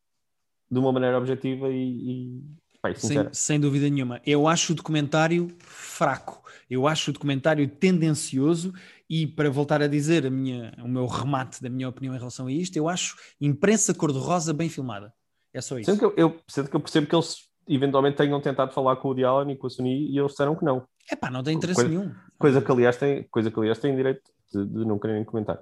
de 0.71 0.79
uma 0.79 0.93
maneira 0.93 1.19
objetiva 1.19 1.69
e, 1.69 2.43
e, 2.85 2.95
Sem, 2.97 3.29
sem 3.33 3.61
dúvida 3.61 3.89
nenhuma. 3.89 4.21
Eu 4.25 4.47
acho 4.49 4.73
o 4.73 4.77
documentário 4.77 5.49
fraco. 5.59 6.43
Eu 6.69 6.87
acho 6.87 7.11
o 7.11 7.13
documentário 7.15 7.69
tendencioso 7.69 8.73
e, 9.09 9.27
para 9.27 9.51
voltar 9.51 9.83
a 9.83 9.87
dizer 9.89 10.25
a 10.27 10.31
minha, 10.31 10.73
o 10.79 10.89
meu 10.89 11.07
remate 11.07 11.61
da 11.63 11.69
minha 11.69 11.89
opinião 11.89 12.15
em 12.15 12.19
relação 12.19 12.47
a 12.47 12.53
isto, 12.53 12.77
eu 12.77 12.89
acho 12.89 13.17
imprensa 13.41 13.93
cor-de-rosa 13.93 14.53
bem 14.53 14.69
filmada. 14.69 15.13
É 15.53 15.61
só 15.61 15.79
isso. 15.79 15.91
Sendo 15.91 15.99
que 15.99 16.05
eu, 16.05 16.15
eu- 16.17 16.41
sendo 16.49 16.71
que 16.71 16.77
eu 16.77 16.81
percebo 16.81 17.07
que 17.09 17.15
eles 17.15 17.49
eventualmente 17.69 18.17
tenham 18.17 18.41
tentado 18.41 18.73
falar 18.73 18.97
com 18.97 19.09
o 19.13 19.27
Allen 19.27 19.53
e 19.55 19.57
com 19.57 19.67
a 19.67 19.71
Sony 19.71 20.09
e 20.11 20.19
eles 20.19 20.31
disseram 20.31 20.55
que 20.57 20.65
não. 20.65 20.87
É 21.11 21.17
pá, 21.17 21.31
não 21.31 21.43
tem 21.43 21.57
interesse 21.57 21.81
Coisa- 21.83 21.91
nenhum. 21.91 22.15
Coisa 22.39 22.63
que, 22.63 22.71
aliás, 22.73 22.97
têm, 22.97 23.25
coisa 23.25 23.51
que, 23.51 23.59
aliás, 23.59 23.79
têm 23.79 23.95
direito 23.95 24.23
de, 24.53 24.65
de 24.65 24.85
não 24.85 24.99
quererem 24.99 25.25
comentar. 25.25 25.61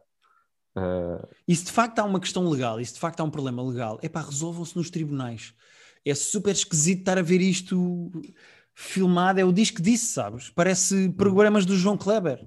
Ah, 0.74 1.26
E 1.46 1.54
se 1.54 1.64
de 1.64 1.72
facto 1.72 1.98
há 1.98 2.04
uma 2.04 2.20
questão 2.20 2.48
legal, 2.48 2.80
e 2.80 2.84
se 2.84 2.94
de 2.94 3.00
facto 3.00 3.20
há 3.20 3.24
um 3.24 3.30
problema 3.30 3.62
legal, 3.62 3.98
é 4.02 4.08
pá, 4.08 4.22
resolvam-se 4.22 4.76
nos 4.76 4.90
tribunais. 4.90 5.54
É 6.04 6.14
super 6.14 6.52
esquisito 6.52 7.00
estar 7.00 7.18
a 7.18 7.22
ver 7.22 7.40
isto 7.40 8.10
filmado. 8.74 9.40
É 9.40 9.44
o 9.44 9.52
disco 9.52 9.82
disse, 9.82 10.06
sabes? 10.06 10.50
Parece 10.50 11.08
programas 11.10 11.66
do 11.66 11.76
João 11.76 11.96
Kleber. 11.96 12.46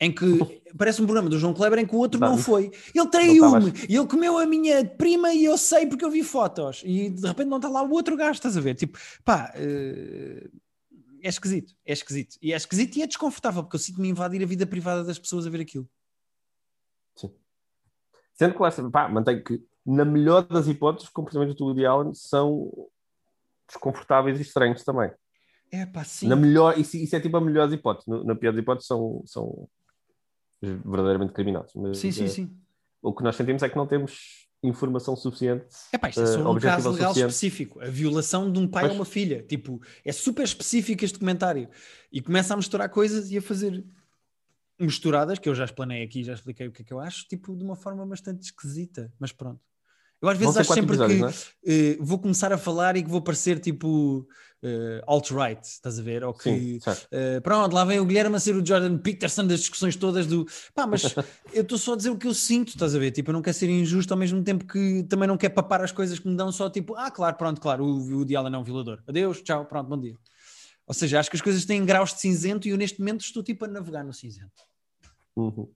Em 0.00 0.10
que 0.12 0.26
parece 0.76 1.00
um 1.00 1.04
programa 1.04 1.30
do 1.30 1.38
João 1.38 1.54
Kleber 1.54 1.78
em 1.78 1.86
que 1.86 1.94
o 1.94 1.98
outro 1.98 2.20
Não, 2.20 2.30
não 2.30 2.38
foi. 2.38 2.64
Ele 2.64 2.72
Não 2.96 3.06
traiu-me, 3.06 3.72
ele 3.88 4.06
comeu 4.06 4.36
a 4.38 4.44
minha 4.44 4.84
prima 4.84 5.32
e 5.32 5.44
eu 5.44 5.56
sei 5.56 5.86
porque 5.86 6.04
eu 6.04 6.10
vi 6.10 6.24
fotos. 6.24 6.82
E 6.84 7.08
de 7.08 7.26
repente 7.26 7.48
não 7.48 7.58
está 7.58 7.68
lá 7.68 7.82
o 7.82 7.90
outro 7.92 8.16
gajo, 8.16 8.32
estás 8.32 8.56
a 8.56 8.60
ver? 8.60 8.74
Tipo, 8.74 8.98
pá, 9.24 9.52
eh, 9.54 10.48
é 11.22 11.28
esquisito, 11.28 11.72
é 11.86 11.92
esquisito. 11.92 12.36
E 12.42 12.52
é 12.52 12.56
esquisito 12.56 12.96
e 12.96 13.02
é 13.02 13.06
desconfortável 13.06 13.62
porque 13.62 13.76
eu 13.76 13.80
sinto-me 13.80 14.08
invadir 14.08 14.42
a 14.42 14.46
vida 14.46 14.66
privada 14.66 15.04
das 15.04 15.18
pessoas 15.20 15.46
a 15.46 15.50
ver 15.50 15.60
aquilo. 15.60 15.88
Sendo 18.42 18.54
que 18.54 18.62
lá, 18.62 18.90
pá, 18.90 19.08
mantenho 19.08 19.42
que, 19.44 19.62
na 19.84 20.04
melhor 20.04 20.42
das 20.42 20.66
hipóteses, 20.68 21.08
os 21.08 21.12
comportamentos 21.12 21.54
do 21.56 21.64
Woody 21.66 21.84
Allen 21.86 22.14
são 22.14 22.70
desconfortáveis 23.68 24.38
e 24.38 24.42
estranhos 24.42 24.84
também. 24.84 25.10
É 25.70 25.86
pá, 25.86 26.04
sim. 26.04 26.28
Na 26.28 26.36
melhor, 26.36 26.78
isso, 26.78 26.96
isso 26.96 27.16
é 27.16 27.20
tipo 27.20 27.36
a 27.36 27.40
melhor 27.40 27.66
das 27.66 27.78
hipóteses. 27.78 28.06
No- 28.06 28.24
Na 28.24 28.34
pior 28.34 28.52
das 28.52 28.60
hipóteses 28.62 28.86
são, 28.86 29.22
são 29.26 29.68
verdadeiramente 30.60 31.32
criminosos. 31.32 31.72
Mas, 31.74 31.98
Sim, 31.98 32.12
sim, 32.12 32.24
eh, 32.24 32.28
sim. 32.28 32.56
O 33.00 33.12
que 33.12 33.22
nós 33.22 33.34
sentimos 33.36 33.62
é 33.62 33.68
que 33.68 33.76
não 33.76 33.86
temos 33.86 34.46
informação 34.62 35.16
suficiente. 35.16 35.64
É 35.92 35.98
pá, 35.98 36.08
isto 36.08 36.20
é 36.20 36.24
eh, 36.24 36.26
só 36.26 36.40
um 36.40 36.46
objetiva 36.50 36.76
caso 36.76 36.90
legal 36.90 37.08
suficiente. 37.08 37.30
específico. 37.32 37.80
A 37.80 37.86
violação 37.86 38.52
de 38.52 38.58
um 38.60 38.68
pai 38.68 38.88
a 38.88 38.92
uma 38.92 39.04
filha. 39.04 39.42
Tipo, 39.42 39.80
é 40.04 40.12
super 40.12 40.44
específico 40.44 41.04
este 41.04 41.18
comentário. 41.18 41.68
E 42.12 42.20
começa 42.20 42.54
a 42.54 42.56
misturar 42.56 42.88
coisas 42.90 43.30
e 43.32 43.38
a 43.38 43.42
fazer 43.42 43.84
misturadas, 44.82 45.38
que 45.38 45.48
eu 45.48 45.54
já 45.54 45.64
explanei 45.64 46.02
aqui, 46.02 46.24
já 46.24 46.34
expliquei 46.34 46.68
o 46.68 46.72
que 46.72 46.82
é 46.82 46.84
que 46.84 46.92
eu 46.92 47.00
acho, 47.00 47.26
tipo, 47.28 47.56
de 47.56 47.64
uma 47.64 47.76
forma 47.76 48.04
bastante 48.06 48.42
esquisita. 48.42 49.12
Mas 49.18 49.32
pronto. 49.32 49.60
Eu 50.20 50.28
às 50.28 50.38
vezes 50.38 50.56
acho 50.56 50.72
sempre 50.72 50.96
que 50.96 51.14
não 51.14 51.28
é? 51.28 51.34
eh, 51.66 51.96
vou 52.00 52.16
começar 52.16 52.52
a 52.52 52.58
falar 52.58 52.96
e 52.96 53.02
que 53.02 53.10
vou 53.10 53.20
parecer 53.20 53.58
tipo 53.58 54.24
eh, 54.62 55.02
alt-right, 55.04 55.60
estás 55.66 55.98
a 55.98 56.02
ver? 56.02 56.22
Ou 56.22 56.32
que 56.32 56.78
Sim. 56.80 56.90
Uh, 57.10 57.40
pronto, 57.42 57.74
lá 57.74 57.84
vem 57.84 57.98
o 57.98 58.06
Guilherme 58.06 58.36
a 58.36 58.38
ser 58.38 58.54
o 58.54 58.64
Jordan 58.64 58.96
Peterson 58.98 59.44
das 59.44 59.58
discussões 59.58 59.96
todas 59.96 60.28
do 60.28 60.46
pá, 60.72 60.86
mas 60.86 61.02
eu 61.52 61.62
estou 61.62 61.76
só 61.76 61.94
a 61.94 61.96
dizer 61.96 62.10
o 62.10 62.16
que 62.16 62.28
eu 62.28 62.34
sinto, 62.34 62.68
estás 62.68 62.94
a 62.94 62.98
ver? 63.00 63.10
Tipo, 63.10 63.30
eu 63.30 63.32
não 63.32 63.42
quero 63.42 63.56
ser 63.56 63.68
injusto 63.68 64.14
ao 64.14 64.18
mesmo 64.18 64.40
tempo 64.44 64.64
que 64.64 65.02
também 65.08 65.26
não 65.26 65.36
quero 65.36 65.52
papar 65.52 65.82
as 65.82 65.90
coisas 65.90 66.20
que 66.20 66.28
me 66.28 66.36
dão 66.36 66.52
só 66.52 66.70
tipo, 66.70 66.94
ah, 66.94 67.10
claro, 67.10 67.36
pronto, 67.36 67.60
claro, 67.60 67.84
o, 67.84 68.18
o 68.18 68.24
Diala 68.24 68.48
não 68.48 68.60
é 68.60 68.62
um 68.62 68.64
violador. 68.64 69.02
Adeus, 69.08 69.42
tchau, 69.42 69.66
pronto, 69.66 69.88
bom 69.88 69.98
dia. 69.98 70.14
Ou 70.86 70.94
seja, 70.94 71.18
acho 71.18 71.28
que 71.28 71.36
as 71.36 71.42
coisas 71.42 71.64
têm 71.64 71.84
graus 71.84 72.14
de 72.14 72.20
cinzento 72.20 72.68
e 72.68 72.70
eu 72.70 72.76
neste 72.76 73.00
momento 73.00 73.22
estou 73.22 73.42
tipo 73.42 73.64
a 73.64 73.68
navegar 73.68 74.04
no 74.04 74.12
cinzento. 74.12 74.62
Uhum. 75.36 75.70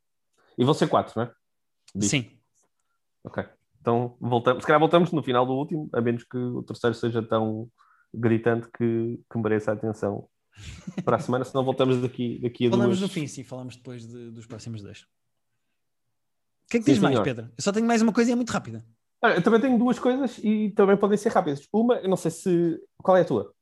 E 0.58 0.64
vão 0.64 0.74
ser 0.74 0.88
quatro, 0.88 1.12
não 1.16 1.24
é? 1.24 1.32
Diz. 1.94 2.10
Sim, 2.10 2.30
Ok. 3.24 3.44
Então 3.80 4.16
voltamos. 4.20 4.62
Se 4.62 4.66
calhar 4.66 4.80
voltamos 4.80 5.12
no 5.12 5.22
final 5.22 5.44
do 5.46 5.52
último, 5.52 5.88
a 5.92 6.00
menos 6.00 6.24
que 6.24 6.36
o 6.36 6.62
terceiro 6.62 6.94
seja 6.94 7.22
tão 7.22 7.68
gritante 8.12 8.68
que, 8.76 9.20
que 9.30 9.38
mereça 9.38 9.72
atenção 9.72 10.28
para 11.04 11.16
a 11.16 11.20
semana, 11.20 11.44
senão 11.44 11.64
voltamos 11.64 12.00
daqui, 12.00 12.38
daqui 12.40 12.66
a 12.66 12.70
falamos 12.70 12.98
duas. 12.98 13.08
no 13.08 13.14
fim, 13.14 13.26
sim, 13.26 13.44
falamos 13.44 13.76
depois 13.76 14.06
de- 14.06 14.30
dos 14.30 14.46
próximos 14.46 14.82
dois. 14.82 15.00
O 15.02 16.68
que 16.70 16.78
é 16.78 16.80
que 16.80 16.84
Sim, 16.86 16.92
tens 16.92 16.98
mais, 17.00 17.14
senhor. 17.14 17.24
Pedro? 17.24 17.44
Eu 17.56 17.62
só 17.62 17.72
tenho 17.72 17.86
mais 17.86 18.02
uma 18.02 18.12
coisa 18.12 18.30
e 18.30 18.32
é 18.32 18.36
muito 18.36 18.50
rápida. 18.50 18.84
Olha, 19.22 19.34
eu 19.34 19.42
também 19.42 19.60
tenho 19.60 19.78
duas 19.78 19.98
coisas 19.98 20.38
e 20.38 20.70
também 20.70 20.96
podem 20.96 21.16
ser 21.16 21.30
rápidas. 21.30 21.66
Uma, 21.72 21.94
eu 21.96 22.08
não 22.08 22.16
sei 22.16 22.30
se. 22.30 22.80
Qual 22.98 23.16
é 23.16 23.20
a 23.22 23.24
tua? 23.24 23.54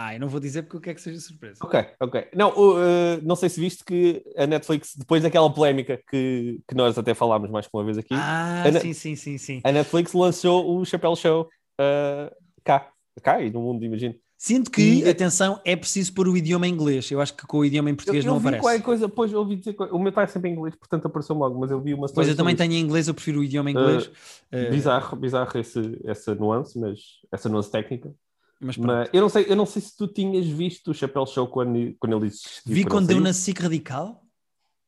Ah, 0.00 0.14
eu 0.14 0.20
não 0.20 0.28
vou 0.28 0.38
dizer 0.38 0.62
porque 0.62 0.76
eu 0.76 0.80
quero 0.80 0.94
que 0.94 1.02
seja 1.02 1.18
surpresa. 1.18 1.58
Ok, 1.60 1.86
ok. 1.98 2.28
Não, 2.32 2.50
uh, 2.50 3.20
não 3.24 3.34
sei 3.34 3.48
se 3.48 3.58
viste 3.58 3.84
que 3.84 4.22
a 4.36 4.46
Netflix, 4.46 4.94
depois 4.96 5.24
daquela 5.24 5.52
polémica 5.52 6.00
que, 6.08 6.60
que 6.68 6.74
nós 6.76 6.96
até 6.96 7.14
falámos 7.14 7.50
mais 7.50 7.66
que 7.66 7.76
uma 7.76 7.82
vez 7.82 7.98
aqui, 7.98 8.14
Ah, 8.14 8.62
sim, 8.80 8.92
sim, 8.92 9.16
sim, 9.16 9.36
sim. 9.38 9.60
a 9.64 9.72
Netflix 9.72 10.12
lançou 10.12 10.78
o 10.78 10.84
Chapéu 10.84 11.16
Show 11.16 11.48
uh, 11.80 12.32
cá, 12.62 12.92
cá 13.24 13.42
e 13.42 13.50
no 13.50 13.60
mundo, 13.60 13.84
imagino. 13.84 14.14
Sinto 14.40 14.70
que, 14.70 15.02
e... 15.02 15.08
atenção, 15.08 15.60
é 15.64 15.74
preciso 15.74 16.14
pôr 16.14 16.28
o 16.28 16.36
idioma 16.36 16.68
em 16.68 16.72
inglês. 16.72 17.10
Eu 17.10 17.20
acho 17.20 17.34
que 17.34 17.44
com 17.44 17.58
o 17.58 17.64
idioma 17.64 17.90
em 17.90 17.96
português 17.96 18.24
eu, 18.24 18.28
eu 18.28 18.34
não 18.34 18.40
aparece. 18.40 18.62
Qualquer 18.62 18.82
coisa, 18.84 19.08
pois 19.08 19.32
eu 19.32 19.40
ouvi 19.40 19.56
dizer, 19.56 19.74
o 19.90 19.98
meu 19.98 20.10
está 20.10 20.24
sempre 20.28 20.48
em 20.48 20.52
inglês, 20.52 20.76
portanto 20.76 21.06
apareceu 21.06 21.34
logo, 21.34 21.58
mas 21.58 21.72
eu 21.72 21.80
vi 21.80 21.92
uma 21.92 22.06
Pois 22.06 22.28
eu 22.28 22.36
também 22.36 22.54
tenho 22.54 22.72
em 22.72 22.80
inglês, 22.80 23.08
eu 23.08 23.14
prefiro 23.14 23.40
o 23.40 23.42
idioma 23.42 23.68
em 23.68 23.74
inglês. 23.74 24.06
Uh, 24.06 24.68
uh... 24.68 24.70
Bizarro, 24.70 25.16
bizarro 25.16 25.58
esse, 25.58 25.98
essa 26.04 26.36
nuance, 26.36 26.78
mas 26.78 27.00
essa 27.32 27.48
nuance 27.48 27.68
técnica. 27.68 28.14
Mas, 28.60 28.76
mas, 28.76 29.08
eu 29.12 29.20
não 29.20 29.28
sei, 29.28 29.46
eu 29.48 29.56
não 29.56 29.66
sei 29.66 29.80
se 29.80 29.96
tu 29.96 30.08
tinhas 30.08 30.46
visto 30.46 30.90
o 30.90 30.94
Chapéu 30.94 31.24
Show 31.26 31.46
quando, 31.46 31.94
quando 31.98 32.16
ele 32.16 32.26
existiu. 32.26 32.62
Vi 32.66 32.84
quando 32.84 33.06
deu 33.06 33.20
na 33.20 33.32
SIC 33.32 33.60
Radical? 33.60 34.24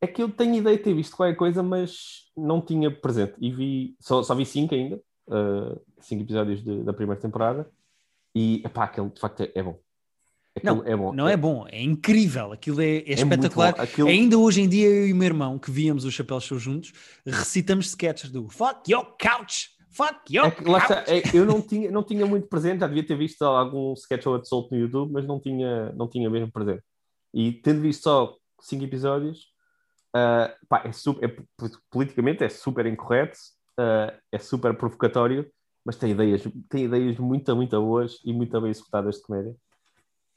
É 0.00 0.06
que 0.06 0.22
eu 0.22 0.30
tenho 0.30 0.56
ideia 0.56 0.76
de 0.76 0.82
ter 0.82 0.94
visto 0.94 1.16
qualquer 1.16 1.36
coisa, 1.36 1.62
mas 1.62 2.30
não 2.36 2.60
tinha 2.60 2.90
presente. 2.90 3.34
E 3.38 3.52
vi, 3.52 3.96
só, 4.00 4.22
só 4.22 4.34
vi 4.34 4.46
cinco 4.46 4.74
ainda, 4.74 4.96
uh, 5.28 5.80
cinco 6.00 6.22
episódios 6.22 6.64
de, 6.64 6.82
da 6.82 6.92
primeira 6.92 7.20
temporada. 7.20 7.70
E, 8.34 8.62
epá, 8.64 8.84
aquele 8.84 9.10
de 9.10 9.20
facto 9.20 9.42
é, 9.42 9.52
é 9.54 9.62
bom. 9.62 9.78
Aquilo 10.56 10.76
não, 10.76 10.86
é 10.86 10.96
bom. 10.96 11.12
Não 11.12 11.28
é, 11.28 11.32
é 11.32 11.36
bom, 11.36 11.66
é 11.68 11.82
incrível. 11.82 12.52
Aquilo 12.52 12.80
é, 12.80 12.96
é, 12.96 13.10
é 13.10 13.12
espetacular. 13.12 13.74
Aquilo... 13.78 14.08
Ainda 14.08 14.36
hoje 14.38 14.62
em 14.62 14.68
dia, 14.68 14.88
eu 14.88 15.06
e 15.06 15.12
o 15.12 15.16
meu 15.16 15.26
irmão, 15.26 15.58
que 15.58 15.70
víamos 15.70 16.04
o 16.04 16.10
Chapéu 16.10 16.40
Show 16.40 16.58
juntos, 16.58 16.92
recitamos 17.24 17.88
sketches 17.88 18.30
do 18.30 18.48
Fuck 18.48 18.90
your 18.90 19.04
couch! 19.20 19.70
Fuck 19.92 20.20
your 20.30 20.46
é 20.46 21.18
é, 21.18 21.22
eu 21.34 21.44
não 21.44 21.60
tinha, 21.60 21.90
não 21.90 22.02
tinha 22.02 22.24
muito 22.24 22.46
presente, 22.48 22.80
já 22.80 22.86
devia 22.86 23.06
ter 23.06 23.16
visto 23.16 23.42
algum 23.42 23.92
sketch 23.94 24.26
ou 24.26 24.34
outro 24.34 24.48
solto 24.48 24.72
no 24.72 24.80
YouTube, 24.80 25.12
mas 25.12 25.26
não 25.26 25.40
tinha, 25.40 25.92
não 25.92 26.08
tinha 26.08 26.30
mesmo 26.30 26.50
presente. 26.52 26.82
E 27.34 27.52
tendo 27.52 27.80
visto 27.80 28.04
só 28.04 28.36
cinco 28.60 28.84
episódios, 28.84 29.48
uh, 30.16 30.66
pá, 30.68 30.82
é 30.84 30.92
super, 30.92 31.28
é, 31.28 31.36
politicamente 31.90 32.44
é 32.44 32.48
super 32.48 32.86
incorreto, 32.86 33.38
uh, 33.78 34.16
é 34.30 34.38
super 34.38 34.76
provocatório, 34.76 35.50
mas 35.84 35.96
tem 35.96 36.12
ideias, 36.12 36.42
tem 36.68 36.84
ideias 36.84 37.18
muito, 37.18 37.54
muito 37.56 37.80
boas 37.80 38.18
e 38.24 38.32
muito 38.32 38.60
bem 38.60 38.70
executadas 38.70 39.16
de 39.16 39.22
comédia. 39.22 39.56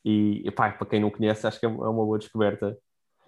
E 0.04 0.50
pá, 0.52 0.72
para 0.72 0.88
quem 0.88 1.00
não 1.00 1.10
conhece, 1.10 1.48
acho 1.48 1.60
que 1.60 1.66
é, 1.66 1.70
é 1.70 1.72
uma 1.72 2.06
boa 2.06 2.18
descoberta. 2.18 2.78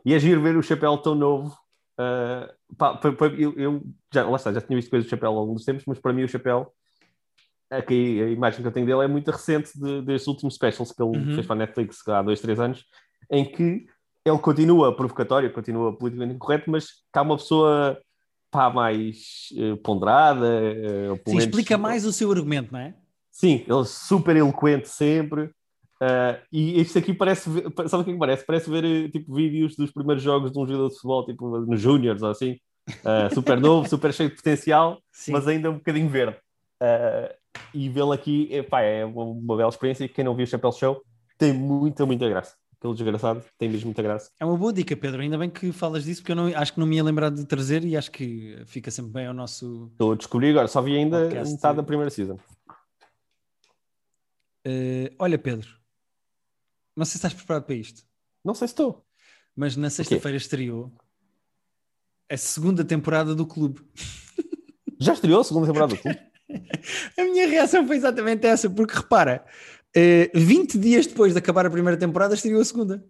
E 0.04 0.14
é 0.14 0.20
giro 0.20 0.42
ver 0.42 0.58
o 0.58 0.64
chapéu 0.64 0.98
tão 0.98 1.16
novo. 1.16 1.56
Uh, 2.00 2.76
pá, 2.76 3.00
eu, 3.38 3.54
eu, 3.58 3.84
já, 4.14 4.28
lá 4.28 4.36
está, 4.36 4.52
já 4.52 4.62
tinha 4.62 4.76
visto 4.76 4.90
coisas 4.90 5.08
do 5.08 5.10
chapéu 5.10 5.30
ao 5.30 5.36
longo 5.36 5.54
dos 5.54 5.64
tempos, 5.64 5.84
mas 5.88 6.00
para 6.00 6.14
mim 6.14 6.24
o 6.24 6.28
chapéu, 6.28 6.74
aqui, 7.70 8.22
a 8.22 8.30
imagem 8.30 8.62
que 8.62 8.68
eu 8.68 8.72
tenho 8.72 8.86
dele 8.86 9.04
é 9.04 9.08
muito 9.08 9.32
recente 9.32 9.72
de, 9.80 10.02
destes 10.02 10.28
últimos 10.28 10.56
specials 10.56 10.92
que 10.92 11.02
ele 11.02 11.18
uhum. 11.18 11.36
fez 11.36 11.46
para 11.46 11.56
a 11.56 11.60
Netflix 11.60 12.08
há 12.08 12.22
dois, 12.22 12.42
três 12.42 12.60
anos, 12.60 12.86
em 13.32 13.46
que 13.46 13.86
ele 14.26 14.40
continua 14.40 14.96
provocatório, 14.96 15.54
continua 15.54 15.96
politicamente 15.96 16.36
incorreto, 16.36 16.70
mas 16.70 16.86
está 16.86 17.22
uma 17.22 17.38
pessoa 17.38 18.00
pá, 18.50 18.70
mais 18.70 19.50
uh, 19.54 19.78
ponderada. 19.78 20.46
Uh, 20.46 21.16
Sim, 21.16 21.22
menos... 21.28 21.44
explica 21.44 21.78
mais 21.78 22.06
o 22.06 22.12
seu 22.12 22.32
argumento, 22.32 22.72
não 22.72 22.80
é? 22.80 22.96
Sim, 23.32 23.66
ele 23.68 23.82
é 23.82 23.86
super 23.86 24.36
eloquente 24.36 24.90
sempre. 24.90 25.52
Uh, 26.02 26.38
e 26.52 26.82
isto 26.82 27.00
aqui 27.00 27.14
parece, 27.14 27.50
sabe 27.88 28.02
o 28.02 28.04
que, 28.04 28.10
é 28.12 28.14
que 28.14 28.20
parece? 28.20 28.46
Parece 28.46 28.70
ver 28.70 28.84
eh, 28.84 29.10
tipo 29.10 29.34
vídeos 29.34 29.78
dos 29.78 29.92
primeiros 29.92 30.22
jogos 30.22 30.52
de 30.52 30.60
um 30.60 30.68
jogador 30.68 30.90
de 30.90 30.96
futebol, 30.96 31.26
tipo 31.26 31.60
nos 31.60 31.80
Júniors 31.80 32.22
ou 32.22 32.30
assim, 32.30 32.58
uh, 32.90 33.34
super 33.34 33.60
novo, 33.60 33.88
super 33.90 34.14
cheio 34.14 34.30
de 34.30 34.36
potencial, 34.36 35.00
Sim. 35.12 35.32
mas 35.32 35.48
ainda 35.48 35.72
um 35.72 35.76
bocadinho 35.76 36.10
verde. 36.10 36.38
Uh, 36.82 37.34
e 37.74 37.88
vê-lo 37.88 38.12
aqui 38.12 38.50
epá, 38.52 38.82
é 38.82 39.06
uma, 39.06 39.24
uma, 39.24 39.58
bela 39.58 39.70
experiência. 39.70 40.04
E 40.04 40.10
quem 40.10 40.26
não 40.26 40.36
viu 40.36 40.44
o 40.44 40.48
Chapéu 40.48 40.72
Show 40.74 41.02
tem 41.38 41.54
muita, 41.54 42.06
muita 42.06 42.28
graça. 42.28 42.56
Aquele 42.78 42.94
desgraçado 42.94 43.44
tem 43.58 43.70
mesmo 43.70 43.86
muita 43.86 44.04
graça. 44.04 44.30
É 44.38 44.46
uma 44.46 44.58
boa 44.58 44.74
dica, 44.74 44.96
Pedro. 44.98 45.22
Ainda 45.22 45.38
bem 45.38 45.50
que 45.50 45.72
falas 45.72 46.04
disso, 46.04 46.22
porque 46.22 46.34
eu 46.34 46.36
não, 46.36 46.48
acho 46.48 46.74
que 46.74 46.80
não 46.80 46.86
me 46.86 46.98
ia 46.98 47.04
lembrar 47.04 47.30
de 47.30 47.46
trazer 47.46 47.86
e 47.86 47.96
acho 47.96 48.12
que 48.12 48.62
fica 48.66 48.92
sempre 48.92 49.14
bem 49.14 49.28
ao 49.28 49.34
nosso. 49.34 49.90
Estou 49.94 50.12
a 50.12 50.16
descobrir 50.16 50.50
agora, 50.50 50.68
só 50.68 50.82
vi 50.82 50.98
ainda 50.98 51.30
metade 51.30 51.78
da 51.78 51.84
primeira 51.84 52.10
season. 52.10 52.38
olha, 55.18 55.38
Pedro, 55.38 55.70
não 56.96 57.06
sei 57.06 57.12
se 57.12 57.18
estás 57.18 57.34
preparado 57.34 57.64
para 57.64 57.76
isto. 57.76 58.04
Não 58.44 58.54
sei 58.54 58.68
se 58.68 58.74
estou. 58.74 59.06
Mas 59.56 59.76
na 59.76 59.90
sexta-feira 59.90 60.38
estreou 60.38 60.94
a 62.30 62.38
segunda 62.38 62.84
temporada 62.84 63.36
do 63.36 63.46
clube. 63.46 63.82
Já 65.00 65.14
estreou 65.14 65.42
a 65.42 65.44
segunda 65.44 65.68
temporada 65.68 65.96
do 65.96 66.02
clube? 66.02 66.20
a 67.18 67.24
minha 67.24 67.48
reação 67.48 67.86
foi 67.86 67.98
exatamente 67.98 68.46
essa, 68.46 68.70
porque 68.70 68.96
repara, 68.96 69.46
uh, 69.46 69.90
eh, 69.96 70.32
20 70.34 70.78
dias 70.78 71.08
depois 71.08 71.34
de 71.34 71.40
acabar 71.40 71.66
a 71.66 71.70
primeira 71.70 71.98
temporada, 71.98 72.36
estreou 72.36 72.62
a 72.62 72.66
segunda. 72.66 73.06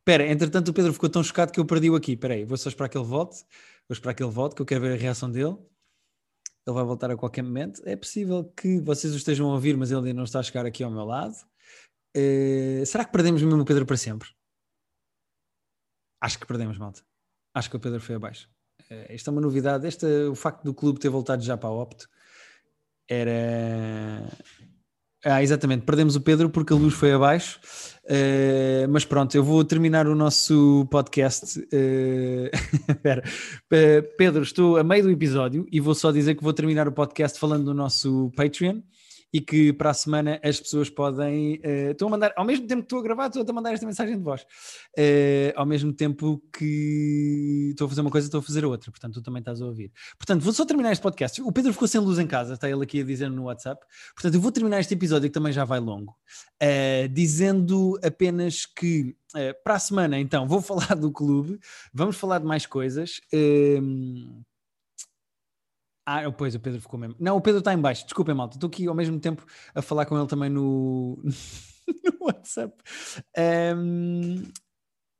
Espera, 0.00 0.26
entretanto 0.26 0.68
o 0.68 0.72
Pedro 0.72 0.92
ficou 0.92 1.08
tão 1.08 1.22
chocado 1.22 1.52
que 1.52 1.60
eu 1.60 1.64
perdi-o 1.64 1.94
aqui. 1.94 2.12
Espera 2.12 2.34
aí, 2.34 2.44
vou 2.44 2.56
só 2.56 2.68
esperar 2.68 2.88
que 2.88 2.98
ele 2.98 3.06
volte. 3.06 3.44
Vou 3.88 3.94
esperar 3.94 4.14
que 4.14 4.22
ele 4.22 4.32
volte, 4.32 4.56
que 4.56 4.62
eu 4.62 4.66
quero 4.66 4.80
ver 4.80 4.94
a 4.94 4.96
reação 4.96 5.30
dele. 5.30 5.56
Ele 6.66 6.74
vai 6.74 6.84
voltar 6.84 7.10
a 7.10 7.16
qualquer 7.16 7.42
momento. 7.42 7.80
É 7.84 7.94
possível 7.94 8.44
que 8.56 8.80
vocês 8.80 9.12
o 9.14 9.16
estejam 9.16 9.48
a 9.48 9.54
ouvir, 9.54 9.76
mas 9.76 9.90
ele 9.90 10.00
ainda 10.00 10.14
não 10.14 10.24
está 10.24 10.40
a 10.40 10.42
chegar 10.42 10.66
aqui 10.66 10.82
ao 10.82 10.90
meu 10.90 11.04
lado. 11.04 11.34
Uh, 12.16 12.84
será 12.84 13.04
que 13.04 13.12
perdemos 13.12 13.42
mesmo 13.42 13.60
o 13.60 13.64
Pedro 13.64 13.86
para 13.86 13.96
sempre? 13.96 14.28
Acho 16.20 16.38
que 16.38 16.46
perdemos, 16.46 16.78
malta. 16.78 17.02
Acho 17.54 17.70
que 17.70 17.76
o 17.76 17.80
Pedro 17.80 18.00
foi 18.00 18.14
abaixo. 18.14 18.48
Uh, 18.90 19.12
isto 19.12 19.28
é 19.28 19.32
uma 19.32 19.40
novidade. 19.40 19.86
Este, 19.86 20.06
o 20.26 20.34
facto 20.34 20.62
do 20.62 20.74
clube 20.74 21.00
ter 21.00 21.08
voltado 21.08 21.42
já 21.42 21.56
para 21.56 21.68
a 21.68 21.72
Opto 21.72 22.08
era. 23.08 24.28
Ah, 25.24 25.42
exatamente. 25.42 25.84
Perdemos 25.84 26.16
o 26.16 26.20
Pedro 26.20 26.50
porque 26.50 26.72
a 26.72 26.76
luz 26.76 26.94
foi 26.94 27.12
abaixo. 27.12 27.60
Uh, 28.04 28.88
mas 28.90 29.04
pronto, 29.04 29.34
eu 29.34 29.44
vou 29.44 29.64
terminar 29.64 30.06
o 30.06 30.14
nosso 30.14 30.86
podcast. 30.90 31.60
Uh, 33.72 34.02
Pedro, 34.18 34.42
estou 34.42 34.76
a 34.76 34.84
meio 34.84 35.02
do 35.02 35.10
episódio 35.10 35.66
e 35.72 35.80
vou 35.80 35.94
só 35.94 36.12
dizer 36.12 36.34
que 36.34 36.42
vou 36.42 36.52
terminar 36.52 36.86
o 36.86 36.92
podcast 36.92 37.38
falando 37.38 37.64
do 37.64 37.74
nosso 37.74 38.30
Patreon 38.36 38.80
e 39.32 39.40
que 39.40 39.72
para 39.72 39.90
a 39.90 39.94
semana 39.94 40.38
as 40.44 40.60
pessoas 40.60 40.90
podem. 40.90 41.54
Uh, 41.64 41.92
estou 41.92 42.08
a 42.08 42.10
mandar, 42.10 42.32
ao 42.36 42.44
mesmo 42.44 42.66
tempo 42.66 42.82
que 42.82 42.86
estou 42.86 42.98
a 42.98 43.02
gravar, 43.02 43.26
estou 43.28 43.44
a 43.48 43.52
mandar 43.52 43.72
esta 43.72 43.86
mensagem 43.86 44.16
de 44.16 44.22
voz. 44.22 44.42
Uh, 44.98 45.52
ao 45.56 45.64
mesmo 45.64 45.92
tempo 45.92 46.42
que 46.56 47.68
estou 47.70 47.86
a 47.86 47.88
fazer 47.88 48.02
uma 48.02 48.10
coisa, 48.10 48.26
estou 48.26 48.40
a 48.40 48.42
fazer 48.42 48.64
outra. 48.64 48.90
Portanto, 48.90 49.14
tu 49.14 49.22
também 49.22 49.40
estás 49.40 49.62
a 49.62 49.66
ouvir. 49.66 49.90
Portanto, 50.18 50.42
vou 50.42 50.52
só 50.52 50.66
terminar 50.66 50.92
este 50.92 51.02
podcast. 51.02 51.40
O 51.40 51.50
Pedro 51.50 51.72
ficou 51.72 51.88
sem 51.88 52.00
luz 52.00 52.18
em 52.18 52.26
casa, 52.26 52.54
está 52.54 52.68
ele 52.68 52.82
aqui 52.82 53.00
a 53.00 53.04
dizer 53.04 53.30
no 53.30 53.44
WhatsApp. 53.44 53.80
Portanto, 54.14 54.34
eu 54.34 54.40
vou 54.40 54.52
terminar 54.52 54.80
este 54.80 54.92
episódio 54.92 55.30
que 55.30 55.34
também 55.34 55.52
já 55.52 55.64
vai 55.64 55.80
longo, 55.80 56.12
uh, 56.62 57.08
dizendo 57.10 57.98
apenas 58.02 58.66
que. 58.66 59.16
para 59.64 59.76
a 59.76 59.78
semana, 59.78 60.18
então, 60.18 60.46
vou 60.46 60.60
falar 60.62 60.94
do 60.94 61.10
clube, 61.10 61.58
vamos 61.92 62.16
falar 62.16 62.38
de 62.38 62.44
mais 62.44 62.66
coisas. 62.66 63.20
Ah, 66.04 66.30
pois, 66.32 66.54
o 66.54 66.60
Pedro 66.60 66.80
ficou 66.80 66.98
mesmo. 66.98 67.16
Não, 67.18 67.36
o 67.36 67.40
Pedro 67.40 67.60
está 67.60 67.72
em 67.72 67.78
baixo. 67.78 68.04
Desculpem, 68.04 68.34
malta. 68.34 68.56
Estou 68.56 68.68
aqui 68.68 68.86
ao 68.86 68.94
mesmo 68.94 69.18
tempo 69.20 69.44
a 69.74 69.80
falar 69.80 70.04
com 70.06 70.18
ele 70.18 70.26
também 70.26 70.50
no, 70.50 71.18
no 72.04 72.26
WhatsApp. 72.26 72.74
Um, 73.76 74.42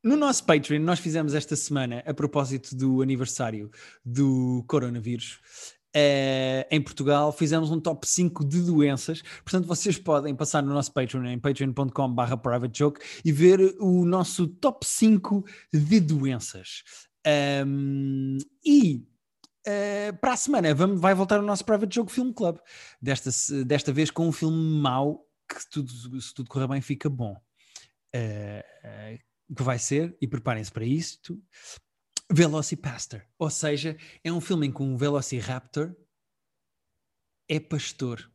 no 0.05 0.17
nosso 0.17 0.45
Patreon, 0.45 0.81
nós 0.81 0.99
fizemos 0.99 1.35
esta 1.35 1.55
semana, 1.55 2.03
a 2.05 2.13
propósito 2.13 2.75
do 2.75 3.03
aniversário 3.03 3.71
do 4.05 4.65
coronavírus, 4.67 5.39
uh, 5.97 6.67
em 6.69 6.83
Portugal, 6.83 7.31
fizemos 7.33 7.71
um 7.71 7.79
top 7.79 8.05
5 8.05 8.45
de 8.45 8.63
doenças. 8.63 9.23
Portanto, 9.45 9.69
vocês 9.69 9.97
podem 9.97 10.35
passar 10.35 10.61
no 10.61 10.75
nosso 10.75 10.93
Patreon, 10.93 11.27
em 11.27 11.39
patreon.com.br 11.39 12.37
privatejoke, 12.43 13.01
e 13.25 13.31
ver 13.31 13.77
o 13.79 14.05
nosso 14.05 14.49
top 14.49 14.85
5 14.85 15.45
de 15.73 16.01
doenças. 16.01 16.83
Um, 17.65 18.39
e 18.67 19.07
Uh, 19.67 20.17
para 20.21 20.33
a 20.33 20.37
semana 20.37 20.75
vamos, 20.75 21.01
vai 21.01 21.15
voltar 21.15 21.39
o 21.39 21.43
nosso 21.43 21.65
Private 21.65 21.95
Jogo 21.95 22.11
Film 22.11 22.33
Club. 22.33 22.59
Desta, 23.01 23.31
desta 23.65 23.93
vez 23.93 24.11
com 24.11 24.27
um 24.27 24.33
filme 24.33 24.81
mau 24.81 25.27
que, 25.49 25.71
tudo, 25.71 26.21
se 26.21 26.35
tudo 26.35 26.49
correr 26.49 26.69
bem, 26.69 26.81
fica 26.81 27.09
bom. 27.09 27.41
Uh, 28.15 29.17
uh, 29.17 29.55
que 29.55 29.63
vai 29.63 29.79
ser, 29.79 30.17
e 30.21 30.27
preparem-se 30.27 30.73
para 30.73 30.85
isto, 30.85 31.41
Velocipastor. 32.31 33.23
Ou 33.39 33.51
seja, 33.51 33.97
é 34.25 34.33
um 34.33 34.41
filme 34.41 34.67
em 34.67 34.73
que 34.73 34.83
um 34.83 34.97
Velociraptor 34.97 35.95
é 37.49 37.61
pastor 37.61 38.32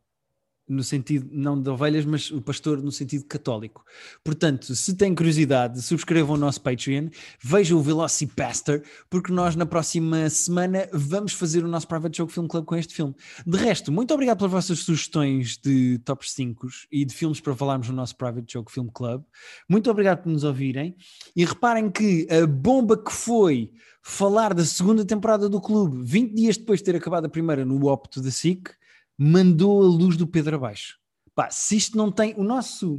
no 0.68 0.82
sentido 0.82 1.28
não 1.32 1.60
de 1.60 1.68
ovelhas, 1.70 2.04
mas 2.04 2.30
o 2.30 2.40
pastor 2.40 2.82
no 2.82 2.92
sentido 2.92 3.24
católico. 3.24 3.84
Portanto, 4.22 4.74
se 4.74 4.94
têm 4.94 5.14
curiosidade, 5.14 5.82
subscrevam 5.82 6.36
o 6.36 6.38
nosso 6.38 6.60
Patreon, 6.60 7.08
vejam 7.42 7.78
o 7.78 7.82
Velocipastor, 7.82 8.82
porque 9.08 9.32
nós 9.32 9.56
na 9.56 9.66
próxima 9.66 10.28
semana 10.30 10.88
vamos 10.92 11.32
fazer 11.32 11.64
o 11.64 11.68
nosso 11.68 11.88
Private 11.88 12.18
Joke 12.18 12.32
Film 12.32 12.46
Club 12.46 12.64
com 12.64 12.76
este 12.76 12.94
filme. 12.94 13.14
De 13.46 13.56
resto, 13.56 13.90
muito 13.90 14.12
obrigado 14.12 14.38
pelas 14.38 14.52
vossas 14.52 14.80
sugestões 14.80 15.58
de 15.58 15.98
top 16.04 16.28
5 16.28 16.68
e 16.90 17.04
de 17.04 17.14
filmes 17.14 17.40
para 17.40 17.54
falarmos 17.54 17.88
no 17.88 17.94
nosso 17.94 18.16
Private 18.16 18.52
Joke 18.52 18.72
Film 18.72 18.88
Club. 18.88 19.22
Muito 19.68 19.90
obrigado 19.90 20.22
por 20.22 20.30
nos 20.30 20.44
ouvirem 20.44 20.96
e 21.34 21.44
reparem 21.44 21.90
que 21.90 22.26
a 22.30 22.46
bomba 22.46 22.96
que 22.96 23.12
foi 23.12 23.70
falar 24.02 24.54
da 24.54 24.64
segunda 24.64 25.04
temporada 25.04 25.48
do 25.48 25.60
clube, 25.60 26.02
20 26.02 26.34
dias 26.34 26.56
depois 26.56 26.80
de 26.80 26.86
ter 26.86 26.96
acabado 26.96 27.26
a 27.26 27.28
primeira 27.28 27.64
no 27.64 27.86
Opto 27.86 28.22
da 28.22 28.30
SIC, 28.30 28.70
mandou 29.18 29.82
a 29.82 29.86
luz 29.86 30.16
do 30.16 30.26
Pedro 30.26 30.56
abaixo. 30.56 30.98
Pá, 31.34 31.50
se 31.50 31.76
isto 31.76 31.96
não 31.96 32.12
tem 32.12 32.34
o 32.36 32.44
nosso 32.44 32.96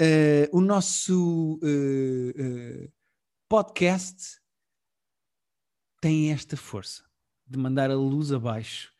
uh, 0.00 0.48
o 0.50 0.60
nosso 0.60 1.60
uh, 1.62 2.86
uh, 2.86 2.92
podcast 3.48 4.40
tem 6.00 6.32
esta 6.32 6.56
força 6.56 7.04
de 7.46 7.58
mandar 7.58 7.90
a 7.90 7.94
luz 7.94 8.32
abaixo 8.32 8.92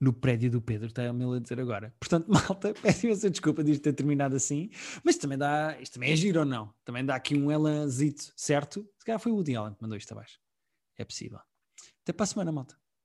no 0.00 0.12
prédio 0.12 0.50
do 0.50 0.62
Pedro, 0.62 0.88
está 0.88 1.04
ele 1.04 1.36
a 1.36 1.38
dizer 1.38 1.60
agora. 1.60 1.94
Portanto, 2.00 2.26
malta, 2.32 2.72
peço 2.72 3.06
imensa 3.06 3.30
desculpa 3.30 3.62
de 3.62 3.72
isto 3.72 3.82
ter 3.82 3.92
terminado 3.92 4.34
assim, 4.34 4.70
mas 5.04 5.16
também 5.16 5.36
dá, 5.36 5.76
isto 5.78 5.94
também 5.94 6.10
é 6.10 6.16
giro 6.16 6.40
ou 6.40 6.46
não? 6.46 6.74
Também 6.84 7.04
dá 7.04 7.14
aqui 7.14 7.36
um 7.36 7.52
elanzito, 7.52 8.32
certo? 8.34 8.88
Se 8.98 9.04
calhar 9.04 9.20
foi 9.20 9.30
o 9.30 9.36
Woody 9.36 9.54
Allen 9.54 9.74
que 9.74 9.82
mandou 9.82 9.98
isto 9.98 10.12
abaixo. 10.12 10.40
É 10.96 11.04
possível. 11.04 11.40
Até 12.02 12.12
para 12.14 12.24
a 12.24 12.26
semana, 12.26 12.50
malta. 12.50 12.79